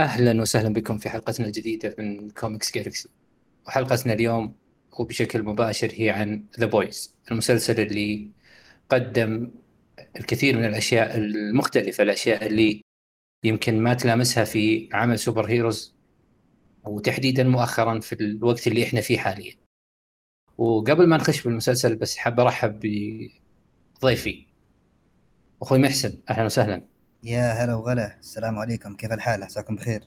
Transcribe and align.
أهلا 0.00 0.40
وسهلا 0.40 0.68
بكم 0.68 0.98
في 0.98 1.08
حلقتنا 1.10 1.46
الجديدة 1.46 1.94
من 1.98 2.30
comics 2.30 2.74
galaxy 2.74 3.08
وحلقتنا 3.66 4.12
اليوم 4.12 4.54
وبشكل 4.98 5.42
مباشر 5.42 5.88
هي 5.94 6.10
عن 6.10 6.44
The 6.60 6.66
Boys 6.66 7.14
المسلسل 7.30 7.80
اللي 7.80 8.30
قدم 8.88 9.50
الكثير 10.16 10.56
من 10.56 10.64
الأشياء 10.64 11.16
المختلفة 11.16 12.02
الأشياء 12.02 12.46
اللي 12.46 12.82
يمكن 13.44 13.82
ما 13.82 13.94
تلامسها 13.94 14.44
في 14.44 14.88
عمل 14.92 15.18
superheroes 15.18 15.94
وتحديدا 16.84 17.44
مؤخرا 17.44 18.00
في 18.00 18.12
الوقت 18.12 18.66
اللي 18.66 18.84
إحنا 18.84 19.00
فيه 19.00 19.18
حاليا. 19.18 19.54
وقبل 20.58 21.06
ما 21.06 21.16
نخش 21.16 21.42
بالمسلسل 21.42 21.96
بس 21.96 22.16
حاب 22.16 22.40
أرحب 22.40 22.80
بضيفي 24.02 24.46
أخوي 25.62 25.78
محسن. 25.78 26.22
أهلا 26.30 26.44
وسهلا. 26.44 26.89
يا 27.22 27.52
هلا 27.52 27.74
وغلا. 27.74 28.18
السلام 28.18 28.58
عليكم. 28.58 28.96
كيف 28.96 29.12
الحال؟ 29.12 29.42
عساكم 29.42 29.76
بخير؟ 29.76 30.04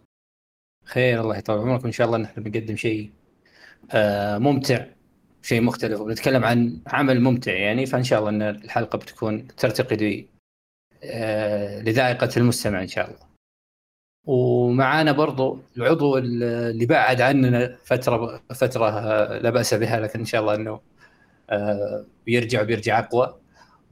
خير 0.86 1.22
الله 1.22 1.38
يطول 1.38 1.60
عمرك 1.60 1.84
وإن 1.84 1.92
شاء 1.92 2.08
الله 2.08 2.18
نحن 2.18 2.44
بنقدم 2.44 2.76
شيء 2.76 3.12
آه، 3.92 4.38
ممتع 4.38 4.86
شيء 5.42 5.62
مختلف. 5.62 6.02
وبنتكلم 6.02 6.44
عن 6.44 6.82
عمل 6.88 7.22
ممتع 7.22 7.52
يعني 7.54 7.86
فإن 7.86 8.04
شاء 8.04 8.20
الله 8.20 8.30
إن 8.30 8.42
الحلقة 8.42 8.98
بتكون 8.98 9.48
ترتقي 9.48 10.26
آه، 11.04 11.82
لذائقة 11.82 12.30
المستمع 12.38 12.82
إن 12.82 12.88
شاء 12.88 13.06
الله. 13.08 13.34
ومعانا 14.26 15.12
برضو 15.12 15.60
العضو 15.78 16.18
اللي 16.18 16.86
بعد 16.86 17.22
عننا 17.22 17.78
فترة 17.86 18.44
فترة 18.50 18.90
آه، 18.90 19.38
لا 19.38 19.50
بأس 19.50 19.74
بها 19.74 20.00
لكن 20.00 20.20
إن 20.20 20.26
شاء 20.26 20.42
الله 20.42 20.56
إنه 20.56 20.82
بيرجع 22.26 22.62
وبيرجع 22.62 23.00
أقوى. 23.00 23.40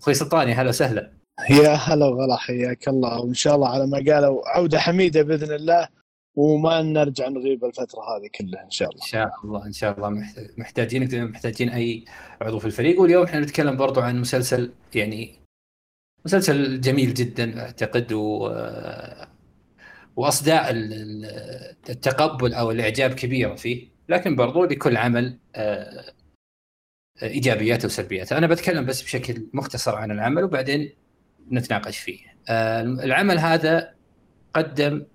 أخوي 0.01 0.13
سلطاني 0.13 0.53
هلا 0.53 0.70
وسهلا. 0.70 1.20
يا 1.50 1.73
هلا 1.73 2.05
وغلا 2.05 2.36
حياك 2.36 2.88
الله. 2.88 3.22
وإن 3.22 3.34
شاء 3.34 3.55
الله 3.55 3.70
على 3.70 3.88
ما 3.88 3.98
قالوا 3.98 4.49
عودة 4.49 4.80
حميدة 4.80 5.22
بإذن 5.22 5.55
الله 5.55 5.88
وما 6.36 6.82
نرجع 6.82 7.27
نغيب 7.27 7.66
الفترة 7.66 8.02
هذه 8.02 8.30
كلها 8.36 8.63
إن 8.63 8.72
شاء 8.72 8.90
الله. 8.90 9.04
إن 9.04 9.08
شاء 9.08 9.32
الله 9.44 9.66
إن 9.66 9.72
شاء 9.72 9.98
الله. 9.98 10.24
محتاجينك 10.57 11.13
محتاجين 11.13 11.70
أي 11.70 12.05
عضو 12.41 12.60
في 12.60 12.65
الفريق. 12.65 13.02
واليوم 13.02 13.24
إحنا 13.24 13.40
نتكلم 13.40 13.77
برضو 13.77 14.02
عن 14.02 14.21
مسلسل 14.21 14.71
يعني 14.96 15.35
مسلسل 16.26 16.82
جميل 16.82 17.13
جدا 17.13 17.62
أعتقد 17.62 18.13
و 18.13 18.52
وأصداء 20.15 20.71
التقبل 21.90 22.54
أو 22.54 22.71
الإعجاب 22.71 23.13
كبيره 23.13 23.55
فيه. 23.55 23.87
لكن 24.10 24.35
برضو 24.35 24.65
لكل 24.65 24.98
عمل 24.98 25.40
آه، 25.55 26.13
ايجابياته 27.24 27.85
وسلبياته 27.85 28.37
أنا 28.37 28.48
بتكلم 28.48 28.85
بس 28.85 29.02
بشكل 29.02 29.48
مختصر 29.54 29.96
عن 29.96 30.12
العمل 30.12 30.43
وبعدين 30.43 31.01
نتناقش 31.51 31.97
فيه. 31.97 32.20
آه، 32.49 32.81
العمل 32.81 33.39
هذا 33.39 33.93
قدم 34.53 35.05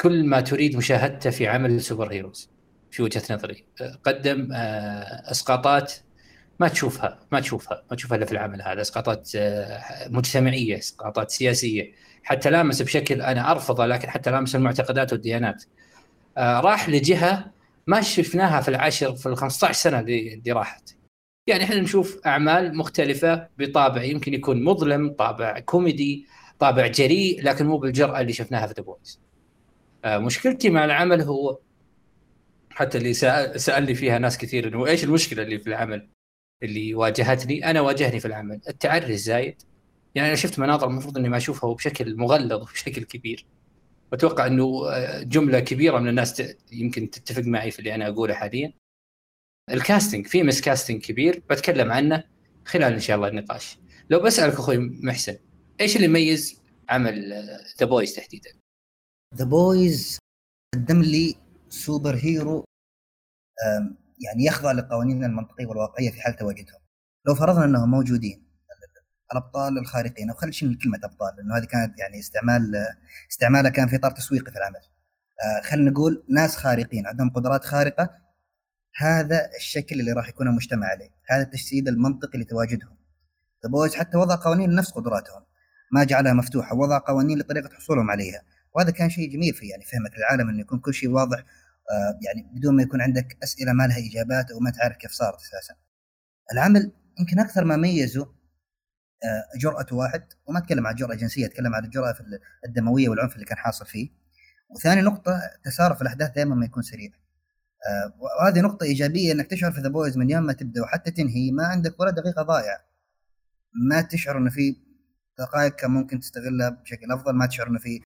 كل 0.00 0.24
ما 0.24 0.40
تريد 0.40 0.76
مشاهدته 0.76 1.30
في 1.30 1.46
عمل 1.46 1.70
السوبر 1.70 2.12
هيروز 2.12 2.50
في 2.90 3.02
وجهة 3.02 3.22
نظري. 3.30 3.64
آه، 3.80 3.98
قدم 4.04 4.52
آه، 4.52 5.30
اسقاطات 5.30 5.92
ما 6.60 6.68
تشوفها 6.68 7.18
ما 7.32 7.40
تشوفها 7.40 7.82
ما 7.90 7.96
تشوفها 7.96 8.16
إلا 8.16 8.26
في 8.26 8.32
العمل 8.32 8.62
هذا. 8.62 8.80
اسقاطات 8.80 9.30
مجتمعية 10.06 10.78
اسقاطات 10.78 11.30
سياسية. 11.30 11.92
حتى 12.22 12.50
لامس 12.50 12.82
بشكل 12.82 13.22
أنا 13.22 13.50
أرفضه 13.50 13.86
لكن 13.86 14.10
حتى 14.10 14.30
لامس 14.30 14.56
المعتقدات 14.56 15.12
والديانات. 15.12 15.64
راح 16.38 16.88
لجهة 16.88 17.50
ما 17.86 18.00
شفناها 18.00 18.60
في 18.60 18.68
العشر 18.68 19.16
في 19.16 19.28
ال 19.28 19.36
15 19.36 19.72
سنة 19.72 20.00
اللي 20.00 20.52
راحت. 20.52 20.95
يعني 21.46 21.64
إحنا 21.64 21.80
نشوف 21.80 22.26
أعمال 22.26 22.76
مختلفة 22.76 23.48
بطابع 23.58 24.02
يمكن 24.02 24.34
يكون 24.34 24.64
مظلم 24.64 25.12
طابع 25.12 25.60
كوميدي 25.60 26.26
طابع 26.58 26.86
جريء 26.86 27.42
لكن 27.42 27.66
مو 27.66 27.78
بالجرأة 27.78 28.20
اللي 28.20 28.32
شفناها 28.32 28.66
في 28.66 28.74
The 28.76 28.82
Boys 28.82 29.20
آه 30.04 30.18
مشكلتي 30.18 30.70
مع 30.70 30.84
العمل 30.84 31.22
هو 31.22 31.58
حتى 32.70 32.98
اللي 32.98 33.14
سأل 33.14 33.60
سألني 33.60 33.94
فيها 33.94 34.18
ناس 34.18 34.38
كثير 34.38 34.68
إنه 34.68 34.86
إيش 34.86 35.04
المشكلة 35.04 35.42
اللي 35.42 35.58
في 35.58 35.66
العمل 35.66 36.08
اللي 36.62 36.94
واجهتني؟ 36.94 37.70
أنا 37.70 37.80
واجهني 37.80 38.20
في 38.20 38.26
العمل. 38.26 38.60
التعري 38.68 39.12
الزايد 39.14 39.62
يعني 40.14 40.28
أنا 40.28 40.36
شفت 40.36 40.58
مناظر 40.58 40.86
المفروض 40.86 41.18
إني 41.18 41.28
ما 41.28 41.36
أشوفها 41.36 41.74
بشكل 41.74 42.16
مغلظ 42.16 42.52
وبشكل 42.62 43.04
كبير. 43.04 43.46
واتوقع 44.12 44.46
إنه 44.46 44.88
آه، 44.88 45.22
جملة 45.22 45.60
كبيرة 45.60 45.98
من 45.98 46.08
الناس 46.08 46.42
يمكن 46.72 47.10
تتفق 47.10 47.42
معي 47.42 47.70
في 47.70 47.78
اللي 47.78 47.94
أنا 47.94 48.08
أقوله 48.08 48.34
حاليا. 48.34 48.72
ال 49.70 49.77
casting 49.77 50.26
في 50.26 50.42
miscasting 50.42 51.02
كبير 51.02 51.42
بتكلم 51.50 51.92
عنه 51.92 52.24
خلال 52.64 52.92
إن 52.92 53.00
شاء 53.00 53.16
الله 53.16 53.28
النقاش. 53.28 53.78
لو 54.10 54.20
بسألك 54.20 54.52
أخوي 54.54 54.78
محسن 54.78 55.36
إيش 55.80 55.96
اللي 55.96 56.06
يميز 56.06 56.60
عمل 56.88 57.32
The 57.80 57.86
Boys 57.86 58.14
تحديدا؟ 58.14 58.50
The 59.34 59.44
Boys 59.44 60.18
قدم 60.74 61.02
لي 61.02 61.36
superhero 61.68 62.64
يعني 64.18 64.44
يخضع 64.44 64.72
للقوانين 64.72 65.24
المنطقية 65.24 65.66
والواقعية 65.66 66.10
في 66.10 66.20
حال 66.20 66.36
تواجدهم. 66.36 66.80
لو 67.26 67.34
فرضنا 67.34 67.64
إنهم 67.64 67.90
موجودين 67.90 68.46
الأبطال 69.32 69.78
الخارقين 69.78 70.30
أو 70.30 70.36
خلينا 70.36 70.50
نشيل 70.50 70.78
كلمة 70.82 71.00
أبطال 71.04 71.36
لأنه 71.36 71.56
هذه 71.56 71.64
كانت 71.64 71.98
يعني 71.98 72.18
استعمال 72.18 72.72
استعمالها 73.30 73.70
كان 73.70 73.88
في 73.88 73.96
اطار 73.96 74.10
تسويقي 74.10 74.52
في 74.52 74.58
العمل. 74.58 74.80
آه، 75.44 75.62
خلينا 75.62 75.90
نقول 75.90 76.24
ناس 76.28 76.56
خارقين 76.56 77.06
عندهم 77.06 77.30
قدرات 77.30 77.64
خارقة 77.64 78.25
هذا 78.98 79.50
الشكل 79.56 80.00
اللي 80.00 80.12
راح 80.12 80.28
يكون 80.28 80.48
المجتمع 80.48 80.86
عليه. 80.86 81.10
هذا 81.28 81.42
التجسيد 81.42 81.88
المنطقي 81.88 82.38
لتواجدهم 82.38 82.96
The 83.64 83.70
Boys 83.70 83.94
حتى 83.94 84.16
وضع 84.18 84.34
قوانين 84.34 84.70
لنفس 84.70 84.90
قدراتهم. 84.90 85.42
ما 85.92 86.04
جعلها 86.04 86.32
مفتوحة 86.32 86.74
وضع 86.76 86.98
قوانين 86.98 87.38
لطريقة 87.38 87.74
حصولهم 87.74 88.10
عليها. 88.10 88.42
وهذا 88.74 88.90
كان 88.90 89.10
شيء 89.10 89.32
جميل 89.32 89.54
في 89.54 89.66
يعني 89.66 89.84
فهمك 89.84 90.10
للعالم 90.18 90.48
إنه 90.48 90.60
يكون 90.60 90.78
كل 90.78 90.94
شيء 90.94 91.10
واضح 91.10 91.38
آه 91.38 92.18
يعني 92.22 92.50
بدون 92.52 92.76
ما 92.76 92.82
يكون 92.82 93.00
عندك 93.00 93.38
أسئلة 93.42 93.72
ما 93.72 93.86
لها 93.86 93.98
إجابات 93.98 94.50
أو 94.50 94.58
ما 94.60 94.70
تعرف 94.70 94.96
كيف 94.96 95.10
صارت 95.10 95.36
أساسا. 95.40 95.74
العمل 96.52 96.92
يمكن 97.18 97.38
أكثر 97.38 97.64
ما 97.64 97.76
ميزه 97.76 98.22
آه 99.24 99.58
جرأة 99.58 99.86
واحد 99.92 100.24
وما 100.46 100.58
أتكلم 100.58 100.86
عن 100.86 100.94
جرأة 100.94 101.14
جنسية 101.14 101.46
أتكلم 101.46 101.74
عن 101.74 101.84
الجرأة 101.84 102.12
في 102.12 102.22
الدموية 102.66 103.08
والعنف 103.08 103.34
اللي 103.34 103.44
كان 103.44 103.58
حاصل 103.58 103.86
فيه. 103.86 104.10
وثاني 104.68 105.00
نقطة 105.00 105.40
تسارع 105.64 105.98
الأحداث 106.00 106.30
دائما 106.30 106.54
ما 106.54 106.64
يكون 106.64 106.82
سريع. 106.82 107.10
وهذه 108.18 108.60
نقطة 108.60 108.84
إيجابية 108.84 109.32
إنك 109.32 109.46
تشعر 109.46 109.72
في 109.72 109.80
The 109.80 109.88
Boys 109.88 110.18
من 110.18 110.30
يوم 110.30 110.42
ما 110.42 110.52
تبدأ 110.52 110.82
وحتى 110.82 111.10
تنهي. 111.10 111.50
ما 111.50 111.66
عندك 111.66 112.00
ولا 112.00 112.10
دقيقة 112.10 112.42
ضايعة 112.42 112.78
ما 113.90 114.00
تشعر 114.00 114.38
إنه 114.38 114.50
في 114.50 114.76
دقائق 115.38 115.76
كان 115.76 115.90
ممكن 115.90 116.20
تستغلها 116.20 116.68
بشكل 116.68 117.12
أفضل. 117.12 117.32
ما 117.32 117.46
تشعر 117.46 117.66
إنه 117.68 117.78
في 117.78 118.00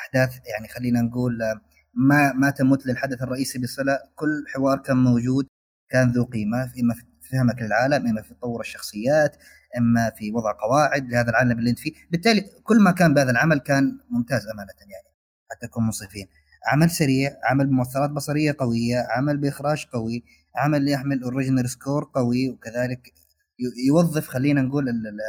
أحداث 0.00 0.38
يعني 0.46 0.68
خلينا 0.68 1.00
نقول 1.02 1.42
آه، 1.42 1.60
ما 1.94 2.32
ما 2.32 2.50
تمت 2.50 2.86
للحدث 2.86 3.22
الرئيسي 3.22 3.58
بصلة 3.58 3.98
كل 4.14 4.44
حوار 4.54 4.78
كان 4.78 4.96
موجود 4.96 5.46
كان 5.88 6.10
ذو 6.12 6.24
قيمة 6.24 6.72
إما 6.80 6.94
في 6.94 7.02
فهمك 7.32 7.62
للعالم 7.62 8.06
إما 8.06 8.22
في 8.22 8.34
تطور 8.34 8.60
الشخصيات 8.60 9.36
إما 9.78 10.10
في 10.10 10.32
وضع 10.32 10.52
قواعد 10.52 11.08
لهذا 11.08 11.30
العالم 11.30 11.58
اللي 11.58 11.70
أنت 11.70 11.78
فيه. 11.78 11.92
بالتالي 12.10 12.40
كل 12.62 12.80
ما 12.80 12.90
كان 12.90 13.14
بهذا 13.14 13.30
العمل 13.30 13.58
كان 13.58 13.98
ممتاز 14.10 14.46
أمانة 14.48 14.72
يعني 14.80 15.08
حتى 15.50 15.66
نكون 15.66 15.84
منصفين. 15.84 16.28
عمل 16.66 16.90
سريع 16.90 17.36
عمل 17.44 17.66
بمؤثرات 17.66 18.10
بصرية 18.10 18.56
قوية 18.58 19.06
عمل 19.10 19.36
بإخراج 19.38 19.86
قوي 19.92 20.24
عمل 20.56 20.88
يحمل 20.88 21.22
original 21.22 21.70
score 21.70 22.10
قوي 22.14 22.48
وكذلك 22.50 23.12
يوظف 23.88 24.28
خلينا 24.28 24.62
نقول 24.62 24.88
ال 24.88 25.06
ال 25.06 25.20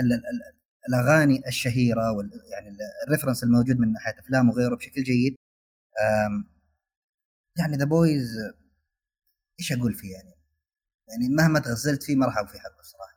ال 0.00 0.12
ال 0.12 0.54
الأغاني 0.88 1.42
الشهيرة 1.48 2.12
وال 2.12 2.30
يعني 2.52 2.76
ال 3.06 3.10
reference 3.10 3.44
الموجود 3.44 3.78
من 3.78 3.92
ناحية 3.92 4.18
افلام 4.18 4.50
وغيره 4.50 4.76
بشكل 4.76 5.02
جيد. 5.02 5.36
يعني 7.58 7.76
The 7.76 7.84
Boys 7.84 8.28
إيش 9.60 9.72
أقول 9.72 9.94
فيه 9.94 10.12
يعني؟ 10.12 10.34
يعني 11.08 11.28
مهما 11.28 11.58
تغزلت 11.58 12.02
فيه 12.02 12.16
ما 12.16 12.26
راح 12.26 12.36
أقول 12.38 12.48
فيه 12.48 12.58
حق 12.58 12.78
بصراحه 12.80 13.14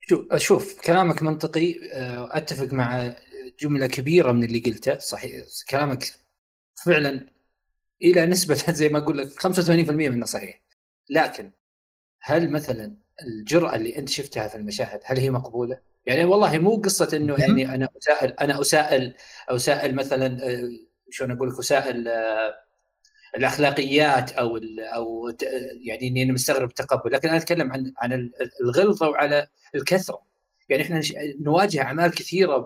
شوف 0.00 0.36
شوف 0.36 0.80
كلامك 0.80 1.22
منطقي 1.22 1.92
آه، 1.92 2.36
أتفق 2.36 2.72
مع 2.72 3.14
جملة 3.62 3.86
كبيرة 3.86 4.32
من 4.32 4.44
اللي 4.44 4.58
قلته 4.58 4.98
صحيح 4.98 5.44
كلامك 5.70 6.04
فعلا 6.84 7.26
إلى 8.02 8.26
نسبة 8.26 8.54
زي 8.72 8.88
ما 8.88 8.98
أقول 8.98 9.18
لك 9.18 9.40
85% 9.40 10.08
منه 10.08 10.26
صحيح. 10.26 10.62
لكن 11.10 11.50
هل 12.20 12.50
مثلا 12.50 12.96
الجرأة 13.22 13.76
اللي 13.76 13.98
أنت 13.98 14.08
شفتها 14.08 14.48
في 14.48 14.54
المشاهد 14.54 15.00
هل 15.04 15.18
هي 15.18 15.30
مقبولة؟ 15.30 15.80
يعني 16.06 16.24
والله 16.24 16.58
مو 16.58 16.76
قصة 16.76 17.16
إنه 17.16 17.36
يعني 17.38 17.74
أنا 17.74 17.88
اسائل 17.98 18.30
أنا 18.32 18.60
اسائل 18.60 19.14
اسائل 19.48 19.94
مثلا 19.94 20.26
آه، 20.48 20.70
شلون 21.10 21.30
أقول 21.30 21.48
لك 21.48 21.58
اسائل 21.58 22.08
آه، 22.08 22.54
الأخلاقيات 23.36 24.32
أو 24.32 24.60
أو 24.78 25.32
يعني 25.86 26.08
إني 26.08 26.32
مستغرب 26.32 26.68
التقبل. 26.68 27.12
لكن 27.12 27.28
أنا 27.28 27.36
أتكلم 27.36 27.72
عن 27.72 27.92
عن 27.98 28.30
الغلظة 28.62 29.08
وعلى 29.08 29.46
الكثرة. 29.74 30.22
يعني 30.68 30.82
إحنا 30.82 31.02
نواجه 31.40 31.82
أعمال 31.82 32.10
كثيرة 32.10 32.56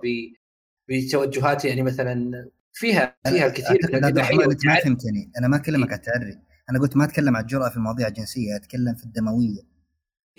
بتوجهات 0.89 1.65
يعني 1.65 1.83
مثلا 1.83 2.49
فيها 2.73 3.17
فيها 3.29 3.47
الكثير 3.47 3.79
من 3.93 4.05
انت 4.05 4.19
ما 4.67 4.81
فهمتني. 4.81 5.33
أنا 5.39 5.49
ما 5.49 5.57
اكلمك 5.57 5.93
عن 5.93 5.99
التعري 5.99 6.39
أنا 6.71 6.81
قلت 6.81 6.97
ما 6.97 7.05
أتكلم 7.05 7.37
عن 7.37 7.43
الجرأة 7.43 7.69
في 7.69 7.77
المواضيع 7.77 8.09
الجنسية 8.09 8.57
أتكلم 8.57 8.95
في 8.95 9.05
الدموية. 9.05 9.61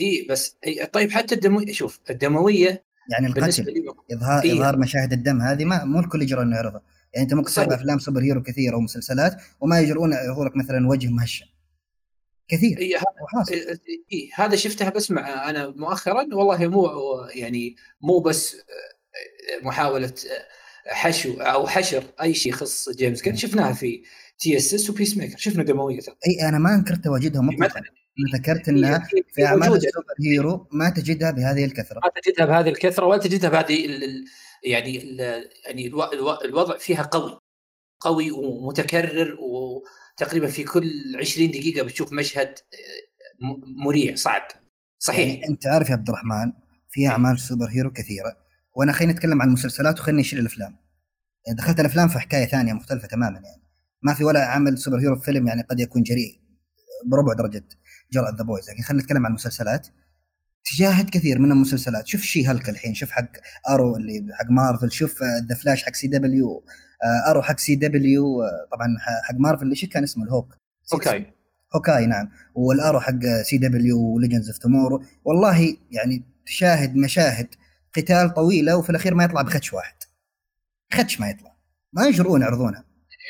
إي 0.02 0.28
بس 0.30 0.58
إيه 0.64 0.86
طيب 0.86 1.12
حتى 1.12 1.36
الدموية 1.36 1.74
شوف 1.74 2.00
الدموية 2.10 2.84
يعني 3.12 3.28
القتل 3.28 3.86
اظهار 4.12 4.44
إيه؟ 4.44 4.54
إظهار 4.54 4.78
مشاهد 4.78 5.14
الدم 5.14 5.42
هذه 5.42 5.66
ما 5.66 5.84
مو 5.84 6.00
الكل 6.00 6.22
يجرؤ 6.22 6.42
إنه 6.42 6.56
يعرضها 6.56 6.82
يعني 7.14 7.24
أنت 7.24 7.34
ممكن 7.34 7.52
تتابع 7.52 7.76
أفلام 7.76 8.00
superhero 8.00 8.44
كثيره 8.44 8.78
ومسلسلات 8.78 9.42
وما 9.60 9.80
يجرؤون 9.80 10.12
لك 10.46 10.56
مثلا 10.56 10.88
وجه 10.88 11.08
مهشم 11.08 11.46
كثير. 12.48 12.78
إيه 12.78 12.98
هذا 12.98 13.46
إيه 14.12 14.30
هذا 14.36 14.56
شفتها 14.56 14.90
بس 14.90 15.12
مع 15.12 15.50
أنا 15.50 15.68
مؤخرا 15.68 16.28
والله 16.34 16.68
مو 16.68 16.90
يعني 17.36 17.76
مو 18.02 18.20
بس 18.20 18.58
محاولة 19.62 20.14
حشو 20.88 21.34
أو 21.34 21.68
حشر 21.68 22.04
أي 22.22 22.34
شيء 22.34 22.52
يخص 22.52 22.90
جيمس 22.90 23.22
غان 23.22 23.38
شفناها 23.38 23.74
في 23.74 24.04
TSS 24.40 24.90
و 24.90 25.18
Peacemaker 25.18 25.38
شفنا 25.38 25.64
دمويه 25.64 26.00
إي 26.28 26.50
أنا 26.50 26.58
ما 26.58 26.76
انكر 26.76 26.96
تواجدهم. 26.96 27.48
مطلقا 27.48 27.82
ذكرت 28.36 28.70
انها 28.70 29.08
في 29.34 29.46
أعمال 29.46 29.74
ال 29.76 30.06
superhero 30.26 30.68
ما 30.72 30.90
تجدها 30.90 31.32
بهذه 31.32 31.66
الكثرة. 31.66 32.00
ما 32.00 32.22
تجدها 32.22 32.46
بهذه 32.46 32.70
الكثرة 32.70 33.06
ولا 33.06 33.20
تجدها 33.22 33.50
بهذه 33.50 33.88
يعني 34.64 34.98
ال 35.04 35.20
يعني 35.66 35.88
الوضع 36.46 36.78
فيها 36.78 37.02
قوي. 37.02 37.40
قوي 38.00 38.32
ومتكرر 38.32 39.38
وتقريبا 39.40 40.48
في 40.48 40.64
كل 40.64 41.16
20 41.20 41.52
دقيقة 41.52 41.84
بتشوف 41.84 42.14
مشهد 42.14 42.60
مريع 43.86 44.16
صعب. 44.16 44.48
صحيح. 45.00 45.28
يعني 45.30 45.50
أنت 45.50 45.68
عارف 45.68 45.90
يا 45.90 45.94
عبد 45.94 46.10
الرحمن 46.10 46.52
في 46.90 47.08
أعمال 47.08 47.40
superhero 47.40 47.92
كثيرة. 47.92 48.47
وأنا 48.78 48.92
خليني 48.92 49.14
أتكلم 49.14 49.42
عن 49.42 49.48
المسلسلات 49.48 50.00
وخليني 50.00 50.22
أشيل 50.22 50.40
الأفلام. 50.40 50.76
يعني 51.46 51.58
دخلت 51.58 51.80
الأفلام 51.80 52.08
في 52.08 52.20
حكايه 52.20 52.46
ثانية 52.46 52.74
مختلفة 52.74 53.08
تماما 53.08 53.40
يعني. 53.40 53.64
ما 54.02 54.14
في 54.14 54.24
ولا 54.24 54.46
عمل 54.46 54.78
superhero 54.78 55.16
في 55.16 55.26
فيلم 55.26 55.48
يعني 55.48 55.62
قد 55.62 55.80
يكون 55.80 56.04
جريء 56.04 56.40
بربع 57.06 57.34
درجة 57.34 57.64
جرأة 58.14 58.36
The 58.38 58.44
Boys 58.44 58.70
لكن 58.70 58.84
خلينا 58.84 59.04
نتكلم 59.04 59.26
عن 59.26 59.30
المسلسلات. 59.30 59.88
تشاهد 60.64 61.10
كثير 61.10 61.40
من 61.40 61.52
المسلسلات. 61.52 62.08
شوف 62.08 62.22
She-Hulk 62.22 62.70
الحين. 62.70 62.94
شوف 62.94 63.12
حق 63.12 63.32
Arrow 63.70 63.96
اللي 63.96 64.26
حق 64.34 64.50
مارفل 64.50 64.92
شوف 64.92 65.24
The 65.50 65.56
Flash 65.56 65.84
حق 65.84 65.94
CW 65.94 66.66
Arrow 67.28 67.42
حق 67.42 67.60
CW 67.60 68.42
طبعا 68.72 68.98
حق 69.00 69.36
مارفل 69.36 69.64
اللي 69.64 69.76
كان 69.76 70.04
اسمه؟ 70.04 70.24
ال 70.24 70.31
Hawk 70.31 70.58
Hawkeye 70.94 71.34
Hawkeye 71.76 72.06
نعم. 72.06 72.30
وال 72.56 72.68
Arrow 72.68 73.00
حق 73.00 73.20
CW 73.42 74.00
و 74.00 74.06
Legends 74.06 74.50
of 74.50 74.58
Tomorrow 74.58 75.04
والله 75.26 75.78
يعني 75.92 76.24
تشاهد 76.46 76.96
مشاهد 76.96 77.48
قتال 77.98 78.34
طويلة 78.34 78.78
وفي 78.78 78.90
الأخير 78.90 79.16
ما 79.16 79.24
يطلع 79.24 79.42
بخدش 79.42 79.74
واحد. 79.74 79.96
خدش 80.94 81.20
ما 81.20 81.30
يطلع. 81.30 81.58
ما 81.94 82.08
يجرؤون 82.08 82.42
يعرضونه. 82.42 82.84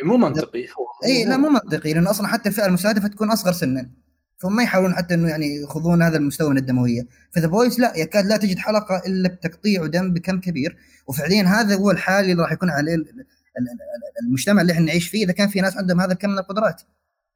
مو 0.03 0.17
منطقي. 0.17 0.67
اي 1.05 1.25
لا 1.25 1.37
مو 1.37 1.49
منطقي. 1.49 1.93
لأنه 1.93 2.09
أصلا 2.09 2.27
حتى 2.27 2.49
الفئة 2.49 2.65
المستهدفة 2.65 3.07
تكون 3.07 3.31
أصغر 3.31 3.51
سنا. 3.51 3.89
فما 4.37 4.63
يحاولون 4.63 4.95
حتى 4.95 5.13
إنه 5.13 5.29
يعني 5.29 5.55
يخوضون 5.55 6.01
هذا 6.01 6.17
المستوى 6.17 6.49
من 6.49 6.57
الدموية. 6.57 7.07
ف 7.31 7.35
The 7.35 7.47
Boys 7.47 7.79
لا 7.79 7.97
يكاد 7.97 8.25
لا 8.25 8.37
تجد 8.37 8.57
حلقة 8.57 9.01
إلا 9.05 9.29
بتقطيع 9.29 9.81
ودم 9.81 10.13
بكم 10.13 10.39
كبير. 10.39 10.77
وفعليا 11.07 11.43
هذا 11.43 11.75
هو 11.75 11.91
الحال 11.91 12.25
اللي 12.25 12.43
راح 12.43 12.51
يكون 12.51 12.69
عليه 12.69 12.95
المجتمع 14.23 14.61
اللي 14.61 14.73
إحنا 14.73 14.85
نعيش 14.85 15.09
فيه. 15.09 15.25
إذا 15.25 15.33
كان 15.33 15.47
في 15.47 15.61
ناس 15.61 15.77
عندهم 15.77 16.01
هذا 16.01 16.13
الكم 16.13 16.29
من 16.29 16.37
القدرات. 16.37 16.81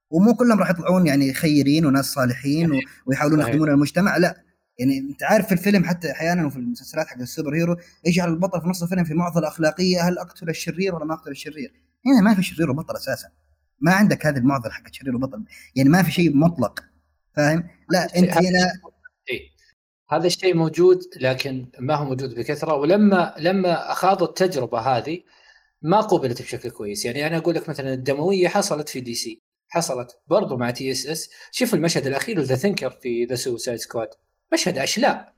ومو 0.09 0.35
كلهم 0.35 0.59
راح 0.59 0.69
يطلعون 0.69 1.07
يعني 1.07 1.33
خيرين 1.33 1.85
وناس 1.85 2.05
صالحين 2.05 2.81
ويحاولون 3.05 3.39
يخدمون 3.39 3.69
المجتمع 3.69 4.17
لا. 4.17 4.50
يعني 4.81 4.99
انت 4.99 5.23
عارف 5.23 5.45
في 5.45 5.51
الفيلم 5.51 5.85
حتى 5.85 6.11
أحيانا 6.11 6.45
وفي 6.45 6.57
المسلسلات 6.57 7.07
حق 7.07 7.17
ال 7.17 7.55
superhero 7.55 7.77
يجعل 8.05 8.29
البطل 8.29 8.61
في 8.61 8.67
نص 8.67 8.83
الفيلم 8.83 9.03
في 9.03 9.13
معضلة 9.13 9.47
أخلاقية 9.47 10.07
هل 10.07 10.17
أقتل 10.17 10.49
الشرير 10.49 10.95
ولا 10.95 11.05
ما 11.05 11.13
أقتل 11.13 11.31
الشرير؟ 11.31 11.73
هنا 12.05 12.21
ما 12.21 12.35
في 12.35 12.43
شرير 12.43 12.71
وبطل 12.71 12.95
أساسا. 12.95 13.29
ما 13.79 13.93
عندك 13.93 14.25
هذه 14.25 14.37
المعضلة 14.37 14.71
حق 14.71 14.83
شرير 14.91 15.15
وبطل. 15.15 15.43
يعني 15.75 15.89
ما 15.89 16.03
في 16.03 16.11
شيء 16.11 16.35
مطلق. 16.35 16.83
فاهم؟ 17.35 17.67
لا 17.89 18.17
أنت 18.17 18.29
هنا 18.29 18.71
إيه؟ 19.29 19.41
هذا 20.11 20.27
الشيء 20.27 20.55
موجود 20.55 20.99
لكن 21.21 21.67
ما 21.79 21.95
هو 21.95 22.05
موجود 22.05 22.35
بكثرة. 22.35 22.75
ولما 22.75 23.35
لما 23.39 23.91
اخاضوا 23.91 24.27
التجربة 24.27 24.79
هذه 24.79 25.19
ما 25.81 26.01
قبلت 26.01 26.41
بشكل 26.41 26.69
كويس. 26.69 27.05
يعني 27.05 27.27
أنا 27.27 27.37
أقول 27.37 27.55
لك 27.55 27.69
مثلا 27.69 27.93
الدموية 27.93 28.47
حصلت 28.47 28.89
في 28.89 29.01
DC. 29.01 29.41
حصلت 29.69 30.19
برضو 30.27 30.57
مع 30.57 30.71
TSS. 30.71 31.29
شوف 31.51 31.73
المشهد 31.73 32.07
الأخير 32.07 32.41
The 32.41 32.55
Thinker 32.55 32.89
في 32.89 33.25
The 33.25 33.35
Suicide 33.35 33.79
Squad 33.79 34.09
مشهد 34.53 34.77
أشلاء. 34.77 35.33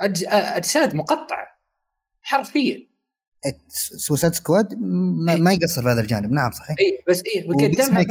أجساد 0.00 0.94
مقطعه 0.94 1.58
حرفيا. 2.22 2.86
Suicide 3.68 4.34
Squad 4.34 4.74
ما, 4.80 5.36
ما 5.36 5.52
يقصر 5.52 5.82
في 5.82 5.88
هذا 5.88 6.00
الجانب. 6.00 6.32
نعم 6.32 6.50
صحيح. 6.50 6.76
اي 6.80 7.04
بس 7.08 7.22
اي 7.36 7.46
وقدمها 7.48 8.06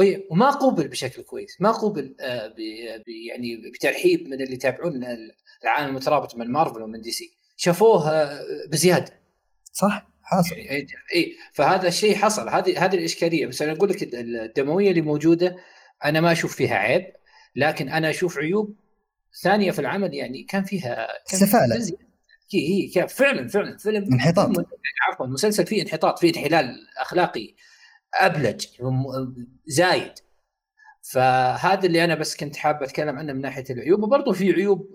اي 0.00 0.26
وما 0.30 0.50
قوبل 0.50 0.88
بشكل 0.88 1.22
كويس. 1.22 1.60
ما 1.60 1.70
قوبل 1.70 2.16
آه 2.20 2.54
يعني 3.28 3.70
بترحيب 3.74 4.28
من 4.28 4.42
اللي 4.42 4.54
يتابعون 4.54 5.04
العالم 5.64 5.88
المترابط 5.88 6.36
من 6.36 6.50
مارفل 6.50 6.82
ومن 6.82 7.00
DC. 7.00 7.36
شافوه 7.56 8.40
بزيادة. 8.68 9.20
صح 9.72 10.06
حاصل. 10.22 10.56
يعني 10.56 10.86
أي 11.14 11.36
فهذا 11.52 11.88
الشيء 11.88 12.16
حصل. 12.16 12.48
هذه 12.48 12.84
هذه 12.84 12.94
الإشكالية. 12.94 13.46
بس 13.46 13.62
أنا 13.62 13.72
أقول 13.72 13.90
لك 13.90 14.14
الدموية 14.14 14.90
اللي 14.90 15.00
موجودة 15.00 15.56
أنا 16.04 16.20
ما 16.20 16.32
أشوف 16.32 16.56
فيها 16.56 16.74
عيب 16.76 17.12
لكن 17.56 17.88
أنا 17.88 18.10
أشوف 18.10 18.38
عيوب 18.38 18.76
ثانية 19.42 19.70
في 19.70 19.78
العمل 19.78 20.14
يعني 20.14 20.42
كان 20.42 20.64
فيها 20.64 21.08
سفاله 21.24 21.96
هي 22.54 22.90
هي 22.96 23.08
فعلا 23.08 23.48
فعلا. 23.48 23.76
فيلم 23.76 24.12
انحطاط. 24.12 24.50
عفوا. 25.12 25.26
مسلسل 25.26 25.66
فيه 25.66 25.82
انحطاط 25.82 26.18
فيه 26.18 26.30
انحلال 26.30 26.76
أخلاقي. 26.98 27.54
أبلج 28.14 28.66
زايد. 29.66 30.12
فهذا 31.02 31.86
اللي 31.86 32.04
أنا 32.04 32.14
بس 32.14 32.36
كنت 32.36 32.56
حاب 32.56 32.82
أتكلم 32.82 33.18
عنه 33.18 33.32
من 33.32 33.40
ناحية 33.40 33.64
العيوب. 33.70 34.02
وبرضه 34.02 34.32
في 34.32 34.52
عيوب 34.52 34.88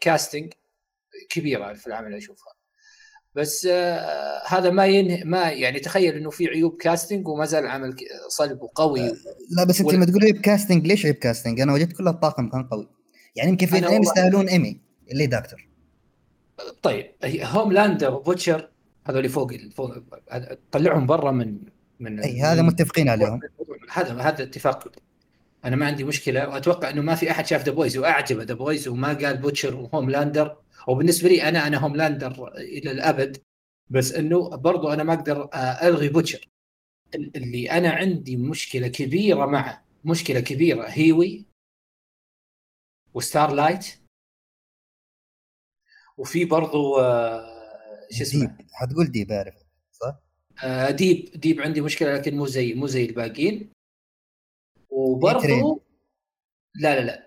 كاستنج 0.00 0.44
آه، 0.44 1.26
كبيرة 1.30 1.72
في 1.72 1.86
العمل 1.86 2.14
أشوفها. 2.14 2.52
بس 3.34 3.66
آه 3.70 4.42
هذا 4.46 4.70
ما 4.70 4.86
ينهي 4.86 5.24
ما 5.24 5.50
يعني 5.50 5.80
تخيل 5.80 6.14
إنه 6.16 6.30
في 6.30 6.46
عيوب 6.46 6.76
كاستنج 6.76 7.28
وما 7.28 7.44
زال 7.44 7.64
العمل 7.64 7.96
صلب 8.28 8.62
وقوي. 8.62 9.00
آه 9.00 9.16
لا 9.56 9.64
بس 9.64 9.80
أنت 9.80 9.92
لما 9.92 10.04
تقول 10.04 10.24
عيوب 10.24 10.36
casting 10.36 10.86
ليش 10.86 11.06
عيب 11.06 11.14
casting؟ 11.14 11.60
أنا 11.60 11.72
وجدت 11.72 11.96
كل 11.96 12.08
الطاقم 12.08 12.50
كان 12.50 12.68
قوي. 12.68 12.95
يعني 13.36 13.50
يمكن 13.50 13.66
في 13.66 13.78
اثنين 13.78 14.02
يستاهلون 14.02 14.48
إيمي 14.48 14.80
اللي 15.10 15.26
دكتور 15.26 15.68
طيب 16.82 17.06
هوم 17.24 17.72
لاندر 17.72 18.14
وبوتشر 18.14 18.68
هذول 19.06 19.28
فوق 19.28 19.52
فوق 19.56 19.94
طلعهم 20.72 21.06
برا 21.06 21.30
من 21.30 21.58
من 22.00 22.20
إي 22.20 22.40
هذا 22.40 22.62
متفقين 22.62 23.08
عليهم. 23.08 23.40
هذا 23.92 24.20
هذا 24.20 24.42
اتفاق. 24.42 24.88
أنا 25.64 25.76
ما 25.76 25.86
عندي 25.86 26.04
مشكلة 26.04 26.48
وأتوقع 26.48 26.90
إنه 26.90 27.02
ما 27.02 27.14
في 27.14 27.30
أحد 27.30 27.46
شاف 27.46 27.64
The 27.64 27.72
Boys 27.72 27.98
وأعجبه 27.98 28.42
The 28.42 28.54
Boys 28.54 28.88
وما 28.88 29.08
قال 29.08 29.36
بوتشر 29.36 29.74
وهوم 29.74 30.10
لاندر 30.10 30.56
وبالنسبة 30.88 31.28
لي 31.28 31.42
أنا 31.48 31.66
أنا 31.66 31.78
هوم 31.78 31.96
لاندر 31.96 32.52
إلى 32.56 32.90
الأبد 32.90 33.36
بس 33.90 34.12
إنه 34.12 34.48
برضو 34.48 34.88
أنا 34.88 35.02
ما 35.02 35.12
أقدر 35.12 35.48
ألغي 35.82 36.08
بوتشر 36.08 36.48
اللي 37.14 37.70
أنا 37.70 37.90
عندي 37.90 38.36
مشكلة 38.36 38.88
كبيرة 38.88 39.46
معه 39.46 39.84
مشكلة 40.04 40.40
كبيرة 40.40 40.84
هيوي 40.88 41.44
وستار 43.16 43.52
لايت 43.52 43.86
وفي 46.16 46.44
برضو 46.44 46.98
آه، 46.98 48.08
شو 48.10 48.22
اسمه؟ 48.22 48.58
حتقول 48.72 49.06
ديب 49.06 49.32
أعرف. 49.32 49.54
صح؟ 49.92 50.18
آه 50.64 50.90
ديب. 50.90 51.30
ديب 51.34 51.60
عندي 51.60 51.80
مشكلة 51.80 52.14
لكن 52.14 52.36
مو 52.36 52.46
زي 52.46 52.74
مو 52.74 52.86
زي 52.86 53.04
الباقيين. 53.04 53.72
وبرضو 54.90 55.82
لا 56.74 57.00
لا 57.00 57.04
لا. 57.06 57.26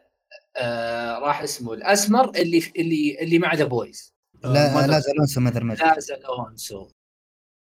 آه 0.58 1.20
راح 1.20 1.42
اسمه 1.42 1.74
الأسمر 1.74 2.30
اللي 2.30 2.72
اللي 2.78 3.22
اللي 3.22 3.40
مع 3.40 3.54
The 3.54 3.66
Boys 3.66 4.14
آه 4.44 4.54
لا 4.54 4.88
لا 4.88 5.02
الـ 5.12 5.18
also 5.18 5.42
Mother 5.42 5.64
لا 5.64 5.98
also 6.26 6.90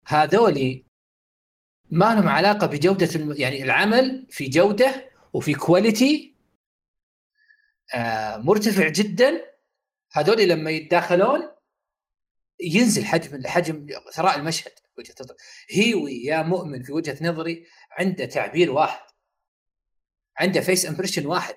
هذولي 0.06 0.84
ما 1.90 2.14
لهم 2.14 2.28
علاقة 2.28 2.66
بجودة 2.66 3.08
الم... 3.14 3.32
يعني 3.32 3.62
العمل 3.62 4.26
في 4.30 4.48
جودة 4.48 5.10
وفي 5.32 5.54
quality 5.54 6.37
مرتفع 8.36 8.88
جدا. 8.88 9.44
هذول 10.12 10.48
لما 10.48 10.70
يتداخلون 10.70 11.50
ينزل 12.60 13.04
حجم 13.04 13.46
حجم 13.46 13.86
ثراء 14.12 14.38
المشهد 14.38 14.72
وجهة 14.98 15.14
نظري 15.20 15.36
هيوي 15.70 16.24
يا 16.24 16.42
مؤمن 16.42 16.82
في 16.82 16.92
وجهة 16.92 17.18
نظري 17.20 17.66
عنده 17.90 18.24
تعبير 18.24 18.70
واحد 18.70 19.08
عنده 20.38 20.60
face 20.60 20.86
expression 20.86 21.26
واحد. 21.26 21.56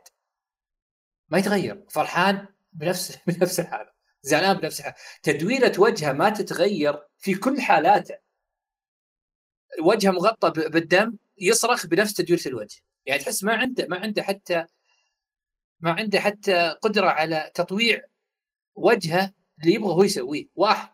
ما 1.29 1.38
يتغير 1.38 1.85
فرحان 1.89 2.47
بنفس 2.73 3.17
بنفس 3.27 3.59
الحالة 3.59 3.91
زعلان 4.21 4.57
بنفس 4.57 4.79
الحالة. 4.79 4.95
تدويرة 5.23 5.79
وجهه 5.79 6.13
ما 6.13 6.29
تتغير 6.29 7.07
في 7.17 7.35
كل 7.35 7.61
حالاته. 7.61 8.15
وجهه 9.81 10.11
مغطى 10.11 10.69
بالدم 10.69 11.17
يصرخ 11.38 11.85
بنفس 11.88 12.13
تدويرة 12.13 12.47
الوجه. 12.47 12.81
يعني 13.05 13.21
تحس 13.21 13.43
ما 13.43 13.53
عنده 13.53 13.88
ما 13.88 13.97
عنده 13.97 14.23
حتى 14.23 14.65
ما 15.81 15.91
عنده 15.91 16.19
حتى 16.19 16.69
قدرة 16.81 17.07
على 17.07 17.51
تطويع 17.55 18.01
وجهه 18.75 19.33
اللي 19.61 19.73
يبغى 19.73 19.93
هو 19.93 20.03
يسويه. 20.03 20.47
واحد. 20.55 20.89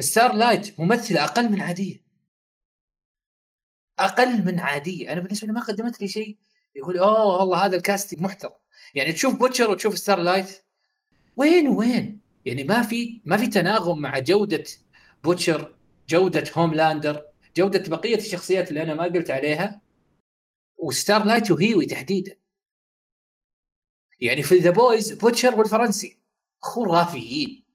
ستار 0.00 0.32
لايت 0.32 0.80
ممثله 0.80 1.24
أقل 1.24 1.52
من 1.52 1.60
عادية. 1.60 2.02
أقل 3.98 4.44
من 4.44 4.60
عادية. 4.60 5.12
أنا 5.12 5.20
بالنسبة 5.20 5.46
لي 5.46 5.52
ما 5.52 5.60
قدمت 5.60 6.00
لي 6.00 6.08
شيء 6.08 6.38
يقول 6.74 6.98
أوه 6.98 7.36
والله 7.36 7.64
هذا 7.64 7.76
ال 7.76 7.82
casting 7.82 8.20
محترم. 8.20 8.52
يعني 8.94 9.12
تشوف 9.12 9.34
بوتشر 9.34 9.70
وتشوف 9.70 9.98
ستار 9.98 10.18
لايت 10.18 10.64
وين 11.36 11.68
وين؟ 11.68 12.20
يعني 12.44 12.64
ما 12.64 12.82
في 12.82 13.22
ما 13.24 13.36
في 13.36 13.46
تناغم 13.46 13.98
مع 13.98 14.18
جودة 14.18 14.64
بوتشر 15.24 15.76
جودة 16.08 16.44
هوملاندر 16.54 17.26
جودة 17.56 17.96
بقية 17.96 18.16
الشخصيات 18.16 18.68
اللي 18.68 18.82
أنا 18.82 18.94
ما 18.94 19.04
قلت 19.04 19.30
عليها. 19.30 19.80
وستار 20.76 21.24
لايت 21.24 21.50
وهيوي 21.50 21.86
تحديدا. 21.86 22.36
يعني 24.20 24.42
في 24.42 24.54
The 24.58 24.70
Boys 24.70 25.12
بوتشر 25.12 25.54
والفرنسي. 25.54 26.18
خرافيين. 26.60 27.66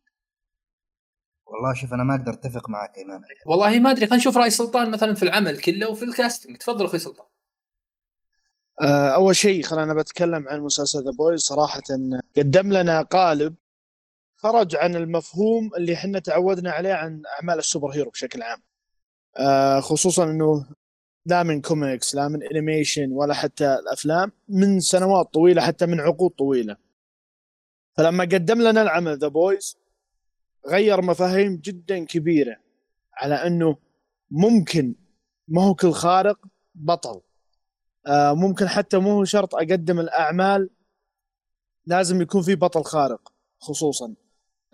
والله 1.45 1.73
شوف 1.73 1.93
أنا 1.93 2.03
ما 2.03 2.15
أقدر 2.15 2.33
أتفق 2.33 2.69
معك 2.69 2.97
ايمان 2.97 3.21
والله 3.45 3.79
ما 3.79 3.91
أدري 3.91 4.05
خلينا 4.05 4.15
نشوف 4.15 4.37
رأي 4.37 4.49
سلطان 4.49 4.91
مثلا 4.91 5.13
في 5.13 5.23
العمل 5.23 5.61
كله 5.61 5.89
وفي 5.89 6.05
ال 6.05 6.11
casting. 6.11 6.57
تفضل 6.57 6.85
أخوي 6.85 6.99
سلطان. 6.99 7.25
آه، 8.81 9.09
أول 9.09 9.35
شيء 9.35 9.63
خلينا 9.63 9.93
بتكلم 9.93 10.47
عن 10.49 10.59
مسلسل 10.59 11.03
The 11.03 11.11
Boys 11.11 11.39
صراحة. 11.39 11.81
قدم 12.37 12.73
لنا 12.73 13.01
قالب 13.01 13.55
خرج 14.35 14.75
عن 14.75 14.95
المفهوم 14.95 15.71
اللي 15.77 15.93
إحنا 15.93 16.19
تعودنا 16.19 16.71
عليه 16.71 16.93
عن 16.93 17.21
أعمال 17.39 17.59
ال 17.59 17.89
superhero 17.89 18.09
بشكل 18.09 18.41
عام. 18.41 18.63
آه، 19.37 19.79
خصوصا 19.79 20.23
إنه 20.23 20.65
لا 21.25 21.43
من 21.43 21.61
كوميكس 21.61 22.15
لا 22.15 22.27
من 22.27 22.43
animation 22.43 23.11
ولا 23.11 23.33
حتى 23.33 23.73
الأفلام 23.73 24.31
من 24.49 24.79
سنوات 24.79 25.33
طويلة 25.33 25.61
حتى 25.61 25.85
من 25.85 25.99
عقود 25.99 26.31
طويلة. 26.31 26.77
فلما 27.97 28.23
قدم 28.23 28.61
لنا 28.61 28.81
العمل 28.81 29.17
The 29.17 29.27
Boys 29.27 29.77
غير 30.67 31.01
مفاهيم 31.01 31.57
جدا 31.57 32.05
كبيرة 32.05 32.57
على 33.13 33.35
أنه 33.35 33.77
ممكن 34.31 34.95
ما 35.47 35.63
هو 35.63 35.75
كل 35.75 35.91
خارق 35.91 36.39
بطل. 36.75 37.21
آه 38.07 38.33
ممكن 38.33 38.67
حتى 38.67 38.97
مو 38.97 39.11
هو 39.11 39.25
شرط 39.25 39.55
أقدم 39.55 39.99
الأعمال 39.99 40.69
لازم 41.85 42.21
يكون 42.21 42.41
في 42.41 42.55
بطل 42.55 42.83
خارق 42.83 43.33
خصوصا. 43.59 44.13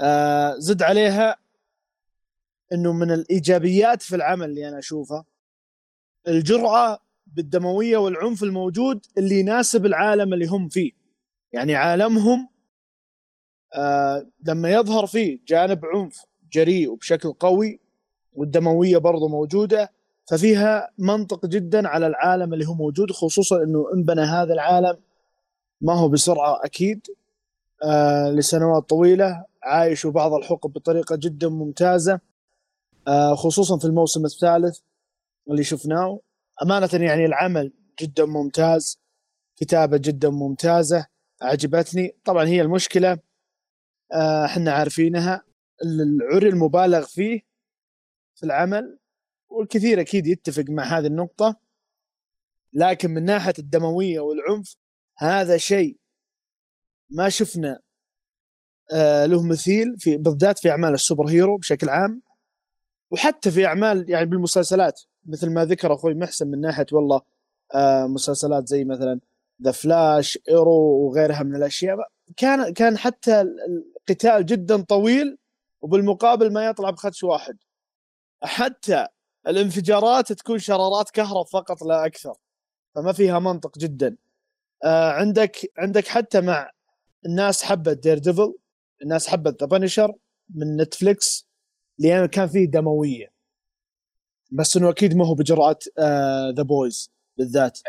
آه 0.02 0.56
زد 0.58 0.84
عليها 0.84 1.38
إنه 2.74 2.94
من 2.94 3.12
الإيجابيات 3.12 4.02
في 4.02 4.16
العمل 4.16 4.50
اللي 4.50 4.70
أنا 4.70 4.80
اشوفها 4.80 5.26
الجرأة 6.28 7.00
بالدموية 7.28 7.98
والعنف 7.98 8.44
الموجود 8.44 9.06
اللي 9.18 9.40
يناسب 9.40 9.86
العالم 9.86 10.34
اللي 10.34 10.46
هم 10.46 10.70
فيه. 10.70 10.92
يعني 11.54 11.76
عالمهم 11.76 12.50
آه 13.76 14.28
لما 14.46 14.72
يظهر 14.72 15.06
فيه 15.06 15.40
جانب 15.48 15.86
عنف 15.86 16.26
جريء 16.54 16.90
وبشكل 16.92 17.34
قوي 17.34 17.80
والدموية 18.34 18.98
برضو 18.98 19.28
موجودة 19.28 19.92
ففيها 20.30 20.90
منطق 20.98 21.46
جدا 21.46 21.88
على 21.88 22.08
العالم 22.08 22.54
اللي 22.54 22.66
هو 22.68 22.74
موجود 22.74 23.12
خصوصا 23.12 23.64
إنه 23.64 23.86
انبنى 23.94 24.22
هذا 24.22 24.54
العالم 24.54 24.98
ما 25.82 25.94
هو 25.94 26.10
بسرعة 26.10 26.60
أكيد 26.66 27.08
آه 27.84 28.32
لسنوات 28.32 28.90
طويلة 28.90 29.46
عايشوا 29.64 30.12
بعض 30.12 30.34
الحقب 30.34 30.74
بطريقة 30.74 31.16
جدا 31.16 31.50
ممتازة 31.50 32.20
آه 33.08 33.36
خصوصا 33.36 33.78
في 33.78 33.86
الموسم 33.86 34.26
الثالث. 34.26 34.80
اللي 35.52 35.64
شفناه. 35.64 36.20
أمانة 36.64 36.90
يعني 36.94 37.26
العمل 37.26 37.74
جدا 38.02 38.26
ممتاز 38.26 39.00
كتابة 39.56 39.98
جدا 39.98 40.30
ممتازة 40.30 41.08
عجبتني 41.42 42.18
طبعا 42.26 42.46
هي 42.46 42.62
المشكلة 42.62 43.20
آه، 44.14 44.46
إحنا 44.46 44.72
عارفينها 44.72 45.44
العري 45.84 46.50
المبالغ 46.50 47.06
فيه 47.06 47.42
في 48.36 48.44
العمل 48.46 49.00
والكثير 49.50 50.02
أكيد 50.02 50.28
يتفق 50.28 50.66
مع 50.70 50.84
هذه 50.84 51.08
النقطة. 51.08 51.60
لكن 52.74 53.12
من 53.12 53.26
ناحية 53.26 53.54
الدموية 53.60 54.20
والعنف 54.20 54.76
هذا 55.18 55.58
شيء 55.58 55.98
ما 57.10 57.30
شفنا 57.30 57.80
آه 58.94 59.26
له 59.26 59.48
مثيل 59.48 59.98
في 60.00 60.18
بالذات 60.18 60.60
في 60.60 60.72
أعمال 60.72 60.94
السوبر 60.94 61.30
هيرو 61.30 61.58
بشكل 61.58 61.90
عام 61.90 62.22
وحتى 63.12 63.52
في 63.52 63.66
أعمال 63.66 64.10
يعني 64.10 64.26
بالمسلسلات. 64.26 65.02
مثل 65.28 65.50
ما 65.50 65.66
ذكر 65.66 65.94
أخوي 65.94 66.14
محسن 66.14 66.48
من 66.48 66.62
ناحية 66.62 66.86
والله 66.92 67.22
آه 67.76 68.08
مسلسلات 68.08 68.68
زي 68.68 68.84
مثلا 68.84 69.20
The 69.64 69.72
Flash 69.72 70.40
Arrow 70.50 70.74
وغيرها 71.08 71.44
من 71.44 71.56
الأشياء. 71.56 71.98
كان 72.38 72.74
كان 72.74 72.98
حتى 72.98 73.42
القتال 73.42 74.46
جدا 74.46 74.82
طويل 74.82 75.38
وبالمقابل 75.82 76.54
ما 76.54 76.66
يطلع 76.66 76.90
بخدش 76.90 77.24
واحد. 77.24 77.58
حتى 78.44 79.08
الانفجارات 79.48 80.34
تكون 80.34 80.60
شرارات 80.60 81.10
كهرب 81.10 81.46
فقط 81.46 81.82
لا 81.84 82.06
أكثر 82.06 82.36
فما 82.96 83.14
فيها 83.14 83.40
منطق 83.40 83.78
جدا. 83.78 84.18
آه 84.84 85.12
عندك 85.12 85.58
عندك 85.78 86.08
حتى 86.08 86.42
مع 86.42 86.72
الناس 87.26 87.64
حبت 87.64 87.98
Daredevil 88.04 88.56
الناس 89.02 89.28
حبت 89.28 89.62
The 89.62 89.68
Punisher 89.68 90.14
من 90.50 90.78
نتفليكس 90.78 91.48
لأن 92.00 92.26
كان 92.26 92.48
فيه 92.48 92.66
دموية. 92.66 93.37
بس 94.52 94.78
إنه 94.78 94.90
أكيد 94.90 95.16
ما 95.16 95.26
هو 95.26 95.34
بجرأة 95.34 95.80
The 96.58 96.64
Boys 96.64 97.12
بالذات. 97.38 97.80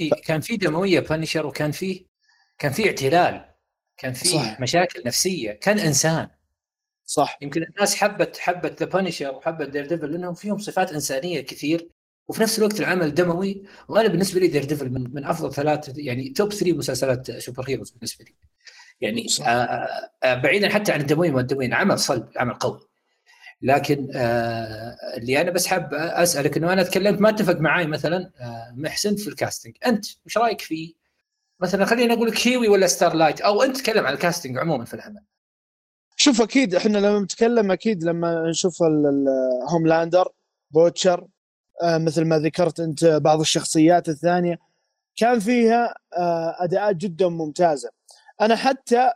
إيه 0.00 0.10
كان 0.10 0.40
في 0.40 0.56
دموية 0.56 1.00
Punisher 1.00 1.46
وكان 1.46 1.70
في 1.70 2.06
كان 2.58 2.72
في 2.72 2.86
اعتلال 2.86 3.44
كان 3.96 4.12
في. 4.12 4.56
مشاكل 4.60 5.02
نفسية. 5.06 5.52
كان 5.52 5.78
إنسان. 5.78 6.28
صح. 7.04 7.38
يمكن 7.42 7.62
الناس 7.62 7.94
حبت 7.94 8.38
حبت 8.38 8.82
The 8.82 8.86
Punisher 8.86 9.34
وحبت 9.34 9.68
Daredevil 9.68 10.12
لأنهم 10.12 10.34
فيهم 10.34 10.58
صفات 10.58 10.92
إنسانية 10.92 11.40
كثير. 11.40 11.88
وفي 12.28 12.42
نفس 12.42 12.58
الوقت 12.58 12.80
العمل 12.80 13.14
دموي 13.14 13.62
وأنا 13.88 14.08
بالنسبة 14.08 14.40
لي 14.40 14.46
Daredevil 14.46 14.90
من, 14.90 15.14
من 15.14 15.24
أفضل 15.24 15.54
ثلاث 15.54 15.92
يعني 15.96 16.28
top 16.28 16.52
three 16.52 16.72
مسلسلات 16.72 17.30
superheroes 17.30 17.90
بالنسبة 17.90 18.24
لي. 18.24 18.34
يعني 19.00 19.26
آه 19.40 19.88
آه 20.22 20.34
بعيدا 20.34 20.68
حتى 20.68 20.92
عن 20.92 21.00
الدمويه 21.00 21.30
ما 21.30 21.40
الدمويه 21.40 21.74
عمل 21.74 21.98
صلب 21.98 22.28
عمل 22.36 22.54
قوي. 22.54 22.80
لكن 23.62 24.08
آه 24.14 24.96
اللي 25.16 25.40
أنا 25.40 25.50
بس 25.50 25.66
حاب 25.66 25.94
أسألك 25.94 26.56
إنه 26.56 26.72
أنا 26.72 26.82
تكلمت 26.82 27.20
ما 27.20 27.28
اتفق 27.28 27.56
معاي 27.60 27.86
مثلا 27.86 28.30
آه 28.40 28.72
محسن 28.76 29.16
في 29.16 29.28
ال 29.28 29.34
casting 29.34 29.76
أنت 29.86 30.06
وش 30.26 30.38
رأيك 30.38 30.60
في 30.60 30.94
مثلا 31.60 31.84
خلينا 31.84 32.14
أقول 32.14 32.28
لك 32.28 32.46
هيوي 32.46 32.68
ولا 32.68 32.86
ستار 32.86 33.14
لايت؟ 33.14 33.40
أو 33.40 33.62
أنت 33.62 33.76
تكلم 33.76 34.06
عن 34.06 34.12
ال 34.12 34.18
casting 34.18 34.58
عموما 34.58 34.84
في 34.84 34.94
العمل. 34.94 35.20
شوف 36.16 36.42
أكيد 36.42 36.74
إحنا 36.74 36.98
لما 36.98 37.20
نتكلم 37.20 37.70
أكيد 37.70 38.04
لما 38.04 38.50
نشوف 38.50 38.82
الهوملاندر 38.82 40.28
بوتشر 40.70 41.26
آه 41.82 41.98
مثل 41.98 42.24
ما 42.24 42.38
ذكرت 42.38 42.80
أنت 42.80 43.04
بعض 43.04 43.40
الشخصيات 43.40 44.08
الثانية 44.08 44.58
كان 45.16 45.40
فيها 45.40 45.94
أداءات 46.58 46.96
جدا 46.96 47.28
ممتازة. 47.28 47.90
أنا 48.40 48.56
حتى 48.56 49.10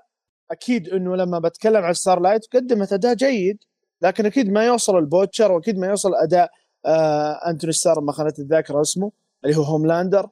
أكيد 0.50 0.88
إنه 0.88 1.16
لما 1.16 1.38
بتكلم 1.38 1.84
عن 1.84 1.94
ستار 1.94 2.20
لايت 2.20 2.46
قدمت 2.52 2.92
أداء 2.92 3.14
جيد. 3.14 3.58
لكن 4.02 4.26
أكيد 4.26 4.50
ما 4.50 4.66
يوصل 4.66 4.98
البوتشر 4.98 5.52
وأكيد 5.52 5.78
ما 5.78 5.86
يوصل 5.86 6.14
أداء 6.14 6.50
آه 6.86 7.32
أنتوني 7.50 7.72
ستار 7.72 8.00
ما 8.00 8.12
خانت 8.12 8.38
الذاكره 8.38 8.80
اسمه 8.80 9.12
اللي 9.44 9.56
هو 9.56 9.62
هوملاندر. 9.62 10.28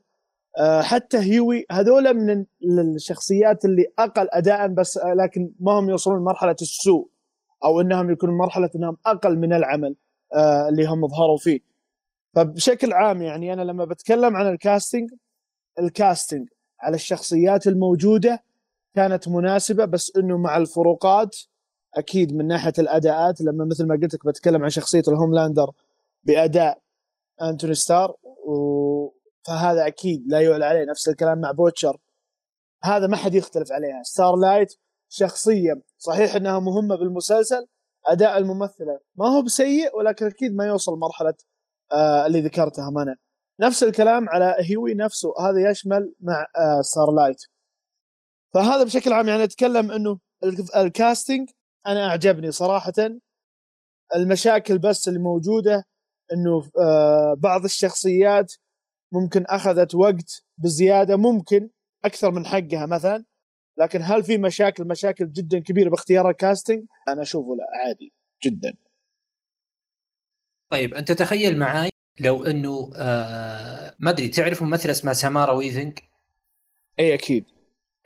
آه 0.59 0.83
حتى 0.83 1.19
هيوي 1.19 1.67
هذول 1.71 2.15
من 2.15 2.45
الشخصيات 2.63 3.65
اللي 3.65 3.87
أقل 3.99 4.29
اداء 4.33 4.67
بس 4.69 4.99
آه 4.99 5.15
لكن 5.15 5.51
ما 5.61 5.73
هم 5.73 5.91
يوصلون 5.91 6.19
لمرحلة 6.19 6.57
السوء 6.63 7.09
أو 7.65 7.81
إنهم 7.81 8.11
يكونوا 8.11 8.35
مرحلة 8.35 8.71
إنهم 8.77 8.97
أقل 9.07 9.39
من 9.39 9.53
العمل 9.53 9.97
آه 10.35 10.69
اللي 10.69 10.87
هم 10.87 11.09
ظهروا 11.09 11.39
فيه. 11.39 11.61
فبشكل 12.35 12.93
عام 12.93 13.23
يعني 13.23 13.53
أنا 13.53 13.63
لما 13.63 13.85
بتكلم 13.85 14.37
عن 14.37 14.49
ال 14.49 14.57
casting 14.57 15.11
ال 15.79 15.88
casting 15.88 16.49
على 16.81 16.95
الشخصيات 16.95 17.67
الموجودة 17.67 18.43
كانت 18.95 19.29
مناسبة 19.29 19.85
بس 19.85 20.13
إنه 20.17 20.39
مع 20.39 20.57
الفروقات 20.57 21.37
أكيد 21.95 22.35
من 22.35 22.47
ناحية 22.47 22.73
الأداءات 22.79 23.41
لما 23.41 23.65
مثل 23.65 23.87
ما 23.87 23.95
قلت 24.03 24.15
لك 24.15 24.27
بتكلم 24.27 24.63
عن 24.63 24.71
شخصية 24.71 25.03
ال 25.09 25.14
Homelander 25.14 25.71
بأداء 26.25 26.79
أنتوني 27.43 27.75
ستار 27.75 28.17
و... 28.47 29.09
فهذا 29.47 29.87
أكيد 29.87 30.25
لا 30.27 30.41
يعلى 30.41 30.65
عليه 30.65 30.85
نفس 30.85 31.09
الكلام 31.09 31.41
مع 31.41 31.51
بوتشر 31.51 31.97
هذا 32.85 33.07
ما 33.07 33.17
حد 33.17 33.35
يختلف 33.35 33.73
عليها 33.73 34.03
Starlight 34.03 34.75
شخصيه 35.09 35.83
صحيح 35.99 36.35
إنها 36.35 36.59
مهمة 36.59 36.97
بالمسلسل 36.97 37.67
أداء 38.07 38.39
الممثلة 38.39 39.01
ما 39.17 39.27
هو 39.27 39.43
بسيء 39.43 39.97
ولكن 39.99 40.27
أكيد 40.27 40.55
ما 40.55 40.67
يوصل 40.67 40.99
مرحلة 40.99 41.35
آه 41.93 42.27
اللي 42.27 42.41
ذكرتها 42.41 42.91
منى 42.91 43.15
نفس 43.61 43.83
الكلام 43.83 44.29
على 44.29 44.57
هيوي 44.61 44.95
نفسه 44.95 45.35
هذا 45.41 45.71
يشمل 45.71 46.15
مع 46.21 46.47
آه 46.57 46.81
Starlight 46.81 47.43
فهذا 48.55 48.85
بشكل 48.85 49.13
عام 49.13 49.29
يعني 49.29 49.45
أتكلم 49.45 49.91
إنه 49.91 50.19
ال 50.77 50.86
casting 50.86 51.49
أنا 51.89 52.07
أعجبني 52.07 52.51
صراحة 52.51 52.93
المشاكل 54.17 54.79
بس 54.79 55.09
اللي 55.09 55.19
موجوده 55.19 55.85
إنه 56.33 56.71
آه، 56.81 57.35
بعض 57.39 57.65
الشخصيات 57.65 58.55
ممكن 59.13 59.45
أخذت 59.47 59.95
وقت 59.95 60.45
بزيادة 60.59 61.17
ممكن 61.17 61.71
أكثر 62.05 62.31
من 62.31 62.47
حقها 62.47 62.87
مثلا 62.87 63.25
لكن 63.79 64.03
هل 64.03 64.25
في 64.25 64.39
مشاكل 64.39 64.85
مشاكل 64.85 65.33
جدا 65.33 65.59
كبيرة 65.59 65.91
باختيار 65.91 66.31
ال 66.31 66.37
casting؟ 66.37 66.85
أنا 67.09 67.23
أشوفه 67.23 67.57
لا 67.57 67.65
عادي 67.85 68.13
جدا. 68.45 68.75
طيب 70.71 70.95
أنت 70.95 71.13
تخيل 71.13 71.59
معي 71.59 71.91
لو 72.21 72.45
إنه 72.45 72.91
آه 72.97 73.95
ما 73.99 74.11
أدري 74.11 74.29
تعرف 74.29 74.63
ممثلة 74.63 74.93
اسمها 74.93 75.13
سمارا 75.13 75.53
ويفنغ؟ 75.53 75.99
اي 76.99 77.15
أكيد. 77.15 77.45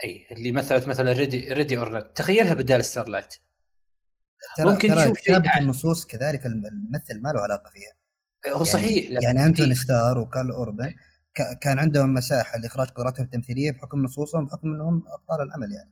اي 0.05 0.27
اللي 0.31 0.53
مثلت 0.53 0.89
مثلا 0.89 1.12
Ready 1.12 1.53
ready 1.53 1.79
or 1.79 2.01
تخيلها 2.01 2.55
بدال 2.55 2.85
Starlight. 2.85 3.35
ترى 4.57 4.71
ممكن 4.71 4.89
ترى 4.89 5.13
كتابة 5.13 5.49
أعلى. 5.49 5.63
النصوص 5.63 6.07
كذلك 6.07 6.47
الممثل 6.47 7.21
ما 7.23 7.29
له 7.29 7.41
علاقة 7.41 7.71
فيها. 7.71 7.93
هو 8.55 8.65
صحيح 8.65 9.11
يعني, 9.11 9.25
يعني 9.25 9.45
انتوني 9.45 9.75
ستار 9.75 10.19
وكارل 10.19 10.51
أوربن 10.51 10.95
كان 11.61 11.79
عندهم 11.79 12.15
مساحة 12.15 12.59
لإخراج 12.59 12.89
قدراتهم 12.89 13.25
التمثيلية 13.25 13.71
بحكم 13.71 14.03
نصوصهم 14.03 14.47
بحكم 14.47 14.75
إنهم 14.75 14.97
أبطال 14.97 15.47
العمل 15.47 15.73
يعني. 15.73 15.91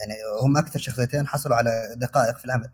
يعني 0.00 0.20
هم 0.42 0.56
أكثر 0.56 0.78
شخصيتين 0.78 1.26
حصلوا 1.26 1.56
على 1.56 1.94
دقائق 1.96 2.38
في 2.38 2.44
العمل. 2.44 2.70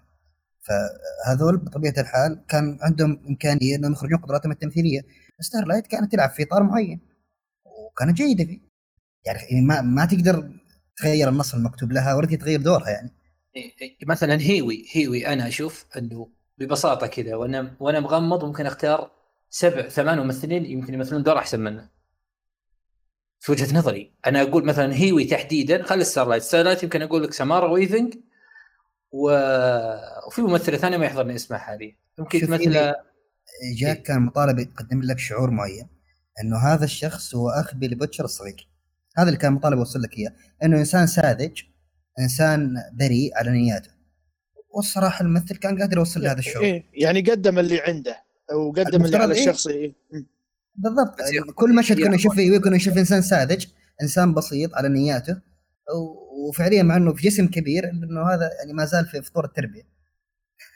فهذول 0.60 1.56
بطبيعة 1.56 1.94
الحال 1.98 2.44
كان 2.48 2.78
عندهم 2.80 3.22
إمكانية 3.28 3.76
إنهم 3.76 3.92
يخرجون 3.92 4.18
قدراتهم 4.18 4.52
التمثيلية. 4.52 5.00
ستارلايت 5.40 5.86
كانت 5.86 6.12
تلعب 6.12 6.30
في 6.30 6.42
إطار 6.42 6.62
معين 6.62 7.00
وكانت 7.64 8.16
جيدة 8.16 8.44
فيه. 8.44 8.60
يعني 9.26 9.60
ما 9.60 9.80
ما 9.80 10.04
تقدر 10.04 10.50
تغير 10.96 11.28
النص 11.28 11.54
المكتوب 11.54 11.92
لها 11.92 12.14
ولا 12.14 12.36
تغير 12.36 12.62
دورها 12.62 12.90
يعني. 12.90 13.10
مثلا 14.06 14.40
هيوي 14.40 14.86
هيوي 14.92 15.26
أنا 15.26 15.48
أشوف 15.48 15.86
إنه 15.96 16.28
ببساطة 16.58 17.06
كذا 17.06 17.34
وأنا 17.34 17.76
وأنا 17.80 18.00
مغمض 18.00 18.44
ممكن 18.44 18.66
أختار 18.66 19.10
سبع 19.50 19.88
ثمان 19.88 20.18
ممثلين 20.18 20.66
يمكن 20.66 20.94
يمثلون 20.94 21.22
دور 21.22 21.38
أحسن 21.38 21.60
منه. 21.60 21.88
في 23.40 23.52
وجهة 23.52 23.76
نظري 23.78 24.12
أنا 24.26 24.42
أقول 24.42 24.64
مثلا 24.64 24.94
هيوي 24.94 25.24
تحديدا 25.24 25.82
خلي 25.82 26.04
Starlight 26.04 26.42
Starlight 26.42 26.82
يمكن 26.82 27.02
أقول 27.02 27.22
لك 27.22 27.32
سمارا 27.32 27.70
ويفنغ 27.70 28.14
و... 29.12 29.30
وفي 30.26 30.42
ممثلة 30.42 30.76
ثانية 30.76 30.96
ما 30.96 31.06
يحضرني 31.06 31.34
اسمها 31.34 31.58
حاليا. 31.58 31.96
يمكن 32.18 32.40
تمثل 32.40 32.76
هيوي- 32.76 32.94
جاك 33.78 34.02
كان 34.02 34.22
مطالب 34.22 34.58
يقدم 34.58 35.02
لك 35.02 35.18
شعور 35.18 35.50
معين 35.50 35.88
إنه 36.44 36.56
هذا 36.56 36.84
الشخص 36.84 37.34
هو 37.34 37.48
أخ 37.48 37.74
بيلي 37.74 37.94
بوتشر 37.94 38.24
الصغير. 38.24 38.68
هذا 39.16 39.26
اللي 39.28 39.38
كان 39.38 39.52
مطالب 39.52 39.78
يوصل 39.78 40.02
لك 40.02 40.18
إياه 40.18 40.32
إنه 40.64 40.78
إنسان 40.78 41.06
ساذج 41.06 41.62
إنسان 42.18 42.74
بريء 42.92 43.30
على 43.36 43.50
نياته 43.50 43.90
والصراحة 44.70 45.22
الممثل 45.24 45.56
كان 45.56 45.78
قادر 45.78 45.96
يوصل 45.98 46.20
لهذا 46.22 46.38
الشعور 46.38 46.64
إيه 46.64 46.84
يعني 46.94 47.20
قدم 47.20 47.58
اللي 47.58 47.80
عنده 47.80 48.16
وقدم 48.54 49.04
اللي 49.04 49.16
على 49.16 49.34
إيه. 49.34 49.40
الشخص 49.40 49.66
إيه. 49.66 49.94
بالضبط 50.76 51.20
يا- 51.20 51.52
كل 51.54 51.74
مشهد 51.74 52.00
كنا 52.00 52.14
نشوف. 52.14 52.34
فيه 52.34 52.58
كنا 52.58 52.76
نشوف 52.76 52.98
إنسان 52.98 53.22
ساذج 53.22 53.66
إنسان 54.02 54.34
بسيط 54.34 54.74
على 54.74 54.88
نياته 54.88 55.40
وفعليا 56.48 56.82
مع 56.82 56.96
إنه 56.96 57.14
في 57.14 57.28
جسم 57.28 57.46
كبير 57.46 57.84
إنه 57.90 58.22
هذا 58.34 58.50
يعني 58.58 58.72
ما 58.72 58.84
زال 58.84 59.06
في 59.06 59.22
فطور 59.22 59.44
التربية 59.44 59.82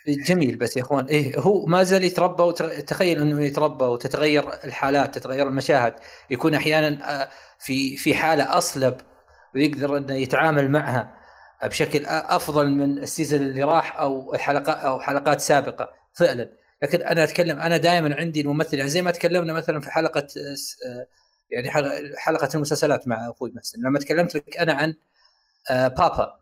جميل 0.09 0.57
بس 0.57 0.77
يا 0.77 0.83
إخوان 0.83 1.05
إيه 1.05 1.39
هو 1.41 1.67
ما 1.67 1.83
زال 1.83 2.05
يتربى 2.05 2.43
وتخيل 2.43 3.21
إنه 3.23 3.45
يتربى 3.45 3.85
وتتغير 3.85 4.65
الحالات 4.65 5.15
تتغير 5.19 5.49
المشاهد 5.49 5.95
يكون 6.31 6.55
أحيانا 6.55 7.23
آه، 7.23 7.29
في 7.59 7.97
في 7.97 8.15
حالة 8.15 8.59
أصلب 8.59 8.97
ويقدر 9.55 9.97
إنه 9.99 10.15
يتعامل 10.15 10.71
معها 10.71 11.15
بشكل 11.69 12.07
أفضل 12.07 12.71
من 12.71 12.99
السيزون 12.99 13.41
اللي 13.41 13.63
راح 13.63 14.01
أو 14.01 14.35
الحلقات 14.35 14.77
أو 14.77 15.01
حلقات 15.01 15.41
سابقة 15.41 15.91
فعلا. 16.13 16.51
لكن 16.83 17.03
أنا 17.03 17.25
أتكلم 17.25 17.61
أنا 17.61 17.77
دائما 17.77 18.17
عندي 18.17 18.41
الممثل 18.41 18.77
يعني 18.77 18.91
زي 18.91 19.03
ما 19.03 19.11
تكلمنا 19.11 19.53
مثلا 19.53 19.81
في 19.81 19.91
حلقة 19.91 20.27
يعني 21.51 21.71
حلقة 22.17 22.49
المسلسلات 22.55 23.09
مع 23.09 23.31
أخوي 23.31 23.53
محسن. 23.55 23.81
لما 23.83 23.99
تكلمت 23.99 24.35
لك 24.35 24.57
أنا 24.57 24.73
عن 24.73 24.95
بابا 25.71 26.41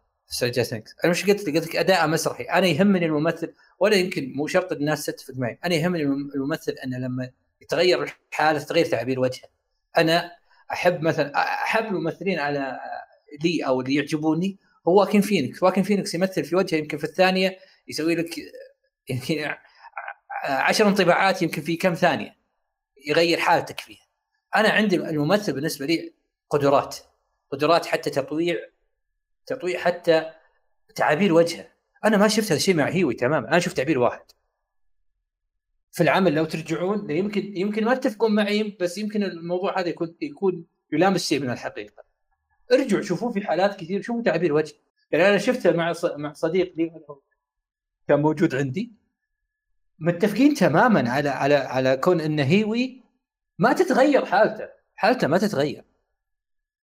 أنا 1.04 1.10
مش 1.10 1.26
قلت 1.26 1.48
لك 1.48 1.56
قلت 1.56 1.66
لك 1.68 1.76
أداء 1.76 2.06
مسرحي. 2.06 2.44
أنا 2.44 2.66
يهمني 2.66 3.06
الممثل 3.06 3.54
ولا 3.78 3.96
يمكن 3.96 4.32
مو 4.36 4.46
شرط 4.46 4.72
الناس 4.72 5.06
تتفق 5.06 5.34
معي 5.36 5.58
أنا 5.64 5.74
يهمني 5.74 6.02
الم- 6.02 6.30
الممثل 6.34 6.72
إنه 6.72 6.98
لما 6.98 7.30
يتغير 7.60 8.16
الحالة 8.32 8.58
تتغير 8.58 8.86
تعبير 8.86 9.20
وجهه. 9.20 9.48
أنا 9.98 10.32
أحب 10.72 11.02
مثلا 11.02 11.36
أحب 11.36 11.84
الممثلين 11.84 12.38
على 12.38 12.80
لي 13.44 13.66
أو 13.66 13.80
اللي 13.80 13.94
يعجبوني 13.94 14.58
هو 14.88 15.00
واكين 15.00 15.20
فينيكس 15.20 15.62
واكين 15.62 15.82
فينيكس 15.82 16.14
يمثل 16.14 16.44
في 16.44 16.56
وجهه 16.56 16.78
يمكن 16.78 16.98
في 16.98 17.04
الثانية 17.04 17.58
يسوي 17.88 18.14
لك 18.14 18.38
يمكن 19.08 19.44
عشر 20.44 20.88
انطباعات 20.88 21.42
يمكن 21.42 21.62
في 21.62 21.76
كم 21.76 21.94
ثانية 21.94 22.36
يغير 23.06 23.38
حالتك 23.38 23.80
فيها. 23.80 24.06
أنا 24.56 24.68
عندي 24.68 24.96
الممثل 24.96 25.52
بالنسبة 25.52 25.86
لي 25.86 26.14
قدرات 26.50 26.96
قدرات 27.50 27.87
حتى 27.87 28.11
تطويع 28.11 28.57
تطويع 29.46 29.80
حتى 29.80 30.33
تعابير 30.94 31.33
وجهه. 31.33 31.72
أنا 32.04 32.16
ما 32.16 32.28
شفت 32.28 32.46
هذا 32.46 32.57
الشيء 32.57 32.74
مع 32.74 32.88
هيوي 32.88 33.14
تماما 33.14 33.48
أنا 33.48 33.59
شفت 33.59 33.76
تعبير 33.76 33.98
واحد. 33.98 34.24
في 35.92 36.02
العمل 36.02 36.35
لو 36.35 36.44
ترجعون 36.44 37.11
يمكن 37.11 37.57
يمكن 37.57 37.85
ما 37.85 37.94
تتفقون 37.94 38.35
معي 38.35 38.76
بس 38.80 38.98
يمكن 38.98 39.22
الموضوع 39.22 39.80
هذا 39.80 39.88
يكون 39.88 40.16
يكون 40.20 40.64
يلامس 40.92 41.28
شيء 41.28 41.40
من 41.40 41.50
الحقيقة. 41.50 42.01
ارجعوا 42.72 43.02
شوفوه 43.02 43.32
في 43.32 43.40
حالات 43.40 43.80
كثير 43.80 44.02
شوفوا 44.02 44.22
تعبير 44.22 44.52
وجه 44.52 44.74
يعني 45.12 45.28
أنا 45.28 45.38
شفته 45.38 45.72
مع 45.72 45.92
مع 46.16 46.32
صديق 46.32 46.74
لي 46.76 47.00
كان 48.08 48.22
موجود 48.22 48.54
عندي. 48.54 48.92
متفقين 49.98 50.54
تماما 50.54 51.11
على 51.11 51.28
على 51.28 51.54
على 51.54 51.96
كون 51.96 52.20
إن 52.20 52.38
هيوي 52.38 53.02
ما 53.58 53.72
تتغير 53.72 54.24
حالته 54.24 54.68
حالته 54.94 55.26
ما 55.26 55.38
تتغير. 55.38 55.85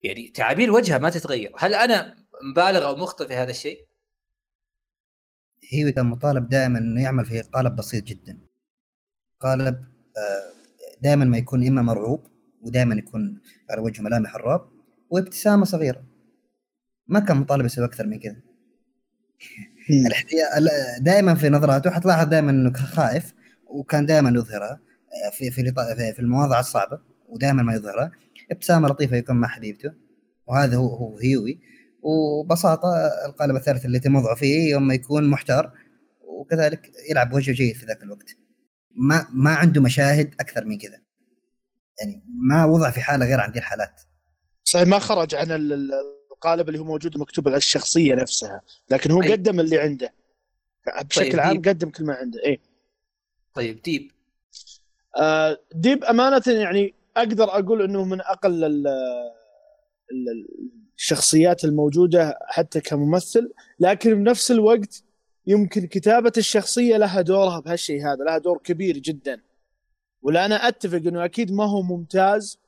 يعني 0.03 0.27
تعابير 0.27 0.71
وجهه 0.71 0.97
ما 0.97 1.09
تتغير. 1.09 1.53
هل 1.57 1.73
أنا 1.73 2.15
مبالغ 2.51 2.87
أو 2.87 2.95
مخطئ 2.95 3.27
في 3.27 3.33
هذا 3.33 3.51
الشيء؟ 3.51 3.87
هيوي 5.69 5.91
كان 5.91 6.05
مطالب 6.05 6.49
دائما 6.49 6.79
إنه 6.79 7.03
يعمل 7.03 7.25
في 7.25 7.41
قالب 7.41 7.75
بسيط 7.75 8.03
جدا. 8.03 8.39
قالب 9.39 9.85
دائما 11.01 11.25
ما 11.25 11.37
يكون 11.37 11.67
إما 11.67 11.81
مرعوب 11.81 12.27
ودائما 12.61 12.95
يكون 12.95 13.41
على 13.69 13.81
وجهه 13.81 14.03
ملامح 14.03 14.35
الرعب 14.35 14.72
وابتسامة 15.13 15.65
صغيرة. 15.65 16.03
ما 17.07 17.19
كان 17.19 17.37
مطالب 17.37 17.65
يسوي 17.65 17.85
أكثر 17.85 18.07
من 18.07 18.19
كذا. 18.19 18.35
دائما 21.01 21.35
في 21.35 21.49
نظراته 21.49 21.89
حتلاحظ 21.91 22.27
دائما 22.27 22.51
إنه 22.51 22.73
خائف 22.73 23.33
وكان 23.67 24.05
دائما 24.05 24.29
يظهرها 24.29 24.79
في 25.31 25.51
في 25.51 25.63
في- 25.97 26.13
في 26.13 26.19
المواضع 26.19 26.59
الصعبة 26.59 26.99
ودائما 27.29 27.63
ما 27.63 27.73
يظهرها 27.73 28.11
ابتسامة 28.51 28.87
لطيفة 28.87 29.15
يكون 29.17 29.35
مع 29.35 29.47
حبيبته 29.47 29.93
وهذا 30.47 30.75
هو 30.77 30.95
هو 30.95 31.17
هيوي. 31.17 31.59
وببساطة 32.03 32.89
القالب 33.25 33.55
الثالث 33.55 33.85
اللي 33.85 33.97
يتم 33.97 34.15
وضعه 34.15 34.35
فيه 34.35 34.71
يوم 34.71 34.87
ما 34.87 34.93
يكون 34.93 35.29
محتار 35.29 35.71
وكذلك 36.27 36.91
يلعب 37.09 37.33
وجه 37.33 37.51
جيد 37.51 37.75
في 37.75 37.85
ذاك 37.85 38.03
الوقت. 38.03 38.29
ما 38.95 39.27
ما 39.33 39.53
عنده 39.55 39.81
مشاهد 39.81 40.35
أكثر 40.39 40.65
من 40.65 40.77
كذا. 40.77 40.97
يعني 42.01 42.23
ما 42.49 42.65
وضع 42.65 42.89
في 42.91 43.01
حالة 43.01 43.25
غير 43.25 43.39
عن 43.39 43.51
ذي 43.51 43.59
الحالات. 43.59 44.01
ما 44.75 44.99
خرج 44.99 45.35
عن 45.35 45.51
ال- 45.51 45.73
ال- 45.73 45.91
القالب 46.31 46.67
اللي 46.69 46.79
هو 46.79 46.83
موجود 46.83 47.17
مكتوب 47.17 47.47
على 47.47 47.57
الشخصية 47.57 48.15
نفسها 48.15 48.61
لكن 48.89 49.11
هو 49.11 49.21
أي. 49.23 49.31
قدم 49.31 49.59
اللي 49.59 49.79
عنده. 49.79 50.13
بشكل 51.05 51.31
طيب، 51.31 51.39
عام 51.39 51.57
قدم 51.61 51.89
كل 51.89 52.03
ما 52.03 52.13
عنده 52.13 52.45
اي 52.45 52.59
طيب 53.53 53.81
ديب. 53.81 54.11
آه، 55.19 55.59
ديب 55.75 56.03
أمانة 56.03 56.41
يعني 56.47 56.93
أقدر 57.17 57.43
أقول 57.43 57.81
إنه 57.81 58.03
من 58.03 58.21
أقل 58.21 58.63
ال- 58.63 58.87
ال- 60.11 60.47
الشخصيات 60.97 61.63
الموجودة 61.65 62.39
حتى 62.47 62.81
كممثل 62.81 63.51
لكن 63.79 64.23
بنفس 64.23 64.51
الوقت 64.51 65.03
يمكن 65.47 65.87
كتابة 65.87 66.31
الشخصية 66.37 66.97
لها 66.97 67.21
دورها 67.21 67.59
بهالشيء 67.59 68.01
هذا 68.07 68.23
لها 68.23 68.37
دور 68.37 68.57
كبير 68.63 68.97
جدا. 68.97 69.41
ولا 70.21 70.45
أنا 70.45 70.67
أتفق 70.67 70.97
إنه 70.97 71.25
أكيد 71.25 71.51
ما 71.51 71.65
هو 71.65 71.81
ممتاز 71.81 72.59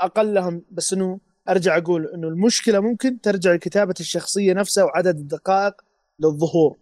أقلهم 0.00 0.64
بس 0.70 0.92
إنه 0.92 1.20
أرجع 1.48 1.76
أقول 1.76 2.06
إنه 2.14 2.28
المشكلة 2.28 2.80
ممكن 2.80 3.20
ترجع 3.20 3.52
لكتابة 3.52 3.94
الشخصية 4.00 4.52
نفسها 4.52 4.84
وعدد 4.84 5.18
الدقائق 5.18 5.74
للظهور 6.20 6.78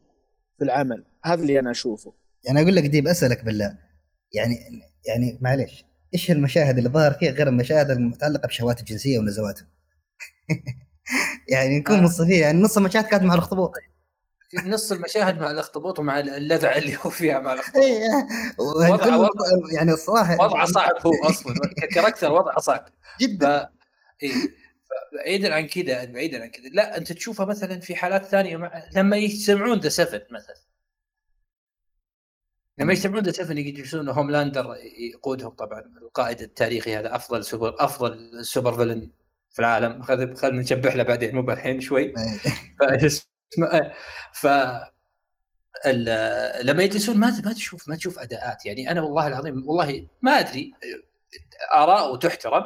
في 0.59 0.65
العمل. 0.65 1.05
هذا 1.25 1.43
اللي 1.43 1.59
أنا 1.59 1.71
أشوفه. 1.71 2.13
يعني 2.45 2.63
أقول 2.63 2.77
لك 2.77 2.87
ديب 2.87 3.09
أسألك 3.09 3.45
بالله. 3.45 3.79
يعني 4.35 4.57
يعني 5.07 5.39
معليش 5.41 5.85
إيش 6.15 6.31
المشاهد 6.31 6.79
اللي 6.79 6.91
ظهر 6.91 7.13
فيها 7.13 7.33
غير 7.33 7.49
المشاهد 7.49 7.91
المتعلقة 7.91 8.47
بشهوات 8.47 8.81
الجنسية 8.81 9.19
ونزواته؟ 9.19 9.63
يعني 11.53 11.79
نكون 11.79 11.97
آه. 11.97 12.01
منصفين 12.01 12.41
يعني 12.41 12.63
نص 12.63 12.77
المشاهد 12.77 13.05
كانت 13.05 13.23
مع 13.23 13.35
الأخطبوط. 13.35 13.73
في 14.51 14.69
نص 14.69 14.93
المشاهد 14.93 15.41
مع 15.41 15.51
الاخطبوط 15.51 15.99
ومع 15.99 16.19
اللذعه 16.19 16.79
اللي 16.79 16.97
هو 16.97 17.11
فيها 17.11 17.39
مع 17.41 17.53
الاخطبوط. 17.53 17.83
إيه، 17.85 18.09
وضع- 18.59 18.97
كل- 18.97 19.15
وضع- 19.15 19.73
يعني 19.73 19.93
الصراحه 19.93 20.35
وضعه 20.45 20.67
صعب 20.67 21.07
هو 21.07 21.13
أصلا. 21.25 21.55
ككاركتر 21.83 22.33
وضعه 22.33 22.59
صعب. 22.61 22.89
جدا. 23.21 23.65
ف 23.65 24.23
إيه. 24.23 24.33
بعيدا 25.15 25.55
عن 25.55 25.67
كذا 25.67 26.05
بعيدا 26.05 26.43
عن 26.43 26.49
كذا 26.51 26.69
لا 26.73 26.97
أنت 26.97 27.13
تشوفها 27.13 27.47
مثلا 27.47 27.81
في 27.81 27.95
حالات 27.97 28.25
ثانية 28.27 28.57
مع... 28.57 28.83
لما 28.97 29.17
يجتمعون 29.17 29.81
ذا 29.81 29.89
7 29.89 30.23
مثلا. 30.31 30.55
لما 32.79 32.93
يجتمعون 32.93 33.23
ذا 33.23 33.33
7 33.33 33.57
يجلسون 33.59 34.09
Homelander 34.09 34.75
يقودهم. 35.15 35.51
طبعا 35.51 35.81
القائد 36.03 36.41
التاريخي 36.41 36.97
هذا 36.97 37.17
أفضل 37.17 37.45
سوبر 37.45 37.77
أفضل 37.79 38.45
super 38.45 38.73
villain 38.77 39.11
في 39.51 39.59
العالم. 39.59 40.03
خل- 40.03 40.37
خلينا 40.37 40.61
نشطح 40.61 40.95
له 40.97 41.03
بعدين 41.03 41.35
مو 41.35 41.43
بالحين 41.43 41.81
شوي. 41.81 42.03
إيه. 42.03 43.11
ف 43.59 43.65
ف 44.33 44.47
لما 46.63 46.83
يجلسون 46.83 47.17
ما 47.17 47.41
ما 47.45 47.53
تشوف 47.53 47.89
ما 47.89 47.97
تشوف 47.97 48.19
أداءات. 48.19 48.67
يعني 48.67 48.91
أنا 48.91 49.01
والله 49.01 49.27
العظيم 49.27 49.69
والله 49.69 50.07
ما 50.23 50.33
أدري 50.33 50.75
آراء 51.75 52.13
وتحترم 52.13 52.63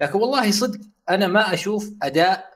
لكن 0.00 0.18
والله 0.18 0.50
صدق 0.50 0.80
أنا 1.10 1.26
ما 1.26 1.54
أشوف 1.54 1.90
أداء 2.02 2.50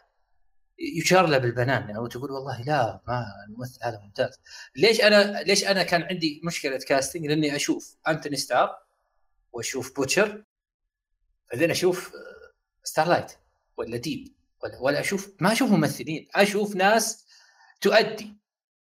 يشار 0.99 1.27
له 1.27 1.39
بالبنان. 1.39 1.97
أو 1.97 2.07
تقول 2.07 2.31
والله 2.31 2.63
لا 2.63 3.01
ما 3.09 3.27
الممثل 3.49 3.79
هذا 3.85 4.01
ممتاز. 4.05 4.41
ليش 4.77 5.01
أنا 5.01 5.43
ليش 5.43 5.65
أنا 5.65 5.83
كان 5.83 6.03
عندي 6.03 6.41
مشكلة 6.45 6.79
casting 6.79 7.27
لأني 7.27 7.57
أشوف 7.57 7.97
أنتوني 8.09 8.37
ستار 8.37 8.79
وأشوف 9.53 9.97
بوتشر 9.97 10.45
بعدين 11.53 11.71
أشوف 11.71 12.13
Starlight 12.85 13.33
ولا 13.77 13.97
ديب 13.97 14.35
ولا 14.63 14.79
ولا 14.81 15.01
أشوف 15.01 15.33
ما 15.41 15.53
أشوف 15.53 15.71
ممثلين 15.71 16.29
أشوف 16.35 16.77
ناس 16.77 17.24
تؤدي 17.81 18.39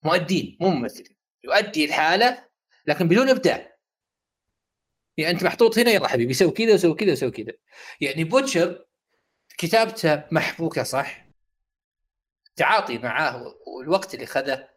مؤدين 0.02 0.58
مو 0.60 0.70
ممثلين 0.70 1.16
يؤدي 1.44 1.84
الحالة 1.84 2.48
لكن 2.86 3.08
بدون 3.08 3.28
إبداع. 3.28 3.76
يعني 5.16 5.32
أنت 5.32 5.44
محطوط 5.44 5.78
هنا 5.78 5.90
يلا 5.90 6.08
حبيبي 6.08 6.34
سوي 6.34 6.50
كذا 6.50 6.74
وسوي 6.74 6.94
كذا 6.94 7.12
وسوي 7.12 7.30
كذا. 7.30 7.52
يعني 8.00 8.24
بوتشر 8.24 8.86
كتابته 9.58 10.24
محبوكة 10.30 10.82
صح؟ 10.82 11.26
التعاطي 12.48 12.98
معاه 12.98 13.54
والوقت 13.66 14.14
اللي 14.14 14.26
خذه 14.26 14.68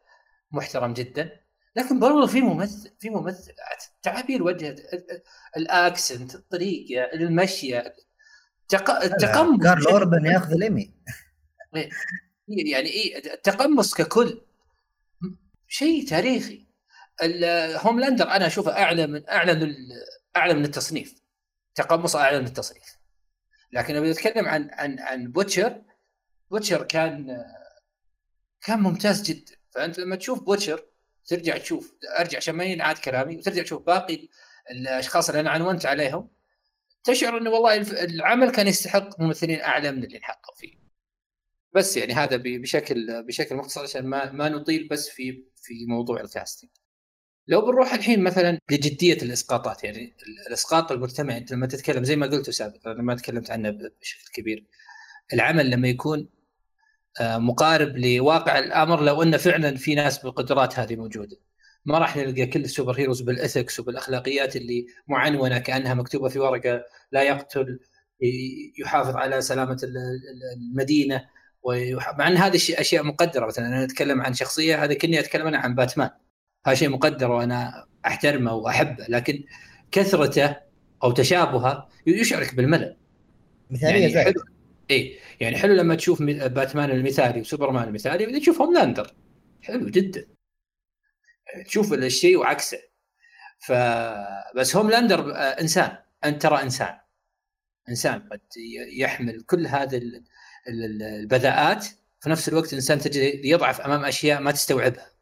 محترم 0.52 0.94
جدا. 0.94 1.44
لكن 1.76 2.00
برضو 2.00 2.28
في 2.28 2.42
ممثل 2.42 2.96
في 3.00 3.10
ممثل 3.10 3.54
تعابير 4.02 4.44
وجه 4.44 4.76
الأكسنت 5.58 6.36
الطريقة 6.36 7.04
المشيه 7.04 7.96
التقمص 8.74 9.64
كارل 9.64 9.88
أوربن 9.88 10.26
ياخذ 10.26 10.54
الإيمي. 10.54 10.94
يعني 12.48 12.90
إيه 12.90 13.34
التقمص 13.34 13.94
ككل. 13.94 14.42
شيء 15.68 16.08
تاريخي. 16.08 16.66
هوملاندر 17.76 18.32
أنا 18.32 18.48
أشوفه 18.48 18.72
أعلى 18.72 19.08
من 19.08 19.30
أعلى 19.30 19.54
من 19.54 19.76
أعلى 20.38 20.54
من 20.54 20.66
التصنيف. 20.66 21.16
تقمص 21.76 22.16
أعلى 22.16 22.40
من 22.40 22.46
التصنيف. 22.46 22.98
لكن 23.72 23.96
لما 23.96 24.12
نتكلم 24.12 24.48
عن 24.48 24.70
عن 24.72 25.00
عن 25.00 25.32
بوتشر 25.32 25.82
بوتشر 26.52 26.84
كان 26.84 27.46
كان 28.62 28.80
ممتاز 28.80 29.22
جدا. 29.22 29.56
فأنت 29.72 30.00
لما 30.00 30.16
تشوف 30.16 30.44
بوتشر 30.44 30.86
ترجع 31.26 31.58
تشوف 31.58 31.94
أرجع 32.20 32.38
عشان 32.38 32.56
ما 32.56 32.64
ينعاد 32.64 32.98
كلامي 32.98 33.38
وترجع 33.38 33.64
تشوف 33.64 33.82
باقي 33.82 34.28
الأشخاص 34.72 35.30
اللي 35.30 35.40
أنا 35.40 35.50
عنونت 35.50 35.86
عليهم 35.86 36.30
تشعر 37.04 37.38
إنه 37.38 37.50
والله 37.50 38.04
العمل 38.04 38.52
كان 38.52 38.68
يستحق 38.68 39.20
ممثلين 39.20 39.62
أعلى 39.62 39.92
من 39.92 40.04
اللي 40.04 40.18
انحطوا 40.18 40.56
فيه. 40.56 40.83
بس 41.76 41.98
يعني 41.98 42.14
هذا 42.14 42.38
بشكل 42.46 43.24
بشكل 43.24 43.56
مختصر 43.56 43.82
عشان 43.84 44.06
ما 44.08 44.32
ما 44.32 44.50
نطيل 44.50 44.88
بس 44.88 45.10
في 45.10 45.44
في 45.56 45.86
موضوع 45.88 46.22
ال 46.22 46.27
casting. 46.27 46.70
لو 47.48 47.62
بنروح 47.62 47.94
الحين 47.94 48.24
مثلا 48.24 48.60
لجدية 48.72 49.14
الإسقاطات 49.14 49.84
يعني 49.84 50.16
الإسقاط 50.48 50.92
المجتمعي 50.92 51.38
أنت 51.38 51.52
لما 51.54 51.68
تتكلم 51.68 52.04
زي 52.04 52.16
ما 52.16 52.28
قلت 52.28 52.50
سابقا 52.50 52.94
لما 52.94 53.16
تكلمت 53.16 53.52
عنه 53.52 53.70
بشكل 53.72 54.32
كبير. 54.34 54.66
العمل 55.34 55.70
لما 55.70 55.88
يكون 55.88 56.30
آه، 57.22 57.38
مقارب 57.38 57.98
لواقع 57.98 58.60
الأمر 58.60 59.04
لو 59.04 59.24
أن 59.24 59.38
فعلا 59.38 59.78
في 59.78 59.96
ناس 59.96 60.18
بالقدرات 60.20 60.80
هذه 60.80 60.96
موجودة. 60.96 61.38
ما 61.86 61.98
راح 62.00 62.18
نلقى 62.18 62.46
كل 62.46 62.62
السوبر 62.62 63.00
هيروز 63.00 63.22
بالإثكس 63.22 63.80
وبالأخلاقيات 63.80 64.56
اللي 64.56 64.86
معنونه 65.08 65.60
كأنها 65.60 65.94
مكتوبة 65.94 66.30
في 66.30 66.40
ورقة 66.40 66.86
لا 67.12 67.24
يقتل 67.24 67.80
يحافظ 68.80 69.16
على 69.16 69.42
سلامة 69.42 69.78
المدينة. 70.58 71.30
مع 72.18 72.28
إن 72.28 72.38
هذه 72.38 72.56
أشياء 72.56 73.04
مقدرة 73.04 73.46
مثلا 73.46 73.68
أنا 73.68 73.84
أتكلم 73.84 74.22
عن 74.22 74.34
شخصية 74.34 74.84
هذا 74.84 74.94
كني 74.94 75.20
أتكلم 75.20 75.48
أنا 75.48 75.58
عن 75.58 75.76
باتمان. 75.76 76.10
هذا 76.66 76.76
شيء 76.76 76.90
مقدر 76.90 77.32
وأنا 77.32 77.86
أحترمه 78.06 78.54
وأحبه 78.54 79.06
لكن 79.10 79.44
كثرته 79.92 80.56
أو 81.04 81.12
تشابهه 81.12 81.90
يشعرك 82.08 82.56
بالملل. 82.56 82.98
مثالية 83.70 84.08
يعني 84.08 84.24
حلو 84.24 84.44
إي 84.92 85.20
يعني 85.40 85.58
حلو 85.58 85.74
لما 85.74 85.96
تشوف 85.96 86.22
باتمان 86.24 86.92
المثالي 86.92 87.42
وسوبرمان 87.42 87.88
المثالي 87.88 88.26
بعدين 88.26 88.42
تشوف 88.42 88.62
Homelander 88.62 89.16
حلو 89.62 89.90
جدا. 89.90 90.26
تشوف 91.66 91.94
الشيء 91.94 92.38
وعكسه. 92.38 92.80
ف 93.60 93.72
بس 94.56 94.76
Homelander 94.76 95.36
آه، 95.36 95.62
إنسان. 95.62 95.98
أنت 96.24 96.42
ترى 96.42 96.62
إنسان. 96.62 96.98
إنسان 97.90 98.20
قد 98.32 98.42
يحمل 98.98 99.42
كل 99.42 99.68
هذه 99.68 100.02
البذاءات 100.68 101.86
في 102.20 102.30
نفس 102.30 102.50
الوقت 102.50 102.74
إنسان 102.74 103.00
تجد 103.00 103.46
يضعف 103.46 103.82
أمام 103.82 104.06
أشياء 104.06 104.42
ما 104.42 104.52
تستوعبها. 104.52 105.14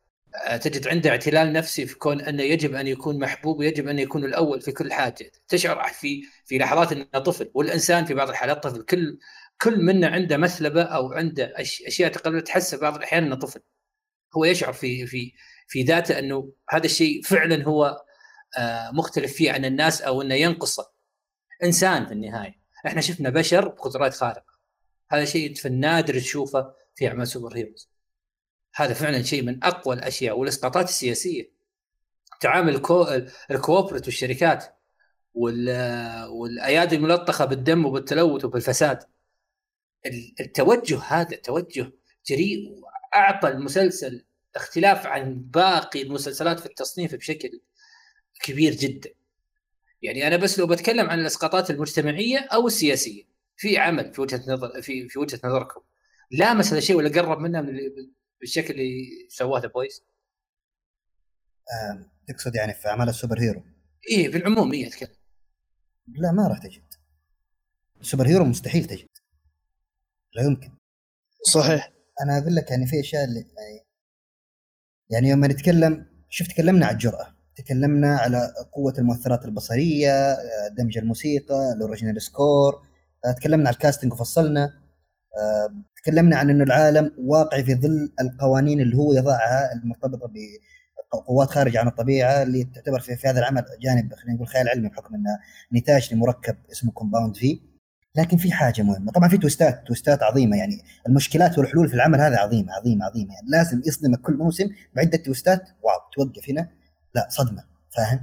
آه، 0.47 0.57
تجد 0.57 0.87
عنده 0.87 1.09
اعتلال 1.09 1.53
نفسي 1.53 1.85
في 1.85 1.95
كون 1.95 2.21
أنه 2.21 2.43
يجب 2.43 2.75
أن 2.75 2.87
يكون 2.87 3.19
محبوب 3.19 3.59
ويجب 3.59 3.87
أن 3.87 3.99
يكون 3.99 4.25
الأول 4.25 4.61
في 4.61 4.71
كل 4.71 4.93
حاجة. 4.93 5.31
تشعر 5.47 5.87
في 5.87 6.23
في 6.45 6.57
لحظات 6.57 6.91
إنه 6.91 7.05
طفل 7.05 7.51
والإنسان 7.53 8.05
في 8.05 8.13
بعض 8.13 8.29
الحالات 8.29 8.63
طفل. 8.63 8.81
كل 8.81 9.19
كل 9.61 9.83
منا 9.85 10.07
عنده 10.07 10.37
مثلبة 10.37 10.83
أو 10.83 11.13
عنده 11.13 11.53
أشياء 11.87 12.11
تقدر 12.11 12.39
تحس 12.39 12.75
بعض 12.75 12.95
الأحيان 12.95 13.23
إنه 13.23 13.35
طفل. 13.35 13.59
هو 14.37 14.45
يشعر 14.45 14.73
في 14.73 15.07
في 15.07 15.33
في 15.67 15.83
ذاته 15.83 16.19
إنه 16.19 16.53
هذا 16.69 16.85
الشيء 16.85 17.21
فعلا 17.23 17.63
هو 17.63 18.01
آه، 18.57 18.91
مختلف 18.91 19.33
فيه 19.33 19.51
عن 19.51 19.65
الناس 19.65 20.01
أو 20.01 20.21
إنه 20.21 20.35
ينقصه. 20.35 20.91
إنسان 21.63 22.05
في 22.05 22.13
النهاية. 22.13 22.61
إحنا 22.87 23.01
شفنا 23.01 23.29
بشر 23.29 23.67
بقدرات 23.67 24.13
خارقة. 24.13 24.50
هذا 25.11 25.25
شيء 25.25 25.53
في 25.53 25.67
النادر 25.67 26.19
تشوفه 26.19 26.73
في 26.95 27.07
أعمال 27.07 27.27
سوبر 27.27 27.57
هيروز 27.57 27.89
هذا 28.75 28.93
فعلا 28.93 29.21
شيء 29.23 29.43
من 29.43 29.63
أقوى 29.63 29.95
الأشياء 29.95 30.37
والإسقاطات 30.39 30.89
السياسية. 30.89 31.51
تعامل 32.41 32.75
الكو... 32.75 33.07
الكوبريت 33.51 34.05
والشركات 34.05 34.65
وال... 35.33 35.69
والأيادي 36.29 36.95
الملطخة 36.95 37.45
بالدم 37.45 37.85
وبالتلوث 37.85 38.45
وبالفساد. 38.45 39.03
التوجه 40.39 40.99
هذا 40.99 41.35
توجه 41.35 41.91
جريء 42.25 42.69
وأعطى 42.69 43.47
المسلسل 43.47 44.25
اختلاف 44.55 45.05
عن 45.05 45.35
باقي 45.35 46.01
المسلسلات 46.01 46.59
في 46.59 46.65
التصنيف 46.65 47.15
بشكل 47.15 47.61
كبير 48.43 48.73
جدا. 48.73 49.09
يعني 50.01 50.27
أنا 50.27 50.37
بس 50.37 50.59
لو 50.59 50.67
بتكلم 50.67 51.09
عن 51.09 51.19
الإسقاطات 51.19 51.71
المجتمعية 51.71 52.39
أو 52.39 52.67
السياسية 52.67 53.30
في 53.61 53.77
عمل 53.77 54.13
في 54.13 54.21
وجهة 54.21 54.43
نظر 54.47 54.81
في 54.81 55.09
في 55.09 55.19
وجهة 55.19 55.39
نظركم. 55.43 55.81
لامس 56.31 56.67
هذا 56.67 56.77
الشيء 56.77 56.95
ولا 56.95 57.09
قرب 57.09 57.39
منه 57.39 57.61
من 57.61 57.73
بالشكل 58.39 58.73
اللي 58.73 59.27
سواه 59.29 59.59
The 59.59 59.67
Boys؟ 59.67 60.03
تقصد 62.27 62.55
يعني 62.55 62.73
في 62.73 62.87
أعمال 62.87 63.09
ال 63.09 63.39
superhero؟ 63.39 63.63
إيه 64.11 64.29
بالعموم 64.31 64.73
إيه 64.73 64.87
أتكلم. 64.87 65.15
لا 66.07 66.31
ما 66.31 66.47
راح 66.47 66.57
تجد. 66.57 66.83
ال 68.01 68.27
superhero 68.27 68.45
مستحيل 68.45 68.85
تجد. 68.85 69.09
لا 70.33 70.43
يمكن. 70.43 70.71
صحيح. 71.53 71.93
أنا 72.23 72.37
أقول 72.37 72.55
لك 72.55 72.71
يعني 72.71 72.87
في 72.87 72.99
أشياء 72.99 73.23
اللي 73.23 73.39
يعني 73.39 73.85
يعني 75.09 75.29
يوم 75.29 75.45
نتكلم 75.45 76.05
شوف 76.29 76.47
تكلمنا 76.47 76.85
عن 76.85 76.93
الجرأة. 76.93 77.35
تكلمنا 77.55 78.17
على 78.17 78.53
قوة 78.71 78.93
المؤثرات 78.97 79.45
البصرية 79.45 80.35
دمج 80.77 80.97
الموسيقى 80.97 81.73
ال 81.75 81.80
original 81.80 82.21
score 82.21 82.90
تكلمنا 83.37 83.67
عن 83.69 83.73
ال 83.73 83.78
casting 83.78 84.13
وفصلنا. 84.13 84.73
تكلمنا 85.95 86.37
عن 86.37 86.49
إنه 86.49 86.63
العالم 86.63 87.11
واقعي 87.17 87.63
في 87.63 87.75
ظل 87.75 88.11
القوانين 88.21 88.81
اللي 88.81 88.97
هو 88.97 89.13
يضعها 89.13 89.73
المرتبطة 89.73 90.31
بقوات 91.13 91.49
خارجة 91.49 91.79
عن 91.79 91.87
الطبيعة 91.87 92.43
اللي 92.43 92.63
تعتبر 92.63 92.99
في, 92.99 93.15
في 93.15 93.27
هذا 93.27 93.39
العمل 93.39 93.65
جانب 93.81 94.13
خلينا 94.13 94.35
نقول 94.35 94.47
خيال 94.47 94.69
علمي 94.69 94.89
بحكم 94.89 95.15
إنه 95.15 95.39
نتاج 95.73 96.13
لمركب 96.13 96.55
اسمه 96.71 96.91
Compound 96.91 97.35
V 97.35 97.59
لكن 98.15 98.37
في 98.37 98.51
حاجة 98.51 98.81
مهمة. 98.81 99.11
طبعا 99.11 99.29
في 99.29 99.37
twistات 99.37 99.87
twistات 99.87 100.23
عظيمة. 100.23 100.57
يعني 100.57 100.81
المشكلات 101.07 101.57
والحلول 101.57 101.87
في 101.87 101.93
العمل 101.93 102.21
هذا 102.21 102.37
عظيمة 102.37 102.73
عظيمة 102.73 103.05
عظيمة 103.05 103.33
يعني 103.33 103.47
لازم 103.49 103.81
يصدمك 103.85 104.21
كل 104.21 104.33
موسم 104.37 104.69
بعدة 104.95 105.17
twists 105.17 105.61
و 105.83 105.87
wow 105.87 105.99
توقف 106.13 106.49
هنا. 106.49 106.69
لا 107.15 107.27
صدمة. 107.29 107.63
فاهم؟ 107.97 108.19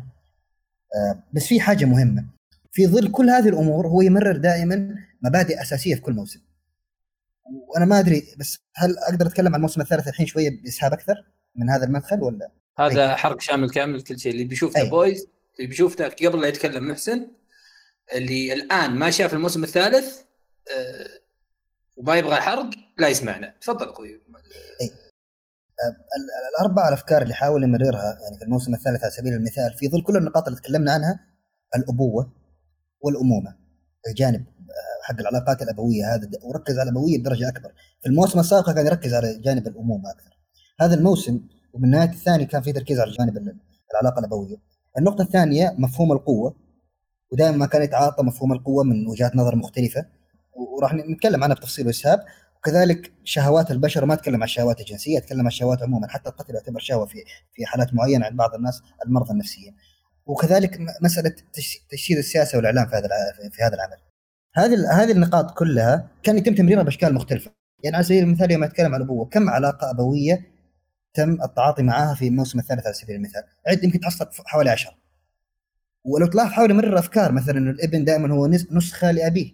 آه 0.97 1.23
بس 1.33 1.47
في 1.47 1.61
حاجة 1.61 1.85
مهمة. 1.85 2.38
في 2.71 2.87
ظل 2.87 3.11
كل 3.11 3.31
هذه 3.31 3.49
الأمور 3.49 3.87
هو 3.87 4.01
يمرر 4.01 4.37
دائما 4.37 4.95
مبادئ 5.23 5.63
أساسية 5.63 5.95
في 5.95 6.01
كل 6.01 6.13
موسم. 6.13 6.41
وأنا 7.69 7.85
ما 7.85 7.99
أدري 7.99 8.35
بس 8.39 8.59
هل 8.75 8.99
أقدر 8.99 9.27
أتكلم 9.27 9.49
عن 9.49 9.55
الموسم 9.55 9.81
الثالث 9.81 10.09
الحين 10.09 10.27
شوية 10.27 10.63
باسهاب 10.63 10.93
أكثر 10.93 11.15
من 11.57 11.71
هذا 11.71 11.85
المدخل 11.85 12.23
ولا؟ 12.23 12.51
هذا 12.79 13.17
حرق 13.17 13.41
شامل 13.41 13.71
كامل 13.71 14.03
كل 14.03 14.19
شيء. 14.19 14.33
اللي 14.33 14.45
بيشوف 14.45 14.77
The 14.77 14.85
Boys 14.85 15.27
اللي 15.59 15.69
بيشوف 15.69 16.03
قبل 16.03 16.41
لا 16.41 16.49
يتكلم 16.49 16.89
محسن 16.89 17.29
اللي 18.15 18.53
الآن 18.53 18.91
ما 18.91 19.11
شاف 19.11 19.35
الموسم 19.35 19.65
الثالث 19.65 20.21
أه 20.77 21.09
وما 21.97 22.17
يبغى 22.17 22.37
حرق 22.37 22.71
لا 22.99 23.09
يسمعنا. 23.09 23.55
تفضل 23.61 23.89
أخوي. 23.89 24.09
أي. 24.81 24.91
الأربع 26.59 26.89
الأفكار 26.89 27.23
اللي 27.23 27.35
حاول 27.35 27.63
يمررها 27.63 28.19
يعني 28.23 28.39
في 28.39 28.45
الموسم 28.45 28.75
الثالث 28.75 29.03
على 29.03 29.11
سبيل 29.11 29.33
المثال 29.33 29.75
في 29.79 29.89
ظل 29.89 30.03
كل 30.03 30.17
النقاط 30.17 30.49
اللي 30.49 30.61
تكلمنا 30.61 30.93
عنها 30.93 31.27
الأبوة. 31.77 32.38
والأمومة. 33.01 33.57
الجانب 34.09 34.45
حق 35.03 35.21
العلاقات 35.21 35.63
الأبوية 35.63 36.15
هذا 36.15 36.29
وركز 36.43 36.79
على 36.79 36.91
الأبوية 36.91 37.19
بدرجة 37.19 37.49
أكبر. 37.49 37.73
في 38.01 38.09
الموسم 38.09 38.41
السابق 38.41 38.71
كان 38.71 38.87
يركز 38.87 39.15
على 39.15 39.39
جانب 39.39 39.67
الأمومة 39.67 40.11
أكثر. 40.11 40.31
هذا 40.81 40.95
الموسم 40.95 41.41
ومن 41.73 41.91
نهايه 41.91 42.09
الثاني 42.11 42.47
كان 42.47 42.63
في 42.63 42.73
تركيز 42.73 43.01
على 43.01 43.11
جانب 43.11 43.57
العلاقة 43.93 44.19
الأبوية. 44.19 44.57
النقطة 44.99 45.23
الثانية 45.23 45.75
مفهوم 45.79 46.13
القوة 46.13 46.57
ودائما 47.33 47.57
ما 47.57 47.67
كان 47.67 47.83
يتعاطى 47.83 48.23
مفهوم 48.23 48.53
القوة 48.53 48.85
من 48.85 49.07
وجهات 49.07 49.37
نظر 49.37 49.57
مختلفة. 49.57 50.07
وراح 50.55 50.95
نتكلم 50.95 51.45
عنها 51.45 51.57
بتفصيل 51.57 51.87
وإسهاب. 51.87 52.25
وكذلك 52.59 53.13
شهوات 53.25 53.71
البشر 53.71 54.05
ما 54.05 54.15
أتكلم 54.15 54.37
عن 54.37 54.43
الشهوات 54.43 54.81
الجنسية 54.81 55.19
أتكلم 55.19 55.41
عن 55.41 55.47
الشهوات 55.47 55.83
عموما. 55.83 56.09
حتى 56.09 56.31
القتل 56.31 56.55
يعتبر 56.55 56.81
شهوة 56.81 57.07
في 57.07 57.19
في 57.53 57.67
حالات 57.67 57.95
معينة 57.95 58.27
عند 58.27 58.37
بعض 58.37 58.55
الناس 58.55 58.83
المرضى 59.07 59.33
النفسيين 59.33 59.77
وكذلك 60.29 60.79
مسألة 61.03 61.35
تجسيد 61.91 62.19
السياسة 62.19 62.57
والإعلام 62.57 62.87
في 62.87 62.97
هذا 62.97 63.09
في 63.51 63.63
هذا 63.63 63.75
العمل. 63.75 63.97
هذه 64.55 65.03
هذه 65.03 65.13
النقاط 65.13 65.59
كلها 65.59 66.11
كان 66.23 66.39
يتم 66.39 66.55
تمريرها 66.55 66.83
بأشكال 66.83 67.15
مختلفة. 67.15 67.51
يعني 67.85 67.97
على 67.97 68.05
سبيل 68.05 68.23
المثال 68.23 68.51
يوم 68.51 68.65
أتكلم 68.65 68.95
عن 68.95 69.01
الأبوة 69.01 69.27
كم 69.27 69.51
علاقة 69.51 69.91
أبوية 69.91 70.47
تم 71.15 71.43
التعاطي 71.43 71.83
معها 71.83 72.15
في 72.15 72.29
الموسم 72.29 72.59
الثالث 72.59 72.87
على 72.87 72.95
سبيل 72.95 73.17
المثال؟ 73.17 73.43
عد 73.67 73.85
يمكن 73.85 74.01
تحصل 74.01 74.29
حوالي 74.47 74.71
عشرة 74.71 74.95
ولو 76.05 76.27
تلاحظ 76.27 76.53
حول 76.53 76.75
مرر 76.75 76.99
أفكار 76.99 77.33
مثلا 77.33 77.59
انه 77.59 77.71
الابن 77.71 78.05
دائما 78.05 78.35
هو 78.35 78.47
نسخة 78.47 79.11
لأبيه. 79.11 79.53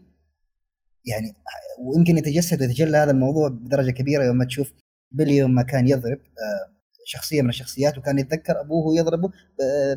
يعني 1.04 1.34
ويمكن 1.80 2.18
يتجسد 2.18 2.60
ويتجلى 2.60 2.96
هذا 2.96 3.10
الموضوع 3.10 3.48
بدرجة 3.48 3.90
كبيرة 3.90 4.24
يوم 4.24 4.44
تشوف 4.44 4.72
بيلي 5.10 5.36
يوم 5.36 5.54
ما 5.54 5.62
كان 5.62 5.88
يضرب. 5.88 6.18
آه، 6.18 6.74
شخصية 7.04 7.42
من 7.42 7.48
الشخصيات 7.48 7.98
وكان 7.98 8.18
يتذكر 8.18 8.60
أبوه 8.60 8.98
يضربه 8.98 9.30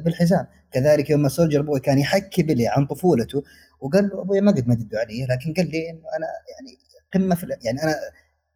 بالحزام. 0.03 0.47
كذلك 0.71 1.09
يوم 1.09 1.29
سولجر 1.29 1.61
بوي 1.61 1.79
كان 1.79 1.99
يحكي 1.99 2.43
بيلي 2.43 2.67
عن 2.67 2.85
طفولته 2.85 3.43
وقال 3.79 4.09
له 4.09 4.21
أبوي 4.21 4.41
ما 4.41 4.51
قد 4.51 4.67
مددوا 4.67 4.99
علي 4.99 5.25
لكن 5.25 5.53
قال 5.53 5.71
لي 5.71 5.89
إنه 5.89 6.01
أنا 6.17 6.27
يعني 6.51 6.77
قمة 7.13 7.35
في 7.35 7.47
يعني 7.61 7.83
أنا 7.83 7.95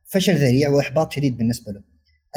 فشل 0.05 0.35
ذريع 0.35 0.69
وإحباط 0.69 1.11
شديد 1.11 1.37
بالنسبة 1.37 1.71
له. 1.71 1.81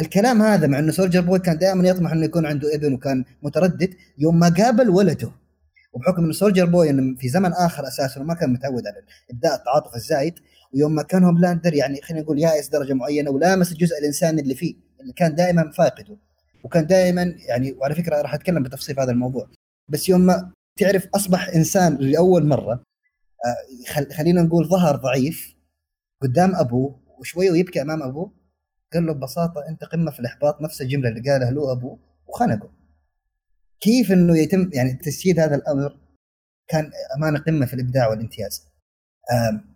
الكلام 0.00 0.42
هذا 0.42 0.66
مع 0.66 0.78
إنه 0.78 0.92
سولجر 0.92 1.20
بوي 1.20 1.38
كان 1.38 1.58
دائما 1.58 1.88
يطمح 1.88 2.12
إنه 2.12 2.24
يكون 2.24 2.46
عنده 2.46 2.74
ابن 2.74 2.92
وكان 2.92 3.24
متردد 3.42 3.94
يوم 4.18 4.38
ما 4.38 4.48
قابل 4.48 4.90
ولده. 4.90 5.30
وبحكم 5.92 6.24
إنه 6.24 6.32
سولجر 6.32 6.64
بوي 6.64 6.90
إنه 6.90 7.16
في 7.16 7.28
زمن 7.28 7.52
آخر 7.52 7.88
أساسا 7.88 8.20
وما 8.20 8.34
كان 8.34 8.52
متعود 8.52 8.86
على 8.86 8.96
ابداء 9.30 9.54
التعاطف 9.54 9.96
الزايد 9.96 10.34
ويوم 10.74 10.94
ما 10.94 11.02
كان 11.02 11.24
هوملاندر 11.24 11.74
يعني 11.74 12.00
خلينا 12.02 12.24
نقول 12.24 12.38
يائس 12.38 12.68
درجة 12.68 12.92
معينة 12.92 13.30
ولامس 13.30 13.72
الجزء 13.72 13.98
الإنساني 13.98 14.42
اللي 14.42 14.54
فيه. 14.54 14.83
اللي 15.04 15.12
كان 15.12 15.34
دائما 15.34 15.70
فاقده. 15.70 16.16
وكان 16.64 16.86
دائما 16.86 17.22
يعني 17.48 17.72
وعلى 17.72 17.94
فكرة 17.94 18.22
راح 18.22 18.34
أتكلم 18.34 18.62
بتفصيل 18.62 18.94
في 18.94 19.00
هذا 19.00 19.10
الموضوع. 19.10 19.48
بس 19.88 20.08
يوم 20.08 20.20
ما 20.20 20.52
تعرف 20.80 21.08
أصبح 21.14 21.48
إنسان 21.48 21.96
لأول 21.96 22.46
مرة 22.46 22.82
آه، 23.44 24.12
خلينا 24.12 24.42
نقول 24.42 24.68
ظهر 24.68 24.96
ضعيف 24.96 25.54
قدام 26.22 26.54
أبوه 26.54 27.00
وشويه 27.18 27.50
ويبكي 27.50 27.82
أمام 27.82 28.02
أبوه 28.02 28.32
قال 28.92 29.06
له 29.06 29.12
ببساطة 29.12 29.68
أنت 29.68 29.84
قمة 29.84 30.10
في 30.10 30.20
الإحباط 30.20 30.62
نفس 30.62 30.82
الجملة 30.82 31.08
اللي 31.08 31.30
قالها 31.30 31.50
له 31.50 31.72
أبوه 31.72 31.98
وخنقه 32.26 32.70
كيف 33.80 34.12
إنه 34.12 34.38
يتم 34.38 34.70
يعني 34.72 34.92
تسييد 34.94 35.40
هذا 35.40 35.54
الأمر؟ 35.54 35.98
كان 36.68 36.90
أمانة 37.16 37.38
قمة 37.38 37.66
في 37.66 37.74
الإبداع 37.74 38.08
والامتياز 38.08 38.66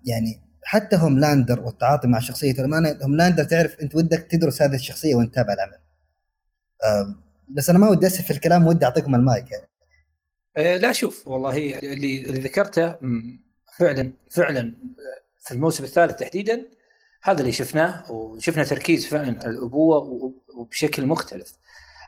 يعني 0.05 0.41
حتى 0.69 0.97
هوملاندر 0.97 1.61
والتعاطي 1.61 2.09
مع 2.09 2.19
شخصية 2.19 2.53
الامانه 2.53 2.99
هوملاندر 3.03 3.45
تعرف 3.45 3.81
أنت 3.81 3.95
ودك 3.95 4.27
تدرس 4.31 4.63
هذه 4.63 4.75
الشخصية 4.75 5.15
وأنت 5.15 5.33
تتابع 5.33 5.53
العمل 5.53 5.79
بس 7.49 7.71
أنا 7.71 7.79
ما 7.79 7.89
ودي 7.89 8.07
أسف 8.07 8.25
في 8.25 8.31
الكلام 8.31 8.67
ودي 8.67 8.85
أعطيكم 8.85 9.15
المايك 9.15 9.51
يعني. 9.51 9.69
أه 10.57 10.77
لا 10.77 10.93
شوف 10.93 11.29
والله 11.29 11.79
اللي 11.79 12.21
اللي 12.21 12.41
ذكرته 12.41 12.95
فعلا 13.79 14.13
فعلا 14.31 14.75
في 15.41 15.55
الموسم 15.55 15.85
الثالث 15.85 16.15
تحديدا 16.15 16.67
هذا 17.23 17.41
اللي 17.41 17.53
شفناه 17.53 18.13
وشفنا 18.13 18.65
تركيز 18.65 19.07
فعلا 19.07 19.51
الأبوة 19.51 19.99
وبشكل 20.55 21.07
مختلف. 21.07 21.53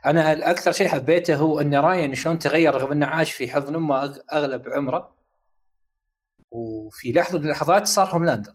أنا 0.06 0.50
أكثر 0.50 0.72
شيء 0.72 0.88
حبيته 0.88 1.34
هو 1.34 1.60
أن 1.60 1.74
راين 1.74 2.14
شلون 2.14 2.38
تغير 2.38 2.74
رغم 2.74 2.92
إنه 2.92 3.06
عاش 3.06 3.32
في 3.32 3.48
حضن 3.48 3.74
أمه 3.74 4.22
أغلب 4.32 4.68
عمره 4.68 5.19
وفي 6.50 7.12
لحظة 7.12 7.38
من 7.38 7.44
اللحظات 7.44 7.86
صار 7.86 8.06
هوملاندر 8.06 8.52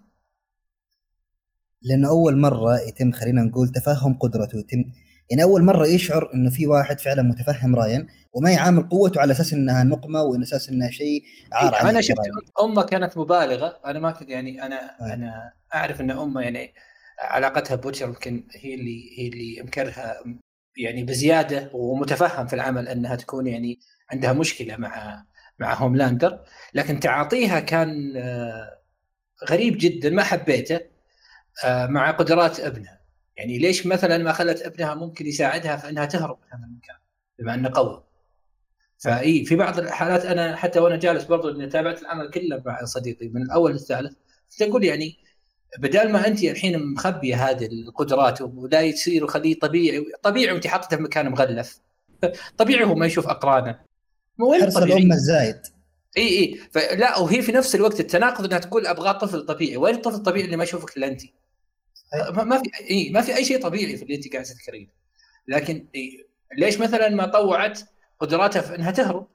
لأنه 1.81 2.09
أول 2.09 2.37
مرة 2.37 2.79
يتم 2.87 3.11
خلينا 3.11 3.41
نقول 3.43 3.69
تفهم 3.69 4.13
قدرته. 4.13 4.59
يتم 4.59 4.83
يعني 5.29 5.43
أول 5.43 5.63
مرة 5.63 5.87
يشعر 5.87 6.31
إنه 6.33 6.49
في 6.49 6.67
واحد 6.67 6.99
فعلا 6.99 7.21
متفهم 7.21 7.75
رايان 7.75 8.07
وما 8.33 8.51
يعامل 8.51 8.89
قوته 8.89 9.21
على 9.21 9.31
أساس 9.31 9.53
إنها 9.53 9.83
نقمة 9.83 10.21
وعلى 10.23 10.43
أساس 10.43 10.69
إنها 10.69 10.91
شيء 10.91 11.23
عار 11.51 11.73
إيه 11.73 11.89
أنا 11.89 12.01
شفت 12.01 12.17
أمه 12.61 12.83
كانت 12.83 13.17
مبالغة. 13.17 13.79
أنا 13.85 13.99
ما 13.99 14.11
كنت 14.11 14.29
يعني 14.29 14.65
أنا 14.65 15.01
آه. 15.01 15.13
أنا 15.13 15.53
أعرف 15.75 16.01
إن 16.01 16.11
أمه 16.11 16.41
يعني 16.41 16.73
علاقتها 17.19 17.75
بوتشر 17.75 18.05
يمكن 18.05 18.47
هي 18.55 18.73
اللي 18.73 19.19
هي 19.19 19.27
اللي 19.27 19.57
يمكرها 19.57 20.15
يعني 20.77 21.03
بزيادة 21.03 21.69
ومتفهم 21.73 22.47
في 22.47 22.53
العمل 22.53 22.87
إنها 22.87 23.15
تكون 23.15 23.47
يعني 23.47 23.79
عندها 24.11 24.33
مشكلة 24.33 24.77
مع 24.77 25.25
مع 25.59 25.73
هوملاندر 25.73 26.39
لكن 26.73 26.99
تعاطيها 26.99 27.59
كان 27.59 28.13
آه، 28.17 28.79
غريب 29.49 29.77
جدا 29.79 30.09
ما 30.09 30.23
حبيته 30.23 30.79
آه، 31.65 31.87
مع 31.87 32.11
قدرات 32.11 32.59
ابنها 32.59 33.01
يعني 33.37 33.57
ليش 33.57 33.87
مثلا 33.87 34.17
ما 34.17 34.31
خلت 34.33 34.61
ابنها 34.61 34.95
ممكن 34.95 35.27
يساعدها 35.27 35.77
في 35.77 35.89
إنها 35.89 36.05
تهرب 36.05 36.37
من 36.39 36.47
هذا 36.53 36.65
المكان 36.67 36.95
بما 37.39 37.53
إنه 37.53 37.69
قوي؟ 37.73 38.03
فإي 38.97 39.45
في 39.45 39.55
بعض 39.55 39.79
الحالات 39.79 40.25
أنا 40.25 40.55
حتى 40.55 40.79
وأنا 40.79 40.95
جالس 40.95 41.23
برضو 41.23 41.49
إني 41.49 41.67
تابعت 41.67 42.01
العمل 42.01 42.29
كله 42.31 42.63
مع 42.65 42.85
صديقي 42.85 43.27
من 43.27 43.41
الأول 43.41 43.71
للثالث 43.71 44.13
تقول 44.59 44.83
يعني 44.83 45.17
بدل 45.79 46.11
ما 46.11 46.27
أنت 46.27 46.43
الحين 46.43 46.93
مخبية 46.93 47.49
هذه 47.49 47.65
القدرات 47.65 48.41
ولا 48.41 48.81
يصير 48.81 49.23
وخليه 49.23 49.59
طبيعي 49.59 50.05
طبيعي 50.23 50.53
وانت 50.53 50.67
حاطته 50.67 50.97
في 50.97 51.03
مكان 51.03 51.29
مغلف 51.29 51.79
طبيعي 52.57 52.83
هو 52.85 52.95
ما 52.95 53.05
يشوف 53.05 53.27
أقرانه. 53.27 53.79
وين 54.39 54.61
حرص 54.61 54.77
الام 54.77 55.11
الزايد. 55.11 55.61
إي 56.17 56.39
إي. 56.39 56.59
فلا 56.71 57.19
وهي 57.19 57.41
في 57.41 57.51
نفس 57.51 57.75
الوقت 57.75 57.99
التناقض 57.99 58.45
إنها 58.45 58.59
تقول 58.59 58.87
أبغى 58.87 59.13
طفل 59.13 59.45
طبيعي. 59.45 59.77
وين 59.77 59.95
الطفل 59.95 60.15
الطبيعي 60.15 60.45
اللي 60.45 60.57
ما 60.57 60.63
يشوفك 60.63 60.97
إلا 60.97 61.07
انت؟ 61.07 61.21
ما 62.29 62.63
في 62.63 62.69
إي 62.89 63.09
ما 63.09 63.21
في 63.21 63.35
أي 63.35 63.45
شيء 63.45 63.61
طبيعي 63.61 63.97
في 63.97 64.03
اللي 64.03 64.15
انت 64.15 64.33
قاعد 64.33 64.45
تذكرينه 64.45 64.89
لكن 65.47 65.87
إيه 65.95 66.27
ليش 66.57 66.79
مثلا 66.79 67.09
ما 67.09 67.25
طوعت 67.25 67.79
قدراتها 68.19 68.61
في 68.61 68.75
إنها 68.75 68.91
تهرب؟ 68.91 69.27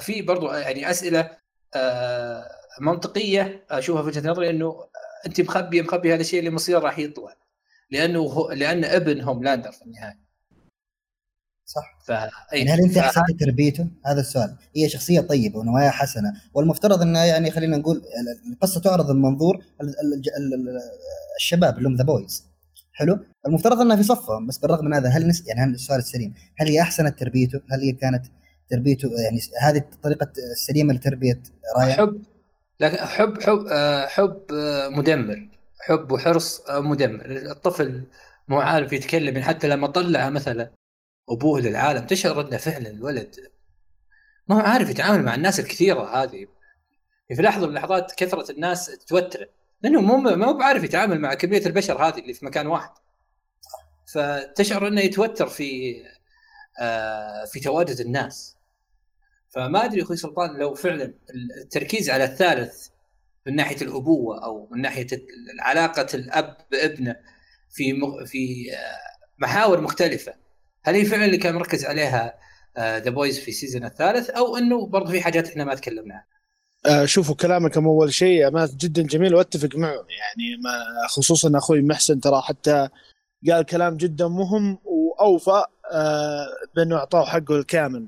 في 0.00 0.22
برضو 0.22 0.52
يعني 0.52 0.90
أسئلة 0.90 1.30
آه 1.74 2.50
منطقية 2.80 3.64
أشوفها 3.70 4.02
في 4.02 4.08
وجهة 4.08 4.30
نظري 4.30 4.50
إنه 4.50 4.88
انت 5.26 5.40
مخبي 5.40 5.82
مخبي 5.82 6.14
هذا 6.14 6.20
الشيء 6.20 6.38
اللي 6.38 6.50
مصير 6.50 6.82
راح 6.82 6.98
يطلع 6.98 7.36
لأنه 7.90 8.20
هو 8.20 8.52
لأن 8.52 8.84
ابن 8.84 9.20
هوملاندر 9.20 9.72
في 9.72 9.82
النهاية. 9.82 10.27
صح. 11.68 11.98
ف... 12.04 12.08
يعني 12.52 12.70
هل 12.70 12.80
أنت 12.80 12.96
أحسنت 12.96 13.32
ف... 13.32 13.40
تربيته؟ 13.40 13.86
هذا 14.06 14.20
السؤال. 14.20 14.56
هي 14.76 14.88
شخصية 14.88 15.20
طيبة 15.20 15.58
ونوايا 15.58 15.90
حسنة. 15.90 16.32
والمفترض 16.54 17.02
إنها 17.02 17.24
يعني 17.24 17.50
خلينا 17.50 17.76
نقول 17.76 18.02
القصة 18.52 18.80
تعرض 18.80 19.10
من 19.10 19.22
منظور 19.22 19.64
الشباب 21.36 21.78
اللي 21.78 21.88
هم 21.88 21.94
The 21.94 22.04
Boys 22.04 22.44
حلو؟ 22.92 23.18
المفترض 23.46 23.80
إنها 23.80 23.96
في 23.96 24.02
صفهم 24.02 24.46
بس 24.46 24.58
بالرغم 24.58 24.84
من 24.84 24.94
هذا 24.94 25.08
هل 25.08 25.28
نس... 25.28 25.46
يعني 25.46 25.60
هل 25.60 25.74
السؤال 25.74 25.98
السليم 25.98 26.34
هل 26.58 26.68
هي 26.68 26.80
أحسنت 26.80 27.18
تربيته؟ 27.18 27.60
هل 27.70 27.80
هي 27.80 27.92
كانت 27.92 28.26
تربيته 28.70 29.08
يعني 29.08 29.40
هذه 29.60 29.78
الطريقة 29.78 30.32
السليمة 30.52 30.94
لتربية 30.94 31.42
رايان؟ 31.76 31.98
حب 31.98 32.22
لكن 32.80 32.96
حب 32.96 33.42
حب 33.42 33.66
آه، 33.70 34.06
حب 34.06 34.42
آه، 34.52 34.88
مدمر. 34.88 35.48
حب 35.80 36.12
وحرص 36.12 36.60
آه، 36.60 36.80
مدمر. 36.80 37.26
الطفل 37.26 38.02
مو 38.48 38.60
عارف 38.60 38.92
يتكلم 38.92 39.34
يعني 39.34 39.42
حتى 39.42 39.68
لما 39.68 39.86
طلع 39.86 40.30
مثلا 40.30 40.70
أبوه 41.30 41.60
للعالم. 41.60 42.06
تشعر 42.06 42.40
إنه 42.40 42.56
فعلا 42.56 42.90
الولد. 42.90 43.50
ما 44.48 44.56
هو 44.56 44.60
عارف 44.60 44.90
يتعامل 44.90 45.22
مع 45.24 45.34
الناس 45.34 45.60
الكثيرة 45.60 46.22
هذه. 46.22 46.46
في 47.36 47.42
لحظة 47.42 47.66
من 47.66 47.68
اللحظات 47.68 48.12
كثرة 48.14 48.52
الناس 48.52 48.86
توتره 49.06 49.48
لأنه 49.82 50.00
مو 50.00 50.16
ما 50.16 50.46
هو 50.46 50.54
بعارف 50.54 50.84
يتعامل 50.84 51.20
مع 51.20 51.34
كمية 51.34 51.66
البشر 51.66 52.02
هذه 52.02 52.18
اللي 52.18 52.34
في 52.34 52.46
مكان 52.46 52.66
واحد. 52.66 52.90
فتشعر 54.14 54.88
إنه 54.88 55.00
يتوتر 55.00 55.46
في 55.46 55.96
آه 56.80 57.44
في 57.44 57.60
تواجد 57.60 58.00
الناس. 58.00 58.56
فما 59.48 59.84
أدري 59.84 60.02
أخوي 60.02 60.16
سلطان 60.16 60.56
لو 60.56 60.74
فعلا 60.74 61.14
التركيز 61.62 62.10
على 62.10 62.24
الثالث 62.24 62.88
من 63.46 63.56
ناحية 63.56 63.82
الأبوة 63.82 64.44
أو 64.44 64.68
من 64.70 64.80
ناحية 64.80 65.06
علاقة 65.60 66.06
الأب 66.14 66.56
بابنه 66.70 67.16
في 67.70 68.00
في 68.26 68.72
آه، 68.72 68.98
محاور 69.38 69.80
مختلفة. 69.80 70.34
هل 70.88 70.94
هي 70.94 71.04
فعلا 71.04 71.24
اللي 71.24 71.36
كان 71.36 71.54
مركز 71.54 71.84
عليها 71.84 72.38
The 72.78 73.06
آه، 73.06 73.10
Boys 73.10 73.38
في 73.38 73.48
ال 73.48 73.53
season 73.53 73.84
الثالث 73.84 74.30
أو 74.30 74.56
إنه 74.56 74.86
برضه 74.86 75.10
في 75.10 75.20
حاجات 75.20 75.48
إحنا 75.48 75.64
ما 75.64 75.74
تكلمنا 75.74 76.14
عنها 76.14 76.26
آه 76.86 77.04
شوفوا 77.04 77.34
كلامك 77.34 77.76
أول 77.76 78.12
شيء 78.14 78.50
ما 78.50 78.68
جدا 78.76 79.02
جميل 79.02 79.34
وأتفق 79.34 79.76
معه. 79.76 79.90
يعني 79.90 80.56
ما 80.64 81.06
خصوصا 81.08 81.58
أخوي 81.58 81.82
محسن 81.82 82.20
ترى 82.20 82.42
حتى 82.42 82.88
قال 83.50 83.62
كلام 83.64 83.96
جدا 83.96 84.28
مهم 84.28 84.78
وأوفى 84.84 85.64
آه 85.92 86.46
بأنه 86.76 86.96
أعطاه 86.96 87.24
حقه 87.24 87.56
الكامل. 87.56 88.06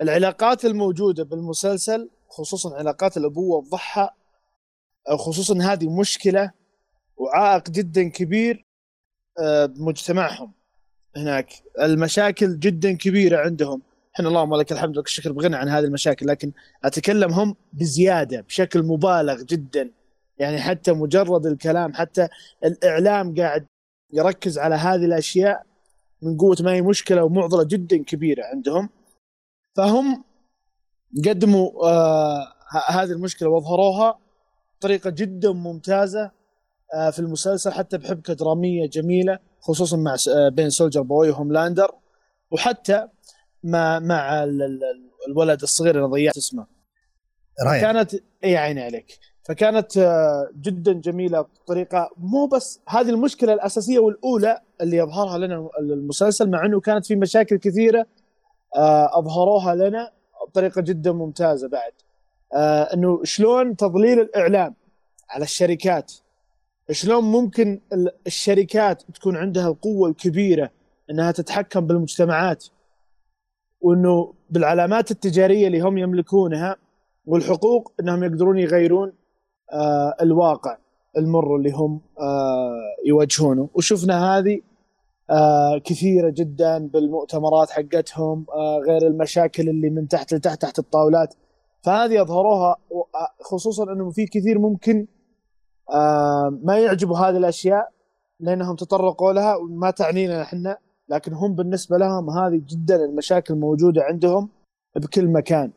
العلاقات 0.00 0.64
الموجودة 0.64 1.24
بالمسلسل 1.24 2.10
خصوصا 2.28 2.76
علاقات 2.76 3.16
الأبوة 3.16 3.56
والضحى 3.56 4.08
خصوصا 5.18 5.58
هذه 5.62 6.00
مشكلة 6.00 6.50
وعائق 7.16 7.70
جدا 7.70 8.08
كبير 8.08 8.66
بمجتمعهم. 9.66 10.52
هناك. 11.16 11.48
المشاكل 11.80 12.58
جدا 12.58 12.92
كبيرة 12.92 13.38
عندهم. 13.38 13.82
إحنا 14.14 14.28
اللهم 14.28 14.54
لك 14.54 14.72
الحمد 14.72 14.98
لك 14.98 15.06
الشكر 15.06 15.32
بغنى 15.32 15.56
عن 15.56 15.68
هذه 15.68 15.84
المشاكل 15.84 16.26
لكن 16.26 16.52
أتكلم 16.84 17.32
هم 17.32 17.56
بزيادة 17.72 18.40
بشكل 18.40 18.82
مبالغ 18.82 19.42
جدا. 19.42 19.90
يعني 20.38 20.60
حتى 20.60 20.92
مجرد 20.92 21.46
الكلام 21.46 21.94
حتى 21.94 22.28
الإعلام 22.64 23.34
قاعد 23.34 23.66
يركز 24.12 24.58
على 24.58 24.74
هذه 24.74 25.04
الأشياء 25.04 25.62
من 26.22 26.36
قوة 26.36 26.56
ما 26.60 26.72
هي 26.72 26.82
مشكلة 26.82 27.24
ومعضلة 27.24 27.64
جدا 27.64 28.04
كبيرة 28.04 28.44
عندهم. 28.44 28.88
فهم 29.76 30.24
قدموا 31.26 31.86
آه 31.88 32.52
هذه 32.88 33.12
المشكلة 33.12 33.48
واظهروها 33.48 34.18
بطريقة 34.78 35.10
جدا 35.10 35.52
ممتازة 35.52 36.30
آه 36.94 37.10
في 37.10 37.18
المسلسل 37.18 37.72
حتى 37.72 37.98
بحبكة 37.98 38.34
درامية 38.34 38.86
جميلة. 38.86 39.38
خصوصا 39.66 39.96
مع 39.96 40.16
آه 40.36 40.48
بين 40.48 40.70
سولجر 40.70 41.02
بوي 41.02 41.30
وهوملاندر 41.30 41.90
وحتى 42.50 43.08
مع 43.64 43.98
مع 43.98 44.44
الولد 45.28 45.62
الصغير 45.62 45.96
اللي 45.96 46.06
ضيعت 46.06 46.36
اسمه. 46.36 46.66
رايح. 47.66 47.82
كانت 47.82 48.14
إي 48.44 48.56
عيني 48.56 48.82
عليك. 48.82 49.18
فكانت 49.44 49.96
آه، 49.96 50.50
جدا 50.60 50.92
جميلة 50.92 51.40
بطريقة 51.40 52.10
مو 52.16 52.46
بس 52.46 52.80
هذه 52.88 53.10
المشكلة 53.10 53.52
الأساسية 53.52 53.98
والأولى 53.98 54.60
اللي 54.80 54.96
يظهرها 54.96 55.38
لنا 55.38 55.68
المسلسل 55.80 56.50
مع 56.50 56.66
إنه 56.66 56.80
كانت 56.80 57.06
في 57.06 57.16
مشاكل 57.16 57.56
كثيرة 57.56 58.06
آه، 58.76 59.18
أظهروها 59.18 59.74
لنا 59.74 60.12
بطريقة 60.48 60.80
جدا 60.80 61.12
ممتازة 61.12 61.68
بعد. 61.68 61.92
إنه 62.94 63.20
شلون 63.24 63.76
تضليل 63.76 64.20
الإعلام 64.20 64.74
على 65.30 65.44
الشركات 65.44 66.12
شلون 66.90 67.24
ممكن 67.24 67.80
الشركات 68.26 69.02
تكون 69.14 69.36
عندها 69.36 69.68
القوة 69.68 70.08
الكبيرة 70.08 70.70
إنها 71.10 71.32
تتحكم 71.32 71.86
بالمجتمعات؟ 71.86 72.64
وإنه 73.80 74.34
بالعلامات 74.50 75.10
التجارية 75.10 75.66
اللي 75.66 75.80
هم 75.80 75.98
يملكونها 75.98 76.76
والحقوق 77.26 77.92
إنهم 78.00 78.24
يقدرون 78.24 78.58
يغيرون 78.58 79.12
آه 79.72 80.16
الواقع 80.20 80.76
المر 81.16 81.56
اللي 81.56 81.70
هم 81.70 82.00
آه 82.20 83.06
يواجهونه. 83.06 83.68
وشفنا 83.74 84.38
هذه 84.38 84.60
آه 85.30 85.78
كثيرة 85.78 86.30
جدا 86.30 86.78
بالمؤتمرات 86.78 87.70
حقتهم 87.70 88.46
آه 88.54 88.78
غير 88.78 89.06
المشاكل 89.06 89.68
اللي 89.68 89.90
من 89.90 90.08
تحت 90.08 90.34
لتحت 90.34 90.62
تحت 90.62 90.78
الطاولات. 90.78 91.34
فهذه 91.82 92.22
أظهروها 92.22 92.76
آه، 92.92 93.28
خصوصا 93.40 93.92
إنه 93.92 94.10
في 94.10 94.26
كثير 94.26 94.58
ممكن 94.58 95.06
ما 96.64 96.78
يعجبوا 96.78 97.18
هذه 97.18 97.36
الأشياء 97.36 97.92
لأنهم 98.40 98.76
تطرقوا 98.76 99.32
لها 99.32 99.56
وما 99.56 99.90
تعنينا 99.90 100.42
إحنا 100.42 100.78
لكن 101.08 101.32
هم 101.32 101.54
بالنسبة 101.54 101.98
لهم 101.98 102.30
هذه 102.30 102.62
جدا 102.66 102.96
المشاكل 102.96 103.54
موجوده 103.54 104.02
عندهم 104.02 104.48
بكل 104.96 105.26
مكان 105.28 105.70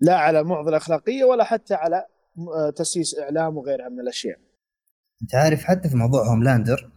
لا 0.00 0.16
على 0.16 0.42
معضلة 0.42 0.76
أخلاقية 0.76 1.24
ولا 1.24 1.44
حتى 1.44 1.74
على 1.74 2.06
آه، 2.38 2.70
تسييس 2.70 3.18
إعلام 3.18 3.56
وغيرها 3.56 3.88
من 3.88 4.00
الأشياء. 4.00 4.38
أنت 5.22 5.34
عارف 5.34 5.64
حتى 5.64 5.88
في 5.88 5.96
موضوع 5.96 6.26
هوملاندر 6.26 6.90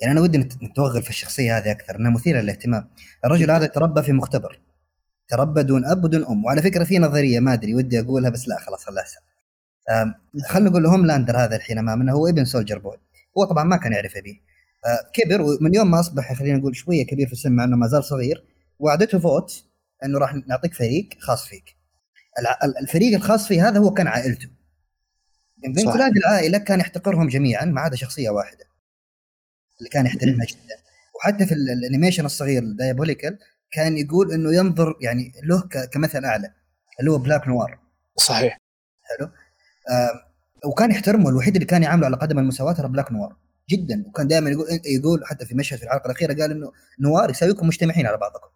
يعني 0.00 0.12
أنا 0.12 0.20
ودي 0.20 0.38
نتوغل 0.38 1.02
في 1.02 1.10
الشخصية 1.10 1.58
هذه 1.58 1.70
أكثر 1.70 1.96
إنها 1.96 2.10
مثيرة 2.10 2.40
للاهتمام. 2.40 2.90
الرجل 3.24 3.50
هذا 3.50 3.66
تربى 3.66 4.02
في 4.02 4.12
مختبر 4.12 4.60
تربى 5.28 5.62
دون 5.62 5.84
أب 5.84 6.04
ودون 6.04 6.24
أم 6.24 6.44
وعلى 6.44 6.62
فكرة 6.62 6.84
في 6.84 6.98
نظرية 6.98 7.40
ما 7.40 7.52
أدري 7.52 7.74
ودي 7.74 8.00
أقولها 8.00 8.30
بس 8.30 8.48
لا 8.48 8.58
خلاص 8.58 8.84
خلاص 8.84 9.14
خلينا 10.46 10.70
نقول 10.70 10.86
هوملاندر 10.86 11.36
هذا 11.36 11.56
الحين 11.56 11.78
امامنا 11.78 12.12
هو 12.12 12.28
ابن 12.28 12.44
سولجر 12.44 12.78
بوي. 12.78 12.96
هو 13.38 13.44
طبعا 13.44 13.64
ما 13.64 13.76
كان 13.76 13.92
يعرف 13.92 14.16
ابيه 14.16 14.48
آه، 14.86 15.10
كبر 15.12 15.42
ومن 15.42 15.74
يوم 15.74 15.90
ما 15.90 16.00
أصبح 16.00 16.32
خلينا 16.32 16.58
نقول 16.58 16.76
شوية 16.76 17.06
كبير 17.06 17.26
في 17.26 17.32
السن 17.32 17.52
مع 17.52 17.64
إنه 17.64 17.76
ما 17.76 17.86
زال 17.86 18.04
صغير 18.04 18.44
وعدته 18.78 19.18
Vought 19.18 19.64
إنه 20.04 20.18
راح 20.18 20.34
نعطيك 20.34 20.74
فريق 20.74 21.08
خاص 21.20 21.46
فيك. 21.46 21.76
الفريق 22.80 23.14
الخاص 23.14 23.48
فيه 23.48 23.68
هذا 23.68 23.78
هو 23.78 23.90
كان 23.90 24.06
عائلته. 24.06 24.48
من 25.64 25.72
بين 25.72 25.92
كل 25.92 26.02
هذه 26.02 26.16
العائلة 26.16 26.58
كان 26.58 26.80
يحتقرهم 26.80 27.28
جميعا 27.28 27.64
ما 27.64 27.80
عدا 27.80 27.96
شخصية 27.96 28.30
واحدة. 28.30 28.64
اللي 29.78 29.90
كان 29.90 30.06
يحترمها 30.06 30.46
جدا. 30.46 30.76
وحتى 31.16 31.46
في 31.46 31.54
ال 31.54 31.61
animation 31.61 32.24
الصغير 32.24 32.62
Diabolical 32.78 33.38
كان 33.70 33.98
يقول 33.98 34.32
إنه 34.32 34.54
ينظر 34.54 34.96
يعني 35.00 35.32
له 35.44 35.68
كمثل 35.92 36.24
أعلى 36.24 36.52
اللي 37.00 37.10
هو 37.10 37.18
بلاك 37.18 37.48
نوار. 37.48 37.78
صحيح. 38.16 38.58
حلو؟ 39.02 39.30
وكان 40.64 40.90
يحترمه 40.90 41.28
الوحيد 41.30 41.54
اللي 41.54 41.66
كان 41.66 41.82
يعامله 41.82 42.06
على 42.06 42.16
قدم 42.16 42.38
المساواة 42.38 42.72
ترى 42.72 42.88
بلاك 42.88 43.12
نوار 43.12 43.36
جدا. 43.70 44.04
وكان 44.06 44.28
دائما 44.28 44.50
يقول 44.50 44.66
يقول 44.86 45.26
حتى 45.26 45.46
في 45.46 45.54
مشهد 45.54 45.78
في 45.78 45.84
الحلقة 45.84 46.06
الأخيرة 46.06 46.34
قال 46.34 46.50
إنه 46.50 46.72
نوار 47.00 47.30
يساويكم 47.30 47.66
مجتمعين 47.66 48.06
على 48.06 48.16
بعضكم 48.16 48.48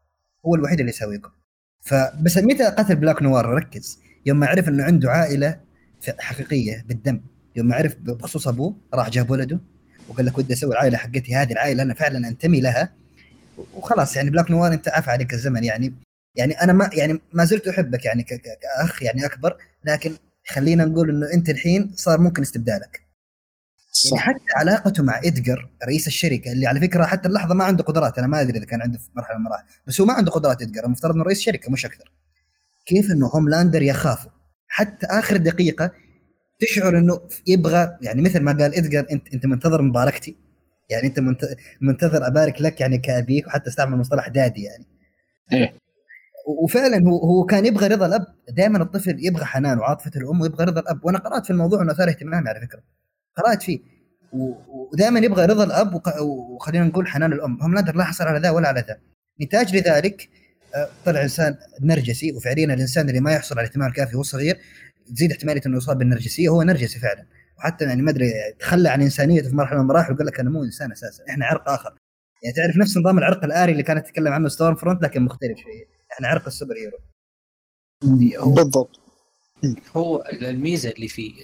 هو 0.47 0.55
الوحيد 0.55 0.81
اللي 0.81 0.91
يساويكم. 0.91 1.31
فبس 1.81 2.39
متى 2.39 2.65
قتل 2.65 2.97
بلاك 2.97 3.23
نوار؟ 3.23 3.47
ركز. 3.47 3.99
يوم 4.27 4.41
ما 4.41 4.47
عرف 4.47 4.69
إنه 4.69 4.85
عنده 4.85 5.11
عائلة 5.11 5.61
حقيقية 6.19 6.85
بالدم 6.89 7.21
يوم 7.57 7.67
ما 7.67 7.77
عرف 7.77 7.97
بخصوص 7.97 8.49
أبوه 8.49 8.77
راح 8.95 9.11
جاب 9.11 9.31
ولده 9.31 9.61
وقال 10.09 10.27
لك 10.27 10.39
ودي 10.39 10.53
أسوي 10.53 10.73
العائلة 10.73 10.99
حقتي 10.99 11.35
هذه 11.35 11.53
العائلة 11.53 11.83
أنا 11.83 11.95
فعلا 11.95 12.29
أنتمي 12.29 12.61
لها. 12.61 12.93
وخلاص 13.75 14.17
يعني 14.17 14.31
بلاك 14.31 14.51
نوار 14.51 14.73
أنت 14.73 14.89
عفى 14.89 15.11
عليك 15.11 15.33
الزمن 15.33 15.65
يعني 15.65 15.95
يعني 16.37 16.53
أنا 16.53 16.73
ما 16.73 16.91
يعني 16.93 17.21
ما 17.33 17.45
زلت 17.45 17.69
أحبك 17.69 18.05
يعني 18.05 18.23
كأخ 18.23 19.03
يعني 19.03 19.27
أكبر 19.27 19.57
لكن 19.85 20.13
خلينا 20.47 20.85
نقول 20.85 21.11
إنه 21.11 21.33
أنت 21.33 21.51
الحين 21.51 21.93
صار 21.97 22.21
ممكن 22.21 22.43
استبدالك. 22.43 23.03
صح. 23.93 24.17
يعني 24.17 24.39
حتى 24.39 24.53
علاقته 24.57 25.03
مع 25.03 25.19
ادجر 25.25 25.71
رئيس 25.85 26.07
الشركة 26.07 26.53
اللي 26.53 26.67
على 26.67 26.81
فكرة 26.81 27.05
حتى 27.05 27.29
اللحظة 27.29 27.55
ما 27.55 27.65
عنده 27.65 27.85
قدرات 27.85 28.19
أنا 28.19 28.27
ما 28.27 28.41
أدري 28.41 28.59
إذا 28.59 28.67
كان 28.67 28.83
عنده 28.83 28.99
في 28.99 29.09
مرحلة 29.17 29.37
من 29.39 29.41
المراحل 29.47 29.65
بس 29.87 30.01
هو 30.01 30.07
ما 30.07 30.13
عنده 30.13 30.31
قدرات 30.31 30.63
ادجر 30.63 30.85
المفترض 30.85 31.15
إنه 31.15 31.25
رئيس 31.25 31.41
شركة 31.41 31.71
مش 31.73 31.87
أكثر. 31.87 32.13
كيف 32.87 33.11
إنه 33.11 33.27
هوملاندر 33.27 33.83
يخافه 33.83 34.31
حتى 34.69 35.07
آخر 35.07 35.37
دقيقة 35.37 35.91
تشعر 36.61 36.99
إنه 36.99 37.21
يبغى 37.47 37.99
يعني 38.03 38.23
مثل 38.23 38.41
ما 38.41 38.53
قال 38.53 38.75
ادجر 38.75 39.07
أنت 39.13 39.35
أنت 39.35 39.47
منتظر 39.47 39.83
مباركتي؟ 39.83 40.37
يعني 40.91 41.07
أنت 41.07 41.21
منتظر 41.81 42.27
أبارك 42.27 42.63
لك 42.63 42.81
يعني 42.81 42.99
كأبيك 42.99 43.47
وحتى 43.47 43.71
أستعمل 43.71 43.99
مصطلح 43.99 44.29
daddy 44.29 44.63
يعني. 44.63 44.87
إيه. 45.53 45.82
وفعلا 46.47 47.09
هو 47.09 47.19
هو 47.19 47.45
كان 47.45 47.67
يبغى 47.67 47.87
رضا 47.87 48.07
الأب. 48.07 48.27
دائما 48.49 48.83
الطفل 48.83 49.17
يبغى 49.19 49.45
حنان 49.45 49.79
وعاطفة 49.79 50.11
الأم 50.17 50.41
ويبغى 50.41 50.65
رضا 50.65 50.81
الأب. 50.81 51.05
وأنا 51.05 51.19
قرأت 51.19 51.45
في 51.45 51.51
الموضوع 51.51 51.83
إنه 51.83 51.93
أثار 51.93 52.09
اهتمامي 52.09 52.49
على 52.49 52.61
فكرة. 52.61 52.83
قرأت 53.37 53.63
فيه. 53.63 53.81
ودائما 54.69 55.21
يبغى 55.21 55.47
رضا 55.47 55.65
الأب 55.65 56.03
وخلينا 56.21 56.85
نقول 56.85 57.07
حنان 57.07 57.33
الأم. 57.33 57.63
هوملاندر 57.63 57.97
لا 57.97 58.05
حصل 58.05 58.25
على 58.25 58.39
ذا 58.39 58.51
ولا 58.51 58.69
على 58.69 58.85
ذا. 58.89 58.99
نتاج 59.43 59.77
لذلك 59.77 60.29
آه، 60.75 60.89
طلع 61.05 61.23
إنسان 61.23 61.57
نرجسي 61.81 62.33
وفعليا 62.33 62.65
الإنسان 62.65 63.09
اللي 63.09 63.21
ما 63.21 63.33
يحصل 63.33 63.59
على 63.59 63.65
الاهتمام 63.67 63.89
الكافي 63.89 64.15
وهو 64.15 64.23
صغير 64.23 64.59
تزيد 65.15 65.31
احتمالية 65.31 65.61
إنه 65.67 65.77
يصاب 65.77 65.99
بالنرجسية. 65.99 66.49
هو 66.49 66.63
نرجسي 66.63 66.99
فعلا. 66.99 67.27
وحتى 67.59 67.85
يعني 67.85 68.03
ما 68.03 68.11
أدري 68.11 68.33
تخلى 68.59 68.89
عن 68.89 69.03
إنسانيته 69.03 69.49
في 69.49 69.57
مرحلة 69.57 69.77
من 69.77 69.83
المراحل 69.83 70.13
وقال 70.13 70.27
لك 70.27 70.41
أنا 70.41 70.51
مو 70.51 70.65
إنسان 70.65 70.93
أساسا. 70.93 71.25
إحنا 71.29 71.47
عرق 71.47 71.69
آخر. 71.69 71.95
يعني 72.43 72.57
تعرف 72.57 72.77
نفس 72.77 72.97
نظام 72.97 73.19
العرق 73.19 73.45
الآري 73.45 73.73
اللي 73.73 73.83
كانت 73.83 74.07
تتكلم 74.07 74.33
عنه 74.33 74.49
ستورم 74.49 74.75
فرونت 74.75 75.03
لكن 75.03 75.23
مختلف 75.23 75.59
شوية. 75.59 76.02
إحنا 76.13 76.29
عرق 76.29 76.47
ال 76.47 76.75
superhero. 76.77 76.99
بالضبط. 78.55 79.01
هو 79.97 80.25
الميزة 80.33 80.91
اللي 80.91 81.09
في 81.09 81.35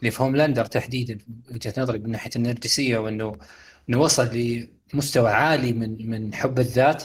اللي 0.00 0.10
في 0.10 0.22
هوملاندر 0.22 0.64
تحديدا 0.64 1.18
وجهة 1.54 1.74
نظري 1.78 1.98
من 1.98 2.10
ناحية 2.10 2.30
النرجسية 2.36 2.98
وإنه 2.98 3.38
إنه 3.88 4.00
وصل 4.00 4.56
لمستوى 4.94 5.30
عالي 5.30 5.72
من 5.72 6.10
من 6.10 6.34
حب 6.34 6.58
الذات 6.58 7.04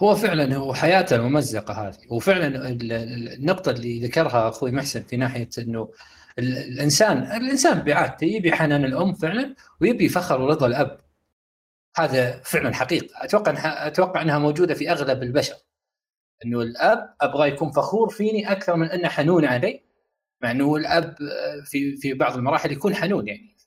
هو 0.00 0.16
فعلا 0.16 0.56
هو 0.56 0.74
حياته 0.74 1.16
الممزقة 1.16 1.88
هذه. 1.88 1.98
وفعلا 2.10 2.68
النقطة 2.68 3.70
اللي 3.70 4.00
ذكرها 4.00 4.48
أخوي 4.48 4.70
محسن 4.70 5.02
في 5.02 5.16
ناحية 5.16 5.48
إنه 5.58 5.92
الإنسان 6.38 7.18
الإنسان 7.18 7.80
بعادته 7.82 8.24
يبي 8.24 8.52
حنان 8.52 8.84
الأم 8.84 9.14
فعلا 9.14 9.54
ويبي 9.80 10.08
فخر 10.08 10.40
ورضا 10.40 10.66
الأب. 10.66 11.00
هذا 11.96 12.40
فعلا 12.44 12.74
حقيقة. 12.74 13.24
أتوقع 13.24 13.86
أتوقع 13.86 14.22
إنها 14.22 14.38
موجودة 14.38 14.74
في 14.74 14.90
أغلب 14.90 15.22
البشر. 15.22 15.54
إنه 16.44 16.62
الأب 16.62 17.14
أبغى 17.20 17.48
يكون 17.48 17.70
فخور 17.70 18.10
فيني 18.10 18.52
أكثر 18.52 18.76
من 18.76 18.86
أنه 18.86 19.08
حنون 19.08 19.44
علي 19.44 19.82
مع 20.42 20.50
إنه 20.50 20.76
الأب 20.76 21.16
في 21.64 21.96
في 21.96 22.14
بعض 22.14 22.36
المراحل 22.36 22.72
يكون 22.72 22.94
حنون 22.94 23.28
يعني. 23.28 23.58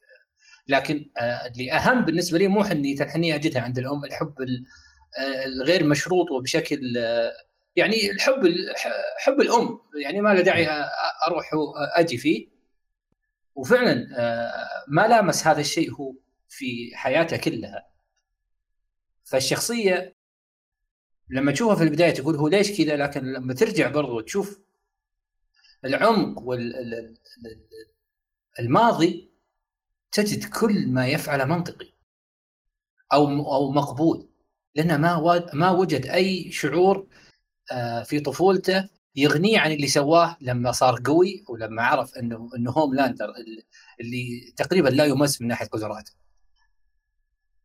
لكن 0.68 1.10
آه، 1.18 1.48
اللي 1.48 1.72
أهم 1.72 2.06
بالنسبة 2.06 2.38
لي 2.38 2.48
مو 2.48 2.64
حنية 2.64 3.02
الحنية 3.02 3.36
أجدها 3.36 3.62
عند 3.62 3.80
الأم 3.80 4.06
الحب 4.06 4.36
آه، 4.42 5.46
الغير 5.46 5.84
مشروط 5.84 6.32
وبشكل 6.32 6.98
آه، 6.98 7.32
يعني 7.76 8.12
الحب 8.12 8.56
حب 9.18 9.42
الأم 9.42 9.80
يعني 10.04 10.22
ما 10.22 10.34
له 10.34 10.42
داعي 10.42 10.68
أروح 11.28 11.50
أجي 11.96 12.18
فيه. 12.18 12.48
وفعلا 13.56 14.08
ما 14.88 15.08
لامس 15.08 15.48
هذا 15.48 15.62
الشيء 15.62 15.92
هو 15.94 16.14
في 16.50 16.92
حياته 16.94 17.38
كلها. 17.38 17.88
فالشخصية 19.24 20.16
لما 21.32 21.52
تشوفها 21.52 21.76
في 21.76 21.84
البداية 21.84 22.12
تقول 22.12 22.36
هو 22.36 22.48
ليش 22.48 22.78
كذا 22.82 22.96
لكن 22.96 23.34
لما 23.34 23.54
ترجع 23.54 23.90
برضو 23.90 24.20
تشوف 24.22 24.60
العمق 25.86 26.44
والماضي 28.60 29.32
تجد 30.12 30.50
كل 30.50 30.88
ما 30.88 31.08
يفعله 31.08 31.46
منطقي 31.46 31.94
أو 33.14 33.28
أو 33.54 33.72
مقبول 33.72 34.30
لأنه 34.76 34.98
ما 34.98 35.50
ما 35.54 35.70
وجد 35.70 36.06
أي 36.06 36.52
شعور 36.52 37.08
آه، 37.72 38.04
في 38.04 38.20
طفولته 38.20 38.90
يغنيه 39.16 39.60
عن 39.60 39.72
اللي 39.72 39.88
سواه 39.88 40.38
لما 40.42 40.72
صار 40.72 41.02
قوي 41.06 41.44
ولما 41.50 41.84
عرف 41.84 42.18
إنه 42.18 42.50
إنه 42.58 42.72
هوم 42.72 42.96
لاندر 42.96 43.34
اللي 44.00 44.54
تقريبا 44.58 44.90
لا 44.90 45.06
يمس 45.06 45.42
من 45.42 45.48
ناحية 45.48 45.68
قدراته. 45.68 46.12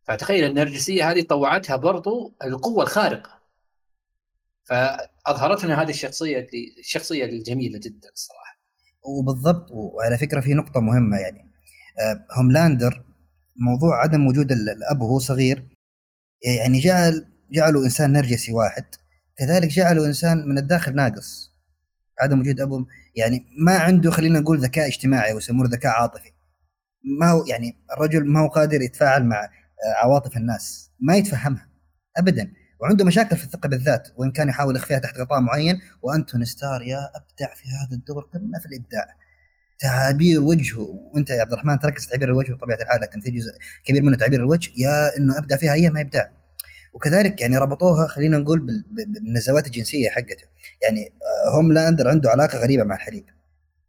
فتخيل 0.05 0.45
النرجسيه 0.45 1.11
هذه 1.11 1.23
طوعتها 1.23 1.77
برضو 1.77 2.35
القوة 2.45 2.83
الخارقة. 2.85 3.36
فاظهرت 4.67 5.65
لنا 5.65 5.83
هذه 5.83 5.91
الشخصية 5.91 6.39
اللي 6.39 6.75
الشخصية 6.79 7.25
الجميلة 7.25 7.79
جدا 7.79 8.09
الصراحه 8.13 8.61
وبالضبط 9.03 9.71
وعلى 9.71 10.19
فكرة 10.19 10.41
في 10.41 10.55
نقطة 10.55 10.81
مهمة 10.81 11.17
يعني. 11.17 11.53
آه، 12.01 12.27
هوملاندر 12.33 13.05
موضوع 13.57 14.03
عدم 14.03 14.27
وجود 14.27 14.53
الأب 14.53 15.01
وهو 15.01 15.19
صغير 15.19 15.69
يعني 16.43 16.79
جعل 16.79 17.27
جعله 17.51 17.85
إنسان 17.85 18.13
نرجسي 18.13 18.53
واحد. 18.53 18.85
كذلك 19.39 19.69
جعله 19.69 20.07
إنسان 20.07 20.49
من 20.49 20.59
الداخل 20.59 20.95
ناقص 20.95 21.57
عدم 22.21 22.41
وجود 22.41 22.61
أبو. 22.61 22.87
يعني 23.17 23.47
ما 23.59 23.79
عنده 23.79 24.11
خلينا 24.11 24.41
نقول 24.41 24.59
ذكاء 24.59 24.87
اجتماعي 24.87 25.33
ويسمونه 25.33 25.69
ذكاء 25.71 25.93
عاطفي. 25.93 26.33
ما 27.21 27.31
هو 27.31 27.47
يعني 27.47 27.77
الرجل 27.93 28.27
ما 28.27 28.41
هو 28.41 28.49
قادر 28.49 28.83
يتفاعل 28.83 29.25
مع 29.25 29.45
آه، 29.45 30.05
عواطف 30.05 30.37
الناس. 30.37 30.91
ما 31.01 31.17
يتفهمها 31.17 31.69
ابدا. 32.17 32.53
وعنده 32.81 33.05
مشاكل 33.05 33.37
في 33.37 33.45
الثقة 33.45 33.69
بالذات 33.69 34.09
وإن 34.17 34.31
كان 34.33 34.49
يحاول 34.49 34.77
يخفيها 34.77 34.99
تحت 34.99 35.19
غطاء 35.19 35.41
معين. 35.41 35.81
وأنتون 36.03 36.45
ستار 36.45 36.83
يا 36.83 37.11
ابدع 37.15 37.55
في 37.55 37.69
هذا 37.69 37.97
الدور 37.97 38.23
قمه 38.35 38.59
في 38.59 38.67
الإبداع. 38.67 39.17
تعابير 39.79 40.41
وجهه 40.41 40.81
وأنت 41.13 41.31
يا 41.31 41.41
عبد 41.41 41.53
الرحمن 41.53 41.79
تركز 41.79 42.07
تعبير 42.07 42.29
الوجه 42.29 42.53
بطبيعه 42.53 42.79
الحال 42.83 43.01
لكن 43.01 43.21
في 43.21 43.31
جزء 43.31 43.53
كبير 43.85 44.03
منه 44.03 44.17
تعبير 44.17 44.41
الوجه 44.41 44.71
يا 44.77 45.17
إنه 45.19 45.39
ابدع 45.39 45.57
فيها 45.57 45.75
هي 45.75 45.91
ما 45.91 46.01
ابداع 46.01 46.31
وكذلك 46.97 47.41
يعني 47.41 47.59
ربطوها 47.59 48.07
خلينا 48.07 48.39
نقول 48.39 48.85
بالنزوات 48.91 49.67
الجنسية 49.67 50.11
حقته. 50.11 50.45
يعني 50.83 51.13
هوملاندر 51.55 52.09
عنده 52.09 52.31
علاقة 52.31 52.59
غريبة 52.59 52.85
مع 52.85 52.95
الحليب. 52.95 53.25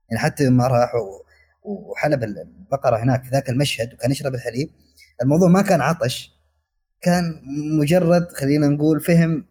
يعني 0.10 0.24
حتى 0.24 0.46
لما 0.46 0.68
راح 0.68 0.92
وحلب 1.64 2.24
البقرة 2.24 2.98
هناك 2.98 3.24
في 3.24 3.30
ذاك 3.30 3.50
المشهد 3.50 3.94
وكان 3.94 4.12
يشرب 4.12 4.36
الحليب 4.36 4.70
الموضوع 5.22 5.50
ما 5.50 5.62
كان 5.62 5.82
عطش. 5.82 6.37
كان 7.02 7.42
مجرد 7.80 8.32
خلينا 8.32 8.68
نقول 8.68 9.02
فهو 9.02 9.46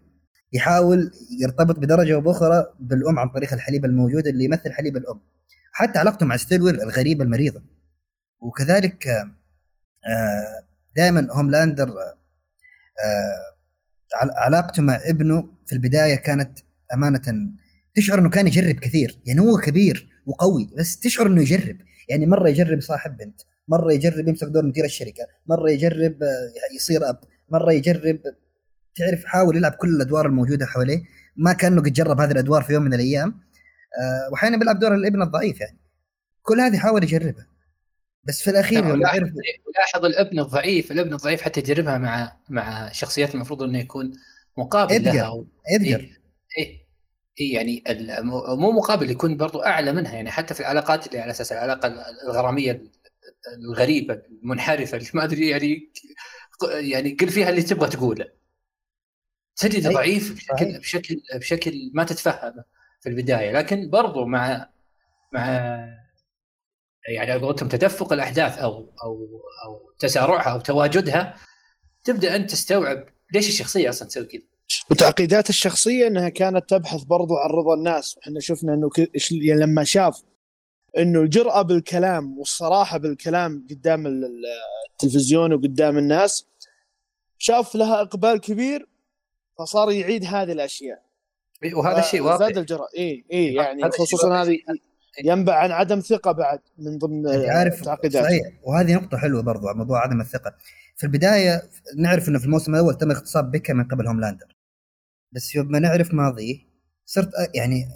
يحاول 0.52 1.12
يرتبط 1.40 1.78
بدرجة 1.78 2.14
أو 2.14 2.20
بأخرى 2.20 2.66
بالأم 2.80 3.18
عن 3.18 3.28
طريق 3.28 3.52
الحليب 3.52 3.84
الموجود 3.84 4.26
اللي 4.26 4.44
يمثل 4.44 4.72
حليب 4.72 4.96
الأم. 4.96 5.20
حتى 5.72 5.98
علاقته 5.98 6.26
مع 6.26 6.36
ستيلويل 6.36 6.82
الغريبة 6.82 7.24
المريضة. 7.24 7.62
وكذلك 8.40 9.06
آه، 9.06 10.64
دائما 10.96 11.28
هوملاندر 11.30 11.88
آه، 13.04 13.56
علاقته 14.14 14.82
مع 14.82 15.00
ابنه 15.04 15.48
في 15.66 15.72
البداية 15.72 16.14
كانت 16.14 16.58
أمانة 16.94 17.22
تشعر 17.94 18.18
إنه 18.18 18.30
كان 18.30 18.46
يجرب 18.46 18.74
كثير. 18.74 19.18
يعني 19.26 19.40
هو 19.40 19.58
كبير 19.58 20.08
وقوي 20.26 20.70
بس 20.78 20.98
تشعر 21.00 21.26
إنه 21.26 21.42
يجرب. 21.42 21.76
يعني 22.08 22.26
مرة 22.26 22.48
يجرب 22.48 22.80
صاحب 22.80 23.16
بنت 23.16 23.40
مرة 23.68 23.92
يجرب 23.92 24.28
يمسك 24.28 24.46
دور 24.46 24.66
مدير 24.66 24.84
الشركة 24.84 25.26
مرة 25.46 25.70
يجرب 25.70 26.22
آه، 26.22 26.52
يصير 26.76 27.08
أب. 27.08 27.18
مرة 27.48 27.72
يجرب. 27.72 28.20
تعرف 28.96 29.24
حاول 29.24 29.56
يلعب 29.56 29.72
كل 29.72 29.88
الأدوار 29.88 30.26
الموجودة 30.26 30.66
حواليه. 30.66 31.02
ما 31.36 31.52
كأنه 31.52 31.82
قد 31.82 31.92
جرب 31.92 32.20
هذه 32.20 32.30
الأدوار 32.30 32.62
في 32.62 32.72
يوم 32.72 32.82
من 32.82 32.94
الأيام. 32.94 33.28
آه، 34.00 34.32
وأحيانا 34.32 34.56
بيلعب 34.56 34.78
دور 34.78 34.94
الابن 34.94 35.22
الضعيف 35.22 35.60
يعني. 35.60 35.78
كل 36.42 36.60
هذه 36.60 36.78
حاول 36.78 37.02
يجربها. 37.02 37.46
بس 38.26 38.42
في 38.42 38.50
الأخير 38.50 38.84
لما 38.84 39.08
عرف 39.08 39.32
لاحظ 39.76 40.04
الابن 40.04 40.38
الضعيف 40.38 40.92
الابن 40.92 41.14
الضعيف 41.14 41.42
حتى 41.42 41.60
يجربها 41.60 41.98
مع 41.98 42.36
مع 42.48 42.92
شخصيات 42.92 43.34
المفروض 43.34 43.62
إنه 43.62 43.78
يكون 43.78 44.12
مقابل 44.56 45.04
لها 45.04 45.20
أو 45.20 45.46
ادجر 45.74 45.98
إيه, 45.98 46.18
إيه, 46.58 46.86
إيه 47.40 47.54
يعني 47.54 47.82
مو 48.58 48.72
مقابل 48.72 49.10
يكون 49.10 49.36
برضو 49.36 49.62
أعلى 49.62 49.92
منها 49.92 50.14
يعني. 50.14 50.30
حتى 50.30 50.54
في 50.54 50.60
العلاقات 50.60 51.06
اللي 51.06 51.18
على 51.18 51.30
أساس 51.30 51.52
العلاقة 51.52 51.94
الغرامية 52.28 52.82
الغريبة 53.58 54.22
المنحرفة 54.42 54.96
اللي 54.96 55.08
ما 55.14 55.24
أدري 55.24 55.48
يعني 55.48 55.92
يعني 56.62 57.10
قل 57.10 57.28
فيها 57.28 57.48
اللي 57.50 57.62
تبغى 57.62 57.88
تقوله. 57.88 58.26
تجد 59.56 59.92
ضعيف 59.92 60.32
بشكل 60.34 60.78
بشكل 60.78 61.22
بشكل 61.34 61.90
ما 61.94 62.04
تتفهمه 62.04 62.64
في 63.00 63.08
البداية 63.08 63.52
لكن 63.52 63.90
برضو 63.90 64.24
مع 64.24 64.68
مع 65.32 65.46
يعني 67.08 67.32
على 67.32 67.40
قولتهم 67.40 67.68
تدفق 67.68 68.12
الأحداث 68.12 68.58
أو 68.58 68.92
أو 69.02 69.42
أو 69.64 69.92
تسارعها 69.98 70.52
أو 70.52 70.60
تواجدها 70.60 71.36
تبدأ 72.04 72.36
أنت 72.36 72.50
تستوعب 72.50 73.04
ليش 73.34 73.48
الشخصية 73.48 73.88
أصلا 73.88 74.08
تسوي 74.08 74.24
كذا. 74.24 74.42
وتعقيدات 74.90 75.48
الشخصية 75.48 76.06
إنها 76.06 76.28
كانت 76.28 76.70
تبحث 76.70 77.02
برضو 77.02 77.36
عن 77.36 77.50
رضا 77.50 77.74
الناس. 77.74 78.16
وإحنا 78.16 78.40
شفنا 78.40 78.74
إنه 78.74 78.88
ك... 78.88 79.10
يعني 79.30 79.60
لما 79.60 79.84
شاف 79.84 80.22
إنه 80.98 81.20
الجرأة 81.20 81.62
بالكلام 81.62 82.38
والصراحة 82.38 82.98
بالكلام 82.98 83.66
قدام 83.70 84.06
التلفزيون 84.92 85.52
وقدام 85.52 85.98
الناس 85.98 86.46
شاف 87.38 87.74
لها 87.74 88.00
إقبال 88.02 88.40
كبير 88.40 88.88
فصار 89.58 89.90
يعيد 89.90 90.24
هذه 90.24 90.52
الأشياء. 90.52 91.02
وهذا 91.74 91.98
الشيء 91.98 92.20
واضح 92.20 92.46
زاد 92.46 92.58
الجرأة. 92.58 92.88
اي 92.98 93.24
اي 93.32 93.54
يعني 93.54 93.90
خصوصا 93.90 94.42
هذه 94.42 94.58
ينبع 95.24 95.54
عن 95.54 95.70
عدم 95.70 96.00
ثقة 96.00 96.32
بعد 96.32 96.60
من 96.78 96.98
ضمن 96.98 97.26
عارف 97.28 97.82
صحيح. 97.82 98.42
وهذه 98.62 98.94
نقطة 98.94 99.18
حلوة 99.18 99.42
برضو 99.42 99.68
على 99.68 99.78
موضوع 99.78 100.02
عدم 100.02 100.20
الثقة. 100.20 100.56
في 100.96 101.04
البداية 101.04 101.62
نعرف 101.96 102.28
إنه 102.28 102.38
في 102.38 102.44
الموسم 102.44 102.74
الأول 102.74 102.94
تم 102.94 103.10
اغتصاب 103.10 103.50
بيكا 103.50 103.72
من 103.72 103.84
قبل 103.84 104.06
هوملاندر. 104.06 104.56
بس 105.32 105.54
يوم 105.54 105.66
ما 105.66 105.78
نعرف 105.78 106.14
ماضيه 106.14 106.58
صرت 107.06 107.30
يعني 107.54 107.88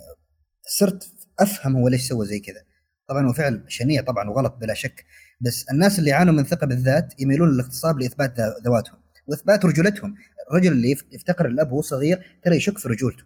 صرت 0.62 1.10
أفهم 1.40 1.76
هو 1.76 1.88
ليش 1.88 2.08
سوى 2.08 2.26
زي 2.26 2.40
كذا. 2.40 2.62
طبعا 3.10 3.28
هو 3.28 3.32
فعل 3.32 3.64
شنيع 3.68 4.02
طبعا 4.02 4.30
وغلط 4.30 4.56
بلا 4.60 4.74
شك 4.74 5.04
بس 5.40 5.66
الناس 5.72 5.98
اللي 5.98 6.10
يعانوا 6.10 6.34
من 6.34 6.44
ثقة 6.44 6.66
بالذات 6.66 7.20
يميلون 7.20 7.50
للاغتصاب 7.50 7.98
لإثبات 7.98 8.40
ذواتهم 8.40 8.98
وإثبات 9.26 9.64
رجولتهم. 9.64 10.14
الرجل 10.50 10.72
اللي 10.72 10.96
يفتقر 11.12 11.46
الاب 11.46 11.72
وهو 11.72 11.82
صغير 11.82 12.40
ترى 12.44 12.56
يشك 12.56 12.78
في 12.78 12.88
رجولته 12.88 13.24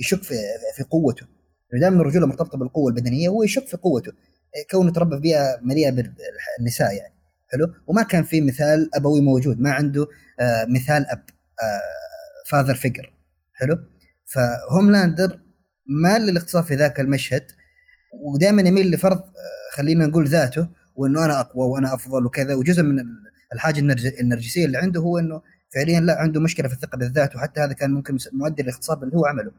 يشك 0.00 0.22
في 0.22 0.34
في 0.76 0.82
قوته. 0.82 1.26
دائما 1.80 2.00
الرجولة 2.00 2.26
مرتبطة 2.26 2.58
بالقوة 2.58 2.90
البدنية 2.90 3.28
وهو 3.28 3.42
يشك 3.42 3.66
في 3.66 3.76
قوته. 3.76 4.12
كونه 4.70 4.92
تربى 4.92 5.16
في 5.16 5.22
بيئة 5.22 5.58
مليئة 5.62 5.90
بالنساء 5.90 6.94
يعني. 6.94 7.14
حلو؟ 7.48 7.74
وما 7.86 8.02
كان 8.02 8.24
في 8.24 8.40
مثال 8.40 8.90
أبوي 8.94 9.20
موجود 9.20 9.60
ما 9.60 9.70
عنده 9.72 10.06
آه 10.40 10.64
مثال 10.64 11.06
أب 11.06 11.24
آه 11.62 12.48
father 12.50 12.74
figure 12.74 13.12
حلو؟ 13.52 13.78
فهوملاندر 14.26 15.40
مال 15.86 16.22
للاغتصاب 16.22 16.64
في 16.64 16.74
ذاك 16.74 17.00
المشهد 17.00 17.42
ودائما 18.12 18.62
يميل 18.62 18.90
لفرض 18.90 19.18
آه 19.18 19.76
خلينا 19.76 20.06
نقول 20.06 20.26
ذاته 20.26 20.68
وإنه 20.96 21.24
أنا 21.24 21.40
أقوى 21.40 21.66
وأنا 21.66 21.94
أفضل 21.94 22.26
وكذا. 22.26 22.54
وجزء 22.54 22.82
من 22.82 23.04
الحاجة 23.54 23.80
النرجسية 24.20 24.66
اللي 24.66 24.78
عنده 24.78 25.00
هو 25.00 25.18
إنه 25.18 25.42
فعليا 25.74 26.00
لا 26.00 26.18
عنده 26.18 26.40
مشكلة 26.40 26.68
في 26.68 26.74
الثقة 26.74 26.98
بالذات 26.98 27.36
وحتى 27.36 27.60
هذا 27.60 27.72
كان 27.72 27.90
ممكن 27.90 28.18
مؤدي 28.32 28.62
للاغتصاب 28.62 29.02
اللي 29.04 29.16
هو 29.16 29.26
عمله. 29.26 29.50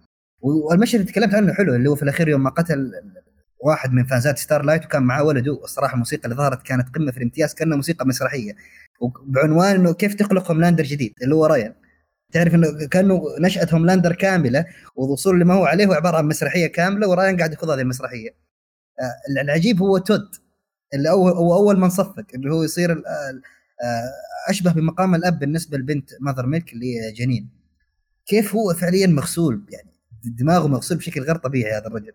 والمشهد 0.41 0.99
اللي 0.99 1.11
تكلمت 1.11 1.33
عنه 1.33 1.53
حلو 1.53 1.75
اللي 1.75 1.89
هو 1.89 1.95
في 1.95 2.03
الأخير 2.03 2.29
يوم 2.29 2.43
ما 2.43 2.49
قتل 2.49 2.91
واحد 3.59 3.93
من 3.93 4.05
فانزات 4.05 4.37
ستار 4.37 4.63
لايت 4.63 4.85
وكان 4.85 5.03
معاه 5.03 5.23
ولده. 5.23 5.63
الصراحة 5.63 5.93
الموسيقى 5.93 6.23
اللي 6.23 6.35
ظهرت 6.35 6.63
كانت 6.63 6.95
قمة 6.95 7.11
في 7.11 7.17
الامتياز 7.17 7.53
كأنها 7.53 7.75
موسيقى 7.75 8.07
مسرحية. 8.07 8.55
وبعنوان 9.01 9.75
إنه 9.75 9.93
كيف 9.93 10.13
تخلق 10.13 10.51
هوملاندر 10.51 10.83
جديد 10.83 11.13
اللي 11.23 11.35
هو 11.35 11.45
رايان. 11.45 11.73
تعرف 12.31 12.55
إنه 12.55 12.87
كأنه 12.87 13.23
نشأة 13.39 13.67
هوملاندر 13.73 14.13
كاملة 14.13 14.65
والوصول 14.95 15.39
لما 15.39 15.53
هو 15.53 15.65
عليه 15.65 15.85
هو 15.85 15.93
عبارة 15.93 16.17
عن 16.17 16.27
مسرحية 16.27 16.67
كاملة 16.67 17.07
ورايان 17.07 17.37
قاعد 17.37 17.53
يخوض 17.53 17.69
هذه 17.69 17.81
المسرحية. 17.81 18.29
آه، 18.99 19.41
العجيب 19.41 19.81
هو 19.81 19.97
تود 19.97 20.35
اللي 20.93 21.09
هو 21.09 21.53
أول 21.53 21.79
من 21.79 21.89
صفق 21.89 22.25
اللي 22.35 22.53
هو 22.53 22.63
يصير 22.63 22.91
آه، 22.91 23.41
أشبه 24.49 24.73
بمقام 24.73 25.15
الأب 25.15 25.39
بالنسبة 25.39 25.77
لبنت 25.77 26.09
ماذر 26.19 26.45
ميلك 26.45 26.73
اللي 26.73 26.85
هي 26.85 27.11
جنين. 27.11 27.49
كيف 28.25 28.55
هو 28.55 28.73
فعليا 28.73 29.07
مغسول؟ 29.07 29.61
يعني 29.69 29.89
دماغه 30.23 30.67
مغسول 30.67 30.97
بشكل 30.97 31.21
غير 31.21 31.35
طبيعي 31.35 31.73
هذا 31.73 31.87
الرجل. 31.87 32.13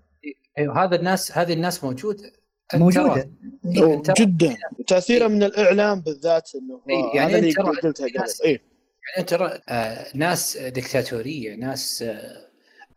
أيوه 0.59 0.85
هذا 0.85 0.97
الناس 0.97 1.39
هذه 1.39 1.53
الناس 1.53 1.85
موجودة. 1.85 2.33
موجودة. 2.75 3.31
جدا. 4.19 4.57
تأثيره 4.87 5.29
من 5.29 5.43
الإعلام 5.43 6.01
بالذات 6.01 6.51
إنه 6.55 6.81
إيه 6.91 7.17
يعني 7.17 7.39
اللي 7.39 7.53
قلتها 7.53 8.07
قبل. 8.07 8.25
إيه؟ 8.45 8.74
يعني 9.13 9.27
ترى 9.29 9.61
آه 9.69 10.07
ناس 10.15 10.57
دكتاتوريه 10.57 11.55
ناس 11.57 12.03
آه 12.03 12.49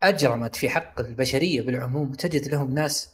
أجرمت 0.02 0.56
في 0.56 0.68
حق 0.68 1.00
البشرية 1.00 1.62
بالعموم. 1.62 2.12
تجد 2.12 2.48
لهم 2.48 2.74
ناس 2.74 3.10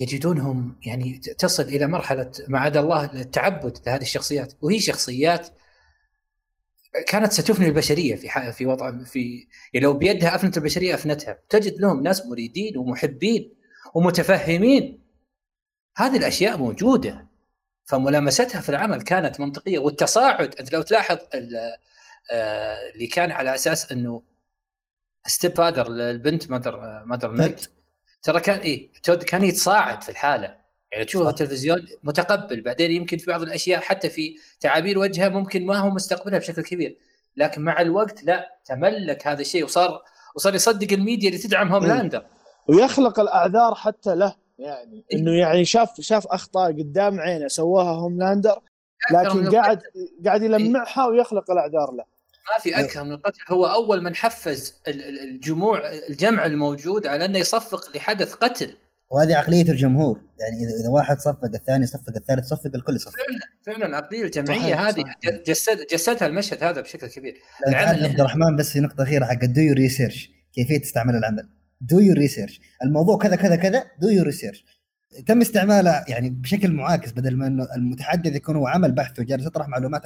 يجدونهم 0.00 0.80
يعني 0.86 1.18
تصل 1.18 1.62
إلى 1.62 1.86
مرحلة 1.86 2.30
معاذ 2.48 2.76
الله 2.76 3.04
التعبد 3.04 3.78
لهذه 3.86 4.02
الشخصيات. 4.02 4.52
وهي 4.62 4.80
شخصيات 4.80 5.48
كانت 7.06 7.32
ستفني 7.32 7.66
البشرية 7.66 8.16
في 8.16 8.52
في 8.52 8.66
وضع 8.66 9.04
في 9.04 9.46
يعني 9.72 9.86
لو 9.86 9.92
بيدها 9.92 10.34
أفنت 10.34 10.56
البشرية 10.56 10.94
أفنتها. 10.94 11.38
تجد 11.48 11.80
لهم 11.80 12.02
ناس 12.02 12.26
مريدين 12.26 12.78
ومحبين 12.78 13.54
ومتفهمين. 13.94 15.00
هذه 15.96 16.16
الأشياء 16.16 16.58
موجودة. 16.58 17.26
فملامستها 17.84 18.60
في 18.60 18.68
العمل 18.68 19.02
كانت 19.02 19.40
منطقية. 19.40 19.78
والتصاعد 19.78 20.54
انت 20.54 20.72
لو 20.72 20.82
تلاحظ 20.82 21.18
اللي 22.32 23.06
كان 23.06 23.30
على 23.30 23.54
أساس 23.54 23.92
إنه 23.92 24.22
stepfather 25.26 25.86
البنت 25.86 26.50
ماذر 26.50 27.02
ماذر 27.06 27.34
ميلك 27.34 27.60
ترى 28.22 28.40
كان 28.40 28.58
اي 28.58 28.90
تود 29.02 29.22
كان 29.22 29.44
يتصاعد 29.44 30.02
في 30.02 30.08
الحالة. 30.08 30.56
يعني 30.92 31.04
تشوفه 31.04 31.30
التلفزيون 31.30 31.86
متقبل 32.02 32.60
بعدين 32.60 32.90
يمكن 32.90 33.18
في 33.18 33.26
بعض 33.26 33.42
الأشياء 33.42 33.80
حتى 33.80 34.10
في 34.10 34.36
تعابير 34.60 34.98
وجهه 34.98 35.28
ممكن 35.28 35.66
ما 35.66 35.78
هو 35.78 35.90
متقبلها 35.90 36.38
بشكل 36.38 36.62
كبير. 36.62 36.98
لكن 37.36 37.62
مع 37.62 37.80
الوقت 37.80 38.24
لا 38.24 38.58
تملك 38.64 39.26
هذا 39.26 39.40
الشيء 39.40 39.64
وصار 39.64 40.02
وصار 40.34 40.54
يصدق 40.54 40.92
الميديا 40.92 41.28
اللي 41.28 41.40
تدعم 41.40 41.72
هوملاندر 41.72 42.26
ويخلق 42.68 43.20
الأعذار 43.20 43.74
حتى 43.74 44.14
له. 44.14 44.36
يعني 44.58 45.04
إنه 45.12 45.32
يعني 45.32 45.64
شاف 45.64 46.00
شاف 46.00 46.26
أخطاء 46.26 46.72
قدام 46.72 47.20
عينه 47.20 47.48
سواها 47.48 47.90
هوملاندر 47.90 48.60
لكن 49.12 49.56
قاعد 49.56 49.82
قاعد 50.24 50.42
يلمعها 50.42 51.06
ويخلق 51.06 51.50
الأعذار 51.50 51.92
له. 51.92 52.04
ما 52.50 52.62
في 52.62 52.80
أكثر 52.80 53.04
من 53.04 53.12
القتل 53.12 53.40
هو 53.50 53.66
أول 53.66 54.02
من 54.02 54.14
حفز 54.14 54.74
الجموع 54.88 55.82
الجمع 56.08 56.46
الموجود 56.46 57.06
على 57.06 57.24
أنه 57.24 57.38
يصفق 57.38 57.96
لحدث 57.96 58.34
قتل. 58.34 58.76
وهذه 59.10 59.36
عقلية 59.36 59.70
الجمهور 59.70 60.20
يعني 60.40 60.80
اذا 60.80 60.88
واحد 60.88 61.18
صفق 61.18 61.44
الثاني 61.44 61.86
صفق 61.86 62.16
الثالث 62.16 62.46
صفق 62.46 62.70
الكل 62.74 62.96
يصفق 62.96 63.16
فعلا 63.16 63.40
فعلا 63.66 63.86
العقليه 63.86 64.22
الجمعية 64.22 64.88
هذه 64.88 65.04
جسد 65.46 65.86
جسدها 65.92 66.28
المشهد 66.28 66.64
هذا 66.64 66.80
بشكل 66.80 67.06
كبير. 67.06 67.40
عبد 67.66 68.20
الرحمن 68.20 68.56
بس 68.56 68.72
في 68.72 68.80
نقطة 68.80 69.02
أخيرة 69.02 69.24
حق 69.24 69.44
do 69.44 69.72
research 69.72 70.30
كيفية 70.54 70.78
تستعمل 70.78 71.14
العمل. 71.14 71.48
do 71.80 71.98
your 71.98 72.16
research 72.16 72.60
الموضوع 72.84 73.18
كذا 73.18 73.36
كذا 73.36 73.56
كذا 73.56 73.84
do 74.00 74.08
your 74.08 74.26
research 74.26 74.64
تم 75.26 75.40
استعماله 75.40 76.04
يعني 76.08 76.30
بشكل 76.30 76.72
معاكس 76.72 77.12
بدل 77.12 77.36
ما 77.36 77.46
إنه 77.46 77.68
المتحدث 77.76 78.36
يكون 78.36 78.56
هو 78.56 78.66
عمل 78.66 78.92
بحث 78.92 79.20
وجالس 79.20 79.46
يطرح 79.46 79.68
معلومات 79.68 80.02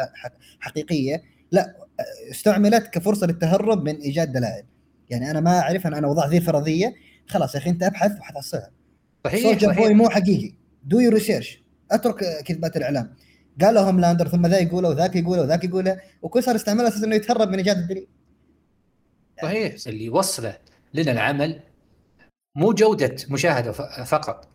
حقيقية 0.60 1.22
لا 1.54 1.86
استعملت 2.30 2.86
كفرصة 2.88 3.26
للتهرب 3.26 3.84
من 3.84 3.96
إيجاد 3.96 4.32
دلائل. 4.32 4.64
يعني 5.10 5.30
أنا 5.30 5.40
ما 5.40 5.58
أعرف 5.58 5.86
أنا 5.86 6.08
وضعت 6.08 6.28
ذي 6.28 6.36
الفرضيه 6.36 6.94
خلاص 7.28 7.54
يا 7.54 7.60
أخي 7.60 7.70
أنت 7.70 7.82
أبحث 7.82 8.18
وحتحصلها 8.20 8.70
صحيح 9.24 9.58
صحيح. 9.58 9.90
مو 9.90 10.08
حقيقي. 10.08 10.54
do 10.84 11.00
your 11.00 11.14
research 11.14 11.62
أترك 11.90 12.42
كذبات 12.44 12.76
الإعلام. 12.76 13.16
قال 13.60 13.78
هوم 13.78 14.00
لاندر 14.00 14.28
ثم 14.28 14.46
ذا 14.46 14.58
يقوله 14.58 14.88
وذاك 14.88 15.16
يقوله 15.16 15.42
وذاك 15.42 15.64
يقوله 15.64 16.00
وكل 16.22 16.42
صار 16.42 16.56
استعمال 16.56 16.86
أساس 16.86 17.04
إنه 17.04 17.16
يتهرب 17.16 17.48
من 17.48 17.58
إيجاد 17.58 17.76
الدليل. 17.76 18.06
صحيح. 19.42 19.74
اللي 19.86 20.04
يوصله 20.04 20.58
لنا 20.94 21.12
العمل 21.12 21.60
مو 22.56 22.72
جودة 22.72 23.16
مشاهدة 23.28 23.72
فقط. 24.04 24.48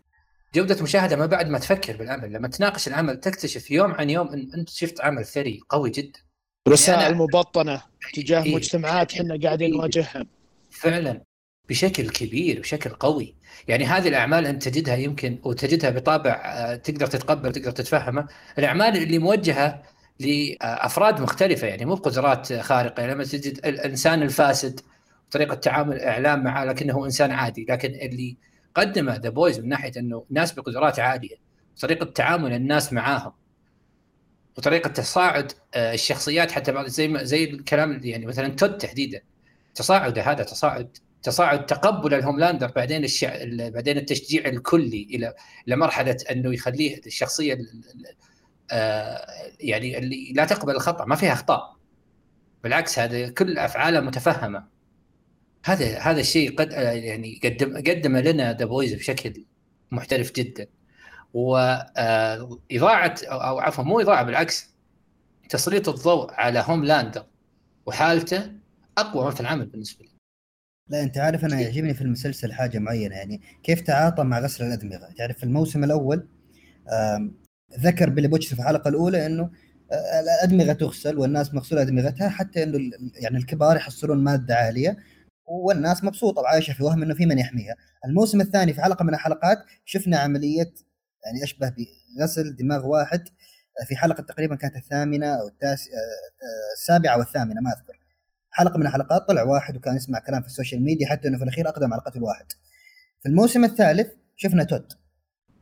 جودة 0.54 0.82
مشاهدة 0.82 1.16
ما 1.16 1.26
بعد 1.26 1.48
ما 1.48 1.58
تفكر 1.58 1.96
بالعمل. 1.96 2.32
لما 2.32 2.48
تناقش 2.48 2.88
العمل 2.88 3.20
تكتشف 3.20 3.70
يوم 3.70 3.92
عن 3.92 4.10
يوم 4.10 4.28
إن 4.28 4.50
أنت 4.54 4.68
شفت 4.68 5.00
عمل 5.00 5.24
ثري 5.24 5.60
قوي 5.68 5.90
جدا. 5.90 6.18
رسائل 6.70 7.14
مبطنه 7.14 7.82
تجاه 8.14 8.42
إيه. 8.42 8.54
مجتمعات 8.54 9.12
إحنا 9.12 9.38
قاعدين 9.42 9.70
نواجهها. 9.70 10.26
فعلا. 10.70 11.22
بشكل 11.68 12.10
كبير 12.10 12.60
بشكل 12.60 12.90
قوي. 12.90 13.34
يعني 13.68 13.84
هذه 13.84 14.08
الأعمال 14.08 14.46
أنت 14.46 14.68
تجدها 14.68 14.96
يمكن 14.96 15.38
وتجدها 15.44 15.90
بطابع 15.90 16.42
آه، 16.44 16.76
تقدر 16.76 17.06
تتقبل 17.06 17.52
تقدر 17.52 17.70
تتفهمه. 17.70 18.26
الأعمال 18.58 18.96
اللي 18.96 19.18
موجهة 19.18 19.82
لأفراد 20.20 21.20
مختلفة 21.20 21.66
يعني 21.66 21.84
مو 21.84 21.94
بقدرات 21.94 22.52
خارقة. 22.52 23.06
لما 23.06 23.24
تجد 23.24 23.66
الإنسان 23.66 24.22
الفاسد 24.22 24.80
طريقة 25.30 25.54
تعامل 25.54 25.96
الإعلام 25.96 26.44
معه 26.44 26.64
لكنه 26.64 27.04
إنسان 27.04 27.30
عادي. 27.30 27.66
لكن 27.68 27.88
اللي 27.88 28.36
قدمه 28.74 29.16
The 29.16 29.28
Boys 29.28 29.60
من 29.60 29.68
ناحية 29.68 29.92
إنه 29.96 30.24
ناس 30.30 30.52
بقدرات 30.52 31.00
عالية. 31.00 31.36
طريقة 31.80 32.04
تعامل 32.04 32.52
الناس 32.52 32.92
معاهم. 32.92 33.32
وطريقة 34.60 34.88
تصاعد 34.88 35.52
آه، 35.74 35.94
الشخصيات 35.94 36.50
حتى 36.52 36.72
بعض 36.72 36.86
زي 36.86 37.08
ما 37.08 37.24
زي 37.24 37.44
الكلام 37.44 38.00
يعني 38.04 38.26
مثلا 38.26 38.48
تود 38.48 38.78
تحديدا. 38.78 39.20
تصاعده 39.74 40.22
هذا 40.22 40.44
تصاعد 40.44 40.96
تصاعد 41.22 41.66
تقبل 41.66 42.14
الهوملاندر 42.14 42.70
بعدين 42.76 43.04
الشع... 43.04 43.44
بعدين 43.68 43.96
التشجيع 43.98 44.46
الكلي 44.46 45.08
إلى 45.10 45.34
إلى 45.68 45.76
مرحلة 45.76 46.16
أنه 46.30 46.54
يخليه 46.54 47.00
الشخصية 47.06 47.58
آه، 48.70 49.26
يعني 49.60 49.98
اللي 49.98 50.32
لا 50.34 50.44
تقبل 50.44 50.74
الخطأ 50.74 51.04
ما 51.04 51.16
فيها 51.16 51.32
أخطاء. 51.32 51.76
بالعكس 52.64 52.98
هذا 52.98 53.28
كل 53.28 53.58
أفعاله 53.58 54.00
متفهمة. 54.00 54.66
هذا 55.64 55.98
هذا 55.98 56.20
الشيء 56.20 56.56
قد 56.56 56.72
يعني 56.72 57.40
قدم 57.44 57.76
قدم 57.76 58.16
لنا 58.16 58.52
The 58.52 58.64
Boys 58.64 58.94
بشكل 58.94 59.44
محترف 59.90 60.32
جدا. 60.32 60.66
وإضاعة 61.34 63.14
أو 63.24 63.58
عفوا 63.58 63.84
مو 63.84 64.00
إضاعة 64.00 64.24
بالعكس 64.24 64.70
تسليط 65.48 65.88
الضوء 65.88 66.32
على 66.32 66.64
هوملاندر 66.66 67.26
وحالته 67.86 68.52
أقوى 68.98 69.26
مثل 69.26 69.46
عمل 69.46 69.66
بالنسبة 69.66 70.04
لي. 70.04 70.10
لا 70.88 71.02
أنت 71.02 71.18
عارف 71.18 71.44
أنا 71.44 71.60
يعجبني 71.60 71.94
في 71.94 72.02
المسلسل 72.02 72.52
حاجة 72.52 72.78
معينة 72.78 73.16
يعني 73.16 73.40
كيف 73.62 73.80
تعاطى 73.80 74.22
مع 74.22 74.38
غسل 74.38 74.64
الأدمغة؟ 74.64 75.08
تعرف 75.18 75.36
في 75.38 75.44
الموسم 75.44 75.84
الأول 75.84 76.28
ذكر 77.80 78.10
بيلي 78.10 78.28
بوتشر 78.28 78.54
في 78.54 78.60
الحلقة 78.60 78.88
الأولى 78.88 79.26
إنه 79.26 79.50
الأدمغة 80.20 80.72
تغسل 80.72 81.18
والناس 81.18 81.54
مغسوله 81.54 81.82
أدمغتها 81.82 82.28
حتى 82.28 82.62
إنه 82.62 82.78
يعني 83.14 83.36
الكبار 83.36 83.76
يحصلون 83.76 84.24
مادة 84.24 84.54
عالية 84.54 84.96
والناس 85.46 86.04
مبسوطة 86.04 86.42
وعايشة 86.42 86.72
في 86.72 86.84
وهم 86.84 87.02
إنه 87.02 87.14
في 87.14 87.26
من 87.26 87.38
يحميها. 87.38 87.76
الموسم 88.04 88.40
الثاني 88.40 88.72
في 88.72 88.82
حلقة 88.82 89.04
من 89.04 89.14
الحلقات 89.14 89.58
شفنا 89.84 90.18
عملية 90.18 90.72
يعني 91.24 91.44
أشبه 91.44 91.74
بغسل 92.18 92.56
دماغ 92.56 92.86
واحد 92.86 93.28
في 93.86 93.96
حلقة 93.96 94.22
تقريبا 94.22 94.54
كانت 94.54 94.76
الثامنة 94.76 95.26
أو 95.26 95.48
التاس... 95.48 95.88
السابعة 96.76 97.14
أو 97.14 97.20
الثامنة 97.20 97.60
ما 97.60 97.70
أذكر. 97.70 98.00
حلقة 98.50 98.78
من 98.78 98.86
الحلقات 98.86 99.28
طلع 99.28 99.42
واحد 99.42 99.76
وكان 99.76 99.96
يسمع 99.96 100.18
كلام 100.18 100.42
في 100.42 100.48
ال 100.48 100.53
social 100.53 100.82
media 100.82 101.08
حتى 101.08 101.28
إنه 101.28 101.38
في 101.38 101.44
الأخير 101.44 101.68
أقدم 101.68 101.92
على 101.92 102.02
قتل 102.02 102.22
واحد. 102.22 102.46
في 103.22 103.28
الموسم 103.28 103.64
الثالث 103.64 104.08
شفنا 104.36 104.64
تود 104.64 104.92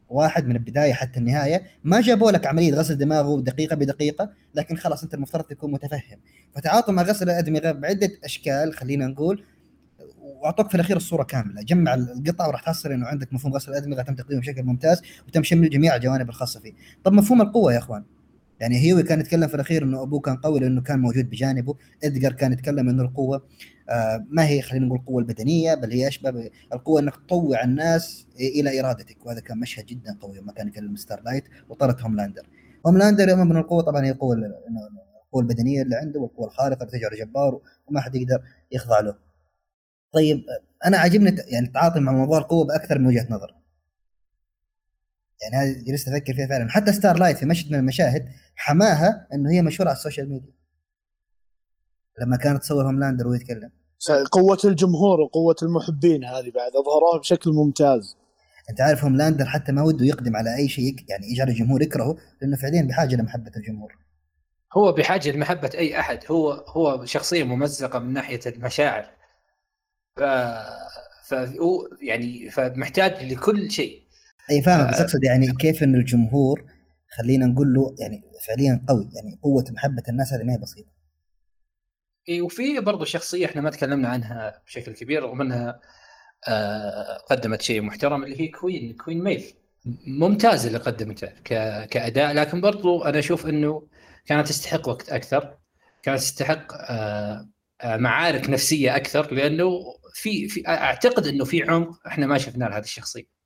واحد 0.08 0.46
من 0.46 0.56
البداية 0.56 0.92
حتى 0.92 1.20
النهاية 1.20 1.62
ما 1.84 2.00
جابوا 2.00 2.30
لك 2.30 2.46
عملية 2.46 2.74
غسل 2.74 2.98
دماغه 2.98 3.40
دقيقة 3.40 3.76
بدقيقة 3.76 4.32
لكن 4.54 4.76
خلاص 4.76 5.02
أنت 5.02 5.14
المفترض 5.14 5.44
تكون 5.44 5.72
متفهم 5.72 6.20
فتعاطوا 6.54 6.94
مع 6.94 7.02
غسل 7.02 7.30
الأدمغة 7.30 7.72
بعدة 7.72 8.10
أشكال 8.24 8.74
خلينا 8.74 9.06
نقول 9.06 9.44
واعطوك 10.42 10.68
في 10.68 10.74
الأخير 10.74 10.96
الصورة 10.96 11.22
كاملة. 11.22 11.62
جمع 11.62 11.94
القطع 11.94 12.46
وراح 12.46 12.62
تحصل 12.62 12.92
إنه 12.92 13.06
عندك 13.06 13.32
مفهوم 13.32 13.54
غسل 13.54 13.72
الادمغه 13.72 14.02
تم 14.02 14.14
تقديمه 14.14 14.40
بشكل 14.40 14.62
ممتاز 14.62 15.02
وتم 15.28 15.42
شمل 15.42 15.70
جميع 15.70 15.96
الجوانب 15.96 16.28
الخاصة 16.28 16.60
فيه. 16.60 16.72
طب 17.04 17.12
مفهوم 17.12 17.42
القوة 17.42 17.72
يا 17.72 17.78
إخوان. 17.78 18.04
يعني 18.60 18.78
هيوي 18.78 19.02
كان 19.02 19.20
يتكلم 19.20 19.48
في 19.48 19.54
الأخير 19.54 19.82
إنه 19.82 20.02
أبوه 20.02 20.20
كان 20.20 20.36
قوي 20.36 20.60
لأنه 20.60 20.80
كان 20.80 20.98
موجود 20.98 21.30
بجانبه. 21.30 21.74
ادجر 22.04 22.32
كان 22.32 22.52
يتكلم 22.52 22.88
إنه 22.88 23.02
القوة 23.02 23.42
آه 23.88 24.24
ما 24.30 24.46
هي 24.48 24.62
خلينا 24.62 24.86
نقول 24.86 24.98
القوة 24.98 25.20
البدنية 25.20 25.74
بل 25.74 25.92
هي 25.92 26.08
اشبه 26.08 26.50
القوة 26.72 27.00
إنك 27.00 27.16
تطوع 27.16 27.64
الناس 27.64 28.26
إلى 28.40 28.80
إرادتك. 28.80 29.26
وهذا 29.26 29.40
كان 29.40 29.60
مشهد 29.60 29.86
جدا 29.86 30.18
قوي 30.20 30.38
لما 30.38 30.52
كان 30.52 30.68
يكلم 30.68 30.96
ستار 30.96 31.22
لايت 31.22 31.44
وطرد 31.68 32.00
هوملاندر. 32.02 32.46
هوملاندر 32.86 33.28
يؤمن 33.28 33.46
من 33.46 33.56
القوة 33.56 33.82
طبعا 33.82 34.04
هي 34.04 34.10
القوه 34.10 34.36
القوة 35.26 35.42
البدنية 35.42 35.82
اللي 35.82 35.96
عنده 35.96 36.20
والقوة 36.20 36.46
الخارقة 36.46 36.84
اللي 36.84 36.98
تجعله 36.98 37.16
جبار 37.16 37.60
وما 37.86 38.00
حد 38.00 38.14
يقدر 38.14 38.42
يخضع 38.72 39.00
له. 39.00 39.27
طيب 40.12 40.44
أنا 40.86 40.98
عاجبني 40.98 41.36
يعني 41.48 41.66
التعاطي 41.66 42.00
مع 42.00 42.12
موضوع 42.12 42.38
القوة 42.38 42.66
بأكثر 42.66 42.98
من 42.98 43.06
وجهة 43.06 43.26
نظر. 43.30 43.54
يعني 45.42 45.56
هذه 45.56 45.84
جلست 45.84 46.08
أفكر 46.08 46.34
فيها 46.34 46.46
فعلا. 46.46 46.70
حتى 46.70 46.92
Starlight 46.92 47.36
في 47.36 47.46
مشهد 47.46 47.72
من 47.72 47.78
المشاهد 47.78 48.28
حماها 48.56 49.28
إنه 49.32 49.50
هي 49.50 49.62
مشهورة 49.62 49.88
على 49.88 49.96
ال 49.96 50.01
social 50.01 50.30
media. 50.30 50.52
لما 52.20 52.36
كانت 52.36 52.62
تصور 52.62 52.86
هوملاندر 52.86 53.26
وهو 53.26 53.34
يتكلم. 53.34 53.70
قوة 54.32 54.58
الجمهور 54.64 55.20
وقوة 55.20 55.56
المحبين 55.62 56.24
هذه 56.24 56.50
بعد 56.50 56.72
اظهروها 56.76 57.18
بشكل 57.18 57.50
ممتاز. 57.50 58.16
أنت 58.70 58.80
عارف 58.80 59.04
هوملاندر 59.04 59.46
حتى 59.46 59.72
ما 59.72 59.82
وده 59.82 60.06
يقدم 60.06 60.36
على 60.36 60.56
أي 60.56 60.68
شيء 60.68 60.96
يعني 61.08 61.26
يجعل 61.26 61.48
الجمهور 61.48 61.82
يكرهه 61.82 62.16
لأنه 62.42 62.56
فعليا 62.56 62.82
بحاجة 62.82 63.16
لمحبة 63.16 63.52
الجمهور. 63.56 63.98
هو 64.76 64.92
بحاجة 64.92 65.30
لمحبة 65.30 65.70
أي 65.74 66.00
أحد. 66.00 66.18
هو 66.30 66.52
هو 66.52 67.04
شخصية 67.04 67.44
ممزقة 67.44 67.98
من 67.98 68.12
ناحية 68.12 68.40
المشاعر. 68.46 69.17
ف 70.18 70.22
ف 71.28 71.34
يعني 72.02 72.50
فمحتاج 72.50 73.32
لكل 73.32 73.70
شيء. 73.70 74.02
أي 74.50 74.62
فاهم 74.62 74.90
بس 74.90 75.00
أقصد 75.00 75.24
يعني 75.24 75.52
كيف 75.52 75.82
إنه 75.82 75.98
الجمهور 75.98 76.64
خلينا 77.16 77.46
نقول 77.46 77.74
له 77.74 77.94
يعني 77.98 78.22
فعليا 78.46 78.84
قوي 78.88 79.10
يعني 79.14 79.38
قوة 79.42 79.64
محبة 79.70 80.02
الناس 80.08 80.32
هذه 80.32 80.42
ما 80.42 80.52
هي 80.52 80.58
بسيطة. 80.58 80.90
إي 82.28 82.40
وفي 82.40 82.80
برضه 82.80 83.04
شخصية 83.04 83.46
إحنا 83.46 83.60
ما 83.60 83.70
تكلمنا 83.70 84.08
عنها 84.08 84.62
بشكل 84.66 84.92
كبير 84.92 85.22
رغم 85.22 85.40
إنها 85.40 85.80
آه 86.48 87.16
قدمت 87.16 87.62
شيء 87.62 87.80
محترم 87.82 88.24
اللي 88.24 88.40
هي 88.40 88.48
كوين 88.48 88.96
كوين 88.96 89.24
ميف 89.24 89.54
ممتازة 90.06 90.66
اللي 90.68 90.78
قدمته 90.78 91.28
كأداء. 91.86 92.32
لكن 92.32 92.60
برضو 92.60 93.04
أنا 93.04 93.18
أشوف 93.18 93.46
إنه 93.46 93.86
كانت 94.26 94.48
تستحق 94.48 94.88
وقت 94.88 95.08
أكثر 95.08 95.58
كانت 96.02 96.18
تستحق 96.18 96.72
آه 96.74 97.48
آه 97.80 97.96
معارك 97.96 98.50
نفسية 98.50 98.96
أكثر 98.96 99.34
لأنه 99.34 99.80
في 100.18 100.48
في 100.48 100.68
أعتقد 100.68 101.26
إنه 101.26 101.44
في 101.44 101.62
عمق 101.62 102.06
إحنا 102.06 102.26
ما 102.26 102.38
شفناه 102.38 102.68
لهذه 102.68 102.84
الشخصية. 102.84 103.38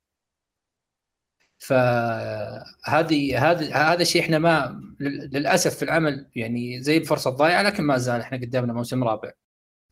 فهذه 1.59 3.51
هذا 3.51 3.75
هذا 3.75 4.01
الشيء 4.01 4.21
إحنا 4.21 4.39
ما 4.39 4.81
للأسف 4.99 5.75
في 5.75 5.83
العمل 5.85 6.29
يعني 6.35 6.81
زي 6.83 6.97
الفرصة 6.97 7.29
الضايعة 7.29 7.63
لكن 7.63 7.83
ما 7.83 7.97
زال 7.97 8.21
إحنا 8.21 8.37
قدامنا 8.37 8.73
موسم 8.73 9.03
رابع. 9.03 9.31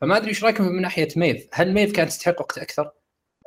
فما 0.01 0.17
أدري 0.17 0.29
إيش 0.29 0.43
رأيكم 0.43 0.63
من 0.63 0.81
ناحية 0.81 1.07
ميف؟ 1.15 1.47
هل 1.53 1.73
ميف 1.73 1.91
كانت 1.91 2.09
تستحق 2.09 2.41
وقت 2.41 2.57
أكثر؟ 2.57 2.91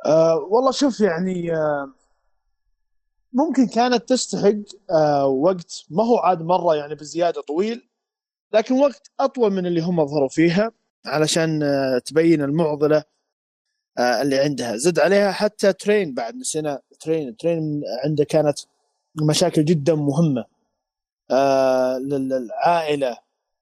أه 0.05 0.35
والله 0.35 0.71
شوف 0.71 0.99
يعني 0.99 1.55
أه 1.55 1.93
ممكن 3.33 3.67
كانت 3.67 4.09
تستحق 4.09 4.55
أه 4.91 5.25
وقت 5.27 5.85
ما 5.89 6.03
هو 6.03 6.17
عاد 6.17 6.41
مرة 6.41 6.75
يعني 6.75 6.95
بزيادة 6.95 7.41
طويل 7.41 7.89
لكن 8.53 8.75
وقت 8.75 9.11
أطول 9.19 9.51
من 9.51 9.65
اللي 9.65 9.81
هم 9.81 10.05
ظهروا 10.05 10.29
فيها 10.29 10.71
علشان 11.05 11.63
أه 11.63 11.97
تبين 11.99 12.41
المعضلة. 12.41 13.14
اللي 13.99 14.39
عندها. 14.39 14.75
زد 14.77 14.99
عليها 14.99 15.31
حتى 15.31 15.73
ترين 15.73 16.13
بعد 16.13 16.35
نسينا. 16.35 16.81
ترين 16.99 17.37
ترين 17.37 17.81
عنده 18.03 18.23
كانت 18.23 18.59
مشاكل 19.29 19.65
جدا 19.65 19.95
مهمة. 19.95 20.45
آه 21.31 21.97
للعائلة 21.97 23.17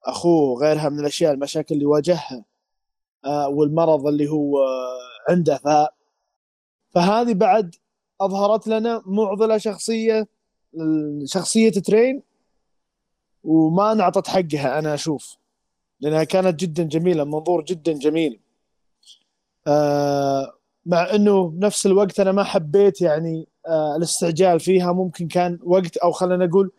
أخوه 0.05 0.59
غيرها 0.59 0.89
من 0.89 0.99
الأشياء 0.99 1.33
المشاكل 1.33 1.75
اللي 1.75 1.85
واجهها 1.85 2.45
آه 3.25 3.47
والمرض 3.49 4.07
اللي 4.07 4.29
هو 4.29 4.57
عنده. 5.29 5.57
ف 5.57 5.67
فهذه 6.95 7.33
بعد 7.33 7.75
أظهرت 8.21 8.67
لنا 8.67 9.01
معضلة 9.05 9.57
شخصية 9.57 10.27
شخصية 11.25 11.69
ترين 11.71 12.23
وما 13.43 13.91
انعطت 13.91 14.27
حقها 14.27 14.79
أنا 14.79 14.93
أشوف. 14.93 15.37
لأنها 15.99 16.23
كانت 16.23 16.59
جدا 16.59 16.83
جميلة 16.83 17.23
منظور 17.23 17.63
جدا 17.63 17.93
جميل. 17.93 18.39
آه 19.67 20.53
مع 20.85 21.15
إنه 21.15 21.49
بنفس 21.49 21.85
الوقت 21.85 22.19
أنا 22.19 22.31
ما 22.31 22.43
حبيت 22.43 23.01
يعني 23.01 23.47
آه 23.67 23.95
الاستعجال 23.95 24.59
فيها. 24.59 24.93
ممكن 24.93 25.27
كان 25.27 25.59
وقت 25.63 25.97
أو 25.97 26.11
خلينا 26.11 26.45
نقول 26.45 26.71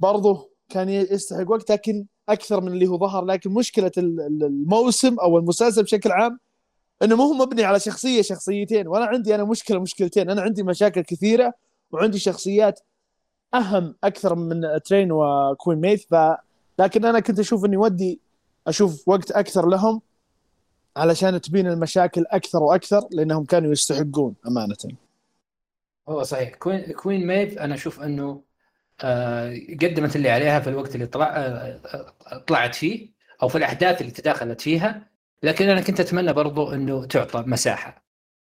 برضه 0.00 0.50
كان 0.68 0.88
يستحق 0.88 1.50
وقت 1.50 1.70
لكن 1.72 2.06
أكثر 2.28 2.60
من 2.60 2.68
اللي 2.68 2.86
هو 2.86 2.98
ظهر. 2.98 3.24
لكن 3.24 3.50
مشكلة 3.50 3.92
الموسم 3.98 5.18
أو 5.20 5.38
المسلسل 5.38 5.82
بشكل 5.82 6.12
عام 6.12 6.38
إنه 7.02 7.16
مو 7.16 7.32
مبني 7.32 7.64
على 7.64 7.80
شخصية 7.80 8.22
شخصيتين. 8.22 8.88
وأنا 8.88 9.04
عندي 9.04 9.34
أنا 9.34 9.44
مشكلة 9.44 9.80
مشكلتين. 9.80 10.30
أنا 10.30 10.42
عندي 10.42 10.62
مشاكل 10.62 11.00
كثيرة 11.00 11.54
وعندي 11.92 12.18
شخصيات 12.18 12.80
أهم 13.54 13.94
أكثر 14.04 14.34
من 14.34 14.60
A-Train 14.84 15.12
وكوين 15.12 15.78
ميف 15.80 16.04
ف 16.10 16.14
لكن 16.78 17.04
أنا 17.04 17.20
كنت 17.20 17.38
أشوف 17.38 17.64
إني 17.64 17.76
ودي 17.76 18.20
أشوف 18.66 19.08
وقت 19.08 19.30
أكثر 19.30 19.68
لهم. 19.68 20.00
علشان 20.96 21.40
تبين 21.40 21.66
المشاكل 21.66 22.24
أكثر 22.30 22.62
وأكثر 22.62 23.08
لأنهم 23.10 23.44
كانوا 23.44 23.72
يستحقون 23.72 24.34
أمانة. 24.46 24.76
هو 26.08 26.22
صحيح. 26.22 26.54
كوين 26.54 26.92
كوين 26.92 27.26
ميف 27.26 27.58
أنا 27.58 27.74
أشوف 27.74 28.00
إنه 28.00 28.42
آه، 29.04 29.56
قدمت 29.82 30.16
اللي 30.16 30.30
عليها 30.30 30.60
في 30.60 30.70
الوقت 30.70 30.94
اللي 30.94 31.06
طلع 31.06 31.36
آه، 31.36 32.38
طلعت 32.46 32.74
فيه 32.74 33.10
أو 33.42 33.48
في 33.48 33.58
الأحداث 33.58 34.00
اللي 34.00 34.12
تداخلت 34.12 34.60
فيها. 34.60 35.10
لكن 35.42 35.68
أنا 35.68 35.80
كنت 35.80 36.00
أتمنى 36.00 36.32
برضو 36.32 36.72
إنه 36.72 37.04
تعطى 37.06 37.44
مساحة. 37.46 38.04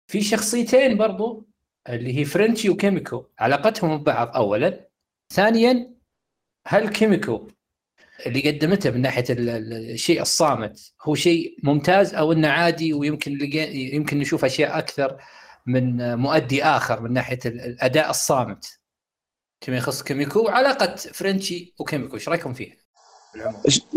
في 0.07 0.21
شخصيتين 0.21 0.97
برضو 0.97 1.47
اللي 1.89 2.17
هي 2.17 2.25
فرنشي 2.25 2.69
وكيميكو 2.69 3.25
علاقتهم 3.39 3.97
ببعض 3.97 4.35
اولا. 4.35 4.87
ثانيا 5.33 5.93
هل 6.67 6.89
كيميكو 6.89 7.47
اللي 8.25 8.51
قدمته 8.51 8.91
من 8.91 9.01
ناحية 9.01 9.25
الشيء 9.29 10.21
الصامت. 10.21 10.93
هو 11.03 11.15
شيء 11.15 11.57
ممتاز 11.63 12.15
أو 12.15 12.31
إنه 12.31 12.47
عادي 12.47 12.93
ويمكن 12.93 13.37
يمكن 13.73 14.19
نشوف 14.19 14.45
أشياء 14.45 14.77
أكثر 14.77 15.17
من 15.65 16.15
مؤدي 16.15 16.63
آخر 16.63 17.01
من 17.01 17.13
ناحية 17.13 17.39
الأداء 17.45 18.09
الصامت. 18.09 18.79
فيما 19.61 19.77
يخص 19.77 20.03
كيميكو 20.03 20.39
وعلاقة 20.39 20.95
فرنشي 20.95 21.73
وكيميكو 21.79 22.15
إيش 22.15 22.29
رأيكم 22.29 22.53
فيها؟ 22.53 22.75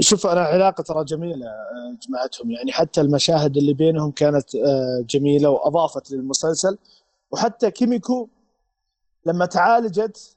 شوف 0.00 0.26
أنا 0.26 0.40
علاقة 0.40 0.82
ترى 0.82 1.04
جميلة 1.04 1.46
آه، 1.46 1.96
جمعتهم. 2.08 2.50
يعني 2.50 2.72
حتى 2.72 3.00
المشاهد 3.00 3.56
اللي 3.56 3.74
بينهم 3.74 4.10
كانت 4.10 4.54
آه، 4.54 5.04
جميلة 5.08 5.50
وأضافت 5.50 6.10
للمسلسل. 6.10 6.78
وحتى 7.30 7.70
كيميكو 7.70 8.28
لما 9.26 9.46
تعالجت 9.46 10.36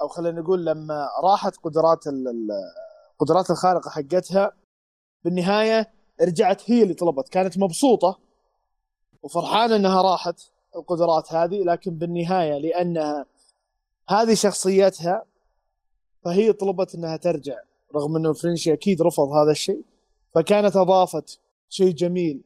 أو 0.00 0.08
خلينا 0.08 0.40
نقول 0.40 0.66
لما 0.66 1.08
راحت 1.22 1.56
قدرات 1.56 2.04
القدرات 3.14 3.50
الخارقة 3.50 3.90
حقتها 3.90 4.52
بالنهاية 5.24 5.90
رجعت 6.20 6.70
هي 6.70 6.82
اللي 6.82 6.94
طلبت. 6.94 7.28
كانت 7.28 7.58
مبسوطة 7.58 8.18
وفرحانة 9.22 9.76
إنها 9.76 10.02
راحت 10.02 10.40
القدرات 10.76 11.32
هذه 11.32 11.62
لكن 11.62 11.90
بالنهاية 11.90 12.58
لأنها 12.58 13.26
هذه 14.08 14.34
شخصيتها 14.34 15.24
فهي 16.24 16.52
طلبت 16.52 16.94
إنها 16.94 17.16
ترجع. 17.16 17.56
رغم 17.94 18.16
إنه 18.16 18.32
فرنشي 18.32 18.72
أكيد 18.72 19.02
رفض 19.02 19.28
هذا 19.28 19.50
الشيء 19.50 19.82
فكانت 20.34 20.76
أضافت 20.76 21.40
شيء 21.68 21.90
جميل 21.90 22.40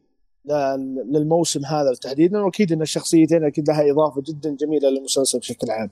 للموسم 1.13 1.65
هذا 1.65 1.95
تحديدا. 1.95 2.41
وأكيد 2.41 2.73
إن 2.73 2.83
الشخصيتين 2.83 3.45
أكيد 3.45 3.69
لها 3.71 3.91
إضافة 3.91 4.23
جدا 4.23 4.57
جميلة 4.57 4.89
للمسلسل 4.89 5.39
بشكل 5.39 5.71
عام. 5.71 5.91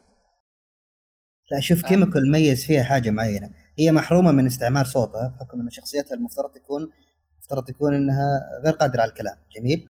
لا 1.51 1.61
شوف 1.61 1.83
كيميكو 1.83 2.19
الميز 2.19 2.65
فيها 2.65 2.83
حاجة 2.83 3.11
معينة. 3.11 3.66
هي 3.79 3.93
محرومة 3.93 4.33
من 4.33 4.47
استعمال 4.47 4.87
صوتها 4.87 5.29
بحكم 5.29 5.61
إن 5.61 5.71
شخصيتها 5.71 6.15
المفترض 6.15 6.51
تكون 6.51 6.91
المفترض 7.35 7.65
تكون 7.65 7.95
إنها 7.95 8.61
غير 8.65 8.73
قادرة 8.75 9.01
على 9.01 9.09
الكلام 9.09 9.37
جميل؟ 9.57 9.89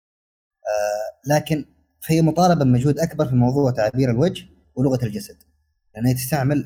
آه 0.66 1.34
لكن 1.34 1.64
فهي 2.00 2.22
مطالبة 2.22 2.64
بمجهود 2.64 2.98
أكبر 2.98 3.26
في 3.28 3.34
موضوع 3.34 3.70
تعبير 3.70 4.10
الوجه 4.10 4.46
ولغة 4.74 5.04
الجسد 5.04 5.36
لأنها 5.94 6.12
تستعمل 6.12 6.64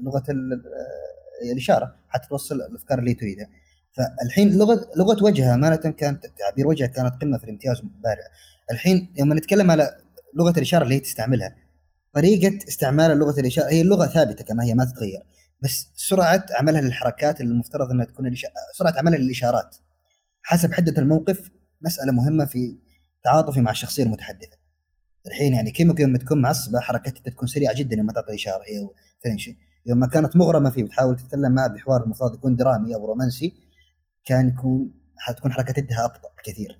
لغة 0.00 0.24
الإشارة 1.52 1.94
حتى 2.08 2.28
توصل 2.28 2.54
الأفكار 2.54 2.98
اللي 2.98 3.14
تريدها. 3.14 3.48
فالحين 3.92 4.58
لغه 4.58 4.90
لغة 4.96 5.24
وجهها 5.24 5.54
امانه 5.54 5.76
كانت 5.76 6.26
تعبير 6.26 6.66
وجهها 6.66 6.86
كانت 6.86 7.14
قمة 7.22 7.38
في 7.38 7.44
الامتياز 7.44 7.80
بارع. 7.80 8.22
الحين 8.70 9.12
يوم 9.18 9.32
نتكلم 9.32 9.70
على 9.70 9.96
لغة 10.34 10.50
الإشارة 10.50 10.82
اللي 10.84 10.94
هي 10.94 11.00
تستعملها 11.00 11.56
طريقة 12.14 12.58
استعمال 12.68 13.18
لغة 13.18 13.40
الاشاره 13.40 13.68
هي 13.68 13.80
اللغة 13.80 14.06
ثابتة 14.06 14.44
كما 14.44 14.64
هي 14.64 14.74
ما 14.74 14.84
تتغير. 14.84 15.22
بس 15.62 15.90
سرعة 15.94 16.46
عملها 16.58 16.80
للحركات 16.80 17.40
اللي 17.40 17.52
المفترض 17.52 17.90
إنها 17.90 18.04
تكون 18.04 18.34
سرعة 18.78 18.94
عملها 18.98 19.18
للإشارات. 19.18 19.76
حسب 20.42 20.72
حدة 20.72 21.02
الموقف 21.02 21.50
مسألة 21.80 22.12
مهمة 22.12 22.44
في 22.44 22.78
تعاطفي 23.24 23.60
مع 23.60 23.70
الشخصية 23.70 24.02
المتحدثة. 24.02 24.56
الحين 25.26 25.52
يعني 25.54 25.70
كيميكو 25.70 26.02
يوم 26.02 26.16
تكون 26.16 26.42
معصبة 26.42 26.80
حركتها 26.80 27.30
تكون 27.30 27.48
سريعة 27.48 27.74
جدا 27.74 27.96
لما 27.96 28.12
تعطي 28.12 28.34
إشارة 28.34 28.62
هي 28.62 28.88
فرنشي 29.24 29.58
يوم 29.86 29.98
ما 29.98 30.06
كانت 30.06 30.36
مغرمة 30.36 30.70
فيه 30.70 30.84
وتحاول 30.84 31.16
تتكلم 31.16 31.52
معه 31.52 31.68
بحوار 31.68 32.04
المفروض 32.04 32.34
يكون 32.34 32.56
درامي 32.56 32.94
أو 32.94 33.06
رومانسي 33.06 33.54
كان 34.24 34.48
يكون 34.48 34.92
حتكون 35.16 35.52
حركة 35.52 35.78
يدها 35.78 36.04
أبطأ 36.04 36.28
بكثير. 36.38 36.78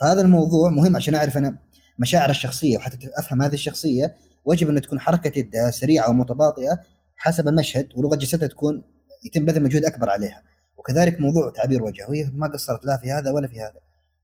فهذا 0.00 0.20
الموضوع 0.20 0.70
مهم 0.70 0.96
عشان 0.96 1.14
أعرف 1.14 1.36
أنا 1.36 1.58
مشاعر 1.98 2.30
الشخصية 2.30 2.76
وحتى 2.76 3.10
أفهم 3.18 3.42
هذه 3.42 3.54
الشخصية. 3.54 4.16
وجب 4.44 4.68
أن 4.68 4.80
تكون 4.80 5.00
حركة 5.00 5.38
يدها 5.38 5.70
سريعة 5.70 6.10
ومتباطئة 6.10 6.80
حسب 7.22 7.48
المشهد 7.48 7.88
ولغة 7.96 8.16
جسدها 8.16 8.48
تكون 8.48 8.82
يتم 9.24 9.44
بذل 9.44 9.62
مجهود 9.62 9.84
أكبر 9.84 10.10
عليها. 10.10 10.42
وكذلك 10.76 11.20
موضوع 11.20 11.50
تعبير 11.50 11.82
وجهها 11.82 12.10
وهي 12.10 12.30
ما 12.34 12.46
قصرت 12.46 12.84
لا 12.84 12.96
في 12.96 13.10
هذا 13.10 13.30
ولا 13.30 13.48
في 13.48 13.60
هذا. 13.60 13.80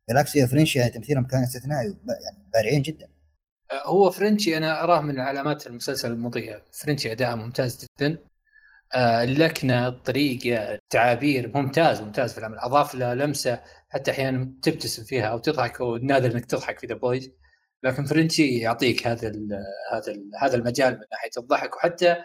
بالعكس 0.08 0.36
هي 0.36 0.46
فرنشي 0.46 0.78
يعني 0.78 0.90
تمثيلهم 0.90 1.24
كان 1.24 1.42
استثنائي 1.42 1.86
يعني 2.08 2.48
بارعين 2.54 2.82
جدا. 2.82 3.08
هو 3.72 4.10
فرنشي 4.10 4.56
أنا 4.56 4.84
أراه 4.84 5.00
من 5.00 5.20
علامات 5.20 5.66
المسلسل 5.66 6.12
المضيئه 6.12 6.62
فرنشي 6.72 7.12
أداءه 7.12 7.34
ممتاز 7.34 7.86
جدا. 8.00 8.18
آه، 8.94 9.24
اللكنه 9.24 9.88
الطريقة 9.88 10.74
التعابير 10.74 11.52
ممتاز 11.54 12.00
ممتاز 12.00 12.32
في 12.32 12.38
العمل. 12.38 12.58
أضاف 12.58 12.94
له 12.94 13.14
لمسة 13.14 13.60
حتى 13.88 14.10
أحيانا 14.10 14.52
تبتسم 14.62 15.04
فيها 15.04 15.24
أو 15.26 15.38
تضحك 15.38 15.80
ونادر 15.80 16.32
إنك 16.32 16.44
تضحك 16.44 16.78
في 16.78 16.86
ذا 16.86 16.94
بويز 16.94 17.30
لكن 17.82 18.04
فرنشي 18.04 18.58
يعطيك 18.58 19.06
هذا 19.06 19.28
ال 19.28 19.48
هذا 19.92 20.12
ال 20.12 20.30
هذا 20.42 20.56
المجال 20.56 20.92
من 20.92 21.04
ناحية 21.12 21.30
الضحك 21.38 21.76
وحتى 21.76 22.16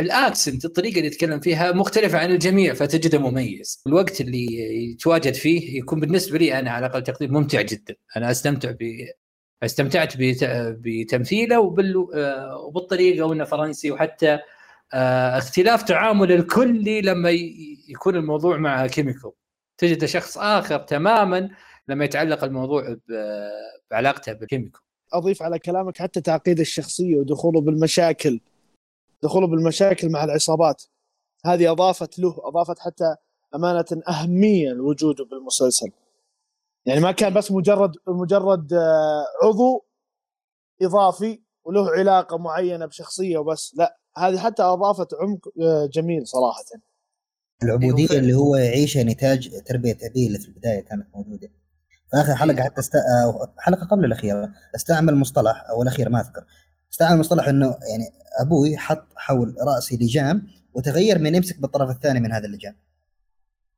ال 0.00 0.09
accent 0.09 0.64
الطريقة 0.64 0.96
اللي 0.96 1.06
يتكلم 1.06 1.40
فيها 1.40 1.72
مختلفة 1.72 2.18
عن 2.18 2.30
الجميع 2.30 2.74
فتجده 2.74 3.18
مميز. 3.18 3.82
الوقت 3.86 4.20
اللي 4.20 4.46
يتواجد 4.92 5.34
فيه 5.34 5.78
يكون 5.78 6.00
بالنسبة 6.00 6.38
لي 6.38 6.58
أنا 6.58 6.70
على 6.70 6.86
أقل 6.86 7.02
تقدير 7.02 7.32
ممتع 7.32 7.62
جدا. 7.62 7.94
أنا 8.16 8.30
أستمتع 8.30 8.72
استمتعت 9.62 10.14
بتمثيله 10.16 11.60
وبال... 11.60 12.06
آه، 12.14 12.56
وبالطريقة 12.56 13.26
وأنه 13.26 13.44
فرنسي 13.44 13.90
وحتى 13.90 14.38
آه، 14.94 15.38
اختلاف 15.38 15.82
تعامل 15.82 16.32
الكلي 16.32 17.00
لما 17.00 17.30
يكون 17.88 18.16
الموضوع 18.16 18.56
مع 18.56 18.86
كيميكو. 18.86 19.34
تجد 19.78 20.04
شخص 20.04 20.38
آخر 20.38 20.78
تماما 20.78 21.48
لما 21.88 22.04
يتعلق 22.04 22.44
الموضوع 22.44 22.96
بعلاقته 23.90 24.32
بكيميكو. 24.32 24.80
أضيف 25.12 25.42
على 25.42 25.58
كلامك 25.58 25.98
حتى 25.98 26.20
تعقيد 26.20 26.60
الشخصية 26.60 27.16
ودخوله 27.16 27.60
بالمشاكل. 27.60 28.40
دخوله 29.22 29.46
بالمشاكل 29.46 30.08
مع 30.08 30.24
العصابات. 30.24 30.82
هذه 31.46 31.72
أضافت 31.72 32.18
له 32.18 32.36
أضافت 32.44 32.78
حتى 32.78 33.16
أمانة 33.54 34.02
أهمية 34.08 34.72
لوجوده 34.72 35.24
بالمسلسل. 35.24 35.90
يعني 36.86 37.00
ما 37.00 37.12
كان 37.12 37.34
بس 37.34 37.52
مجرد 37.52 37.92
مجرد 38.08 38.72
آه، 38.72 39.24
عضو 39.42 39.84
إضافي 40.82 41.42
وله 41.64 41.90
علاقة 41.90 42.38
معينة 42.38 42.86
بشخصية 42.86 43.38
وبس 43.38 43.74
لا 43.76 43.98
هذه 44.18 44.38
حتى 44.38 44.62
أضافت 44.62 45.14
عمق 45.14 45.48
آه، 45.62 45.86
جميل 45.86 46.26
صراحة. 46.26 46.62
العبودية 47.62 48.18
اللي 48.18 48.34
هو 48.34 48.56
يعيشها 48.56 49.02
نتاج 49.02 49.62
تربية 49.66 49.98
أبيه 50.02 50.26
اللي 50.26 50.38
في 50.38 50.48
البداية 50.48 50.80
كانت 50.80 51.06
موجودة. 51.14 51.48
في 52.10 52.16
آخر 52.16 52.34
حلقة 52.34 52.64
حتى 52.64 52.80
است... 52.80 52.92
حلقة 53.58 53.86
قبل 53.86 54.04
الأخيرة 54.04 54.52
أستعمل 54.74 55.14
مصطلح 55.14 55.64
أو 55.70 55.82
الأخير 55.82 56.08
ما 56.08 56.20
أذكر. 56.20 56.44
استعمل 56.92 57.18
مصطلح 57.18 57.48
إنه 57.48 57.66
يعني 57.66 58.12
أبوي 58.40 58.76
حط 58.76 59.06
حول 59.16 59.56
رأسي 59.60 59.96
لجام 59.96 60.46
وتغير 60.74 61.18
من 61.18 61.34
يمسك 61.34 61.60
بالطرف 61.60 61.90
الثاني 61.90 62.20
من 62.20 62.32
هذا 62.32 62.46
اللجام. 62.46 62.76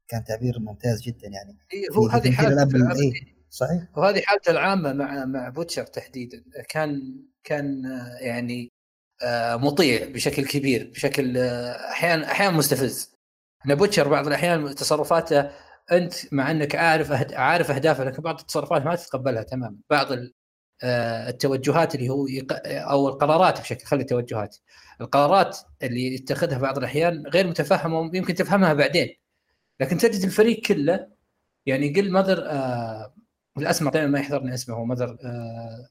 كان 0.09 0.25
تعبير 0.25 0.59
ممتاز 0.59 1.03
جدا 1.03 1.29
يعني. 1.29 1.59
إيه 1.73 1.87
هو 1.97 2.07
هذه 2.07 2.33
حالته 2.33 3.03
إيه 3.03 3.13
صحيح. 3.51 3.83
وهذه 3.97 4.21
حالته 4.21 4.51
العامة 4.51 4.93
مع 4.93 5.25
مع 5.25 5.49
بوتشر 5.49 5.83
تحديدا. 5.87 6.45
كان 6.69 7.23
كان 7.45 7.83
يعني 8.21 8.73
آه، 9.23 9.57
مطيع 9.57 10.09
بشكل 10.09 10.47
كبير 10.47 10.91
بشكل 10.95 11.39
آه، 11.39 11.91
أحيانا 11.91 12.33
أحيانا 12.33 12.57
مستفز. 12.57 13.15
إن 13.67 13.75
بوتشر 13.75 14.09
بعض 14.09 14.27
الأحيان 14.27 14.75
تصرفاته 14.75 15.51
أنت 15.93 16.15
مع 16.33 16.51
إنك 16.51 16.75
عارف. 16.75 17.13
عارف 17.33 17.71
اهدافه 17.71 18.05
لكن 18.05 18.23
بعض 18.23 18.41
التصرفات 18.41 18.83
ما 18.83 18.97
تتقبلها 18.97 19.43
تماما. 19.43 19.77
بعض 19.91 20.13
آه، 20.13 20.31
التوجهات 20.85 21.95
اللي 21.95 22.09
هو 22.09 22.27
يق... 22.27 22.47
أو 22.67 23.09
القرارات 23.09 23.61
بشكل 23.61 23.85
خلي 23.87 24.01
التوجهات. 24.01 24.57
القرارات 25.01 25.59
اللي 25.83 26.15
يتخذها 26.15 26.59
بعض 26.59 26.79
الأحيان 26.79 27.27
غير 27.27 27.47
متفهمه 27.47 28.01
ويمكن 28.01 28.35
تفهمها 28.35 28.73
بعدين. 28.73 29.09
لكن 29.81 29.99
تجد 29.99 30.25
الفريق 30.25 30.61
كله 30.61 31.07
يعني 31.67 31.95
قل 31.95 32.13
مذر 32.13 32.45
آه 32.47 33.15
الاسماء 33.59 33.93
دائما 33.93 34.09
ما 34.09 34.19
يحضرني 34.19 34.55
اسمه 34.55 34.75
هو 34.75 34.85
مذر 34.85 35.19
آه 35.25 35.89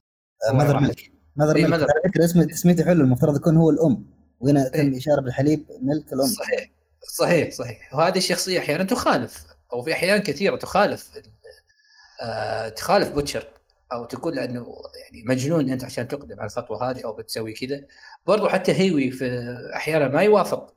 مذر 0.53 0.79
ملك. 0.79 1.11
مذر 1.35 1.67
ملك. 1.67 1.73
على 1.73 2.01
فكرة 2.05 2.25
اسمه 2.25 2.43
تسميته 2.43 2.85
حلو 2.85 3.03
المفترض 3.03 3.35
يكون 3.35 3.57
هو 3.57 3.69
الأم. 3.69 4.05
وهنا 4.39 4.69
تم 4.69 4.79
إيه؟ 4.79 4.97
إشارة 4.97 5.21
بالحليب 5.21 5.65
ملك 5.81 6.13
الأم. 6.13 6.27
صحيح. 6.27 6.71
صحيح 7.17 7.51
صحيح. 7.51 7.93
وهذه 7.95 8.17
الشخصية 8.17 8.59
أحيانا 8.59 8.83
تخالف 8.83 9.45
أو 9.73 9.81
في 9.81 9.93
أحيان 9.93 10.19
كثيرة 10.19 10.55
تخالف 10.55 11.09
آه 12.21 12.69
تخالف 12.69 13.11
بوتشر. 13.11 13.47
أو 13.93 14.05
تقول 14.05 14.35
له 14.35 14.45
انه 14.45 14.67
يعني 15.03 15.23
مجنون 15.27 15.69
أنت 15.69 15.83
عشان 15.83 16.07
تقدم 16.07 16.39
على 16.39 16.47
الخطوة 16.47 16.89
هذه 16.91 17.05
أو 17.05 17.13
بتسوي 17.13 17.53
كذا. 17.53 17.85
برضو 18.25 18.49
حتى 18.49 18.73
هيوي 18.73 19.11
في 19.11 19.55
أحيانا 19.75 20.07
ما 20.07 20.21
يوافق 20.21 20.73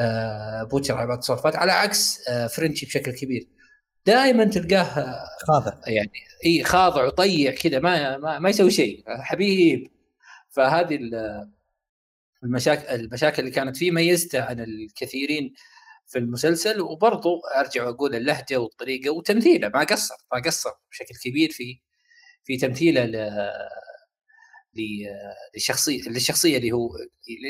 آه 0.00 0.62
بوتشر 0.62 0.94
على 0.94 1.06
بعض 1.06 1.18
التصرفات. 1.18 1.56
على 1.56 1.72
عكس 1.72 2.28
آه 2.28 2.46
فرنشي 2.46 2.86
بشكل 2.86 3.12
كبير. 3.12 3.48
دائما 4.06 4.44
تلقاه 4.44 5.14
خاضع. 5.48 5.72
يعني 5.86 6.12
إي 6.46 6.64
خاضع 6.64 7.04
وطيع 7.06 7.54
كذا 7.54 7.78
ما 7.78 8.18
ما, 8.18 8.38
ما 8.38 8.48
يسوي 8.50 8.70
شيء. 8.70 9.04
حبيب. 9.08 9.90
فهذه 10.50 10.98
المشاكل 12.44 12.94
المشاكل 12.94 13.40
اللي 13.42 13.50
كانت 13.50 13.76
فيه 13.76 13.90
ميزته 13.90 14.42
عن 14.42 14.60
الكثيرين 14.60 15.54
في 16.06 16.18
المسلسل. 16.18 16.80
وبرضو 16.80 17.40
أرجع 17.58 17.84
وأقول 17.84 18.14
اللهجة 18.14 18.56
والطريقة 18.58 19.10
وتمثيله. 19.10 19.68
ما 19.68 19.84
قصر 19.84 20.14
ما 20.32 20.42
قصر 20.42 20.70
بشكل 20.90 21.14
كبير 21.24 21.50
في 21.50 21.80
في 22.48 22.56
تمثيله 22.56 23.04
ل 23.04 23.30
للشخصيه 25.54 26.08
للشخصية 26.08 26.56
اللي 26.56 26.72
هو 26.72 26.90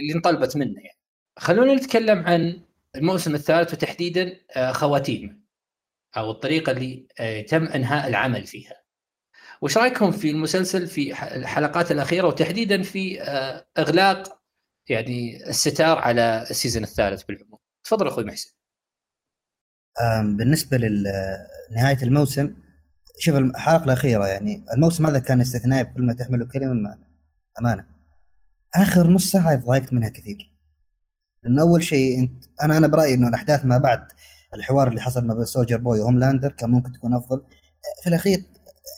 اللي 0.03 0.15
انطلبت 0.15 0.57
منه 0.57 0.81
يعني. 0.81 0.99
خلونا 1.39 1.75
نتكلم 1.75 2.19
عن 2.19 2.63
الموسم 2.97 3.35
الثالث 3.35 3.75
وتحديدا 3.75 4.41
آه، 4.57 4.73
خواتيم 4.73 5.45
أو 6.17 6.31
الطريقة 6.31 6.73
اللي 6.73 7.07
آه، 7.21 7.41
تم 7.41 7.65
إنهاء 7.65 8.09
العمل 8.09 8.47
فيها. 8.47 8.83
وش 9.63 9.79
رأيكم 9.79 10.11
في 10.11 10.31
المسلسل 10.31 10.87
في 10.87 11.13
الحلقات 11.37 11.93
الأخيرة 11.93 12.27
وتحديدا 12.27 12.83
في 12.83 13.23
آه، 13.23 13.67
إغلاق 13.79 14.41
يعني 14.89 15.49
الستار 15.49 15.99
على 15.99 16.47
ال 16.51 16.55
season 16.55 16.83
الثالث 16.83 17.23
بالعموم؟ 17.23 17.59
تفضل 17.85 18.07
أخوي 18.07 18.25
محسن. 18.25 18.51
بالنسبة 20.23 20.77
لنهايه 20.77 22.03
الموسم 22.03 22.55
شوف 23.19 23.37
الحلقة 23.37 23.85
الأخيرة 23.85 24.27
يعني 24.27 24.65
الموسم 24.75 25.07
هذا 25.07 25.19
كان 25.19 25.41
استثنائي 25.41 25.85
بكل 25.85 26.03
ما 26.03 26.13
تحمله 26.13 26.45
كلمه 26.45 26.99
أمانة. 27.61 27.87
آخر 28.75 29.11
نص 29.11 29.31
ساعة 29.31 29.55
ضايقت 29.55 29.93
منها 29.93 30.09
كثير. 30.09 30.53
لأنه 31.43 31.63
أول 31.63 31.83
شيء 31.83 32.21
انت 32.21 32.45
أنا 32.63 32.77
أنا 32.77 32.87
برأيي 32.87 33.15
إنه 33.15 33.29
الأحداث 33.29 33.65
ما 33.65 33.79
بعد 33.79 34.09
الحوار 34.55 34.89
اللي 34.89 35.01
حصل 35.01 35.27
ما 35.27 35.35
بين 35.35 35.45
سولجر 35.45 35.77
بوي 35.77 36.01
وهوملاندر 36.01 36.53
كان 36.53 36.71
ممكن 36.71 36.93
تكون 36.93 37.15
أفضل. 37.15 37.43
في 38.03 38.09
الأخير 38.09 38.45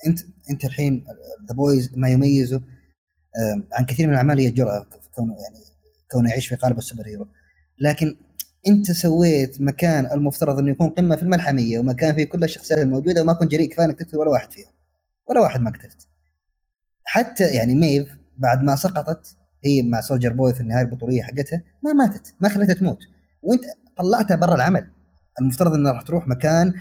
انت 0.06 0.20
أنت 0.50 0.64
الحين 0.64 1.04
ذا 1.48 1.54
بويز 1.54 1.98
ما 1.98 2.08
يميزه 2.08 2.62
عن 3.72 3.86
كثير 3.86 4.06
من 4.06 4.12
الأعمال 4.12 4.38
هي 4.38 4.48
الجرأه 4.48 4.86
كونه 5.14 5.36
يعني 5.42 5.64
كونه 6.10 6.30
يعيش 6.30 6.46
في 6.48 6.56
قالب 6.56 6.78
ال 6.78 7.06
superhero. 7.06 7.28
لكن 7.78 8.16
انت 8.68 8.90
سويت 8.92 9.60
مكان 9.60 10.06
المفترض 10.12 10.58
انه 10.58 10.70
يكون 10.70 10.88
قمة 10.88 11.16
في 11.16 11.22
الملحمية 11.22 11.78
ومكان 11.78 12.14
فيه 12.14 12.24
كل 12.24 12.44
الشخصيات 12.44 12.78
الموجودة 12.78 13.22
وما 13.22 13.32
كنت 13.32 13.50
جريء 13.50 13.68
كفاية 13.70 13.86
انك 13.86 13.98
تقتل 13.98 14.18
ولا 14.18 14.30
واحد 14.30 14.52
فيها. 14.52 14.72
ولا 15.26 15.40
واحد 15.40 15.60
ما 15.60 15.70
قتلت. 15.70 16.08
حتى 17.04 17.44
يعني 17.44 17.74
ميف 17.74 18.16
بعد 18.38 18.62
ما 18.62 18.76
سقطت 18.76 19.36
هي 19.64 19.82
مع 19.82 20.00
سولجر 20.00 20.32
بوي 20.32 20.54
في 20.54 20.60
النهاية 20.60 20.84
البطولية 20.84 21.22
حقتها 21.22 21.62
ما 21.82 21.92
ماتت 21.92 22.34
ما 22.40 22.48
خلتها 22.48 22.74
تموت. 22.74 22.98
وانت 23.42 23.64
طلعتها 23.96 24.36
برا 24.36 24.54
العمل. 24.54 24.90
المفترض 25.40 25.74
انها 25.74 25.92
راح 25.92 26.02
تروح 26.02 26.28
مكان 26.28 26.74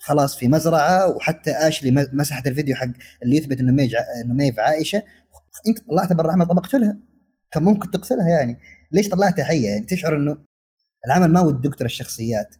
خلاص 0.00 0.36
في 0.36 0.48
مزرعة 0.48 1.08
وحتى 1.16 1.50
اشلي 1.50 2.08
مسحت 2.12 2.46
الفيديو 2.46 2.76
حق 2.76 2.88
اللي 3.22 3.36
يثبت 3.36 3.60
إنه 3.60 4.34
ميف 4.34 4.43
إنه 4.43 4.49
ميف 4.49 4.58
عائشة. 4.58 5.02
انت 5.68 5.78
طلعتها 5.88 6.14
برا 6.14 6.26
العمل 6.26 6.46
طب 6.46 6.58
اقتلها 6.58 6.96
كان 7.50 7.62
ممكن 7.62 7.90
تقتلها 7.90 8.28
يعني. 8.28 8.58
ليش 8.92 9.08
طلعتها 9.08 9.44
حيه 9.44 9.68
يعني 9.68 9.84
تشعر 9.84 10.16
إنه 10.16 10.38
العمل 11.06 11.32
ما 11.32 11.40
وده 11.40 11.60
يقتل 11.60 11.86
الشخصيات 11.86 12.56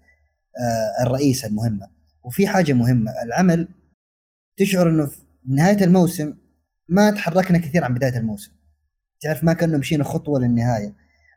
آه 0.58 1.02
الرئيسه 1.02 1.48
المهمة. 1.48 1.88
وفي 2.24 2.46
حاجة 2.46 2.72
مهمة 2.72 3.12
العمل 3.22 3.68
تشعر 4.56 4.88
إنه 4.88 5.06
في 5.06 5.18
نهاية 5.48 5.84
الموسم 5.84 6.34
ما 6.88 7.10
تحركنا 7.10 7.58
كثير 7.58 7.84
عن 7.84 7.94
بداية 7.94 8.16
الموسم. 8.18 8.52
تعرف 9.20 9.44
ما 9.44 9.52
كأنه 9.52 9.78
مشينا 9.78 10.04
خطوة 10.04 10.40
للنهاية. 10.40 10.94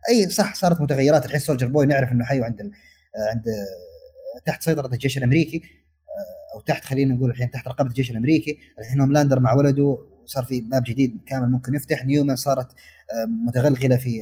أي 0.10 0.30
صح 0.30 0.56
صارت 0.56 0.82
متغيرات. 0.82 1.26
الحين 1.26 1.40
سولجر 1.40 1.68
بوي 1.68 1.86
نعرف 1.86 2.12
إنه 2.12 2.26
حي 2.26 2.44
عند 2.44 2.62
آه، 2.62 3.30
عند 3.30 3.48
آه، 3.48 4.40
تحت 4.46 4.64
سيطرة 4.64 4.94
الجيش 4.94 5.18
الأمريكي 5.18 5.58
آه، 5.58 6.56
أو 6.56 6.62
تحت 6.62 6.86
خلينا 6.86 7.14
نقول 7.14 7.30
الحين 7.32 7.52
تحت 7.52 7.68
رقابة 7.68 7.90
الجيش 7.90 8.12
الأمريكي. 8.12 8.60
الحين 8.80 9.02
هوملاندر 9.02 9.40
مع 9.40 9.54
ولده 9.54 9.98
صار 10.26 10.44
في 10.44 10.62
باب 10.62 10.84
جديد 10.84 11.18
كامل 11.26 11.52
ممكن 11.52 11.76
يفتح. 11.76 12.06
نيومان 12.06 12.36
صارت 12.36 12.72
متغلغلة 13.46 13.98
في 13.98 14.22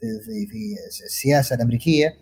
في 0.00 0.06
في, 0.24 0.46
في 0.46 1.04
السياسة 1.04 1.56
الأمريكية 1.56 2.14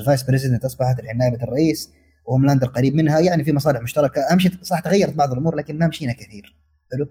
ال 0.00 0.04
vice 0.04 0.22
president 0.22 0.64
أصبحت 0.64 1.00
الحين 1.00 1.18
نائبة 1.18 1.42
الرئيس 1.42 1.90
وهوملاندر 2.26 2.66
قريب 2.66 2.94
منها 2.94 3.20
يعني 3.20 3.44
في 3.44 3.52
مصالح 3.52 3.80
مشتركة. 3.80 4.32
امشي 4.32 4.50
صح 4.62 4.80
تغيرت 4.80 5.14
بعض 5.14 5.32
الأمور 5.32 5.56
لكن 5.56 5.78
ما 5.78 5.86
مشينا 5.86 6.12
كثير. 6.12 6.56
حلو؟ 6.92 7.08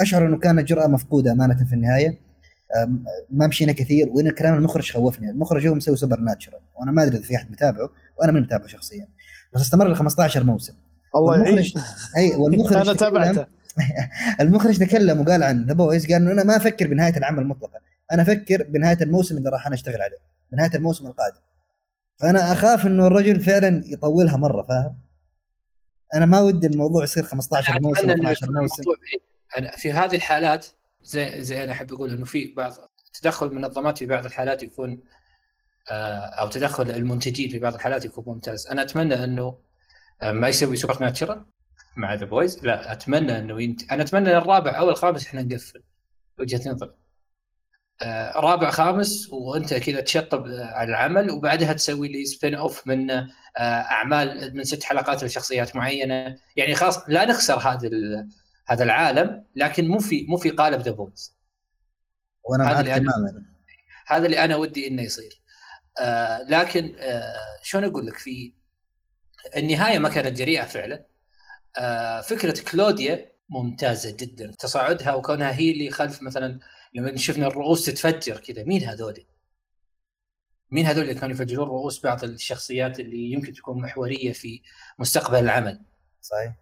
أشعر 0.00 0.26
إنه 0.26 0.38
كانت 0.38 0.68
جرأة 0.68 0.86
مفقودة 0.86 1.32
أمانة 1.32 1.64
في 1.64 1.72
النهاية. 1.72 2.18
ما 3.30 3.46
مشينا 3.46 3.72
كثير 3.72 4.08
وإن 4.08 4.30
كلام 4.30 4.54
المخرج 4.54 4.92
خوفني. 4.92 5.30
المخرج 5.30 5.66
هو 5.66 5.74
مسوي 5.74 5.96
Supernatural 5.96 6.60
وأنا 6.80 6.92
ما 6.92 7.02
أدري 7.02 7.16
إذا 7.16 7.24
في 7.24 7.36
أحد 7.36 7.50
متابعه 7.50 7.90
وأنا 8.18 8.32
من 8.32 8.40
متابعه 8.40 8.66
شخصيا. 8.66 9.08
بس 9.54 9.60
استمر 9.60 9.88
ل 9.88 9.96
15 9.96 10.44
موسم. 10.44 10.74
الله 11.16 11.48
يعيش 11.48 11.74
إي 12.16 12.36
والمخرج 12.36 12.76
أنا 12.88 12.94
تابعته. 12.94 13.46
المخرج 14.40 14.78
تكلم 14.78 15.20
وقال 15.20 15.42
عن 15.42 15.66
ذا 15.66 15.72
بويز 15.72 16.06
قال 16.06 16.14
إنه 16.14 16.32
أنا 16.32 16.44
ما 16.44 16.56
أفكر 16.56 16.86
بنهاية 16.86 17.16
العمل 17.16 17.46
مطلقا. 17.46 17.78
أنا 18.12 18.22
أفكر 18.22 18.62
بنهاية 18.62 18.98
الموسم 19.00 19.36
اللي 19.36 19.50
راح 19.50 19.66
أنا 19.66 19.74
أشتغل 19.74 20.02
عليه 20.02 20.18
بنهاية 20.52 20.74
الموسم 20.74 21.06
القادم. 21.06 21.40
فأنا 22.16 22.52
أخاف 22.52 22.86
إنه 22.86 23.06
الرجل 23.06 23.40
فعلا 23.40 23.82
يطولها 23.86 24.36
مرة 24.36 24.62
فاهم؟ 24.62 24.98
أنا 26.14 26.26
ما 26.26 26.40
ودي 26.40 26.66
الموضوع 26.66 27.04
يصير 27.04 27.22
15 27.22 27.80
موسم 27.82 28.10
12 28.10 28.52
موسم. 28.52 28.82
أنا 29.58 29.70
في 29.70 29.92
هذه 29.92 30.16
الحالات 30.16 30.66
زي 31.02 31.42
زي 31.42 31.64
أنا 31.64 31.72
أحب 31.72 31.92
أقول 31.92 32.10
إنه 32.10 32.24
في 32.24 32.54
بعض 32.56 32.72
تدخل 33.12 33.46
المنظمات 33.46 33.98
في 33.98 34.06
بعض 34.06 34.24
الحالات 34.24 34.62
يكون 34.62 35.00
آه، 35.90 36.18
أو 36.18 36.48
تدخل 36.48 36.90
المنتجين 36.90 37.50
في 37.50 37.58
بعض 37.58 37.74
الحالات 37.74 38.04
يكون 38.04 38.24
ممتاز. 38.26 38.66
أنا 38.66 38.82
أتمنى 38.82 39.24
إنه 39.24 39.58
آه، 40.22 40.32
ما 40.32 40.48
يسوي 40.48 40.76
Supernatural 40.76 41.44
مع 41.96 42.14
ذا 42.14 42.24
بويز 42.24 42.64
لا 42.64 42.92
أتمنى 42.92 43.38
إنه 43.38 43.62
ينت... 43.62 43.92
أنا 43.92 44.02
أتمنى 44.02 44.36
الرابع 44.36 44.78
أو 44.78 44.90
الخامس 44.90 45.26
إحنا 45.26 45.42
نقفل 45.42 45.82
وجهة 46.38 46.70
نظر 46.70 46.86
آه، 46.86 47.07
رابع 48.36 48.70
خامس 48.70 49.28
وانت 49.32 49.74
كذا 49.74 50.00
تشطب 50.00 50.46
على 50.48 50.88
العمل 50.88 51.30
وبعدها 51.30 51.72
تسوي 51.72 52.08
لي 52.08 52.24
spin-off 52.24 52.86
من 52.86 53.26
أعمال 53.58 54.56
من 54.56 54.64
ست 54.64 54.82
حلقات 54.82 55.24
لشخصيات 55.24 55.76
معينة. 55.76 56.36
يعني 56.56 56.74
خلاص 56.74 57.08
لا 57.08 57.24
نخسر 57.24 57.58
هذا 57.58 57.90
هذا 58.66 58.84
العالم 58.84 59.44
لكن 59.56 59.88
مو 59.88 59.98
في 59.98 60.26
مو 60.28 60.36
في 60.36 60.50
قالب 60.50 60.80
ذا 60.80 60.90
بويز 60.90 61.36
وأنا 62.44 62.64
معك 62.64 62.86
تماما. 62.86 63.44
هذا 64.06 64.26
اللي 64.26 64.44
أنا 64.44 64.56
ودي 64.56 64.88
إنه 64.88 65.02
يصير. 65.02 65.42
آه 66.00 66.42
لكن 66.42 66.96
آه 66.98 67.34
شلون 67.62 67.84
أقول 67.84 68.06
لك؟ 68.06 68.18
في 68.18 68.52
النهاية 69.56 69.98
ما 69.98 70.08
كانت 70.08 70.38
جريئة 70.38 70.64
فعلا. 70.64 71.06
آه 71.78 72.20
فكرة 72.20 72.64
كلوديا 72.70 73.32
ممتازة 73.48 74.16
جدا. 74.20 74.52
تصاعدها 74.58 75.14
وكونها 75.14 75.52
هي 75.52 75.70
اللي 75.70 75.90
خلف 75.90 76.22
مثلا 76.22 76.58
لما 76.94 77.16
شفنا 77.16 77.46
الرؤوس 77.46 77.84
تتفجر 77.84 78.36
كذا 78.36 78.64
مين 78.64 78.84
هذول؟ 78.84 79.24
مين 80.70 80.86
هذول 80.86 81.02
اللي 81.02 81.14
كانوا 81.14 81.34
يفجرون 81.34 81.68
رؤوس 81.68 82.02
بعض 82.02 82.24
الشخصيات 82.24 83.00
اللي 83.00 83.32
يمكن 83.32 83.52
تكون 83.52 83.82
محورية 83.82 84.32
في 84.32 84.62
مستقبل 84.98 85.38
العمل؟ 85.38 85.80
صحيح 86.22 86.54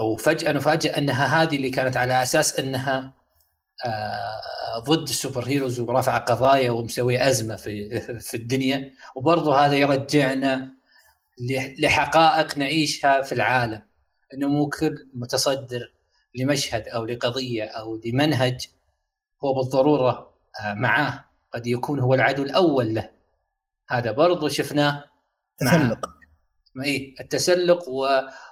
وفجاه 0.00 0.52
نفاجئ 0.52 0.98
أنها 0.98 1.42
هذه 1.42 1.56
اللي 1.56 1.70
كانت 1.70 1.96
على 1.96 2.22
أساس 2.22 2.60
أنها 2.60 3.14
آه، 3.84 4.78
ضد 4.78 5.08
السوبر 5.08 5.44
هيروز 5.48 5.80
ورافعه 5.80 6.18
قضايا 6.18 6.70
ومسوي 6.70 7.28
أزمة 7.28 7.56
في 7.56 8.00
في 8.20 8.36
الدنيا 8.36 8.92
وبرضه 9.14 9.66
هذا 9.66 9.74
يرجعنا 9.74 10.72
لحقائق 11.78 12.58
نعيشها 12.58 13.22
في 13.22 13.32
العالم 13.32 13.82
إنه 14.34 14.48
مو 14.48 14.68
كل 14.68 15.08
متصدر 15.14 15.92
لمشهد 16.34 16.88
أو 16.88 17.04
لقضية 17.04 17.64
أو 17.64 18.00
لمنهج 18.04 18.66
هو 19.44 19.54
بالضرورة 19.54 20.34
آه، 20.64 20.74
معاه. 20.74 21.24
قد 21.54 21.66
يكون 21.66 22.00
هو 22.00 22.14
العدو 22.14 22.42
الأول 22.42 22.94
له. 22.94 23.10
هذا 23.88 24.12
برضو 24.12 24.48
شفناه 24.48 25.04
تسلق. 25.58 26.10
اي 26.84 27.14
التسلق 27.20 27.88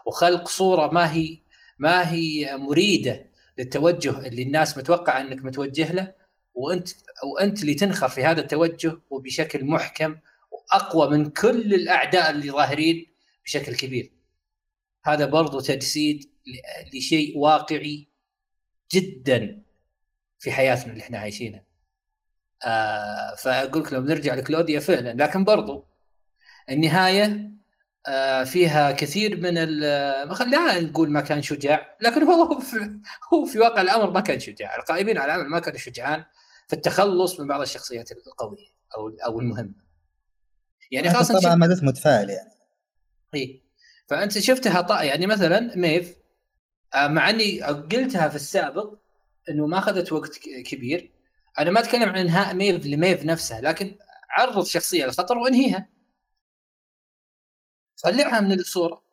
وخلق 0.07 0.49
صورة 0.49 0.93
ما 0.93 1.13
هي 1.13 1.39
ما 1.79 2.13
هي 2.13 2.57
مريدة 2.57 3.27
للتوجه 3.59 4.27
اللي 4.27 4.43
الناس 4.43 4.79
متوقعة 4.79 5.21
إنك 5.21 5.45
متوجه 5.45 5.93
له. 5.93 6.15
وأنت 6.55 6.89
وأنت 7.25 7.63
اللي 7.63 7.75
تنخر 7.75 8.09
في 8.09 8.25
هذا 8.25 8.41
التوجه 8.41 8.99
وبشكل 9.11 9.65
محكم 9.65 10.17
وأقوى 10.51 11.11
من 11.11 11.31
كل 11.31 11.75
الأعداء 11.75 12.31
اللي 12.31 12.51
ظاهرين 12.51 13.07
بشكل 13.45 13.75
كبير. 13.77 14.13
هذا 15.05 15.27
برضو 15.27 15.61
تجسيد 15.61 16.31
لشيء 16.95 17.39
واقعي 17.39 18.09
جدا. 18.93 19.64
في 20.45 20.53
حياتنا 20.53 20.93
اللي 20.93 21.03
إحنا 21.03 21.19
عايشينها. 21.19 21.65
آه 22.65 23.35
فأقول 23.35 23.83
لك 23.83 23.93
لو 23.93 24.01
بنرجع 24.01 24.35
لكلوديا 24.35 24.81
فعلا 24.81 25.13
لكن 25.25 25.45
برضو 25.45 25.87
النهاية 26.71 27.51
آه 28.07 28.45
فيها 28.45 28.93
كثير 28.93 29.37
من 29.37 29.55
لا 29.55 30.81
نقول 30.81 31.11
ما 31.11 31.21
كان 31.21 31.43
شجاع 31.43 31.97
لكن 32.01 32.23
هو 32.23 32.59
في 32.71 33.01
هو 33.33 33.45
في 33.45 33.59
واقع 33.59 33.81
الأمر 33.81 34.11
ما 34.11 34.21
كان 34.21 34.41
شجاع. 34.41 34.77
القائمين 34.77 35.19
على 35.19 35.35
العمل 35.35 35.51
ما 35.51 35.59
كانوا 35.59 35.79
شجعان 35.79 36.25
في 36.69 36.73
التخلص 36.73 37.41
من 37.41 37.47
بعض 37.47 37.61
الشخصيات 37.61 38.13
القوية 38.13 38.67
أو 38.97 39.09
أو 39.27 39.41
المهمة. 39.41 39.75
يعني 40.91 41.11
خاصه 41.11 41.41
طبعا 41.41 41.55
ما 41.55 41.79
متفائل 41.83 42.31
يعني. 42.31 42.51
إي. 43.35 43.63
فأنت 44.07 44.39
شفتها 44.39 44.81
طا 44.81 45.03
يعني 45.03 45.27
مثلا 45.27 45.77
ميف 45.77 46.17
آه، 46.95 47.07
مع 47.07 47.31
إني 47.31 47.63
قلتها 47.63 48.29
في 48.29 48.37
السابق 48.37 49.04
إنه 49.49 49.67
ما 49.67 49.79
أخذت 49.79 50.13
وقت 50.13 50.39
كبير. 50.39 51.13
أنا 51.59 51.71
ما 51.71 51.81
أتكلم 51.81 52.09
عن 52.09 52.17
انهاء 52.17 52.55
ميف 52.55 52.87
لميف 52.87 53.25
نفسها 53.25 53.61
لكن 53.61 53.99
عرض 54.31 54.65
شخصية 54.67 55.05
للخطر 55.05 55.39
وأنهيها. 55.39 55.89
طلعها 58.03 58.41
من 58.41 58.53
الصورة. 58.53 59.05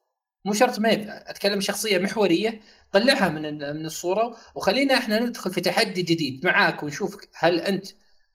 مو 0.46 0.54
شرط 0.54 0.80
ميف 0.80 1.10
أتكلم 1.10 1.62
شخصية 1.62 1.98
محورية. 1.98 2.62
طلعها 2.92 3.30
من 3.30 3.58
من 3.58 3.86
الصورة 3.86 4.38
وخلينا 4.56 4.98
إحنا 4.98 5.20
ندخل 5.20 5.54
في 5.54 5.62
تحدي 5.62 6.02
جديد 6.02 6.46
معاك 6.46 6.84
ونشوف 6.84 7.18
هل 7.36 7.60
أنت 7.60 7.88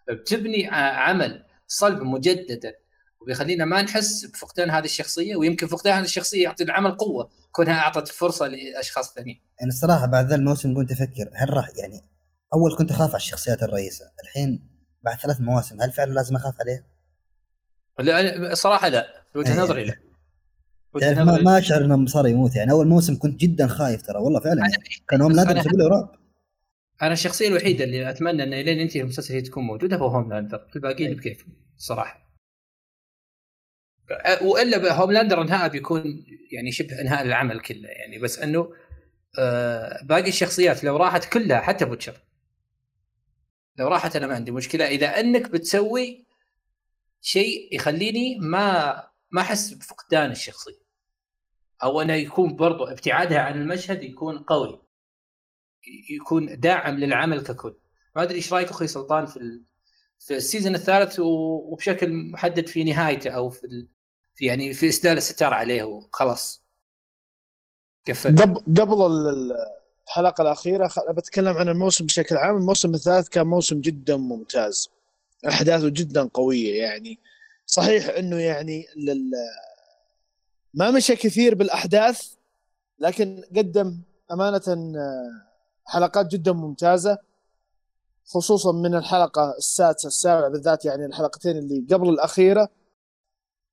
بتبني 0.09 0.69
عمل 0.73 1.45
صلب 1.67 2.03
مجددا 2.03 2.75
وبيخلينا 3.27 3.65
ما 3.65 3.83
نحس 3.83 4.25
بفقدان 4.25 4.71
هذه 4.71 4.85
الشخصية 4.85 5.37
ويمكن 5.37 5.67
فقدان 5.67 5.95
هذه 5.95 6.05
الشخصية 6.05 6.43
يعطي 6.43 6.65
العمل 6.65 6.91
قوة 6.91 7.31
كونها 7.53 7.75
أعطت 7.75 8.09
فرصة 8.09 8.47
لأشخاص 8.47 9.15
ثانيين. 9.15 9.41
يعني 9.61 9.73
الصراحة 9.73 10.07
بعد 10.07 10.29
ذا 10.29 10.35
الموسم 10.35 10.75
كنت 10.75 10.93
أفكر 10.93 11.31
هل 11.35 11.55
راح 11.55 11.71
يعني 11.77 12.01
أول 12.55 12.77
كنت 12.77 12.91
أخاف 12.91 13.09
على 13.09 13.17
الشخصيات 13.17 13.63
الرئيسة، 13.63 14.05
الحين 14.25 14.69
بعد 15.03 15.19
ثلاث 15.19 15.41
مواسم 15.41 15.83
هل 15.83 15.93
فعلا 15.93 16.13
لازم 16.13 16.37
أخاف 16.37 16.55
عليها؟ 16.61 16.85
لا 17.99 18.55
صراحة 18.55 18.89
لا 18.89 19.25
وجهة 19.35 19.55
إيه. 19.55 19.61
نظري 19.61 19.85
لا 19.85 19.95
يعني 20.95 21.25
ما, 21.25 21.39
ما 21.39 21.59
أشعر 21.59 21.85
انه 21.85 22.07
صار 22.07 22.27
يموت 22.27 22.57
يعني 22.57 22.71
أول 22.71 22.89
موسم 22.89 23.19
كنت 23.19 23.41
جدا 23.41 23.67
خايف 23.67 24.03
ترى 24.03 24.19
والله 24.19 24.41
فعلا 24.41 24.61
يعني 24.61 24.85
كان 25.09 25.21
هوم 25.21 25.33
لاندر 25.33 25.57
مسوي 25.57 25.73
له 25.73 25.89
رعب 25.89 26.13
أنا 27.03 27.13
الشخصية 27.13 27.49
الوحيدة 27.49 27.85
اللي 27.85 28.11
أتمنى 28.11 28.43
انه 28.43 28.61
لين 28.61 28.81
ينتهي 28.81 29.01
المسلسل 29.01 29.35
هي 29.35 29.41
تكون 29.41 29.65
موجودة 29.65 29.97
هو 29.97 30.07
هوم 30.07 30.33
لاندر 30.33 30.67
الباقيين 30.77 31.15
بكيف 31.17 31.47
صراحة 31.77 32.26
وإلا 34.43 34.93
هوم 34.93 35.13
لاندر 35.13 35.43
انهاء 35.43 35.69
بيكون 35.69 36.25
يعني 36.53 36.73
شبه 36.73 37.01
أنهاء 37.01 37.23
العمل 37.23 37.61
كله 37.61 37.89
يعني 37.89 38.19
بس 38.19 38.39
إنه 38.39 38.73
آه 39.39 40.03
باقي 40.03 40.29
الشخصيات 40.29 40.85
لو 40.85 40.97
راحت 40.97 41.25
كلها 41.25 41.61
حتى 41.61 41.85
بوتشر 41.85 42.17
لو 43.77 43.89
راحت 43.89 44.17
أنا 44.17 44.27
ما 44.27 44.35
عندي 44.35 44.51
مشكلة 44.51 44.87
إذا 44.87 45.21
إنك 45.21 45.51
بتسوي 45.51 46.27
شيء 47.21 47.75
يخليني 47.75 48.39
ما 48.39 48.95
ما 49.31 49.41
أحس 49.41 49.75
بفقدان 49.75 50.31
الشخصية 50.31 50.87
أو 51.83 52.01
إنه 52.01 52.15
يكون 52.15 52.57
برضو 52.57 52.85
ابتعادها 52.85 53.41
عن 53.41 53.61
المشهد 53.61 54.03
يكون 54.03 54.39
قوي 54.39 54.83
يكون 56.11 56.61
داعم 56.61 56.99
للعمل 56.99 57.43
ككل 57.43 57.75
ما 58.17 58.23
أدري 58.23 58.35
إيش 58.37 58.53
رأيك 58.53 58.69
أخوي 58.69 58.87
سلطان 58.87 59.27
في. 59.27 59.63
في 60.19 60.37
ال 60.37 60.42
season 60.42 60.75
الثالث 60.75 61.21
وبشكل 61.21 62.13
محدد 62.13 62.67
في 62.67 62.85
نهايته 62.85 63.31
أو. 63.31 63.51
في 63.51 63.87
يعني 64.41 64.75
في 64.75 64.89
اسدال 64.89 65.17
الستار 65.17 65.55
عليه 65.55 65.83
وخلاص. 65.83 66.63
قفل. 68.09 68.37
قبل 68.81 69.07
الحلقة 70.09 70.43
الأخيرة 70.43 70.91
بتكلم 71.11 71.57
عن 71.57 71.69
الموسم 71.69 72.07
بشكل 72.07 72.37
عام. 72.37 72.57
الموسم 72.57 72.95
الثالث 72.95 73.29
كان 73.29 73.47
موسم 73.47 73.81
جدا 73.81 74.17
ممتاز. 74.17 74.91
أحداثه 75.49 75.89
جدا 75.89 76.29
قوية 76.35 76.83
يعني. 76.83 77.19
صحيح 77.67 78.09
إنه 78.09 78.37
يعني 78.37 78.87
لل 78.97 79.31
ما 80.75 80.91
مشى 80.91 81.17
كثير 81.17 81.55
بالأحداث 81.55 82.33
لكن 82.99 83.45
قدم 83.57 84.01
أمانة 84.33 84.93
حلقات 85.87 86.27
جدا 86.27 86.53
ممتازة 86.53 87.19
خصوصا 88.25 88.73
من 88.73 88.95
الحلقة 88.95 89.55
السادسة 89.59 90.07
السابعة 90.07 90.49
بالذات 90.49 90.85
يعني 90.85 91.07
الحلقتين 91.07 91.57
اللي 91.59 91.87
قبل 91.95 92.09
الأخيرة. 92.09 92.69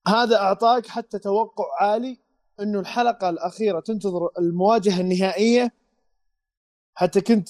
هذا 0.08 0.36
أعطاك 0.38 0.88
حتى 0.88 1.20
توقع 1.20 1.66
عالي 1.80 2.18
إنه 2.60 2.80
الحلقة 2.80 3.30
الأخيرة 3.30 3.80
تنتظر 3.80 4.30
المواجهة 4.40 5.02
النهائية. 5.02 5.72
حتى 6.96 7.22
كنت 7.22 7.50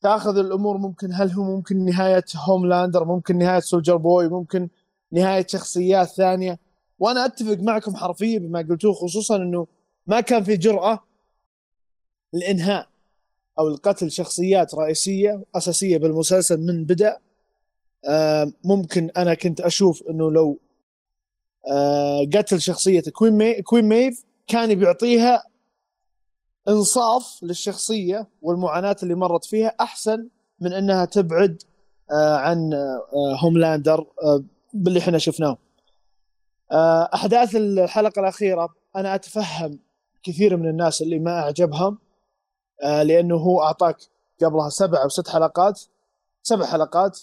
تأخذ 0.00 0.38
الأمور 0.38 0.78
ممكن 0.78 1.12
هل 1.12 1.30
هو 1.30 1.44
ممكن 1.44 1.84
نهاية 1.84 2.24
هوملاندر 2.36 3.04
ممكن 3.04 3.38
نهاية 3.38 3.60
سولجر 3.60 3.96
بوي 3.96 4.28
ممكن 4.28 4.68
نهاية 5.12 5.46
شخصيات 5.46 6.08
ثانية. 6.08 6.58
وأنا 6.98 7.24
أتفق 7.24 7.58
معكم 7.58 7.96
حرفيا 7.96 8.38
بما 8.38 8.58
قلتوه 8.58 8.92
خصوصا 8.92 9.36
إنه 9.36 9.66
ما 10.06 10.20
كان 10.20 10.44
في 10.44 10.56
جرأة 10.56 11.04
الانهاء 12.34 12.88
أو 13.58 13.68
القتل 13.68 14.10
شخصيات 14.10 14.74
رئيسية 14.74 15.44
أساسية 15.54 15.98
بالمسلسل 15.98 16.60
من 16.60 16.84
بدا 16.84 17.18
آه 18.08 18.52
ممكن 18.64 19.10
أنا 19.16 19.34
كنت 19.34 19.60
أشوف 19.60 20.02
إنه 20.10 20.30
لو 20.30 20.58
قتل 22.34 22.60
شخصية 22.60 23.02
كوين 23.12 23.32
مي 23.32 23.62
كوين 23.62 23.84
ميف 23.84 24.24
كان 24.46 24.74
بيعطيها 24.74 25.44
إنصاف 26.68 27.38
للشخصية 27.42 28.28
والمعاناة 28.42 28.96
اللي 29.02 29.14
مرت 29.14 29.44
فيها 29.44 29.74
أحسن 29.80 30.28
من 30.60 30.72
إنها 30.72 31.04
تبعد 31.04 31.62
آه 32.12 32.36
عن 32.36 32.74
آه 32.74 33.36
هوملاندر 33.36 34.06
آه 34.22 34.44
باللي 34.74 34.98
إحنا 34.98 35.18
شفناه. 35.18 35.58
آه، 36.72 37.10
أحداث 37.14 37.56
الحلقة 37.56 38.20
الأخيرة 38.20 38.68
أنا 38.96 39.14
أتفهم 39.14 39.78
كثير 40.22 40.56
من 40.56 40.68
الناس 40.68 41.02
اللي 41.02 41.18
ما 41.18 41.40
أعجبهم 41.40 41.98
آه، 42.82 43.02
لأنه 43.02 43.36
هو 43.36 43.62
أعطاك 43.62 43.96
قبلها 44.42 44.68
سبع 44.68 45.02
أو 45.02 45.08
ست 45.08 45.28
حلقات 45.28 45.80
سبع 46.42 46.66
حلقات 46.66 47.20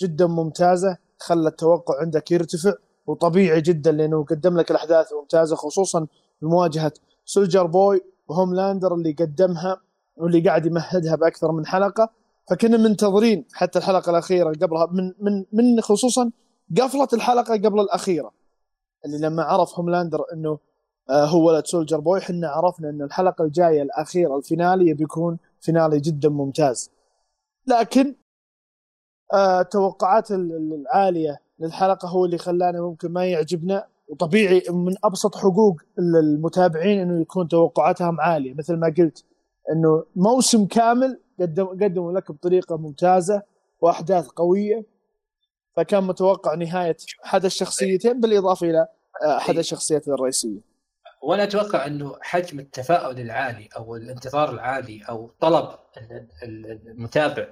جدا 0.00 0.26
ممتازة 0.26 0.96
خلى 1.18 1.48
التوقع 1.48 2.00
عندك 2.00 2.30
يرتفع. 2.30 2.72
وطبيعي 3.06 3.60
جدا 3.60 3.92
لأنه 3.92 4.24
قدم 4.24 4.56
لك 4.56 4.70
الأحداث 4.70 5.12
الممتازه 5.12 5.56
خصوصا 5.56 6.06
بمواجهه 6.42 6.92
سولجر 7.24 7.66
بوي 7.66 8.00
وهوملاندر 8.28 8.94
اللي 8.94 9.12
قدمها 9.12 9.80
واللي 10.16 10.40
قاعد 10.40 10.66
يمهدها 10.66 11.16
بأكثر 11.16 11.52
من 11.52 11.66
حلقة. 11.66 12.10
فكنا 12.50 12.76
منتظرين 12.76 13.44
حتى 13.52 13.78
الحلقة 13.78 14.10
الأخيرة 14.10 14.48
قبلها 14.48 14.86
من 14.86 15.12
من 15.20 15.44
من 15.52 15.80
خصوصا 15.80 16.30
قفلة 16.80 17.08
الحلقة 17.12 17.54
قبل 17.54 17.80
الأخيرة. 17.80 18.32
اللي 19.04 19.18
لما 19.18 19.42
عرف 19.42 19.78
هوملاندر 19.78 20.24
إنه 20.32 20.58
آه، 21.10 21.24
هو 21.24 21.48
ولد 21.48 21.66
سولجر 21.66 22.00
بوي 22.00 22.18
إحنا 22.18 22.48
عرفنا 22.48 22.90
إن 22.90 23.02
الحلقة 23.02 23.44
الجاية 23.44 23.82
الأخيرة 23.82 24.36
ال 24.36 24.44
finale 24.44 24.94
بيكون 24.94 25.38
finale 25.60 26.00
جدا 26.00 26.28
ممتاز. 26.28 26.90
لكن 27.66 28.14
آه، 29.32 29.60
التوقعات 29.60 30.30
العالية 30.30 31.41
للحلقة 31.62 32.08
هو 32.08 32.24
اللي 32.24 32.38
خلانا 32.38 32.80
ممكن 32.80 33.12
ما 33.12 33.26
يعجبنا. 33.26 33.86
وطبيعي 34.08 34.62
من 34.70 34.94
أبسط 35.04 35.36
حقوق 35.36 35.80
المتابعين 35.98 37.00
إنه 37.00 37.20
يكون 37.20 37.48
توقعاتهم 37.48 38.20
عالية. 38.20 38.54
مثل 38.54 38.76
ما 38.76 38.94
قلت 38.98 39.24
إنه 39.72 40.04
موسم 40.16 40.66
كامل 40.66 41.20
قدم 41.40 41.66
قدموا 41.66 42.12
لك 42.12 42.32
بطريقة 42.32 42.76
ممتازة 42.76 43.42
وأحداث 43.80 44.26
قوية. 44.26 44.86
فكان 45.76 46.04
متوقع 46.04 46.54
نهاية 46.54 46.96
أحد 47.24 47.44
الشخصيتين 47.44 48.20
بالإضافة 48.20 48.70
إلى 48.70 48.86
آه، 49.24 49.36
أحد 49.36 49.58
الشخصيات 49.58 50.08
الرئيسية. 50.08 50.72
وأنا 51.22 51.42
أتوقع 51.42 51.86
إنه 51.86 52.16
حجم 52.20 52.60
التفاؤل 52.60 53.20
العالي 53.20 53.68
أو 53.76 53.96
الانتظار 53.96 54.50
العالي 54.50 55.02
أو 55.08 55.30
طلب 55.40 55.68
المتابع 56.86 57.46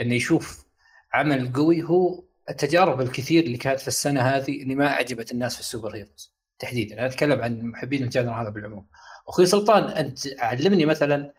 إنه 0.00 0.14
يشوف 0.14 0.66
عمل 1.12 1.52
قوي 1.52 1.82
هو 1.82 2.22
التجارب 2.50 3.00
الكثير 3.00 3.44
اللي 3.44 3.58
كانت 3.58 3.80
في 3.80 3.88
السنة 3.88 4.20
هذه 4.20 4.62
اللي 4.62 4.74
ما 4.74 4.88
عجبت 4.88 5.32
الناس 5.32 5.54
في 5.54 5.60
ال 5.60 5.66
super 5.66 5.94
heroes 5.94 6.34
تحديدا. 6.58 6.98
أنا 6.98 7.06
أتكلم 7.06 7.40
عن 7.40 7.62
محبين 7.62 8.02
ال 8.02 8.07
genre 8.07 8.32
هذا 8.32 8.48
بالعموم. 8.48 8.86
أخوي 9.28 9.46
سلطان 9.46 9.84
أنت 9.84 10.18
علمني 10.38 10.86
مثلا 10.86 11.32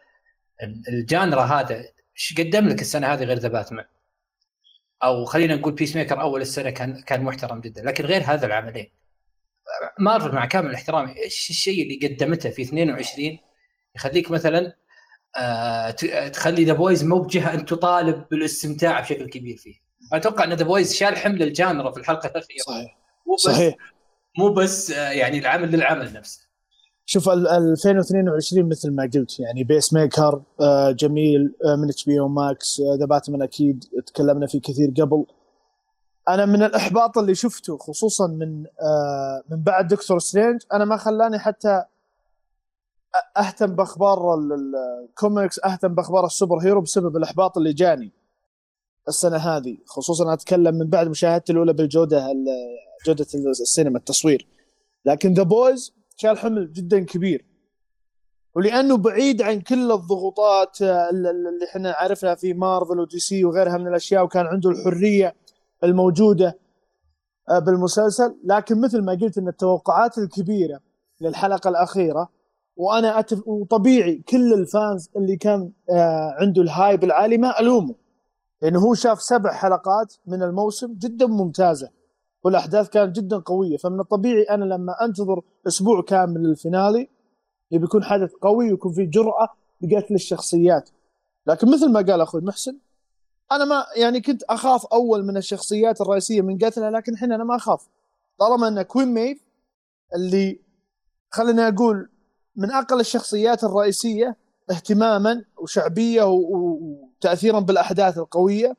ال 0.89 0.98
genre 0.98 1.43
هذا 1.43 1.85
إيش 2.15 2.35
قدم 2.37 2.67
لك 2.67 2.81
السنة 2.81 3.07
هذه 3.13 3.23
غير 3.23 3.37
ذا 3.37 3.47
باتمان؟ 3.47 3.85
أو 5.03 5.25
خلينا 5.25 5.55
نقول 5.55 5.73
بيس 5.73 5.95
ميكر 5.95 6.21
أول 6.21 6.41
السنة 6.41 6.69
كان 6.69 7.01
كان 7.01 7.23
محترم 7.23 7.61
جدا. 7.61 7.81
لكن 7.83 8.05
غير 8.05 8.23
هذا 8.23 8.45
العملين. 8.45 8.91
مارفل 9.99 10.35
مع 10.35 10.45
كامل 10.45 10.69
الاحترام 10.69 11.07
إيش 11.09 11.49
الشيء 11.49 11.83
اللي 11.83 12.07
قدمته 12.07 12.49
في 12.49 12.61
22 12.61 13.37
يخليك 13.95 14.31
مثلا 14.31 14.73
آه 15.37 15.91
تخلي 16.29 16.65
ذا 16.65 16.73
بويز 16.73 17.03
مو 17.03 17.19
بجهه 17.19 17.53
أن 17.53 17.65
تطالب 17.65 18.25
بالاستمتاع 18.31 18.99
بشكل 18.99 19.29
كبير 19.29 19.57
فيه؟ 19.57 19.86
أتوقع 20.13 20.43
إن 20.43 20.53
ذا 20.53 20.63
بويز 20.63 20.93
شال 20.93 21.17
حمل 21.17 21.43
ال 21.43 21.51
genre 21.51 21.91
في 21.91 21.99
الحلقة 21.99 22.27
الأخيرة. 22.27 22.63
صحيح. 22.67 22.97
مو 23.27 23.35
بس 23.35 23.41
صحيح. 23.41 23.75
مو 24.39 24.53
بس 24.53 24.91
آه 24.91 25.09
يعني 25.11 25.39
العمل 25.39 25.71
للعمل 25.71 26.13
نفسه. 26.13 26.47
شوف 27.05 27.29
2022 27.29 28.69
مثل 28.69 28.91
ما 28.91 29.09
قلت 29.13 29.39
يعني 29.39 29.63
بيس 29.63 29.93
ميكر 29.93 30.41
آه 30.61 30.91
جميل 30.91 31.55
آه 31.65 31.75
من 31.75 31.89
HBO 31.89 32.19
Max 32.19 32.81
ذا 32.99 33.05
باتمان 33.05 33.41
أكيد 33.41 33.83
تكلمنا 34.05 34.47
فيه 34.47 34.61
كثير 34.61 34.93
قبل. 35.01 35.25
أنا 36.29 36.45
من 36.45 36.63
الإحباط 36.63 37.17
اللي 37.17 37.35
شفته 37.35 37.77
خصوصا 37.77 38.27
من 38.27 38.65
من 39.49 39.63
بعد 39.63 39.87
دكتور 39.87 40.19
سترينج 40.19 40.61
أنا 40.73 40.85
ما 40.85 40.97
خلاني 40.97 41.39
حتى 41.39 41.83
أهتم 43.37 43.75
بأخبار 43.75 44.35
الكوميكس 44.35 45.59
أهتم 45.65 45.95
بأخبار 45.95 46.25
ال 46.25 46.31
super 46.31 46.57
hero 46.57 46.81
بسبب 46.81 47.17
الإحباط 47.17 47.57
اللي 47.57 47.73
جاني. 47.73 48.11
السنة 49.07 49.37
هذه 49.37 49.77
خصوصا 49.85 50.33
أتكلم 50.33 50.75
من 50.75 50.89
بعد 50.89 51.07
مشاهدتي 51.07 51.51
الأولى 51.51 51.73
بالجودة 51.73 52.33
جودة 53.05 53.25
السينما 53.61 53.97
التصوير. 53.97 54.47
لكن 55.05 55.33
ذا 55.33 55.43
بويز 55.43 55.93
شال 56.15 56.37
حمل 56.37 56.73
جدا 56.73 57.05
كبير. 57.05 57.45
ولأنه 58.55 58.97
بعيد 58.97 59.41
عن 59.41 59.61
كل 59.61 59.91
الضغوطات 59.91 60.81
اللي 60.81 61.65
إحنا 61.69 61.91
عرفنا 61.91 62.35
في 62.35 62.53
مارفل 62.53 62.99
ودي 62.99 63.19
سي 63.19 63.45
وغيرها 63.45 63.77
من 63.77 63.87
الأشياء 63.87 64.23
وكان 64.23 64.45
عنده 64.45 64.69
الحرية 64.69 65.35
الموجودة 65.83 66.59
آه، 67.49 67.59
بالمسلسل. 67.59 68.35
لكن 68.43 68.81
مثل 68.81 69.01
ما 69.01 69.11
قلت 69.21 69.37
إن 69.37 69.47
التوقعات 69.47 70.17
الكبيرة 70.17 70.79
للحلقة 71.21 71.69
الأخيرة 71.69 72.29
وأنا 72.75 73.19
أتف... 73.19 73.47
وطبيعي 73.47 74.15
كل 74.29 74.53
ال 74.53 74.64
fans 74.64 75.09
اللي 75.15 75.37
كان 75.37 75.71
آه، 75.89 76.35
عنده 76.39 76.61
ال 76.61 76.70
hype 76.70 77.03
العالي 77.03 77.37
ما 77.37 77.59
ألومه. 77.59 77.95
لأنه 78.61 78.79
هو 78.79 78.93
شاف 78.93 79.21
سبع 79.21 79.53
حلقات 79.53 80.13
من 80.25 80.43
الموسم 80.43 80.93
جدا 80.93 81.27
ممتازة 81.27 81.89
والأحداث 82.43 82.89
كانت 82.89 83.15
جدا 83.15 83.37
قوية. 83.37 83.77
فمن 83.77 83.99
الطبيعي 83.99 84.43
أنا 84.43 84.65
لما 84.65 85.05
أنتظر 85.05 85.41
أسبوع 85.67 86.01
كامل 86.01 86.43
لل 86.43 86.60
finale 86.60 87.09
يبي 87.71 87.85
يكون 87.85 88.03
حدث 88.03 88.31
قوي 88.41 88.71
ويكون 88.71 88.93
فيه 88.93 89.09
جرأة 89.09 89.49
لقتل 89.81 90.15
الشخصيات. 90.15 90.89
لكن 91.47 91.71
مثل 91.71 91.91
ما 91.91 92.01
قال 92.01 92.21
أخوي 92.21 92.41
محسن 92.41 92.77
أنا 93.51 93.65
ما 93.65 93.85
يعني 93.95 94.21
كنت 94.21 94.43
أخاف 94.43 94.85
أول 94.85 95.25
من 95.25 95.37
الشخصيات 95.37 96.01
الرئيسية 96.01 96.41
من 96.41 96.57
قتلها 96.57 96.91
لكن 96.91 97.13
الحين 97.13 97.31
أنا 97.31 97.43
ما 97.43 97.55
أخاف. 97.55 97.87
طالما 98.39 98.67
أن 98.67 98.81
كوين 98.81 99.13
ميف 99.13 99.43
اللي 100.15 100.59
خليني 101.31 101.67
أقول 101.67 102.09
من 102.55 102.71
أقل 102.71 102.99
الشخصيات 102.99 103.63
الرئيسية 103.63 104.35
اهتماما 104.71 105.43
وشعبية 105.57 106.23
وتاثيرا 107.17 107.59
بالأحداث 107.59 108.17
القوية 108.17 108.75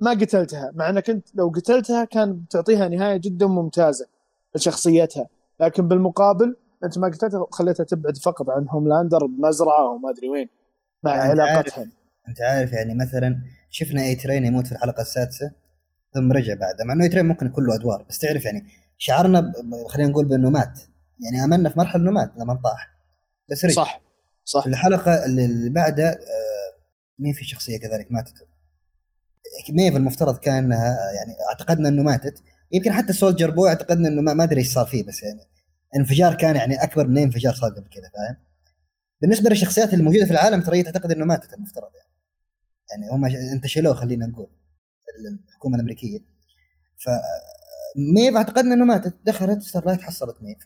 ما 0.00 0.10
قتلتها. 0.10 0.72
مع 0.74 0.90
إنك 0.90 1.10
أنت 1.10 1.28
لو 1.34 1.48
قتلتها 1.48 2.04
كان 2.04 2.44
تعطيها 2.50 2.88
نهاية 2.88 3.16
جدا 3.16 3.46
ممتازة 3.46 4.06
لشخصيتها. 4.56 5.28
لكن 5.60 5.88
بالمقابل 5.88 6.56
أنت 6.84 6.98
ما 6.98 7.08
قتلتها 7.08 7.46
خليتها 7.52 7.84
تبعد 7.84 8.16
فقط 8.16 8.50
عن 8.50 8.66
هوملاندر 8.68 9.26
بمزرعة 9.26 9.90
وما 9.90 10.10
أدري 10.10 10.28
وين 10.28 10.48
مع 11.02 11.10
علاقتها 11.12 11.86
أنت 12.28 12.40
عارف 12.40 12.72
يعني 12.72 12.94
مثلا 12.94 13.42
شفنا 13.70 14.02
A-Train 14.02 14.44
يموت 14.44 14.66
في 14.66 14.72
الحلقة 14.72 15.00
السادسة 15.00 15.52
ثم 16.14 16.32
رجع 16.32 16.54
بعدها 16.54 16.86
مع 16.86 16.92
إنه 16.92 17.04
A-Train 17.04 17.26
ممكن 17.26 17.48
كله 17.48 17.74
أدوار 17.74 18.06
بس 18.08 18.18
تعرف 18.18 18.44
يعني 18.44 18.66
شعرنا 18.98 19.52
خلينا 19.88 20.10
نقول 20.10 20.24
بأنه 20.24 20.50
مات. 20.50 20.80
يعني 21.20 21.44
املنا 21.44 21.68
في 21.68 21.78
مرحلة 21.78 22.02
إنه 22.02 22.10
مات 22.10 22.32
لما 22.36 22.54
طاح 22.64 22.90
بس 23.50 23.64
رجع. 23.64 23.74
صح 23.74 24.00
صح. 24.44 24.66
الحلقة 24.66 25.24
اللي 25.24 25.70
بعدها 25.70 26.10
آه 26.12 26.55
مين 27.18 27.32
في 27.32 27.44
شخصية 27.44 27.78
كذلك 27.78 28.12
ماتت؟ 28.12 28.34
ميف 29.70 29.96
المفترض 29.96 30.38
كان 30.38 30.64
انها 30.64 31.12
يعني 31.12 31.34
اعتقدنا 31.50 31.88
إنه 31.88 32.02
ماتت. 32.02 32.42
يمكن 32.72 32.92
حتى 32.92 33.12
سولجر 33.12 33.50
بوي 33.50 33.68
اعتقدنا 33.68 34.08
إنه 34.08 34.22
ما 34.22 34.44
أدري 34.44 34.60
إيش 34.60 34.72
صار 34.72 34.86
فيه 34.86 35.04
بس 35.04 35.22
يعني 35.22 35.40
انفجار 35.96 36.34
كان 36.34 36.56
يعني 36.56 36.82
أكبر 36.82 37.06
من 37.06 37.18
انفجار 37.18 37.54
صار 37.54 37.70
قبل 37.70 37.88
كذا 37.88 38.10
فاهم؟ 38.14 38.36
بالنسبة 39.20 39.50
للشخصيات 39.50 39.92
اللي 39.92 40.04
موجوده 40.04 40.24
في 40.24 40.30
العالم 40.30 40.62
ترى 40.62 40.82
تعتقد 40.82 41.12
إنه 41.12 41.24
ماتت 41.24 41.54
المفترض 41.54 41.90
يعني. 41.94 42.10
يعني 42.90 43.16
هم 43.16 43.24
انتشلوه 43.52 43.94
خلينا 43.94 44.26
نقول 44.26 44.48
الحكومة 45.48 45.76
الأمريكية. 45.76 46.18
ف 46.96 47.08
ميف 48.14 48.36
اعتقدنا 48.36 48.74
إنه 48.74 48.84
ماتت. 48.84 49.16
دخلت 49.24 49.62
ستارلايت 49.62 50.00
حصلت 50.00 50.42
ميف. 50.42 50.58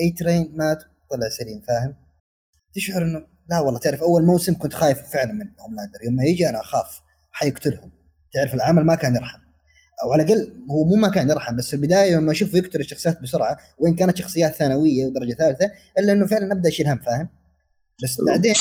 A-Train 0.00 0.52
مات 0.56 0.82
طلع 1.10 1.28
سليم 1.28 1.60
فاهم؟ 1.60 1.94
تشعر 2.74 3.02
إنه 3.02 3.26
لا 3.48 3.60
والله 3.60 3.80
تعرف 3.80 4.02
أول 4.02 4.24
موسم 4.24 4.54
كنت 4.58 4.74
خايف 4.74 4.98
فعلا 5.12 5.32
من 5.32 5.46
هوملاندر. 5.60 5.98
يوم 6.04 6.14
ما 6.14 6.24
يجي 6.24 6.48
أنا 6.48 6.60
أخاف 6.60 7.00
حيقتلهم. 7.32 7.92
تعرف 8.32 8.54
العمل 8.54 8.84
ما 8.84 8.94
كان 8.94 9.14
يرحم. 9.14 9.38
أو 10.02 10.12
على 10.12 10.22
الأقل 10.22 10.66
هو 10.70 10.84
مو 10.84 10.96
ما 10.96 11.08
كان 11.10 11.30
يرحم 11.30 11.56
بس 11.56 11.68
في 11.68 11.76
البداية 11.76 12.16
لما 12.16 12.32
أشوف 12.32 12.54
يقتل 12.54 12.80
الشخصيات 12.80 13.22
بسرعة 13.22 13.58
وان 13.78 13.94
كانت 13.94 14.16
شخصيات 14.16 14.54
ثانوية 14.54 15.06
ودرجة 15.06 15.32
ثالثة 15.32 15.70
إلا 15.98 16.12
إنه 16.12 16.26
فعلا 16.26 16.52
أبدأ 16.52 16.68
أشيل 16.68 16.88
هم 16.88 16.98
فاهم؟ 16.98 17.28
بس 18.02 18.20
بعدين 18.26 18.54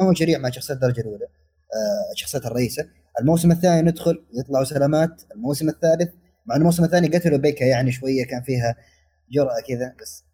ما 0.00 0.06
هو 0.06 0.14
سريع 0.14 0.38
مع 0.38 0.50
شخصيات 0.50 0.76
الدرجة 0.76 1.00
الأولى 1.00 1.24
آه 1.24 2.14
شخصيات 2.16 2.46
الرئيسة. 2.46 2.88
الموسم 3.20 3.50
الثاني 3.52 3.90
ندخل 3.90 4.24
يطلعوا 4.34 4.64
سلامات. 4.64 5.22
الموسم 5.34 5.68
الثالث 5.68 6.10
مع 6.46 6.56
الموسم 6.56 6.84
الثاني 6.84 7.08
قتلوا 7.08 7.38
بيكا 7.38 7.64
يعني 7.64 7.92
شوية 7.92 8.26
كان 8.26 8.42
فيها 8.42 8.76
جرأة 9.32 9.60
كذا 9.68 9.94
بس 10.02 10.24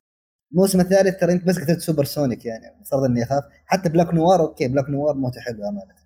الموسم 0.52 0.80
الثالث 0.80 1.20
ترى 1.20 1.32
انت 1.32 1.44
بس 1.44 1.58
قتلت 1.58 1.80
Supersonic 1.80 2.44
يعني 2.44 2.74
المفترض 2.74 3.04
اني 3.04 3.22
اخاف. 3.22 3.44
حتى 3.66 3.88
بلاك 3.88 4.14
نوار 4.14 4.40
أوكي 4.40 4.68
بلاك 4.68 4.90
نوار 4.90 5.14
موته 5.14 5.40
حلو 5.40 5.58
أمانة. 5.68 5.98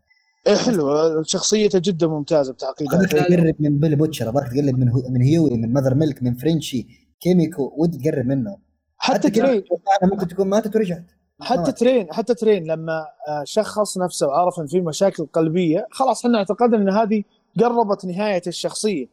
إيه 0.47 0.57
حلو. 0.57 1.23
شخصيته 1.23 1.79
جدا 1.79 2.07
ممتازة 2.07 2.53
بتعقيدات 2.53 2.95
ابغاك 2.95 3.11
تقرب 3.11 3.55
من 3.61 3.79
بيلي 3.79 3.97
بوتشر 3.97 4.29
أبغاك 4.29 4.49
تقرب 4.49 4.79
من 4.79 4.91
من 5.11 5.23
هيوي 5.23 5.51
من 5.51 5.73
ماذر 5.73 5.95
ميلك 5.95 6.23
من 6.23 6.35
فرنشي 6.35 6.87
كيميكو 7.21 7.73
ودي 7.77 7.99
تقرب 7.99 8.27
منه. 8.27 8.57
حتى, 8.97 9.19
حتى 9.19 9.31
ترين. 9.31 9.65
ممكن 10.03 10.29
تكون 10.29 10.49
ماتت 10.49 10.77
ورجعت. 10.77 11.07
حتى 11.41 11.73
ترين 11.73 12.13
حتى 12.13 12.35
ترين 12.35 12.65
لما 12.65 13.07
آه، 13.29 13.43
شخص 13.45 13.99
نفسه 13.99 14.27
وعرف 14.27 14.61
إن 14.61 14.67
في 14.67 14.81
مشاكل 14.81 15.27
قلبية 15.27 15.87
خلاص 15.91 16.25
إحنا 16.25 16.39
اعتقدنا 16.39 16.77
إن 16.77 16.91
هذه 16.91 17.23
قربت 17.61 18.05
نهاية 18.05 18.43
الشخصية. 18.47 19.07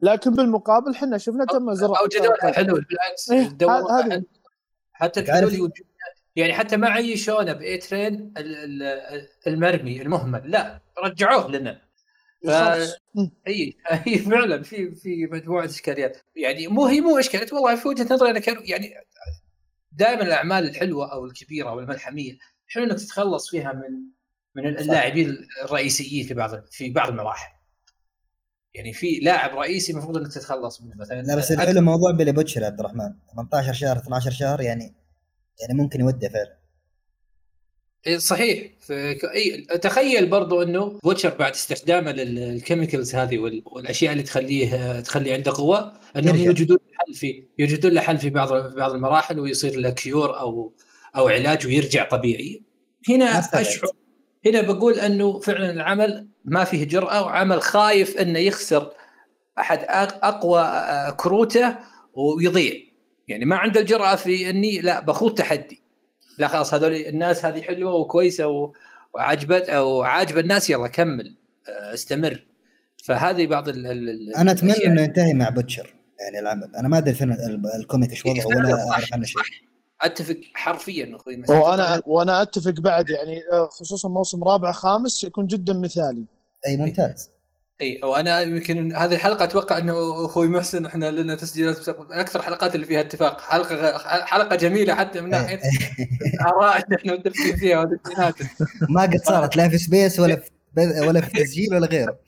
لكن 0.00 0.30
بالمقابل 0.30 0.90
إحنا 0.90 1.18
شفنا 1.18 1.44
تم 1.44 1.74
زرع 1.74 2.00
اوجدوا 2.00 2.52
حلول 2.52 2.86
بالعكس 2.90 3.30
إيه 3.30 3.48
حتى 4.94 5.22
يعني 6.36 6.52
حتى 6.52 6.76
ما 6.76 6.88
عيشونا 6.88 7.52
بأي 7.52 7.78
ترين 7.78 8.34
المرمي 9.46 10.02
المهمل 10.02 10.50
لا 10.50 10.80
رجعوه 10.98 11.50
لنا. 11.50 11.80
ف... 12.46 12.50
أي 13.48 13.76
أي 14.06 14.18
فعلا 14.18 14.62
في 14.62 14.94
في 14.94 15.26
مجموعة 15.26 15.64
إشكاليات. 15.64 16.18
يعني 16.36 16.66
مو 16.66 16.86
هي 16.86 17.00
مو 17.00 17.18
إشكاليات 17.18 17.52
والله 17.52 17.76
في 17.76 17.88
وجهة 17.88 18.14
نظري 18.14 18.30
أنا 18.30 18.38
كانوا 18.38 18.62
يعني 18.64 18.94
دائما 19.92 20.22
الأعمال 20.22 20.68
الحلوة 20.68 21.12
أو 21.12 21.24
الكبيرة 21.24 21.68
أو 21.68 21.80
الملحمية 21.80 22.38
حلو 22.66 22.84
إنك 22.84 22.98
تتخلص 22.98 23.50
فيها 23.50 23.72
من 23.72 24.00
من 24.54 24.78
اللاعبين 24.78 25.48
الرئيسيين 25.64 26.26
في 26.26 26.34
بعض 26.34 26.66
في 26.70 26.90
بعض 26.90 27.08
المراحل. 27.08 27.53
يعني 28.74 28.92
في 28.92 29.18
لاعب 29.22 29.58
رئيسي 29.58 29.92
المفروض 29.92 30.16
إنك 30.16 30.32
تتخلص 30.32 30.82
منه 30.82 30.94
مثلا. 30.96 31.22
لا 31.22 31.36
بس 31.36 31.52
الحلو 31.52 31.80
موضوع 31.80 32.10
بيلي 32.10 32.32
بوتشر 32.32 32.64
عبد 32.64 32.80
الرحمن. 32.80 33.14
18 33.32 33.72
شهر 33.72 33.96
12 33.96 34.30
شهر 34.30 34.60
يعني 34.60 34.94
يعني 35.60 35.82
ممكن 35.82 36.00
يودع 36.00 36.28
فعلا. 36.28 36.58
صحيح. 38.18 38.70
اي 39.34 39.66
تخيل 39.82 40.26
برضو 40.26 40.62
إنه 40.62 40.98
بوتشر 41.04 41.34
بعد 41.34 41.52
استخدامه 41.52 42.12
لل 42.12 42.31
chemicals 42.31 43.14
هذه 43.14 43.38
والأشياء 43.38 44.12
اللي 44.12 44.22
تخليه 44.22 45.00
تخلي 45.00 45.34
عنده 45.34 45.52
قوة 45.52 45.92
إنهم 46.16 46.36
يوجدون 46.36 46.78
حل 46.94 47.14
في 47.14 47.44
يوجدون 47.58 47.92
له 47.92 48.00
حل 48.00 48.18
في 48.18 48.30
بعض 48.30 48.68
في 48.68 48.76
بعض 48.76 48.92
المراحل 48.92 49.40
ويصير 49.40 49.76
له 49.76 49.90
cure 49.90 50.40
أو 50.40 50.74
أو 51.16 51.28
علاج 51.28 51.66
ويرجع 51.66 52.08
طبيعي. 52.08 52.62
هنا 53.08 53.24
اشعر 53.24 53.90
هنا 54.46 54.60
بقول 54.60 55.00
إنه 55.00 55.40
فعلا 55.40 55.70
العمل 55.70 56.28
ما 56.44 56.64
فيه 56.64 56.84
جرأة 56.84 57.22
وعمل 57.24 57.62
خايف 57.62 58.16
إنه 58.16 58.38
يخسر 58.38 58.92
أحد 59.58 59.78
أقوى 60.22 60.82
كروته 61.16 61.76
ويضيع. 62.14 62.72
يعني 63.28 63.44
ما 63.44 63.56
عنده 63.56 63.80
الجرأة 63.80 64.14
في 64.14 64.50
إني 64.50 64.80
لا 64.80 65.00
بخوض 65.00 65.34
تحدي. 65.34 65.82
لا 66.38 66.48
خلاص 66.48 66.74
هذول 66.74 66.94
الناس 66.94 67.44
هذه 67.44 67.62
حلوة 67.62 67.94
وكويسة 67.94 68.72
وعجبت 69.14 69.68
أو 69.68 70.02
عاجبه 70.02 70.40
الناس 70.40 70.70
يلا 70.70 70.88
كمل 70.88 71.36
آه، 71.68 71.94
استمر. 71.94 72.46
فهذه 73.04 73.46
بعض 73.46 73.68
ال 73.68 73.86
ال 73.86 74.34
أنا 74.36 74.50
أتمنى 74.50 74.86
إنه 74.86 75.02
ينتهي 75.02 75.34
مع 75.34 75.48
بوتشر 75.48 75.94
يعني 76.20 76.38
العمل. 76.38 76.76
أنا 76.76 76.88
ما 76.88 76.98
أدري 76.98 77.14
فين 77.14 77.36
ال 77.80 77.85
comic 77.85 78.10
إيش 78.10 78.26
وضعه 78.26 78.46
ولا 78.46 78.90
أعرف 78.90 79.12
عنه 79.12 79.24
شيء. 79.24 79.42
أتفق 80.02 80.36
حرفيا 80.54 81.16
أخوي. 81.16 81.42
وأنا 81.48 82.02
وأنا 82.06 82.42
أتفق 82.42 82.80
بعد 82.80 83.10
يعني 83.10 83.42
آه، 83.52 83.66
خصوصا 83.66 84.08
موسم 84.08 84.44
رابع 84.44 84.72
خامس 84.72 85.24
يكون 85.24 85.46
جدا 85.46 85.72
مثالي. 85.72 86.24
أي 86.66 86.76
ممتاز. 86.76 87.30
اي 87.80 88.00
وأنا 88.04 88.40
يمكن 88.40 88.96
هذه 88.96 89.14
الحلقة 89.14 89.44
أتوقع 89.44 89.78
إنه 89.78 90.24
أخوي 90.24 90.48
محسن 90.48 90.86
إحنا 90.86 91.10
لنا 91.10 91.34
تسجيلات 91.34 91.88
أكثر 91.88 92.42
حلقات 92.42 92.74
اللي 92.74 92.86
فيها 92.86 93.00
اتفاق. 93.00 93.40
حلقة 93.40 93.98
حلقة 94.26 94.56
جميلة 94.56 94.94
حتى 94.94 95.20
من 95.20 95.30
ناحية 95.30 95.60
آراء 96.48 96.76
إحنا 96.78 97.12
متفقين 97.12 97.56
فيها 97.56 97.86
ما 98.88 99.02
قد 99.02 99.16
صارت 99.16 99.56
لا 99.56 99.68
في 99.68 99.78
space 99.78 100.20
ولا 100.20 100.36
في 100.36 100.50
ولا 101.08 101.20
في 101.20 101.30
تسجيل 101.30 101.74
ولا 101.74 101.86
غيره. 101.86 102.18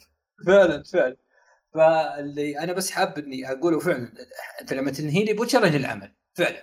فعلا 0.47 0.83
فعلا. 0.83 1.17
فاللي 1.75 2.59
أنا 2.59 2.73
بس 2.73 2.91
حاب 2.91 3.19
إني 3.19 3.51
أقوله 3.53 3.79
فعلا 3.81 4.13
أنت 4.61 4.73
لما 4.73 4.91
تنهي 4.91 5.25
لي 5.25 5.33
بوتشر 5.33 5.67
أنهي 5.67 5.77
العمل. 5.77 6.15
فعلا. 6.35 6.63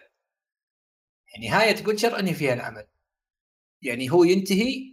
يعني 1.35 1.49
نهاية 1.49 1.83
بوتشر 1.83 2.19
أنهي 2.19 2.33
فيها 2.33 2.53
العمل. 2.53 2.85
يعني 3.81 4.11
هو 4.11 4.23
ينتهي 4.23 4.92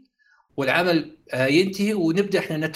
والعمل 0.56 1.16
آه، 1.32 1.46
ينتهي 1.46 1.94
ونبدأ 1.94 2.38
إحنا 2.38 2.72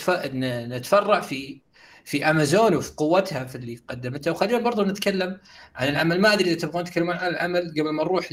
نتفرع 0.67 1.21
في 1.21 1.61
في 2.05 2.31
امازون 2.31 2.75
وفي 2.75 2.93
قوتها 2.97 3.45
في 3.45 3.55
اللي 3.55 3.81
قدمته. 3.89 4.31
وخلينا 4.31 4.59
برضو 4.59 4.85
نتكلم 4.85 5.39
عن 5.75 5.89
العمل. 5.89 6.21
ما 6.21 6.33
أدري 6.33 6.51
إذا 6.51 6.59
تبغون 6.59 6.85
تتكلمون 6.85 7.17
عن 7.17 7.31
العمل 7.31 7.71
قبل 7.71 7.91
ما 7.91 8.05
نروح 8.05 8.29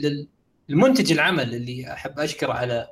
للمنتج 0.70 1.12
العمل 1.12 1.56
اللي 1.56 1.94
أحب 1.94 2.20
أشكره 2.20 2.54
على 2.54 2.88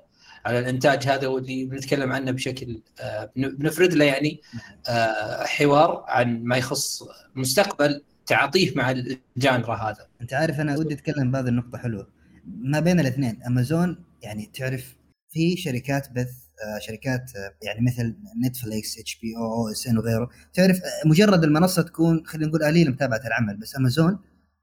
على 0.46 0.60
الإنتاج 0.60 1.08
هذا 1.08 1.28
واللي 1.28 1.66
بنتكلم 1.66 2.12
عنه 2.12 2.32
بشكل 2.32 2.82
آه، 3.00 3.32
بنفرد 3.36 3.94
له 3.94 4.06
يعني 4.06 4.42
آه، 4.90 5.44
حوار 5.46 6.06
عن 6.08 6.44
ما 6.44 6.58
يخص 6.58 7.04
مستقبل 7.36 8.04
تعاطيه 8.26 8.74
مع 8.76 8.92
ال 8.92 9.06
genre 9.06 9.76
هذا. 9.76 10.08
أنت 10.22 10.34
عارف 10.34 10.60
أنا 10.60 10.78
ودي 10.78 10.94
أتكلم 10.94 11.32
بهذه 11.32 11.48
النقطة 11.48 11.78
حلوة. 11.78 12.08
ما 12.46 12.80
بين 12.80 13.00
الاثنين 13.00 13.44
امازون 13.48 14.04
يعني 14.22 14.50
تعرف 14.54 14.96
في 15.32 15.58
شركات 15.58 16.12
بث 16.12 16.50
آه، 16.64 16.80
شركات 16.80 17.32
يعني 17.64 17.82
مثل 17.82 18.16
نتفليكس 18.46 19.00
HBO 19.00 19.54
أو 19.54 19.72
OSN 19.72 19.98
وغيره. 19.98 20.30
تعرف 20.54 20.80
مجرد 21.06 21.44
المنصة 21.44 21.82
تكون 21.82 22.26
خلينا 22.26 22.48
نقول 22.48 22.64
قليل 22.64 22.92
متابعة 22.92 23.22
العمل 23.28 23.58
بس 23.58 23.76
امازون 23.76 24.20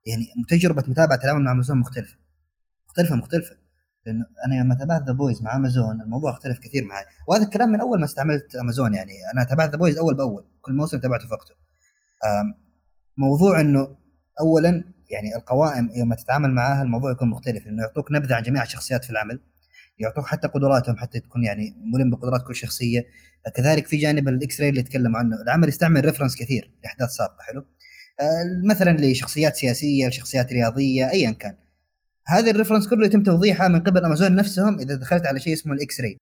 يعني 0.07 0.27
تجربة 0.49 0.85
متابعة 0.89 1.21
العمل 1.25 1.45
مع 1.45 1.53
امازون 1.53 1.79
مختلفة. 1.79 2.17
مختلفة 2.89 3.17
مختلفة. 3.17 3.57
لأنه 4.07 4.25
أنا 4.47 4.63
لما 4.63 4.75
تابعت 4.75 5.03
ذا 5.07 5.13
بويز 5.13 5.43
مع 5.43 5.57
امازون 5.57 6.01
الموضوع 6.01 6.31
اختلف 6.31 6.59
كثير 6.59 6.85
معي. 6.85 7.05
وهذا 7.29 7.45
الكلام 7.45 7.69
من 7.69 7.81
أول 7.81 7.99
ما 7.99 8.05
استعملت 8.05 8.57
امازون 8.57 8.95
يعني. 8.95 9.13
أنا 9.35 9.45
تابعت 9.45 9.71
ذا 9.71 9.77
بويز 9.77 9.99
أول 9.99 10.15
بأول. 10.15 10.45
كل 10.61 10.73
موسم 10.73 10.99
تابعته 10.99 11.29
فقته 11.29 11.55
موضوع 13.17 13.61
إنه 13.61 13.97
اولا 14.41 14.85
يعني 15.11 15.37
القوائم 15.37 15.91
يوم 15.95 16.15
تتعامل 16.15 16.51
معاها 16.51 16.83
الموضوع 16.83 17.11
يكون 17.11 17.29
مختلف. 17.29 17.67
إنه 17.67 17.83
يعطوك 17.83 18.13
نبذة 18.13 18.35
عن 18.35 18.43
جميع 18.43 18.63
الشخصيات 18.63 19.05
في 19.05 19.11
العمل. 19.11 19.41
يعطوك 19.99 20.27
حتى 20.27 20.49
قدراتهم 20.49 20.97
حتى 20.97 21.21
تكون 21.21 21.45
يعني 21.45 21.75
ملم 21.95 22.11
بقدرات 22.11 22.43
كل 22.47 22.55
شخصية. 22.55 23.07
كذلك 23.55 23.87
في 23.87 23.97
جانب 23.97 24.29
ال 24.29 24.61
X-Ray 24.61 24.69
اللي 24.69 24.81
يتكلم 24.81 25.17
عنه. 25.17 25.43
العمل 25.43 25.69
يستعمل 25.69 26.05
reference 26.05 26.37
كثير 26.37 26.71
لأحداث 26.85 27.11
سابقة 27.11 27.43
حلو؟ 27.43 27.61
آه، 28.21 28.61
مثلا 28.65 28.97
لشخصيات 28.97 29.57
سياسية 29.57 30.09
لشخصيات 30.09 30.53
رياضية 30.53 31.11
ايا 31.11 31.31
كان. 31.31 31.55
هذه 32.27 32.51
ال 32.51 32.54
reference 32.54 32.89
كله 32.89 33.07
يتم 33.07 33.23
توضيحها 33.23 33.69
من 33.69 33.81
قبل 33.81 34.05
امازون 34.05 34.35
نفسهم 34.35 34.79
إذا 34.79 34.95
دخلت 34.95 35.27
على 35.27 35.41
شيء 35.41 35.53
اسمه 35.53 35.73
ال 35.73 36.01
X-Ray 36.01 36.19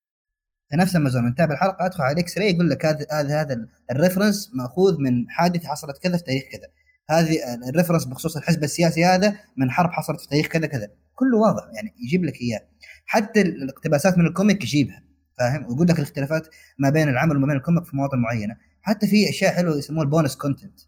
نفس 0.74 0.96
امازون 0.96 1.26
انت 1.26 1.40
الحلقة 1.40 1.86
أدخل 1.86 2.02
على 2.02 2.12
ال 2.12 2.38
X-Ray 2.38 2.50
يقول 2.50 2.70
لك 2.70 2.86
هذا 2.86 3.06
هذا 3.10 3.40
هذا 3.40 3.66
ال 3.90 3.96
reference 3.96 4.50
مأخوذ 4.54 4.96
من 5.00 5.30
حادثة 5.30 5.68
حصلت 5.68 5.98
كذا 5.98 6.16
في 6.16 6.22
تاريخ 6.24 6.42
كذا. 6.52 6.68
هذه 7.10 7.38
ال 7.68 7.72
reference 7.72 8.04
بخصوص 8.04 8.36
الحزب 8.36 8.64
السياسي 8.64 9.04
هذا 9.04 9.36
من 9.56 9.70
حرب 9.70 9.90
حصلت 9.90 10.20
في 10.20 10.28
تاريخ 10.28 10.46
كذا 10.46 10.66
كذا. 10.66 10.88
كله 11.14 11.38
واضح 11.38 11.62
يعني 11.74 11.94
يجيب 12.06 12.24
لك 12.24 12.40
إياه. 12.40 12.60
حتى 13.06 13.40
الاقتباسات 13.40 14.18
من 14.18 14.26
ال 14.26 14.32
comic 14.32 14.62
يجيبها 14.62 15.02
فاهم؟ 15.38 15.66
ويقول 15.66 15.88
لك 15.88 15.98
الاختلافات 15.98 16.48
ما 16.78 16.90
بين 16.90 17.08
العمل 17.08 17.36
وما 17.36 17.46
بين 17.46 17.56
ال 17.56 17.61
comic 17.61 17.84
في 17.84 17.96
مواطن 17.96 18.18
معينة. 18.18 18.56
حتى 18.82 19.06
في 19.06 19.28
أشياء 19.28 19.54
حلوة 19.54 19.76
يسموها 19.76 20.04
ال 20.04 20.09
bonus 20.09 20.36
content 20.36 20.80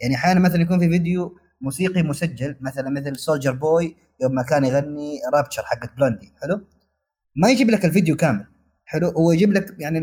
يعني 0.00 0.14
أحيانا 0.14 0.40
مثلا 0.40 0.62
يكون 0.62 0.78
في 0.78 0.88
فيديو 0.88 1.38
موسيقي 1.60 2.02
مسجل 2.02 2.56
مثلا 2.60 2.90
مثل 2.90 3.16
سولجر 3.16 3.52
بوي 3.52 3.96
يوم 4.22 4.34
ما 4.34 4.42
كان 4.42 4.64
يغني 4.64 5.20
Rapture 5.34 5.62
حقت 5.62 5.96
بلوندي 5.96 6.32
حلو؟ 6.42 6.60
ما 7.36 7.50
يجيب 7.50 7.70
لك 7.70 7.84
الفيديو 7.84 8.16
كامل 8.16 8.46
حلو؟ 8.84 9.08
هو 9.08 9.32
يجيب 9.32 9.52
لك 9.52 9.74
يعني 9.78 9.98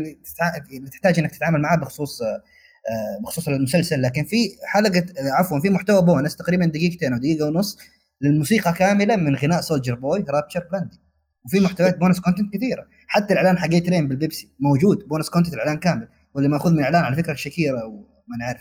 اللي 0.72 0.90
تحتاج 0.90 1.18
إنك 1.18 1.30
تتعامل 1.30 1.60
معاه 1.60 1.76
بخصوص 1.76 2.22
آه، 2.22 3.22
بخصوص 3.22 3.48
المسلسل. 3.48 4.02
لكن 4.02 4.24
في 4.24 4.36
حلقة 4.66 4.98
آه، 5.18 5.32
عفوا 5.32 5.60
في 5.60 5.70
محتوى 5.70 6.02
بونس 6.02 6.36
تقريبا 6.36 6.66
دقيقتين 6.66 7.12
أو 7.12 7.18
دقيقة 7.18 7.46
ونص 7.46 7.78
للموسيقى 8.20 8.72
كاملة 8.72 9.16
من 9.16 9.36
غناء 9.36 9.60
سولجر 9.60 9.94
بوي 9.94 10.24
Rapture 10.28 10.68
بلوندي 10.72 11.01
وفي 11.44 11.60
محتويات 11.60 11.98
bonus 11.98 12.20
content 12.20 12.54
كثيرة. 12.54 12.86
حتى 13.06 13.32
الإعلان 13.32 13.58
حق 13.58 13.68
ترين 13.68 14.08
بالبيبسي 14.08 14.52
موجود 14.60 15.08
bonus 15.08 15.30
content 15.30 15.54
الإعلان 15.54 15.78
كامل. 15.78 16.08
واللي 16.34 16.48
مأخوذ 16.48 16.72
من 16.72 16.82
إعلان 16.82 17.04
على 17.04 17.16
فكرة 17.16 17.34
شكيره 17.34 17.86
وما 17.86 18.36
نعرف 18.40 18.60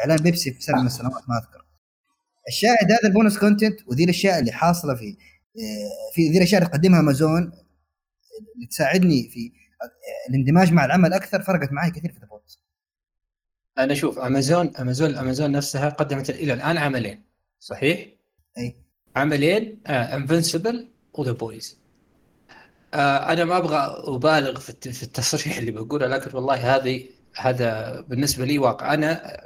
إعلان 0.00 0.16
بيبسي 0.16 0.52
في 0.52 0.62
سنه 0.62 0.80
من 0.80 0.86
السنوات 0.86 1.28
ما 1.28 1.38
أذكر. 1.38 1.66
الشاهد 2.48 2.92
هذا 2.92 3.08
ال 3.08 3.13
bonus 3.13 3.38
content 3.38 3.80
وذي 3.86 4.04
الأشياء 4.04 4.38
اللي 4.38 4.52
حاصلة 4.52 4.94
في 4.94 5.16
آه، 5.56 6.14
في 6.14 6.28
ذي 6.28 6.38
الأشياء 6.38 6.62
اللي 6.62 6.70
تقدمها 6.70 7.00
امازون 7.00 7.42
اللي 8.54 8.66
تساعدني 8.70 9.28
في 9.28 9.52
آه، 9.82 10.30
الاندماج 10.30 10.72
مع 10.72 10.84
العمل 10.84 11.12
أكثر 11.12 11.42
فرقت 11.42 11.72
معي 11.72 11.90
كثير 11.90 12.12
في 12.12 12.20
ذا 12.20 12.26
أنا 13.78 13.92
أشوف 13.92 14.18
امازون 14.18 14.76
امازون 14.76 15.14
امازون 15.14 15.52
نفسها 15.52 15.88
قدمت 15.88 16.30
إلى 16.30 16.52
الآن 16.52 16.78
عملين 16.78 17.22
صحيح؟ 17.60 18.06
أي. 18.58 18.76
عملين 19.16 19.80
انفنسبل 19.86 20.88
وذا 21.14 21.32
بويز 21.32 21.78
أنا 23.32 23.44
ما 23.44 23.56
أبغى 23.56 23.76
أبالغ 24.16 24.60
في 24.60 25.02
التصريح 25.02 25.58
اللي 25.58 25.70
بقوله 25.70 26.06
لكن 26.06 26.30
والله 26.36 26.76
هذه 26.76 27.08
هذا 27.36 28.00
بالنسبة 28.00 28.44
لي 28.44 28.58
واقع. 28.58 28.94
أنا 28.94 29.36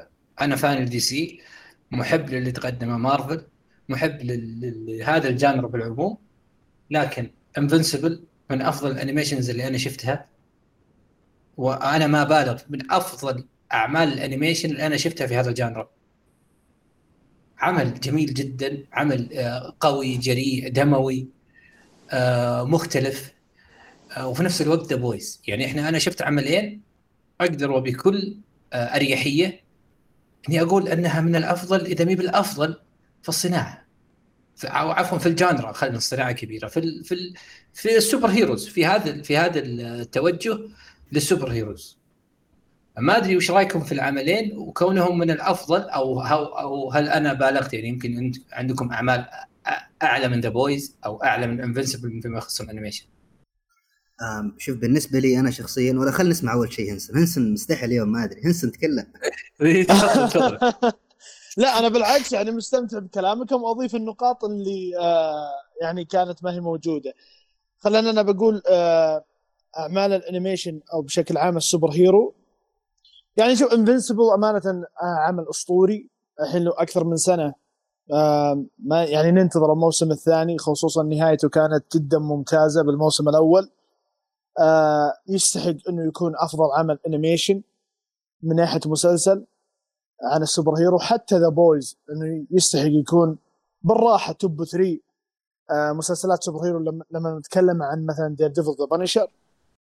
أنا 0.41 0.57
fan 0.57 0.83
ال 0.83 1.01
DC 1.01 1.41
محب 1.91 2.31
للي 2.31 2.53
تقدمه 2.53 2.97
مارفل 2.99 3.43
محب 3.89 4.19
لهذا 4.23 5.29
ال 5.29 5.35
genre 5.35 5.67
بالعموم 5.67 6.19
لكن 6.91 7.31
انفنسبل 7.59 8.25
من 8.51 8.63
أفضل 8.63 8.91
ال 8.91 8.96
animations 8.96 9.51
اللي 9.51 9.69
أنا 9.69 9.79
شفتها. 9.79 10.27
وأنا 11.57 12.07
ما 12.07 12.25
بالغ 12.25 12.63
من 12.69 12.93
أفضل 12.93 13.47
أعمال 13.73 14.13
ال 14.13 14.18
animation 14.18 14.71
اللي 14.71 14.87
أنا 14.87 14.97
شفتها 14.97 15.27
في 15.27 15.37
هذا 15.37 15.49
ال 15.49 15.54
genre. 15.54 15.89
عمل 17.59 18.01
جميل 18.01 18.35
جدا 18.35 18.87
عمل 18.93 19.33
آه، 19.33 19.77
قوي 19.81 20.17
جريء 20.17 20.73
دموي 20.73 21.29
آه، 22.11 22.65
مختلف. 22.65 23.29
آه، 23.29 23.40
وفي 24.19 24.43
نفس 24.43 24.63
الوقت 24.63 24.87
ذا 24.87 24.97
بويز 24.97 25.43
يعني 25.47 25.67
إحنا 25.67 25.89
أنا 25.89 25.99
شفت 25.99 26.23
عملين 26.23 26.83
أقدر 27.41 27.71
وبكل 27.71 28.37
أريحية 28.73 29.61
إني 30.49 30.63
أقول 30.63 30.89
أنها 30.89 31.21
من 31.21 31.37
الأفضل 31.37 31.87
إذا 31.87 32.05
مو 32.05 32.15
بالأفضل 32.15 32.77
في 33.23 33.29
الصناعة. 33.29 33.87
أو 34.65 34.91
عفوا 34.91 35.19
في 35.19 35.27
ال 35.27 35.34
genre 35.34 35.73
خلينا 35.73 35.97
الصناعه 35.97 36.33
كبيرة. 36.33 36.69
في 36.69 36.77
ال 36.81 37.05
في 37.05 37.15
ال 37.15 37.35
في 37.75 37.97
ال 37.97 38.29
superheroes 38.29 38.69
في 38.69 38.87
هذا 38.87 39.23
في 39.23 39.37
هذا 39.37 39.61
التوجه 39.61 40.59
لل 41.13 41.51
superheroes. 41.53 41.99
ما 42.99 43.17
أدري 43.17 43.37
وش 43.37 43.51
رأيكم 43.51 43.81
في 43.81 43.93
العملين 43.93 44.59
وكونهم 44.59 45.19
من 45.19 45.31
الأفضل 45.31 45.81
أو 45.81 46.21
أو 46.21 46.91
هل 46.91 47.09
أنا 47.09 47.33
بالغت؟ 47.33 47.75
يعني 47.75 47.89
يمكن 47.89 48.17
انت 48.17 48.37
عندكم 48.53 48.93
أعمال 48.93 49.27
أعلى 50.03 50.29
من 50.29 50.41
The 50.41 50.49
Boys 50.49 50.97
أو 51.05 51.25
أعلى 51.25 51.47
من 51.47 51.61
Invincible 51.61 52.23
فيما 52.23 52.39
يخص 52.39 52.61
ال 52.61 52.65
animation 52.65 53.07
شوف 54.59 54.77
بالنسبة 54.77 55.19
لي 55.19 55.41
أنا 55.41 55.51
شخصيا 55.51 55.93
ولا 55.93 56.11
خلينا 56.11 56.31
نسمع 56.31 56.53
أول 56.53 56.73
شيء 56.73 56.93
هنسن. 56.93 57.19
هنسن 57.19 57.53
مستحي 57.53 57.87
اليوم 57.87 58.13
ما 58.13 58.25
أدري. 58.25 58.41
هنسن 58.45 58.73
تكلم. 58.73 59.07
إيه، 59.63 59.87
لا 61.57 61.79
أنا 61.79 61.89
بالعكس 61.89 62.33
يعني 62.33 62.51
مستمتع 62.51 62.99
بكلامكم. 62.99 63.63
واضيف 63.63 63.95
النقاط 63.95 64.45
اللي 64.45 64.99
آه 64.99 65.51
يعني 65.83 66.05
كانت 66.05 66.45
ما 66.45 66.53
هي 66.53 66.61
موجودة. 66.61 67.15
خلينا 67.79 68.11
أنا 68.11 68.23
بقول 68.23 68.63
آه 68.71 69.25
أعمال 69.79 70.13
ال 70.13 70.19
animation 70.19 70.81
أو 70.93 71.03
بشكل 71.03 71.37
عام 71.39 71.57
ال 71.57 71.91
superhero. 71.91 72.35
يعني 73.37 73.57
شوف 73.57 73.73
Invincible 73.73 74.31
أمانة 74.35 74.63
آه 74.67 74.87
عمل 75.03 75.47
أسطوري. 75.51 76.09
الحين 76.41 76.65
له 76.65 76.73
أكثر 76.79 77.05
من 77.05 77.17
سنة 77.17 77.55
آه 78.13 78.65
ما 78.79 79.05
يعني 79.05 79.31
ننتظر 79.31 79.73
الموسم 79.73 80.11
الثاني 80.11 80.59
خصوصا 80.59 81.03
نهايته 81.03 81.49
كانت 81.49 81.85
جدا 81.97 82.19
ممتازة 82.19 82.83
بالموسم 82.83 83.29
الأول. 83.29 83.71
آه 84.61 85.15
يستحق 85.29 85.89
إنه 85.89 86.09
يكون 86.09 86.33
أفضل 86.37 86.73
عمل 86.73 86.99
animation 87.07 87.63
من 88.43 88.57
ناحية 88.57 88.81
مسلسل 88.87 89.47
عن 90.23 90.43
ال 90.43 90.75
superhero. 90.79 90.99
حتى 90.99 91.39
The 91.39 91.49
Boys 91.49 91.99
إنه 92.11 92.47
يستحق 92.51 92.91
يكون 92.91 93.39
بالراحة 93.83 94.33
top 94.33 94.65
3 94.65 94.99
آه 95.71 95.93
مسلسلات 95.93 96.43
superhero. 96.43 96.79
لما, 97.11 97.39
نتكلم 97.39 97.83
عن 97.83 98.07
مثلا 98.07 98.35
Daredevil 98.39 98.77
The 98.79 98.85
Punisher 98.85 99.31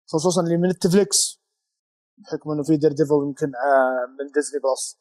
خصوصا 0.07 0.41
اللي 0.41 0.57
من 0.57 0.69
Netflix 0.69 1.39
بحكم 2.17 2.51
إنه 2.51 2.63
في 2.63 2.77
Daredevil 2.77 3.13
يمكن 3.13 3.47
آه 3.55 4.05
من 4.19 4.31
Disney 4.35 4.59
Plus 4.59 4.97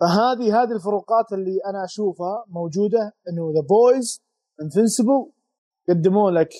فهذه 0.00 0.62
هذه 0.62 0.72
الفروقات 0.72 1.32
اللي 1.32 1.58
أنا 1.66 1.84
أشوفها 1.84 2.44
موجودة 2.48 3.14
إنه 3.28 3.52
The 3.54 3.60
Boys 3.60 4.22
Invincible 4.62 5.26
قدموا 5.88 6.30
لك 6.30 6.50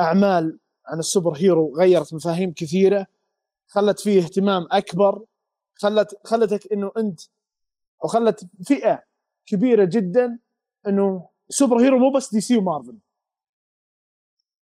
أعمال 0.00 0.58
عن 0.86 0.98
ال 0.98 1.32
superhero 1.36 1.76
غيرت 1.76 2.14
مفاهيم 2.14 2.52
كثيرة 2.52 3.06
خلت 3.66 4.00
فيه 4.00 4.22
اهتمام 4.22 4.66
أكبر 4.70 5.24
خلت 5.74 6.14
خلتك 6.24 6.72
إنه 6.72 6.92
انت 6.96 7.20
أو 8.04 8.08
خلت 8.08 8.46
فئة 8.66 9.02
كبيرة 9.46 9.84
جدا 9.84 10.38
إنه 10.86 11.28
superhero 11.48 11.98
مو 11.98 12.12
بس 12.12 12.34
DC 12.34 12.40
و 12.40 12.56
Marvel. 12.56 12.98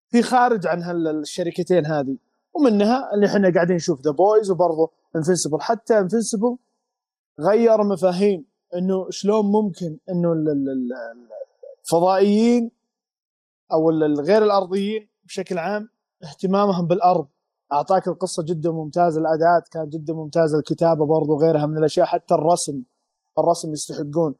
في 0.08 0.22
خارج 0.22 0.66
عن 0.66 0.82
هالشركتين 0.82 1.86
هذه 1.86 2.16
ومنها 2.54 3.14
اللي 3.14 3.26
إحنا 3.26 3.52
قاعدين 3.54 3.76
نشوف 3.76 4.00
The 4.00 4.10
Boys 4.10 4.50
وبرضه 4.50 4.90
Invincible 5.16 5.60
حتى 5.60 5.98
Invincible 5.98 6.56
غير 7.40 7.82
مفاهيم 7.84 8.44
إنه 8.74 9.10
شلون 9.10 9.44
ممكن 9.52 9.98
إنه 10.10 10.32
الفضائيين 11.82 12.70
أو 13.72 13.90
الغير 13.90 14.44
الأرضيين 14.44 15.08
بشكل 15.24 15.58
عام 15.58 15.88
اهتمامهم 16.24 16.86
بالأرض. 16.86 17.26
أعطاك 17.72 18.08
القصة 18.08 18.42
جدا 18.42 18.70
ممتازة 18.70 19.20
الاداءات 19.20 19.68
كانت 19.68 19.92
جدا 19.92 20.12
ممتازة 20.14 20.58
الكتابة 20.58 21.06
برضو 21.06 21.38
غيرها 21.40 21.66
من 21.66 21.78
الأشياء 21.78 22.06
حتى 22.06 22.34
الرسم 22.34 22.82
الرسم 23.38 23.72
يستحقون. 23.72 24.34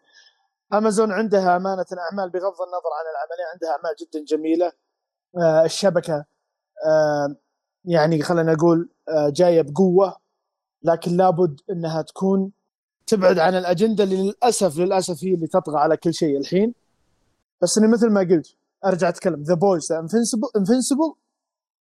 أمازون 0.72 1.12
عندها 1.12 1.56
أمانة 1.56 1.86
اعمال 1.98 2.30
بغض 2.30 2.44
النظر 2.62 2.90
عن 2.98 3.04
العملية 3.12 3.46
عندها 3.52 3.70
أعمال 3.70 3.96
جدا 4.00 4.24
جميلة. 4.36 4.72
آه 5.38 5.64
الشبكة 5.64 6.24
آه 6.86 7.36
يعني 7.84 8.22
خلينا 8.22 8.52
نقول 8.52 8.88
آه 9.08 9.28
جاية 9.28 9.62
بقوة 9.62 10.16
لكن 10.82 11.16
لابد 11.16 11.60
إنها 11.70 12.02
تكون 12.02 12.52
تبعد 13.06 13.38
عن 13.38 13.54
الأجندة 13.54 14.04
اللي 14.04 14.22
للأسف 14.22 14.78
للأسف 14.78 15.24
هي 15.24 15.34
اللي 15.34 15.46
تطغى 15.46 15.78
على 15.78 15.96
كل 15.96 16.14
شيء 16.14 16.38
الحين. 16.38 16.74
بس 17.62 17.78
اني 17.78 17.88
مثل 17.88 18.10
ما 18.10 18.20
قلت 18.20 18.56
أرجع 18.84 19.08
أتكلم. 19.08 19.42
The 19.42 19.54
Boys 19.54 19.92
Invincible 19.92 20.48
Invincible 20.56 21.14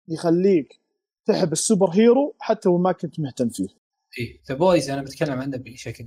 يخليك 0.08 0.80
تحب 1.26 1.52
ال 1.52 1.90
superhero 1.90 2.36
حتى 2.40 2.68
وما 2.68 2.92
كنت 2.92 3.20
مهتم 3.20 3.48
فيه. 3.48 3.68
إيه 4.18 4.40
The 4.48 4.54
Boys 4.54 4.90
أنا 4.90 5.02
بتكلم 5.02 5.40
عنه 5.40 5.56
بشكل 5.56 6.06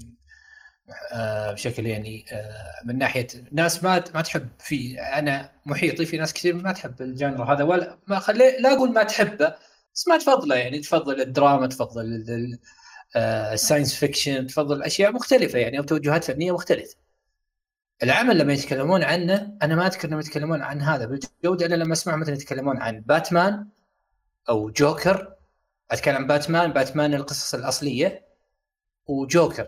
آه 1.13 1.51
بشكل 1.51 1.85
يعني 1.85 2.25
آه 2.31 2.85
من 2.85 2.97
ناحية 2.97 3.27
ناس 3.51 3.83
ما 3.83 4.03
ما 4.13 4.21
تحب 4.21 4.47
في 4.59 4.99
أنا 4.99 5.51
محيطي 5.65 6.05
في 6.05 6.17
ناس 6.17 6.33
كثير 6.33 6.55
ما 6.55 6.71
تحب 6.71 7.01
ال 7.01 7.10
genre 7.10 7.53
هذا 7.53 7.63
ولا 7.63 7.97
ما 8.07 8.19
خلي 8.19 8.57
لا 8.59 8.73
أقول 8.73 8.93
ما 8.93 9.03
تحبه 9.03 9.55
بس 9.95 10.07
ما 10.07 10.17
تفضله 10.17 10.55
يعني 10.55 10.79
تفضل 10.79 11.21
الدراما 11.21 11.67
تفضل 11.67 12.25
ال 13.15 13.25
science 13.25 13.95
fiction 13.95 14.47
تفضل 14.47 14.83
أشياء 14.83 15.11
مختلفة 15.11 15.59
يعني 15.59 15.77
أو 15.79 15.83
توجهات 15.83 16.23
فنية 16.23 16.51
مختلفة. 16.51 16.95
العمل 18.03 18.37
لما 18.37 18.53
يتكلمون 18.53 19.03
عنه 19.03 19.57
أنا 19.61 19.75
ما 19.75 19.87
أذكر 19.87 20.07
انهم 20.07 20.19
يتكلمون 20.19 20.61
عن 20.61 20.81
هذا 20.81 21.05
بالجودة 21.05 21.65
إلا 21.65 21.75
لما 21.75 21.93
أسمع 21.93 22.15
مثلا 22.15 22.33
يتكلمون 22.33 22.77
عن 22.77 22.99
باتمان 23.01 23.67
أو 24.49 24.69
جوكر. 24.69 25.33
أتكلم 25.91 26.15
عن 26.15 26.27
Batman. 26.27 26.73
Batman 26.73 27.13
القصص 27.13 27.53
الأصلية. 27.53 28.25
وجوكر. 29.07 29.67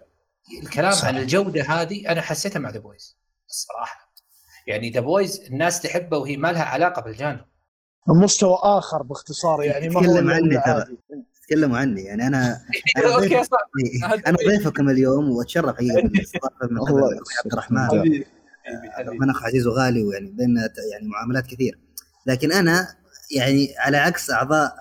الكلام 0.63 0.91
صح. 0.91 1.05
عن 1.05 1.17
الجودة 1.17 1.63
هذه 1.63 2.11
أنا 2.11 2.21
حسيتها 2.21 2.59
مع 2.59 2.69
The 2.69 2.79
Boys 2.79 3.17
الصراحة. 3.49 4.13
يعني 4.67 4.89
The 4.89 4.99
Boys 4.99 5.39
الناس 5.39 5.81
تحبه 5.81 6.17
وهي 6.17 6.37
ما 6.37 6.51
لها 6.51 6.63
علاقة 6.63 7.01
بالجانب. 7.01 7.45
مستوى 8.07 8.57
آخر 8.63 9.03
باختصار 9.03 9.63
يعني 9.63 9.89
ما 9.89 10.07
هو 10.07 10.29
عني 10.29 10.61
ترى. 10.65 10.85
تكلموا 11.47 11.77
عني 11.77 12.01
يعني 12.01 12.27
أنا 12.27 12.61
أنا 12.97 13.17
ضيف 13.17 13.49
أنا 14.27 14.37
ضيفكم 14.47 14.89
اليوم 14.89 15.29
وأتشرف 15.29 15.75
حقيقه 15.77 16.01
بالاستضافه 16.01 16.67
من 16.71 16.77
عبد 16.77 17.53
الرحمن. 17.53 18.23
من 19.19 19.29
اخ 19.29 19.43
عزيز 19.43 19.67
وغالي 19.67 20.03
ويعني 20.03 20.29
بيننا 20.29 20.69
يعني 20.91 21.07
معاملات 21.07 21.45
كثير. 21.47 21.79
لكن 22.25 22.51
أنا 22.51 22.95
يعني 23.31 23.73
على 23.77 23.97
عكس 23.97 24.31
أعضاء 24.31 24.75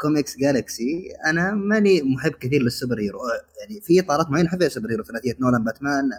Comics 0.00 0.36
Galaxy 0.38 1.08
أنا 1.26 1.50
ماني 1.50 2.02
محب 2.02 2.32
كثير 2.32 2.62
لل 2.62 3.00
superhero. 3.00 3.18
يعني 3.60 3.80
في 3.80 4.00
إطارات 4.00 4.30
معينة 4.30 4.48
احب 4.48 4.62
ال 4.62 4.90
superhero 4.90 5.04
ثلاثية 5.04 5.36
Nolan 5.40 5.64
Batman 5.64 6.10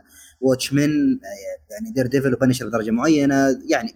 Watchmen 0.42 1.20
يعني 1.72 1.92
Daredevil 1.96 2.08
و 2.08 2.34
Punisher 2.34 2.68
بدرجة 2.68 2.92
معينة 2.92 3.62
يعني 3.70 3.96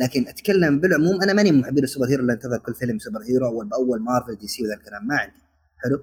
لكن 0.00 0.28
أتكلم 0.28 0.80
بالعموم 0.80 1.22
أنا 1.22 1.32
ماني 1.32 1.52
محب 1.52 1.78
لل 1.78 2.06
superhero 2.06 2.22
اللي 2.22 2.32
انتظر 2.32 2.58
كل 2.58 2.74
فيلم 2.74 2.98
superhero 2.98 3.46
أول 3.46 3.68
بأول 3.68 4.00
Marvel 4.02 4.36
DC 4.36 4.62
وذا 4.62 4.74
الكلام 4.74 5.06
ما 5.06 5.16
عندي. 5.16 5.34
حلو؟ 5.78 6.02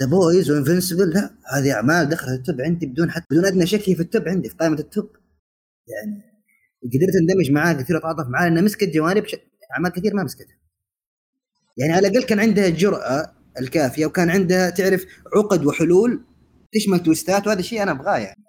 The 0.00 0.06
Boys 0.06 0.50
و 0.50 0.56
Invincible 0.56 1.10
لا 1.10 1.30
هذه 1.52 1.72
أعمال 1.72 2.08
دخلت 2.08 2.38
ال 2.38 2.44
top 2.44 2.60
عندي 2.60 2.86
بدون 2.86 3.10
حتى 3.10 3.26
بدون 3.30 3.44
أدنى 3.44 3.66
شك 3.66 3.88
هي 3.88 3.94
في 3.94 4.02
ال 4.02 4.09
top 4.09 4.28
عندي 4.28 4.48
في 4.48 4.56
قائمة 4.56 4.78
ال 4.78 4.84
top. 4.84 5.10
يعني 5.88 6.22
قدرت 6.82 7.16
أندمج 7.20 7.50
معاه 7.50 7.72
كثير 7.72 7.98
اتعاطف 7.98 8.26
معاه 8.28 8.48
لأنه 8.48 8.60
مسكت 8.60 8.88
جوانب. 8.88 9.24
أعمال 9.74 9.92
كثير 9.92 10.14
ما 10.14 10.24
مسكتها. 10.24 10.58
يعني 11.76 11.92
على 11.92 12.08
الأقل 12.08 12.24
كان 12.26 12.40
عندها 12.40 12.66
الجرأه 12.66 13.32
الكافية 13.60 14.06
وكان 14.06 14.30
عندها 14.30 14.70
تعرف 14.70 15.06
عقد 15.36 15.66
وحلول 15.66 16.24
تشمل 16.72 17.02
تويستات 17.02 17.46
وهذا 17.46 17.60
الشيء 17.60 17.82
أنا 17.82 17.90
أبغاه 17.90 18.18
يعني. 18.18 18.44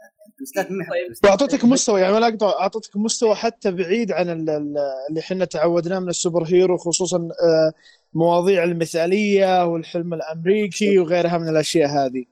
طيب 0.92 1.14
واعطتك 1.24 1.66
مستوى 1.66 2.02
يعني 2.02 2.14
ما 2.14 2.28
اقطع 2.28 2.50
اعطتك 2.62 2.98
مستوى 2.98 3.36
حتى 3.36 3.72
بعيد 3.72 4.12
عن 4.12 4.30
اللي 4.30 5.20
إحنا 5.20 5.46
تعودناه 5.46 6.00
من 6.00 6.10
السوبر 6.10 6.44
هيرو 6.44 6.78
خصوصا 6.78 7.18
آه، 7.18 7.74
مواضيع 8.14 8.64
المثالية 8.64 9.66
والحلم 9.66 10.14
الأمريكي 10.14 11.00
وغيرها 11.00 11.38
من 11.38 11.50
الأشياء 11.50 11.90
هذه. 11.90 12.26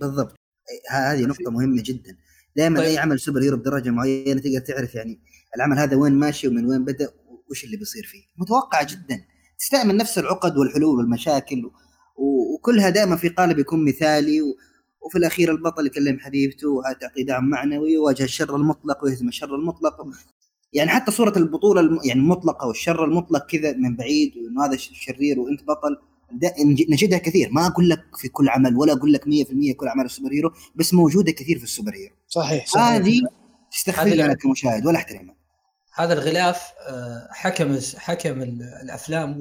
بالضبط. 0.00 0.34
هذه 0.90 1.24
نقطة 1.24 1.50
مهمة 1.50 1.82
جدا. 1.84 2.16
دائما 2.56 2.80
طيب. 2.80 2.88
أي 2.88 2.98
عمل 2.98 3.20
سوبر 3.20 3.42
هيرو 3.42 3.56
بدرجة 3.56 3.90
معينة 3.90 4.40
تقدر 4.40 4.58
تعرف 4.58 4.94
يعني 4.94 5.20
العمل 5.56 5.78
هذا 5.78 5.96
وين 5.96 6.12
ماشي 6.12 6.48
ومن 6.48 6.66
وين 6.66 6.84
بدأ 6.84 7.08
وش 7.50 7.64
اللي 7.64 7.76
بيصير 7.76 8.02
فيه؟ 8.04 8.22
متوقعه 8.36 8.86
جدا. 8.90 9.24
تستعمل 9.58 9.96
نفس 9.96 10.18
العقد 10.18 10.56
والحلول 10.56 10.98
والمشاكل 10.98 11.70
وكلها 12.54 12.90
دائما 12.90 13.16
في 13.16 13.28
قالب 13.28 13.58
يكون 13.58 13.84
مثالي 13.84 14.40
وفي 15.00 15.18
الأخير 15.18 15.50
البطل 15.50 15.86
يكلم 15.86 16.18
حبيبته 16.18 16.68
وتعطي 16.68 17.22
دعم 17.22 17.50
معنوي 17.50 17.78
ويواجه 17.78 18.24
الشر 18.24 18.56
المطلق 18.56 19.04
ويهزم 19.04 19.28
الشر 19.28 19.54
المطلق. 19.54 19.96
يعني 20.72 20.90
حتى 20.90 21.10
صورة 21.10 21.38
البطولة 21.38 21.80
الم... 21.80 21.98
يعني 22.04 22.20
المطلقة 22.20 22.66
والشر 22.66 23.04
المطلق 23.04 23.46
كذا 23.46 23.72
من 23.72 23.96
بعيد 23.96 24.32
وإنه 24.36 24.64
هذا 24.64 24.76
شرير 24.76 25.40
وأنت 25.40 25.60
بطل. 25.62 25.96
نجدها 26.90 27.18
كثير. 27.18 27.50
ما 27.52 27.66
أقول 27.66 27.88
لك 27.88 28.04
في 28.16 28.28
كل 28.28 28.48
عمل 28.48 28.76
ولا 28.76 28.92
أقول 28.92 29.12
لك 29.12 29.24
100% 29.24 29.26
كل 29.76 29.86
اعمال 29.86 30.04
ال 30.04 30.32
superhero 30.32 30.50
بس 30.74 30.94
موجودة 30.94 31.32
كثير 31.32 31.58
في 31.58 31.64
ال 31.64 31.94
superhero. 31.94 32.14
صحيح, 32.28 32.66
صحيح. 32.66 32.86
هذه 32.86 33.20
تستخدمها 33.72 34.34
كمشاهد 34.34 34.86
ولا 34.86 34.96
أحترمها. 34.96 35.43
هذا 35.94 36.12
الغلاف 36.12 36.72
آه، 36.88 37.28
حكم 37.30 37.78
حكم 37.96 38.42
الأفلام 38.82 39.40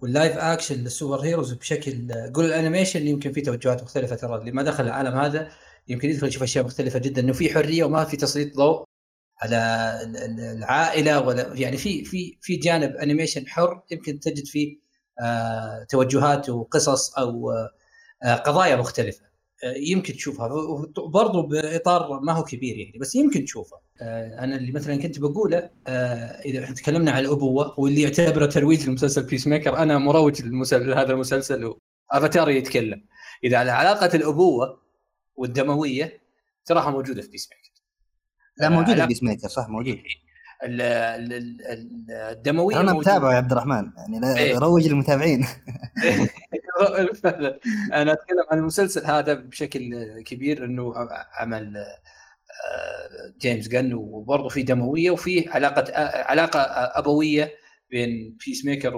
وال 0.00 0.12
live 0.12 0.36
action 0.36 0.64
لل 0.64 0.74
superheroes 0.74 1.52
بشكل 1.52 2.12
قول 2.34 2.44
ال 2.44 2.50
animation 2.50 3.06
يمكن 3.06 3.32
في 3.32 3.40
توجهات 3.40 3.82
مختلفة 3.82 4.16
ترى 4.16 4.36
اللي 4.36 4.52
ما 4.52 4.62
دخل 4.62 4.84
العالم 4.84 5.14
هذا 5.18 5.48
يمكن 5.88 6.10
يدخل 6.10 6.26
يشوف 6.28 6.42
أشياء 6.42 6.64
مختلفة 6.64 6.98
جدا 6.98 7.22
إنه 7.22 7.32
في 7.32 7.54
حرية 7.54 7.84
وما 7.84 8.04
في 8.04 8.16
تسليط 8.16 8.56
ضوء 8.56 8.84
على 9.42 9.56
العائلة 10.58 11.20
ولا 11.20 11.54
يعني 11.54 11.76
في 11.76 12.04
في 12.04 12.38
في 12.42 12.56
جانب 12.56 12.96
animation 12.96 13.46
حر 13.48 13.82
يمكن 13.90 14.20
تجد 14.20 14.46
فيه 14.46 14.78
آه 15.20 15.86
توجهات 15.88 16.50
وقصص 16.50 17.14
أو 17.18 17.50
آه 18.24 18.34
قضايا 18.34 18.76
مختلفة 18.76 19.22
آه 19.64 19.74
يمكن 19.76 20.12
تشوفها. 20.14 20.48
برضو 21.08 21.42
بإطار 21.42 22.20
ما 22.20 22.32
هو 22.32 22.44
كبير 22.44 22.76
يعني 22.76 22.98
بس 22.98 23.14
يمكن 23.14 23.44
تشوفها. 23.44 23.78
آه 23.78 23.87
أنا 24.02 24.56
اللي 24.56 24.72
مثلا 24.72 24.96
كنت 24.96 25.18
بقوله 25.18 25.70
آه 25.86 26.40
إذا 26.44 26.64
إحنا 26.64 26.74
تكلمنا 26.74 27.10
عن 27.10 27.18
الأبوة 27.24 27.80
واللي 27.80 28.02
يعتبره 28.02 28.46
ترويج 28.46 28.88
لمسلسل 28.88 29.22
Peacemaker 29.22 29.76
أنا 29.78 29.98
مروج 29.98 30.42
للمسلسل 30.42 30.94
هذا 30.94 31.12
المسلسل 31.12 31.74
افاتار 32.10 32.50
يتكلم. 32.50 33.04
إذا 33.44 33.56
على 33.58 33.70
علاقة 33.70 34.16
الأبوة 34.16 34.80
والدموية 35.36 36.20
تراها 36.64 36.90
موجوده 36.90 37.22
في 37.22 37.28
Peacemaker 37.28 37.72
لا 38.58 38.68
موجود 38.68 39.00
في 39.00 39.06
Peacemaker 39.06 39.48
صح 39.48 39.68
موجود. 39.68 39.98
الدموية 42.32 42.80
أنا 42.80 42.92
متابع 42.92 43.32
يا 43.32 43.36
عبد 43.36 43.52
الرحمن 43.52 43.90
يعني 43.96 44.20
لا 44.20 44.38
إيه؟ 44.38 44.58
روج 44.58 44.88
للمتابعين. 44.88 45.46
أنا 47.92 48.12
أتكلم 48.12 48.44
عن 48.52 48.58
المسلسل 48.58 49.04
هذا 49.04 49.34
بشكل 49.34 50.04
كبير 50.22 50.64
إنه 50.64 50.94
عمل 51.40 51.76
آه، 51.76 51.98
James 53.40 53.68
Gunn 53.68 53.94
وبرضه 53.94 54.48
في 54.48 54.62
دموية 54.62 55.10
وفي 55.10 55.48
علاقة 55.48 55.84
علاقة 56.22 56.60
أبوية 56.98 57.54
بين 57.90 58.36
Peacemaker 58.46 58.96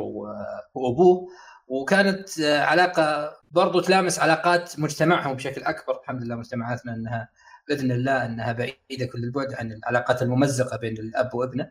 وأبوه. 0.74 1.28
وكانت 1.66 2.40
علاقة 2.40 3.36
برضو 3.50 3.80
تلامس 3.80 4.18
علاقات 4.18 4.78
مجتمعهم 4.78 5.34
بشكل 5.34 5.62
أكبر 5.62 6.00
الحمد 6.00 6.22
لله 6.22 6.36
مجتمعاتنا 6.36 6.94
إنها 6.94 7.28
بإذن 7.68 7.92
الله 7.92 8.26
إنها 8.26 8.52
بعيدة 8.52 9.06
كل 9.12 9.24
البعد 9.24 9.54
عن 9.54 9.72
العلاقات 9.72 10.22
الممزقة 10.22 10.76
بين 10.76 10.92
الأب 10.92 11.34
وابنه. 11.34 11.70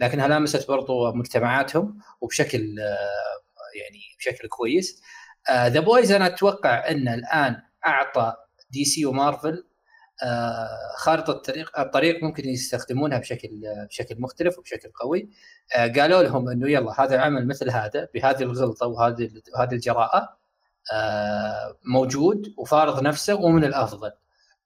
لكنها 0.00 0.28
لامست 0.28 0.68
برضو 0.68 1.12
مجتمعاتهم 1.12 1.98
وبشكل 2.20 2.80
آه، 2.80 3.76
يعني 3.80 4.00
بشكل 4.18 4.48
كويس. 4.48 5.02
The 5.50 5.80
Boys 5.80 6.12
أنا 6.12 6.26
أتوقع 6.26 6.90
إن 6.90 7.08
الآن 7.08 7.62
أعطى 7.86 8.34
DC 8.70 8.84
و 8.84 9.06
Marvel 9.06 9.50
آه، 9.50 9.75
خارطة 10.96 11.30
الطريق 11.30 11.78
الطريق 11.78 12.22
ممكن 12.22 12.48
يستخدمونها 12.48 13.18
بشكل 13.18 13.60
بشكل 13.88 14.20
مختلف 14.20 14.58
وبشكل 14.58 14.88
قوي 14.88 15.28
آه، 15.76 15.86
قالوا 15.86 16.22
لهم 16.22 16.48
إنه 16.48 16.70
يلا 16.70 17.04
هذا 17.04 17.18
عمل 17.18 17.46
مثل 17.46 17.70
هذا 17.70 18.08
بهذه 18.14 18.42
الغلطة 18.42 18.86
وهذه 18.86 19.30
هذه 19.58 19.72
الجراءة 19.72 20.36
آه، 20.92 21.76
موجود 21.84 22.54
وفارض 22.58 23.02
نفسه 23.02 23.34
ومن 23.34 23.64
الأفضل 23.64 24.10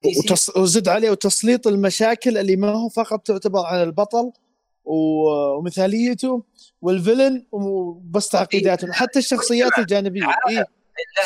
وتص... 0.05 0.57
وزد 0.57 0.87
عليه 0.87 1.09
وتسليط 1.09 1.67
المشاكل 1.67 2.37
اللي 2.37 2.55
ما 2.55 2.71
هو 2.71 2.89
فقط 2.89 3.21
تعتبر 3.21 3.65
على 3.65 3.83
البطل 3.83 4.31
ومثاليته 4.83 6.43
وال 6.81 6.95
villain 6.95 7.45
وبس 7.51 8.29
تعقيداته 8.29 8.85
إيه؟ 8.85 8.91
حتى 8.91 9.19
الشخصيات 9.19 9.77
الجانبية 9.77 10.27
إيه؟ 10.49 10.65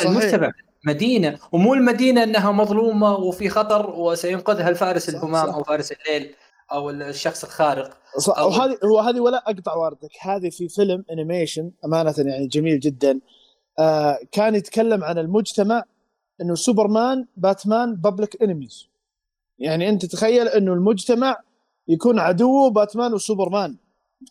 المجتمع 0.04 0.52
مدينة 0.86 1.38
ومو 1.52 1.74
المدينة 1.74 2.22
إنها 2.22 2.52
مظلومة 2.52 3.14
وفي 3.14 3.48
خطر 3.48 3.90
وسينقذها 3.90 4.68
الفارس 4.68 5.08
الهمام 5.08 5.48
أو 5.48 5.64
فارس 5.64 5.92
الليل 5.92 6.34
أو 6.72 6.90
الشخص 6.90 7.44
الخارق. 7.44 7.98
أو 8.38 8.48
وهذه 8.48 8.78
هو 8.84 8.98
هذه 8.98 9.20
ولا 9.20 9.50
أقطع 9.50 9.74
واردك 9.74 10.10
هذه 10.20 10.50
في 10.50 10.68
فيلم 10.68 11.04
animation 11.12 11.70
أمانة 11.84 12.14
يعني 12.18 12.46
جميل 12.46 12.80
جدا. 12.80 13.20
آه 13.78 14.18
كان 14.32 14.54
يتكلم 14.54 15.04
عن 15.04 15.18
المجتمع 15.18 15.84
إنه 16.40 16.54
سوبرمان 16.54 17.26
باتمان 17.36 17.94
Public 17.94 18.42
Enemies 18.42 18.88
يعني 19.58 19.88
أنت 19.88 20.04
تخيل 20.04 20.48
إنه 20.48 20.72
المجتمع 20.72 21.36
يكون 21.88 22.18
عدوه 22.18 22.70
باتمان 22.70 23.14
وسوبرمان. 23.14 23.76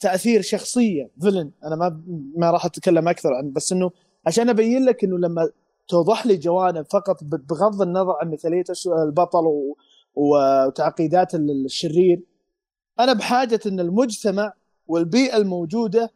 تأثير 0.01 0.41
شخصية 0.41 1.09
فيلن 1.21 1.51
أنا 1.63 1.75
ما 1.75 2.01
ما 2.35 2.51
راح 2.51 2.65
أتكلم 2.65 3.07
أكثر 3.07 3.33
عن 3.33 3.51
بس 3.51 3.71
إنه 3.71 3.91
عشان 4.27 4.49
أبين 4.49 4.85
لك 4.85 5.03
إنه 5.03 5.17
لما 5.17 5.49
توضح 5.87 6.25
لي 6.25 6.37
جوانب 6.37 6.85
فقط 6.91 7.23
بغض 7.23 7.81
النظر 7.81 8.15
عن 8.21 8.31
مثالية 8.31 8.63
البطل 9.03 9.73
وتعقيدات 10.15 11.35
الشرير. 11.35 12.21
أنا 12.99 13.13
بحاجة 13.13 13.59
إن 13.65 13.79
المجتمع 13.79 14.53
والبيئة 14.87 15.37
الموجودة 15.37 16.11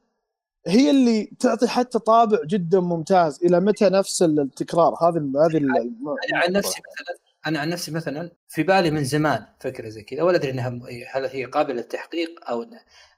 هي 0.68 0.90
اللي 0.90 1.32
تعطي 1.40 1.68
حتى 1.68 2.00
طابع 2.00 2.38
جدا 2.46 2.80
ممتاز 2.80 3.44
إلى 3.44 3.60
متى 3.60 3.90
نفس 3.90 4.22
التكرار. 4.22 4.94
هذه 5.02 5.18
هذه 5.18 5.58
أنا 5.58 5.92
عن 6.34 6.52
نفسي 6.52 6.82
مثلا 6.82 7.18
أنا 7.48 7.60
عن 7.60 7.70
نفسي 7.70 7.92
مثلا 7.92 8.32
في 8.48 8.64
بالي 8.64 8.92
من 8.92 9.04
زمان 9.04 9.46
فكرة 9.60 9.90
زي 9.90 10.04
كذا. 10.04 10.24
ولا 10.24 10.38
أدري 10.38 10.52
إنها 10.52 10.80
هل 11.12 11.26
هي 11.26 11.46
قابلة 11.46 11.76
للتحقيق 11.76 12.50
أو 12.50 12.66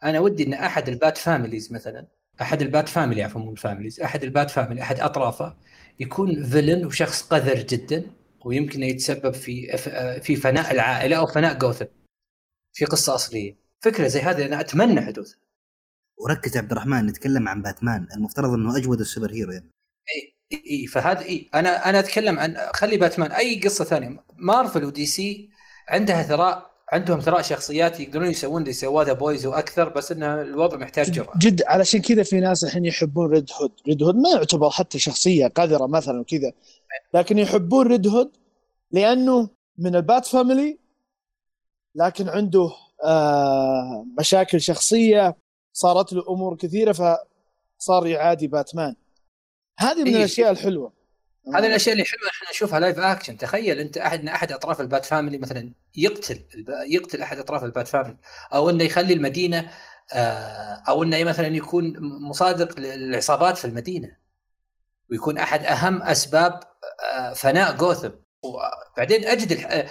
أنا 0.03 0.19
ودي 0.19 0.47
إن 0.47 0.53
أحد 0.53 0.89
ال 0.89 0.96
Bat 0.96 1.17
families 1.17 1.73
مثلا 1.73 2.07
أحد 2.41 2.61
ال 2.61 2.68
Bat 2.68 2.89
family 2.89 3.23
عفوا 3.23 3.41
مو 3.41 3.51
ال 3.51 3.57
families 3.57 4.01
أحد 4.01 4.23
ال 4.23 4.30
Bat 4.30 4.49
family 4.49 4.81
أحد 4.81 4.99
أطرافه 4.99 5.55
يكون 5.99 6.43
villain 6.43 6.85
وشخص 6.85 7.22
قذر 7.22 7.55
جدا 7.55 8.11
ويمكن 8.45 8.84
يتسبب 8.84 9.34
في 9.34 9.77
في 10.23 10.35
فناء 10.35 10.72
العائلة 10.72 11.18
أو 11.18 11.26
فناء 11.26 11.57
جوثم 11.57 11.85
في 12.73 12.85
قصة 12.85 13.15
أصلية 13.15 13.55
فكرة 13.81 14.07
زي 14.07 14.19
هذه 14.19 14.45
أنا 14.45 14.59
أتمنى 14.59 15.01
حدوثها 15.01 15.39
وركز 16.18 16.57
عبد 16.57 16.72
الرحمن 16.72 17.05
نتكلم 17.05 17.47
عن 17.47 17.61
باتمان 17.61 18.07
المفترض 18.15 18.53
إنه 18.53 18.77
أجود 18.77 18.99
ال 18.99 19.31
superhero 19.31 19.51
يعني. 19.51 19.72
إي 20.15 20.63
إي 20.72 20.88
فهذا 20.88 21.22
إي 21.22 21.49
أنا 21.53 21.89
أنا 21.89 21.99
أتكلم 21.99 22.39
عن 22.39 22.57
خلي 22.73 22.97
باتمان 22.97 23.31
أي 23.31 23.59
قصة 23.59 23.85
ثانية 23.85 24.23
مارفل 24.35 24.85
ودي 24.85 25.05
سي 25.05 25.49
عندها 25.89 26.23
ثراء 26.23 26.70
عندهم 26.91 27.19
ثراء 27.19 27.41
شخصيات 27.41 27.99
يقدرون 27.99 28.27
يسوون 28.27 28.61
اللي 28.61 28.73
سواه 28.73 29.03
The 29.03 29.13
Boys 29.13 29.45
وأكثر 29.45 29.89
بس 29.89 30.11
ان 30.11 30.23
الوضع 30.23 30.77
محتاج 30.77 31.11
جرأة. 31.11 31.34
جد 31.38 31.63
علشان 31.63 32.01
كذا 32.01 32.23
في 32.23 32.39
ناس 32.39 32.63
الحين 32.63 32.85
يحبون 32.85 33.31
Red 33.31 33.49
Hood 33.61 33.71
Red 33.88 34.03
Hood 34.03 34.15
ما 34.15 34.30
يعتبر 34.30 34.69
حتى 34.69 34.99
شخصية 34.99 35.47
قذرة 35.47 35.88
مثلا 35.88 36.19
وكذا 36.19 36.51
لكن 37.13 37.38
يحبون 37.38 37.88
Red 37.88 38.07
Hood 38.07 38.31
لأنه 38.91 39.49
من 39.77 39.95
ال 39.95 40.03
Bat 40.03 40.25
family 40.25 40.77
لكن 41.95 42.30
عنده 42.30 42.72
آه 43.03 44.05
مشاكل 44.19 44.61
شخصية 44.61 45.35
صارت 45.73 46.13
له 46.13 46.23
أمور 46.30 46.55
كثيرة 46.55 46.91
فصار 46.91 48.07
يعادي 48.07 48.47
باتمان 48.47 48.95
هذه 49.80 50.01
من 50.01 50.07
إيه. 50.07 50.18
الأشياء 50.18 50.51
الحلوة. 50.51 50.93
هذه 51.55 51.65
الأشياء 51.65 51.93
اللي 51.93 52.05
حلوة 52.05 52.30
إحنا 52.30 52.49
نشوفها 52.49 52.80
live 52.79 52.99
action 52.99 53.38
تخيل 53.38 53.80
أنت 53.80 53.97
احد 53.97 54.27
أحد 54.27 54.51
أطراف 54.51 54.81
ال 54.81 54.88
Bat 54.88 55.05
family 55.05 55.38
مثلا 55.38 55.73
يقتل 55.95 56.39
يقتل 56.88 57.22
أحد 57.22 57.38
أطراف 57.38 57.63
ال 57.63 57.69
Bat 57.69 57.88
family 57.88 58.17
أو 58.53 58.69
إنه 58.69 58.84
يخلي 58.84 59.13
المدينة 59.13 59.72
آه، 60.13 60.84
أو 60.88 61.03
إنه 61.03 61.23
مثلا 61.23 61.47
يكون 61.47 61.93
مصادق 61.99 62.80
للعصابات 62.80 63.57
في 63.57 63.65
المدينة 63.65 64.18
ويكون 65.11 65.38
أحد 65.38 65.65
أهم 65.65 66.01
أسباب 66.01 66.59
آه، 67.13 67.34
فناء 67.34 67.76
جوثم. 67.76 68.11
وبعدين 68.43 69.26
أجد 69.26 69.65
آه، 69.65 69.88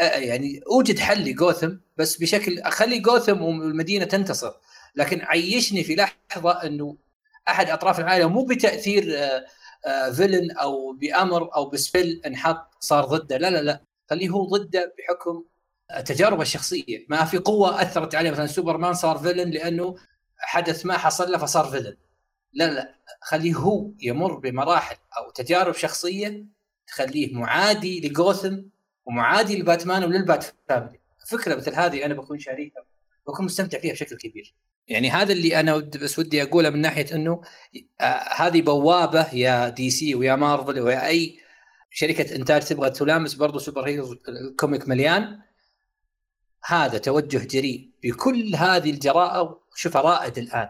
يعني 0.00 0.60
أوجد 0.70 0.98
حل 0.98 1.24
لجوثم 1.24 1.70
بس 1.96 2.16
بشكل 2.16 2.58
اخلي 2.58 2.98
جوثم 2.98 3.42
والمدينة 3.42 4.04
تنتصر. 4.04 4.52
لكن 4.94 5.20
عيشني 5.20 5.84
في 5.84 5.94
لحظة 5.94 6.50
إنه 6.50 6.96
أحد 7.48 7.70
أطراف 7.70 8.00
العائله 8.00 8.28
مو 8.28 8.44
بتأثير 8.44 9.04
فيلن 10.16 10.50
أو 10.50 10.92
بأمر 10.92 11.54
أو 11.56 11.70
بسبل 11.70 12.20
انحط 12.26 12.66
صار 12.80 13.04
ضده. 13.04 13.36
لا 13.36 13.50
لا 13.50 13.62
لا. 13.62 13.80
خليه 14.10 14.28
هو 14.28 14.44
ضده 14.44 14.94
بحكم 14.98 15.44
تجاربه 16.04 16.42
الشخصية. 16.42 17.06
ما 17.08 17.24
في 17.24 17.38
قوة 17.38 17.82
أثرت 17.82 18.14
عليه. 18.14 18.30
مثلا 18.30 18.46
سوبرمان 18.46 18.94
صار 18.94 19.18
فيلن 19.18 19.50
لأنه 19.50 19.96
حدث 20.38 20.86
ما 20.86 20.98
حصل 20.98 21.32
له 21.32 21.38
فصار 21.38 21.64
فيلن 21.64 21.96
لا 22.52 22.70
لا. 22.74 22.94
خليه 23.20 23.54
هو 23.54 23.90
يمر 24.00 24.34
بمراحل 24.34 24.96
أو 25.18 25.30
تجارب 25.30 25.74
شخصية 25.74 26.44
تخليه 26.86 27.34
معادي 27.34 28.08
لجوثم 28.08 28.58
ومعادي 29.06 29.58
لباتمان 29.58 30.04
ولل 30.04 30.25
Bat 30.25 30.46
فكرة 31.26 31.54
مثل 31.54 31.74
هذه 31.74 32.04
أنا 32.04 32.14
بكون 32.14 32.38
شريكها 32.38 32.84
بكون 33.26 33.44
مستمتع 33.44 33.78
فيها 33.78 33.92
بشكل 33.92 34.16
كبير. 34.16 34.54
يعني 34.88 35.10
هذا 35.10 35.32
اللي 35.32 35.60
أنا 35.60 35.76
بس 35.76 36.18
ودي 36.18 36.42
أقوله 36.42 36.70
من 36.70 36.80
ناحية 36.80 37.14
إنه 37.14 37.42
آه 38.00 38.04
هذه 38.36 38.62
بوابة 38.62 39.34
يا 39.34 39.68
دي 39.68 39.90
سي 39.90 40.14
ويا 40.14 40.36
مارفل 40.36 40.80
ويا 40.80 41.06
أي 41.06 41.38
شركة 41.90 42.36
إنتاج 42.36 42.64
تبغى 42.64 42.90
تلامس 42.90 43.34
برضو 43.34 43.58
superhero 43.58 43.86
ال 43.86 44.16
comic 44.28 44.88
مليان. 44.88 45.40
هذا 46.64 46.98
توجه 46.98 47.38
جريء 47.38 47.90
بكل 48.02 48.56
هذه 48.56 48.90
الجراءه 48.90 49.60
شوفها 49.74 50.02
رائد 50.02 50.38
الآن 50.38 50.68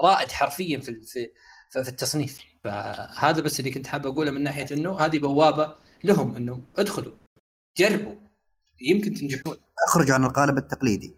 رائد 0.00 0.32
حرفيا 0.32 0.78
في 0.80 1.02
في 1.02 1.30
في 1.70 1.88
التصنيف. 1.88 2.38
فهذا 2.64 3.40
بس 3.40 3.60
اللي 3.60 3.70
كنت 3.70 3.86
حاب 3.86 4.06
أقوله 4.06 4.30
من 4.30 4.42
ناحية 4.42 4.66
إنه 4.72 5.00
هذه 5.00 5.18
بوابة 5.18 5.74
لهم 6.04 6.36
إنه 6.36 6.62
ادخلوا 6.76 7.12
جربوا 7.76 8.14
يمكن 8.80 9.14
تنجحون. 9.14 9.56
اخرجوا 9.88 10.14
عن 10.14 10.24
القالب 10.24 10.58
التقليدي. 10.58 11.16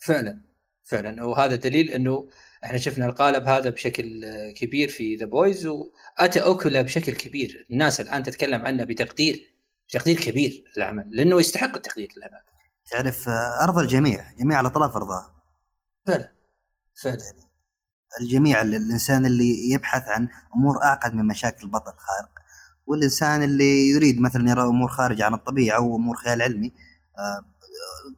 فعلا. 0.00 0.51
فعلا. 0.84 1.24
وهذا 1.24 1.54
دليل 1.56 1.90
إنه 1.90 2.28
إحنا 2.64 2.78
شفنا 2.78 3.06
القالب 3.06 3.44
هذا 3.44 3.70
بشكل 3.70 4.24
كبير 4.56 4.88
في 4.88 5.16
The 5.16 5.26
Boys 5.26 5.66
وأتى 5.66 6.42
أكله 6.42 6.82
بشكل 6.82 7.12
كبير. 7.12 7.66
الناس 7.70 8.00
الآن 8.00 8.22
تتكلم 8.22 8.66
عنه 8.66 8.84
بتقدير 8.84 9.54
تقدير 9.88 10.16
كبير 10.20 10.64
للعمل 10.76 11.08
لأنه 11.10 11.40
يستحق 11.40 11.74
التقدير 11.76 12.08
للعمل. 12.16 12.42
تعرف 12.90 13.28
ارضى 13.62 13.82
الجميع 13.82 14.32
جميع 14.38 14.60
الاطراف 14.60 14.96
ارضاه 14.96 15.34
فعلا 16.06 16.32
فعلا. 17.02 17.42
الجميع 18.20 18.62
الإنسان 18.62 19.26
اللي 19.26 19.70
يبحث 19.70 20.08
عن 20.08 20.28
أمور 20.56 20.82
أعقد 20.84 21.14
من 21.14 21.26
مشاكل 21.26 21.64
البطل 21.64 21.92
الخارق 21.92 22.30
والإنسان 22.86 23.42
اللي 23.42 23.88
يريد 23.88 24.20
مثلا 24.20 24.50
يرى 24.50 24.62
أمور 24.62 24.88
خارجة 24.88 25.24
عن 25.24 25.34
الطبيعة 25.34 25.80
وامور 25.80 26.16
خيال 26.16 26.42
علمي 26.42 26.72
آه، 27.18 27.44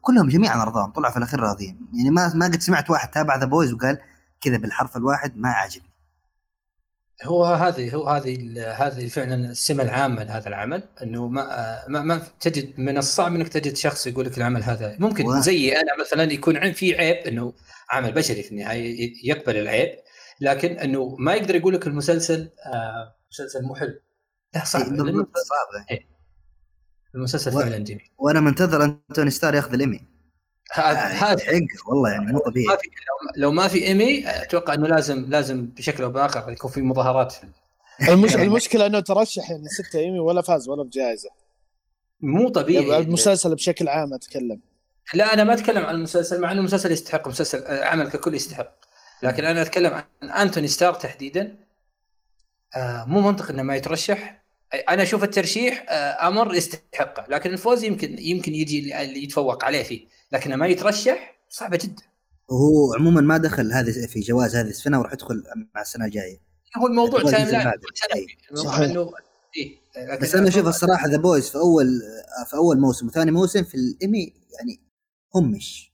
كلهم 0.00 0.28
جميعا 0.28 0.62
ارضاهم 0.62 0.90
طلعوا 0.90 1.12
في 1.12 1.18
الأخير 1.18 1.40
راضيين. 1.40 1.88
يعني 1.98 2.10
ما 2.10 2.34
ما 2.34 2.46
قد 2.46 2.60
سمعت 2.60 2.90
واحد 2.90 3.10
تابع 3.10 3.36
The 3.36 3.46
Boys 3.46 3.72
وقال 3.72 3.98
كذا 4.40 4.56
بالحرف 4.56 4.96
الواحد 4.96 5.36
ما 5.36 5.48
عاجبني. 5.48 5.90
هو 7.24 7.44
هذه 7.44 7.94
هو 7.94 8.08
هذه 8.08 8.36
هذه 8.72 9.08
فعلا 9.08 9.34
السمة 9.34 9.82
العامة 9.82 10.24
لهذا 10.24 10.48
العمل 10.48 10.82
إنه 11.02 11.28
ما 11.28 11.78
ما, 11.88 12.00
ما 12.00 12.22
تجد 12.40 12.80
من 12.80 12.98
الصعب 12.98 13.34
إنك 13.34 13.48
تجد 13.48 13.76
شخص 13.76 14.06
يقول 14.06 14.26
لك 14.26 14.38
العمل 14.38 14.62
هذا. 14.62 14.96
ممكن 14.98 15.26
و... 15.26 15.40
زي 15.40 15.72
أنا 15.76 16.00
مثلا 16.00 16.32
يكون 16.32 16.72
في 16.72 16.94
عيب 16.94 17.16
إنه 17.16 17.52
عمل 17.90 18.12
بشري 18.12 18.42
في 18.42 18.50
النهاية 18.50 19.12
يقبل 19.24 19.56
العيب 19.56 19.98
لكن 20.40 20.68
إنه 20.68 21.16
ما 21.18 21.34
يقدر 21.34 21.54
يقول 21.54 21.74
لك 21.74 21.86
المسلسل 21.86 22.50
آه 22.66 23.16
مسلسل 23.30 23.62
مو 23.62 23.74
حلو. 23.74 24.00
لا 24.54 24.64
صعب. 24.64 24.82
إيه 24.82 25.12
صعب 25.22 25.86
إيه. 25.90 26.13
المسلسل 27.14 27.56
و... 27.56 27.60
فعلا 27.60 27.78
جميل. 27.78 28.10
وأنا 28.18 28.40
منتظر 28.40 28.84
أنتوني 28.84 29.30
ستار 29.30 29.54
يأخذ 29.54 29.72
الإيمي. 29.72 30.00
هذا 30.72 30.96
حق 30.96 31.36
والله 31.88 32.10
يعني 32.10 32.32
مو 32.32 32.38
طبيعي. 32.38 32.66
ما 32.66 32.76
في 32.76 32.88
لو 33.36 33.52
ما 33.52 33.68
في 33.68 33.86
إيمي 33.86 34.28
أتوقع 34.28 34.74
إنه 34.74 34.86
لازم 34.86 35.24
لازم 35.28 35.66
بشكل 35.66 36.02
أو 36.02 36.10
بآخر 36.10 36.52
يكون 36.52 36.70
في 36.70 36.82
مظاهرات. 36.82 37.34
المش... 38.08 38.36
المشكلة 38.46 38.86
إنه 38.86 39.00
ترشح 39.00 39.50
يعني 39.50 39.68
ستة 39.68 39.98
إيمي 39.98 40.18
ولا 40.18 40.42
فاز 40.42 40.68
ولا 40.68 40.82
بجائزة. 40.82 41.30
مو 42.20 42.48
طبيعي. 42.48 42.98
المسلسل 42.98 43.54
بشكل 43.54 43.88
عام 43.88 44.14
أتكلم. 44.14 44.60
لا 45.14 45.34
أنا 45.34 45.44
ما 45.44 45.54
أتكلم 45.54 45.84
عن 45.84 45.94
المسلسل 45.94 46.40
مع 46.40 46.52
إنه 46.52 46.60
المسلسل 46.60 46.92
يستحق 46.92 47.28
مسلسل 47.28 47.64
عمل 47.66 48.08
ككل 48.08 48.34
يستحق. 48.34 48.74
لكن 49.22 49.44
أنا 49.44 49.62
أتكلم 49.62 49.94
عن 50.22 50.30
أنتوني 50.30 50.68
ستار 50.68 50.94
تحديدا. 50.94 51.56
آه 52.76 53.04
مو 53.04 53.20
منطق 53.20 53.50
إنه 53.50 53.62
ما 53.62 53.76
يترشح. 53.76 54.43
أنا 54.88 55.02
أشوف 55.02 55.24
الترشيح 55.24 55.86
آه 55.88 56.28
أمر 56.28 56.54
يستحقه 56.54 57.26
لكن 57.28 57.52
الفوز 57.52 57.84
يمكن 57.84 58.18
يمكن 58.18 58.54
يجي 58.54 59.02
اللي 59.02 59.22
يتفوق 59.22 59.64
عليه 59.64 59.82
فيه 59.82 60.06
لكن 60.32 60.54
ما 60.54 60.66
يترشح 60.66 61.36
صعبة 61.48 61.78
جدا. 61.82 62.02
وهو 62.48 62.94
عموما 62.94 63.20
ما 63.20 63.36
دخل 63.36 63.72
هذه 63.72 64.06
في 64.06 64.20
جواز 64.20 64.56
هذه 64.56 64.68
السنة 64.68 65.00
وراح 65.00 65.12
يدخل 65.12 65.44
مع 65.74 65.80
السنة 65.80 66.04
الجاية. 66.04 66.40
هو 66.76 66.86
الموضوع 66.86 67.22
timeline 67.22 67.72
إنه 68.90 69.12
إيه. 69.56 69.78
بس 70.20 70.34
أنا 70.34 70.48
أشوف 70.48 70.66
الصراحة 70.66 71.08
The 71.08 71.16
Boys 71.16 71.50
في 71.50 71.58
أول 71.58 71.86
في 72.46 72.56
أول 72.56 72.80
موسم 72.80 73.06
وثاني 73.06 73.30
موسم 73.30 73.64
في 73.64 73.74
الايمي 73.74 74.34
يعني 74.58 74.80
همش. 75.34 75.92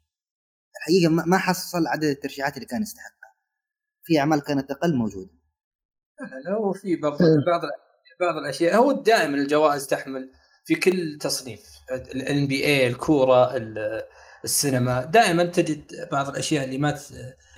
الحقيقة 0.77 1.11
ما 1.11 1.39
حصل 1.39 1.87
عدد 1.87 2.05
الترشيحات 2.05 2.55
اللي 2.55 2.67
كان 2.67 2.83
يستحقها. 2.83 3.35
في 4.03 4.19
أعمال 4.19 4.41
كانت 4.41 4.71
أقل 4.71 4.97
موجودة. 4.97 5.31
لا 6.45 6.53
هو 6.53 6.73
في 6.73 6.97
بعض 6.97 7.19
بعض 7.23 7.61
بعض 8.21 8.37
الأشياء 8.37 8.77
هو 8.77 8.93
دائما 8.93 9.37
الجوائز 9.37 9.87
تحمل 9.87 10.31
في 10.65 10.75
كل 10.75 11.19
تصنيف 11.21 11.61
ال 11.91 12.47
NBA 12.47 12.87
الكورة 12.87 13.57
السينما 14.45 15.05
دائما 15.05 15.45
تجد 15.45 16.09
بعض 16.13 16.29
الأشياء 16.29 16.65
اللي 16.65 16.79
ما 16.79 16.99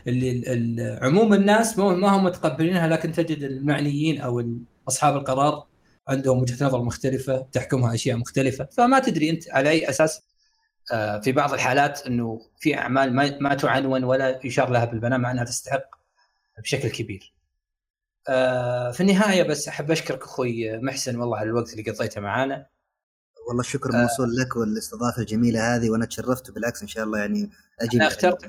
اللي 0.07 0.99
عموم 1.03 1.35
الناس 1.35 1.79
ما 1.79 2.17
هم 2.17 2.25
متقبلينها 2.25 2.89
لكن 2.89 3.13
تجد 3.13 3.43
المعنيين 3.43 4.21
أو 4.21 4.45
أصحاب 4.89 5.17
القرار 5.17 5.67
عندهم 6.09 6.39
وجهة 6.39 6.67
نظر 6.67 6.83
مختلفة 6.83 7.47
تحكمها 7.53 7.95
أشياء 7.95 8.17
مختلفة 8.17 8.69
فما 8.77 8.99
تدري 8.99 9.31
أنت 9.31 9.51
على 9.51 9.71
أي 9.71 9.89
أساس 9.89 10.23
آه، 10.93 11.21
في 11.21 11.33
بعض 11.33 11.53
الحالات 11.53 12.07
إنه 12.07 12.41
في 12.61 12.79
أعمال 12.79 13.15
ما 13.15 13.39
ما 13.41 13.55
تعنون 13.55 14.05
ولا 14.05 14.41
يشار 14.45 14.71
لها 14.71 14.85
بالبناء 14.85 15.19
مع 15.19 15.31
أنها 15.31 15.45
تستحق 15.45 15.85
بشكل 16.63 16.89
كبير. 16.89 17.32
آه، 18.28 18.90
في 18.90 19.01
النهاية 19.01 19.43
بس 19.43 19.69
أحب 19.69 19.90
أشكرك 19.90 20.23
أخوي 20.23 20.78
محسن 20.78 21.16
والله 21.16 21.36
على 21.39 21.49
الوقت 21.49 21.73
اللي 21.73 21.90
قضيته 21.90 22.20
معانا. 22.20 22.66
والله 23.49 23.61
الشكر 23.61 23.93
موصول 23.93 24.36
لك 24.36 24.57
والاستضافة 24.57 25.23
الجميلة 25.23 25.77
هذه 25.77 25.90
وأنا 25.90 26.07
تشرفت 26.07 26.51
بالعكس 26.51 26.82
إن 26.82 26.89
شاء 26.89 27.05
الله 27.05 27.19
يعني 27.19 27.51
أجي 27.81 27.97
أنا 27.97 28.07
اخترت 28.07 28.47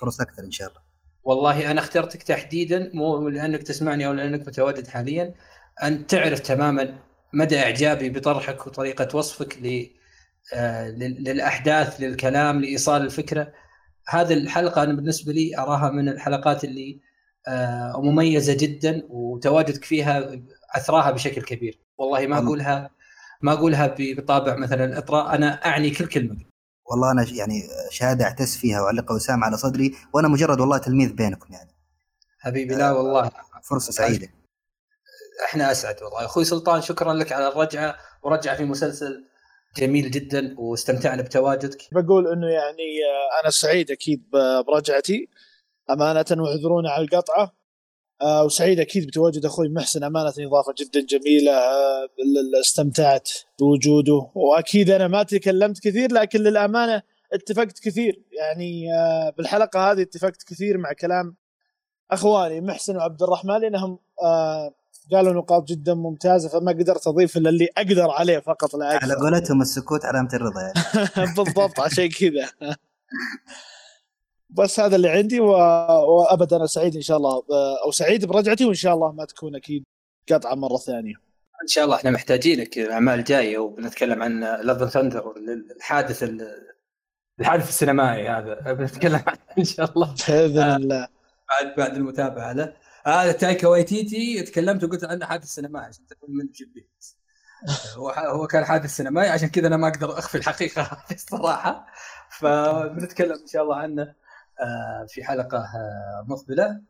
فرص 0.00 0.20
أكثر 0.20 0.44
إن 0.44 0.50
شاء 0.50 0.68
الله. 0.68 0.80
والله 1.24 1.70
أنا 1.70 1.80
اخترتك 1.80 2.22
تحديدا 2.22 2.90
مو 2.94 3.28
لأنك 3.28 3.62
تسمعني 3.62 4.06
أو 4.06 4.12
لأنك 4.12 4.48
متواجد 4.48 4.86
حاليا 4.86 5.34
ان 5.82 6.06
تعرف 6.06 6.40
تماما 6.40 6.98
مدى 7.32 7.58
إعجابي 7.58 8.10
بطرحك 8.10 8.66
وطريقة 8.66 9.16
وصفك 9.16 9.58
آه، 10.54 10.88
للأحداث 10.88 12.00
للكلام 12.00 12.60
لإيصال 12.60 13.02
الفكرة 13.02 13.52
هذه 14.08 14.32
الحلقة 14.34 14.82
أنا 14.82 14.92
بالنسبة 14.92 15.32
لي 15.32 15.58
أراها 15.58 15.90
من 15.90 16.08
الحلقات 16.08 16.64
اللي 16.64 17.00
آه، 17.00 17.03
مميزه 17.96 18.54
جدا 18.54 19.02
وتواجدك 19.10 19.84
فيها 19.84 20.40
أثراها 20.76 21.10
بشكل 21.10 21.42
كبير. 21.42 21.78
والله 21.98 22.26
ما 22.26 22.38
اقولها 22.38 22.90
ما 23.42 23.52
أقولها 23.52 23.94
بطابع 23.98 24.56
مثلا 24.56 24.84
الإطراء 24.84 25.34
أنا 25.34 25.66
أعني 25.66 25.90
كل 25.90 26.06
كلمة. 26.06 26.36
والله 26.90 27.10
أنا 27.12 27.26
يعني 27.32 27.62
شهادة 27.90 28.24
أعتز 28.24 28.56
فيها 28.56 28.80
وعلقها 28.82 29.14
وسام 29.14 29.44
على 29.44 29.56
صدري 29.56 29.94
وأنا 30.12 30.28
مجرد 30.28 30.60
والله 30.60 30.78
تلميذ 30.78 31.12
بينكم 31.12 31.52
يعني. 31.52 31.70
حبيبي 32.38 32.74
لا 32.74 32.90
والله. 32.92 33.30
فرصة 33.70 33.92
سعيدة. 33.92 34.28
إحنا 35.44 35.70
أسعد 35.70 36.02
والله. 36.02 36.24
أخوي 36.24 36.44
سلطان 36.44 36.82
شكرا 36.82 37.14
لك 37.14 37.32
على 37.32 37.48
الرجعة 37.48 37.96
ورجعة 38.22 38.56
في 38.56 38.64
مسلسل 38.64 39.24
جميل 39.76 40.10
جدا 40.10 40.54
واستمتعنا 40.58 41.22
بتواجدك. 41.22 41.78
بقول 41.92 42.26
إنه 42.32 42.46
يعني 42.46 42.82
آه، 43.04 43.42
أنا 43.42 43.50
سعيد 43.50 43.90
أكيد 43.90 44.30
برجعتي. 44.66 45.28
أمانة 45.90 46.42
واعذرونا 46.42 46.90
على 46.90 47.04
القطعة. 47.04 47.52
آه، 48.22 48.44
وسعيد 48.44 48.80
أكيد 48.80 49.06
بتواجد 49.06 49.44
أخوي 49.44 49.68
محسن. 49.68 50.04
أمانة 50.04 50.32
إضافة 50.38 50.74
جدا 50.78 51.00
جميلة 51.00 51.52
آه، 51.52 52.08
استمتعت 52.60 53.30
بوجوده. 53.60 54.30
وأكيد 54.34 54.90
أنا 54.90 55.08
ما 55.08 55.22
تكلمت 55.22 55.78
كثير 55.78 56.12
لكن 56.12 56.38
للأمانة 56.38 57.02
اتفقت 57.32 57.78
كثير. 57.78 58.22
يعني 58.32 58.86
بالحلقة 59.36 59.92
هذه 59.92 60.02
اتفقت 60.02 60.42
كثير 60.42 60.78
مع 60.78 60.92
كلام 60.92 61.36
أخواني 62.10 62.60
محسن 62.60 62.96
وعبد 62.96 63.22
الرحمن 63.22 63.60
لأنهم 63.60 63.98
قالوا 65.12 65.32
نقاط 65.32 65.68
جدا 65.68 65.94
ممتازة 65.94 66.48
فما 66.48 66.72
قدرت 66.72 67.06
أضيف 67.06 67.36
إلا 67.36 67.50
اللي 67.50 67.68
أقدر 67.78 68.10
عليه 68.10 68.38
فقط 68.38 68.74
لا. 68.74 68.98
على 69.02 69.14
قولتهم 69.14 69.62
السكوت 69.62 70.04
علامة 70.04 70.28
الرضا 70.34 70.60
يعني. 70.60 71.34
بالضبط 71.36 71.80
عشان 71.80 72.08
كذا. 72.08 72.48
بس 74.54 74.80
هذا 74.80 74.96
اللي 74.96 75.08
عندي 75.08 75.40
و... 75.40 75.50
وابدا 76.16 76.56
أنا 76.56 76.66
سعيد 76.66 76.96
إن 76.96 77.02
شاء 77.02 77.16
الله 77.16 77.42
أو 77.84 77.90
سعيد 77.90 78.24
برجعتي 78.24 78.64
وإن 78.64 78.74
شاء 78.74 78.94
الله 78.94 79.12
ما 79.12 79.24
تكون 79.24 79.56
أكيد 79.56 79.84
قطعة 80.32 80.54
مرة 80.54 80.76
ثانية. 80.76 81.14
إن 81.62 81.68
شاء 81.68 81.84
الله 81.84 81.96
إحنا 81.96 82.10
محتاجينك 82.10 82.78
الأعمال 82.78 83.18
الجاية 83.18 83.58
وبنتكلم 83.58 84.22
عن 84.22 84.40
Love 84.40 84.92
Thunder 84.92 85.34
الحادث 85.76 86.30
الحادث 87.40 87.68
السينمائي 87.68 88.28
هذا. 88.28 88.72
بنتكلم 88.72 89.22
عنه 89.26 89.38
إن 89.58 89.64
شاء 89.64 89.92
الله. 89.92 90.14
بإذن 90.28 90.62
الله. 90.62 91.08
بعد 91.48 91.74
بعد 91.76 91.96
المتابعة 91.96 92.52
له. 92.52 92.74
هذا 93.06 93.32
تايكا 93.32 93.68
وايتيتي 93.68 94.42
تكلمت 94.42 94.84
وقلت 94.84 95.04
عنه 95.04 95.26
حادث 95.26 95.46
سينمائي 95.46 95.86
عشان 95.86 96.06
تكون 96.06 96.30
من 96.30 96.46
جبي 96.54 96.88
هو 97.96 98.10
هو 98.10 98.46
كان 98.46 98.64
حادث 98.64 98.96
سينمائي 98.96 99.30
عشان 99.30 99.48
كذا 99.48 99.66
أنا 99.66 99.76
ما 99.76 99.88
أقدر 99.88 100.18
أخفي 100.18 100.38
الحقيقة 100.38 101.04
الصراحة. 101.10 101.86
فبنتكلم 102.30 103.32
إن 103.42 103.46
شاء 103.46 103.62
الله 103.62 103.76
عنه. 103.76 104.02
آه، 104.02 104.14
في 105.08 105.24
حلقة 105.24 105.58
آه، 105.58 106.24
مقبلة 106.28 106.80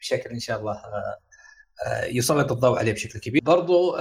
بشكل 0.00 0.30
إن 0.30 0.40
شاء 0.40 0.60
الله 0.60 0.82
آه، 1.86 2.04
يسلط 2.04 2.52
الضوء 2.52 2.78
عليه 2.78 2.92
بشكل 2.92 3.18
كبير. 3.18 3.42
برضو 3.44 3.92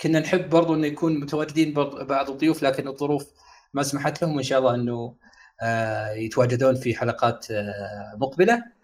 كنا 0.00 0.20
نحب 0.20 0.50
برضو 0.50 0.74
إنه 0.74 0.86
يكون 0.86 1.20
متواجدين 1.20 1.74
بعض 2.04 2.30
الضيوف 2.30 2.62
لكن 2.62 2.88
الظروف 2.88 3.26
ما 3.74 3.82
سمحت 3.82 4.22
لهم 4.22 4.34
وإن 4.34 4.42
شاء 4.42 4.58
الله 4.58 4.74
إنه 4.74 5.16
يتواجدون 6.16 6.74
في 6.74 6.94
حلقات 6.94 7.46
مقبلة. 8.16 8.76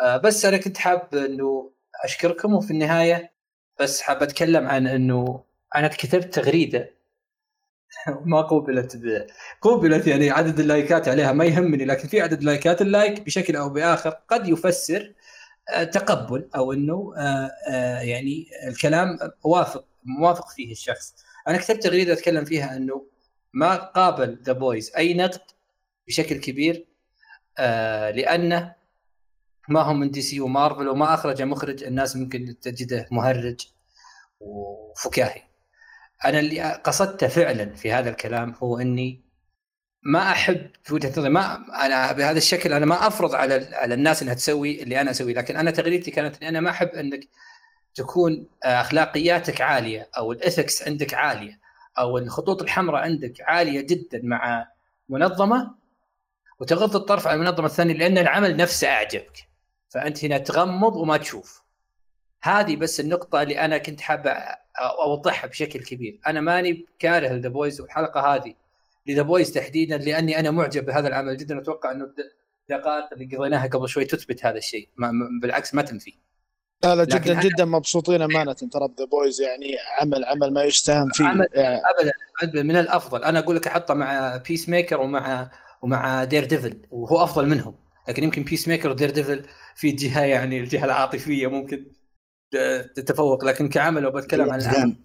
آه، 0.00 0.16
بس 0.16 0.44
أنا 0.44 0.56
كنت 0.56 0.78
حاب 0.78 1.14
إنه 1.14 1.72
أشكركم 2.04 2.54
وفي 2.54 2.70
النهاية 2.70 3.32
بس 3.80 4.00
حاب 4.00 4.22
أتكلم 4.22 4.68
عن 4.68 4.86
إنه 4.86 5.44
أنا 5.76 5.88
كتبت 5.88 6.34
تغريدة 6.34 6.90
ما 8.24 8.40
قوبلت 8.40 8.96
ب... 8.96 9.26
قوبلت 9.62 10.06
يعني 10.06 10.30
عدد 10.30 10.60
اللايكات 10.60 11.08
عليها 11.08 11.32
ما 11.32 11.44
يهمني 11.44 11.84
لكن 11.84 12.08
في 12.08 12.20
عدد 12.20 12.42
لايكات 12.42 12.82
ال 12.82 12.90
like 12.90 13.20
بشكل 13.20 13.56
أو 13.56 13.68
بآخر 13.68 14.10
قد 14.10 14.48
يفسر 14.48 15.14
آه، 15.74 15.84
تقبل 15.84 16.48
أو 16.56 16.72
إنه 16.72 17.14
آه، 17.16 18.00
يعني 18.00 18.46
الكلام 18.68 19.18
وافق 19.44 19.84
موافق 20.04 20.48
فيه 20.48 20.72
الشخص. 20.72 21.14
أنا 21.48 21.58
كتبت 21.58 21.82
تغريده 21.82 22.12
أتكلم 22.12 22.44
فيها 22.44 22.76
إنه 22.76 23.06
ما 23.52 23.74
قابل 23.76 24.38
The 24.42 24.52
Boys 24.52 24.92
أي 24.96 25.14
نقد 25.14 25.40
بشكل 26.08 26.36
كبير 26.36 26.86
لأنه 28.14 28.74
ما 29.68 29.80
هم 29.80 30.00
من 30.00 30.10
دي 30.10 30.22
سي 30.22 30.40
ومارفل 30.40 30.88
وما 30.88 31.14
أخرج 31.14 31.42
مخرج 31.42 31.84
الناس 31.84 32.16
ممكن 32.16 32.56
تجده 32.62 33.08
مهرج 33.10 33.68
وفكاهي. 34.40 35.49
أنا 36.24 36.40
اللي 36.40 36.72
قصدته 36.72 37.28
فعلا 37.28 37.74
في 37.74 37.92
هذا 37.92 38.10
الكلام 38.10 38.54
هو 38.62 38.78
إني 38.78 39.20
ما 40.02 40.30
أحب 40.30 40.70
في 40.84 40.94
وجهة 40.94 41.10
نظري 41.10 41.28
ما 41.28 41.54
أنا 41.86 42.12
بهذا 42.12 42.38
الشكل 42.38 42.72
أنا 42.72 42.86
ما 42.86 43.06
أفرض 43.06 43.34
على 43.34 43.68
على 43.72 43.94
الناس 43.94 44.22
إنها 44.22 44.34
تسوي 44.34 44.82
اللي 44.82 45.00
أنا 45.00 45.10
أسويه 45.10 45.34
لكن 45.34 45.56
أنا 45.56 45.70
تغريدتي 45.70 46.10
كانت 46.10 46.36
إني 46.36 46.48
أنا 46.48 46.60
ما 46.60 46.70
أحب 46.70 46.88
إنك 46.88 47.28
تكون 47.94 48.46
أخلاقياتك 48.62 49.60
عالية 49.60 50.08
أو 50.18 50.32
الإثكس 50.32 50.88
عندك 50.88 51.14
عالية 51.14 51.60
أو 51.98 52.18
الخطوط 52.18 52.62
الحمراء 52.62 53.02
عندك 53.02 53.40
عالية 53.40 53.80
جدا 53.80 54.20
مع 54.24 54.68
منظمة 55.08 55.74
وتغض 56.60 56.96
الطرف 56.96 57.26
على 57.26 57.36
المنظمة 57.36 57.66
الثانية 57.66 57.94
لأن 57.94 58.18
العمل 58.18 58.56
نفسه 58.56 58.88
أعجبك 58.88 59.48
فأنت 59.88 60.24
هنا 60.24 60.38
تغمض 60.38 60.96
وما 60.96 61.16
تشوف. 61.16 61.59
هذه 62.42 62.76
بس 62.76 63.00
النقطة 63.00 63.42
اللي 63.42 63.58
أنا 63.58 63.78
كنت 63.78 64.00
حاب 64.00 64.36
أوضحها 65.04 65.48
بشكل 65.48 65.80
كبير، 65.80 66.20
أنا 66.26 66.40
ماني 66.40 66.86
كاره 66.98 67.28
ل 67.28 67.33
The 67.33 67.48
Boys 67.48 67.80
والحلقة 67.80 68.34
هذه 68.34 68.54
ل 69.06 69.10
The 69.10 69.22
Boys 69.22 69.52
تحديدا 69.52 69.98
لأني 69.98 70.38
أنا 70.40 70.50
معجب 70.50 70.86
بهذا 70.86 71.08
العمل 71.08 71.36
جدا. 71.36 71.58
أتوقع 71.58 71.90
أنه 71.90 72.04
الدقائق 72.04 73.12
اللي 73.12 73.36
قضيناها 73.36 73.66
قبل 73.66 73.88
شوي 73.88 74.04
تثبت 74.04 74.46
هذا 74.46 74.58
الشيء، 74.58 74.88
ما 74.96 75.12
بالعكس 75.42 75.74
ما 75.74 75.82
تنفي. 75.82 76.14
لا 76.84 76.94
لا 76.94 77.04
جدا 77.04 77.40
جدا 77.40 77.64
مبسوطين 77.64 78.22
أمانة. 78.22 78.52
ترى 78.52 78.88
The 78.98 79.04
Boys 79.04 79.40
يعني 79.40 79.76
عمل 80.00 80.24
عمل 80.24 80.52
ما 80.52 80.64
يستهان 80.64 81.08
فيه. 81.12 81.24
عمل 81.24 81.48
يعني. 81.54 81.80
ابدا 82.42 82.62
من 82.62 82.76
الأفضل. 82.76 83.24
أنا 83.24 83.38
أقول 83.38 83.56
لك 83.56 83.66
أحطه 83.66 83.94
مع 83.94 84.36
Peacemaker 84.36 85.00
ومع 85.00 85.50
ومع 85.82 86.24
Daredevil 86.24 86.80
وهو 86.90 87.24
أفضل 87.24 87.48
منهم. 87.48 87.74
لكن 88.08 88.24
يمكن 88.24 88.42
Peacemaker 88.42 88.90
و 88.90 89.10
Daredevil 89.10 89.44
في 89.76 89.90
جهة 89.90 90.20
يعني 90.20 90.60
الجهة 90.60 90.84
العاطفية 90.84 91.46
ممكن 91.46 91.86
تتفوق 92.94 93.44
لكن 93.44 93.68
كعمل 93.68 94.02
لو 94.02 94.10
بتكلم 94.10 94.50
عن 94.50 94.60
العمل 94.60 94.96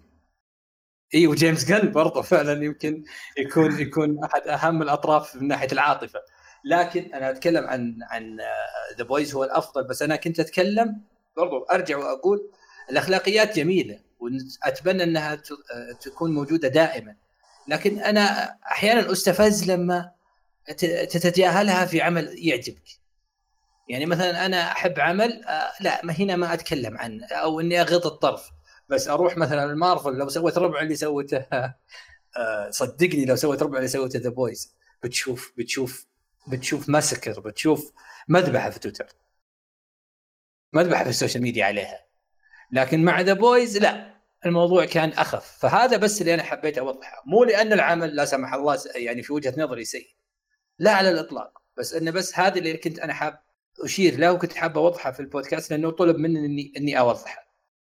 إي 1.16 1.28
وجيمس 1.28 1.66
جن 1.66 1.92
برضه 1.92 2.22
فعلا 2.22 2.66
يمكن 2.66 3.04
يكون 3.38 3.80
يكون 3.80 4.24
أحد 4.24 4.48
أهم 4.48 4.82
الأطراف 4.82 5.36
من 5.36 5.48
ناحية 5.48 5.68
العاطفة. 5.72 6.20
لكن 6.66 7.14
أنا 7.14 7.30
أتكلم 7.30 7.66
عن 7.66 7.98
عن 8.02 8.38
The 8.98 9.04
Boys 9.04 9.36
هو 9.36 9.44
الأفضل 9.44 9.84
بس 9.84 10.02
أنا 10.02 10.16
كنت 10.16 10.40
أتكلم 10.40 11.02
برضو 11.38 11.64
أرجع 11.64 11.98
وأقول 11.98 12.50
الأخلاقيات 12.90 13.56
جميلة 13.56 14.00
وأتمنى 14.20 15.04
أنها 15.04 15.42
تكون 16.02 16.34
موجودة 16.34 16.68
دائما. 16.68 17.16
لكن 17.68 18.00
أنا 18.00 18.56
أحيانا 18.72 19.12
أستفز 19.12 19.72
لما 19.72 20.12
تتجاهلها 21.10 21.86
في 21.86 22.02
عمل 22.02 22.36
يعجبك. 22.38 23.05
يعني 23.88 24.06
مثلا 24.06 24.46
أنا 24.46 24.72
أحب 24.72 25.00
عمل 25.00 25.46
آه، 25.46 25.72
لا 25.82 26.06
ما 26.06 26.14
هنا 26.14 26.36
ما 26.36 26.54
أتكلم 26.54 26.98
عنه 26.98 27.26
أو 27.26 27.60
إني 27.60 27.82
اغض 27.82 28.06
الطرف 28.06 28.52
بس 28.90 29.08
أروح 29.08 29.38
مثلا 29.38 29.64
المارفل 29.64 30.14
لو 30.14 30.30
سويت 30.30 30.58
ربع 30.58 30.82
اللي 30.82 30.96
سوته 30.96 31.38
آه، 32.38 32.70
صدقني 32.70 33.26
لو 33.26 33.36
سويت 33.36 33.64
ربع 33.64 33.78
اللي 33.78 33.88
سوته 33.88 34.20
The 34.20 34.30
Boys 34.30 34.76
بتشوف 35.04 35.54
بتشوف 35.58 36.06
بتشوف 36.48 36.90
مسكر 36.90 37.40
بتشوف 37.40 37.92
مذبحة 38.28 38.70
في 38.70 38.80
تويتر. 38.80 39.08
مذبحة 40.74 41.04
في 41.04 41.10
ال 41.10 41.15
social 41.15 41.44
media 41.44 41.66
عليها. 41.66 42.06
لكن 42.72 43.04
مع 43.04 43.22
The 43.22 43.34
Boys 43.34 43.78
لا 43.78 44.16
الموضوع 44.46 44.86
كان 44.86 45.10
أخف. 45.10 45.58
فهذا 45.60 45.98
بس 45.98 46.22
اللي 46.22 46.34
أنا 46.34 46.44
حبيت 46.44 46.78
أوضحه. 46.78 47.24
مو 47.26 47.44
لأن 47.44 47.74
العمل 47.74 48.16
لا 48.16 48.26
سمح 48.26 48.54
الله 48.54 48.80
يعني 48.96 49.24
في 49.24 49.34
وجهة 49.34 49.54
نظري 49.58 49.86
سيء. 49.86 50.10
لا 50.80 50.92
على 50.92 51.10
الإطلاق. 51.10 51.62
بس 51.78 51.94
إنه 51.94 52.12
بس 52.12 52.40
هذا 52.40 52.58
اللي 52.58 52.78
كنت 52.78 53.00
أنا 53.00 53.14
حاب 53.14 53.45
أشير 53.84 54.20
له 54.20 54.34
وكنت 54.34 54.54
حاب 54.54 54.78
أوضحه 54.78 55.12
في 55.12 55.20
البودكاست 55.20 55.72
لأنه 55.72 55.92
طلب 55.92 56.18
مني 56.18 56.46
اني 56.46 56.74
إني 56.78 57.00
أوضحه. 57.00 57.46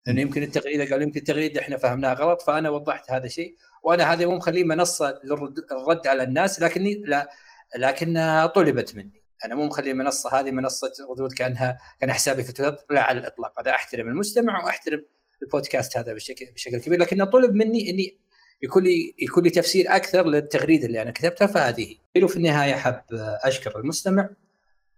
لأنه 0.07 0.21
يمكن 0.21 0.43
التغريدة 0.43 0.91
قال 0.91 1.03
يمكن 1.03 1.21
التغريدة 1.21 1.61
إحنا 1.61 1.77
فهمناها 1.77 2.15
غلط 2.15 2.43
فأنا 2.43 2.71
وضحت 2.71 3.11
هذا 3.11 3.25
الشيء. 3.27 3.57
وأنا 3.83 4.13
هذا 4.13 4.27
مو 4.27 4.37
مخليه 4.37 4.65
منصة 4.65 5.21
للرد 5.25 6.07
على 6.07 6.23
الناس 6.23 6.63
لكني 6.63 6.95
لا 6.95 7.31
لكنها 7.77 8.47
طلبت 8.47 8.97
مني. 8.97 9.23
أنا 9.45 9.55
مو 9.55 9.67
مخلي 9.67 9.91
المنصه 9.91 10.41
هذه 10.41 10.51
منصة 10.51 10.93
ردود 11.11 11.33
كانها 11.33 11.79
كان 12.01 12.13
حسابي 12.13 12.43
في 12.43 12.53
تويتر 12.53 12.85
لا 12.91 13.03
على 13.03 13.19
الإطلاق. 13.21 13.61
هذا 13.61 13.71
أحترم 13.71 14.09
المستمع 14.09 14.65
وأحترم 14.65 15.05
البودكاست 15.43 15.97
هذا 15.97 16.13
بشكل 16.13 16.47
بشكل 16.55 16.79
كبير 16.79 17.01
لكنه 17.01 17.25
طلب 17.25 17.55
مني 17.55 17.91
اني 17.91 18.19
يكون 18.63 18.85
لي 18.85 19.15
يكون 19.19 19.45
لي 19.45 19.51
تفسير 19.51 19.97
أكثر 19.97 20.27
للتغريدة 20.27 20.87
اللي 20.87 21.03
أنا 21.03 21.11
كتبتها 21.11 21.47
فهذه. 21.47 21.97
في 22.15 22.37
النهاية 22.37 22.75
أحب 22.75 23.03
أشكر 23.45 23.79
المستمع. 23.79 24.29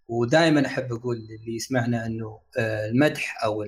ودائما 0.09 0.66
أحب 0.66 0.93
أقول 0.93 1.16
للي 1.16 1.56
يسمعنا 1.56 2.06
إنه 2.06 2.40
آه، 2.59 2.86
المدح 2.86 3.44
أو 3.44 3.64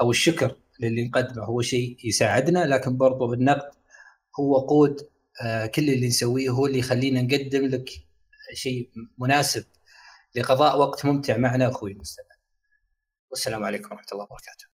أو 0.00 0.10
الشكر 0.10 0.56
للي 0.80 1.08
نقدمه 1.08 1.44
هو 1.44 1.62
شيء 1.62 1.96
يساعدنا 2.04 2.66
لكن 2.66 2.96
برضو 2.96 3.34
النقد 3.34 3.70
هو 4.40 4.56
وقود 4.56 5.00
آه، 5.42 5.66
كل 5.66 5.90
اللي 5.90 6.08
نسويه 6.08 6.50
هو 6.50 6.66
اللي 6.66 6.78
يخلينا 6.78 7.22
نقدم 7.22 7.66
لك 7.66 7.90
شيء 8.54 8.90
مناسب 9.18 9.64
لقضاء 10.34 10.78
وقت 10.78 11.04
ممتع 11.04 11.36
معنا 11.36 11.68
أخوي 11.68 11.92
المستمع. 11.92 12.26
والسلام 13.30 13.64
عليكم 13.64 13.88
ورحمة 13.90 14.06
الله 14.12 14.24
وبركاته. 14.24 14.64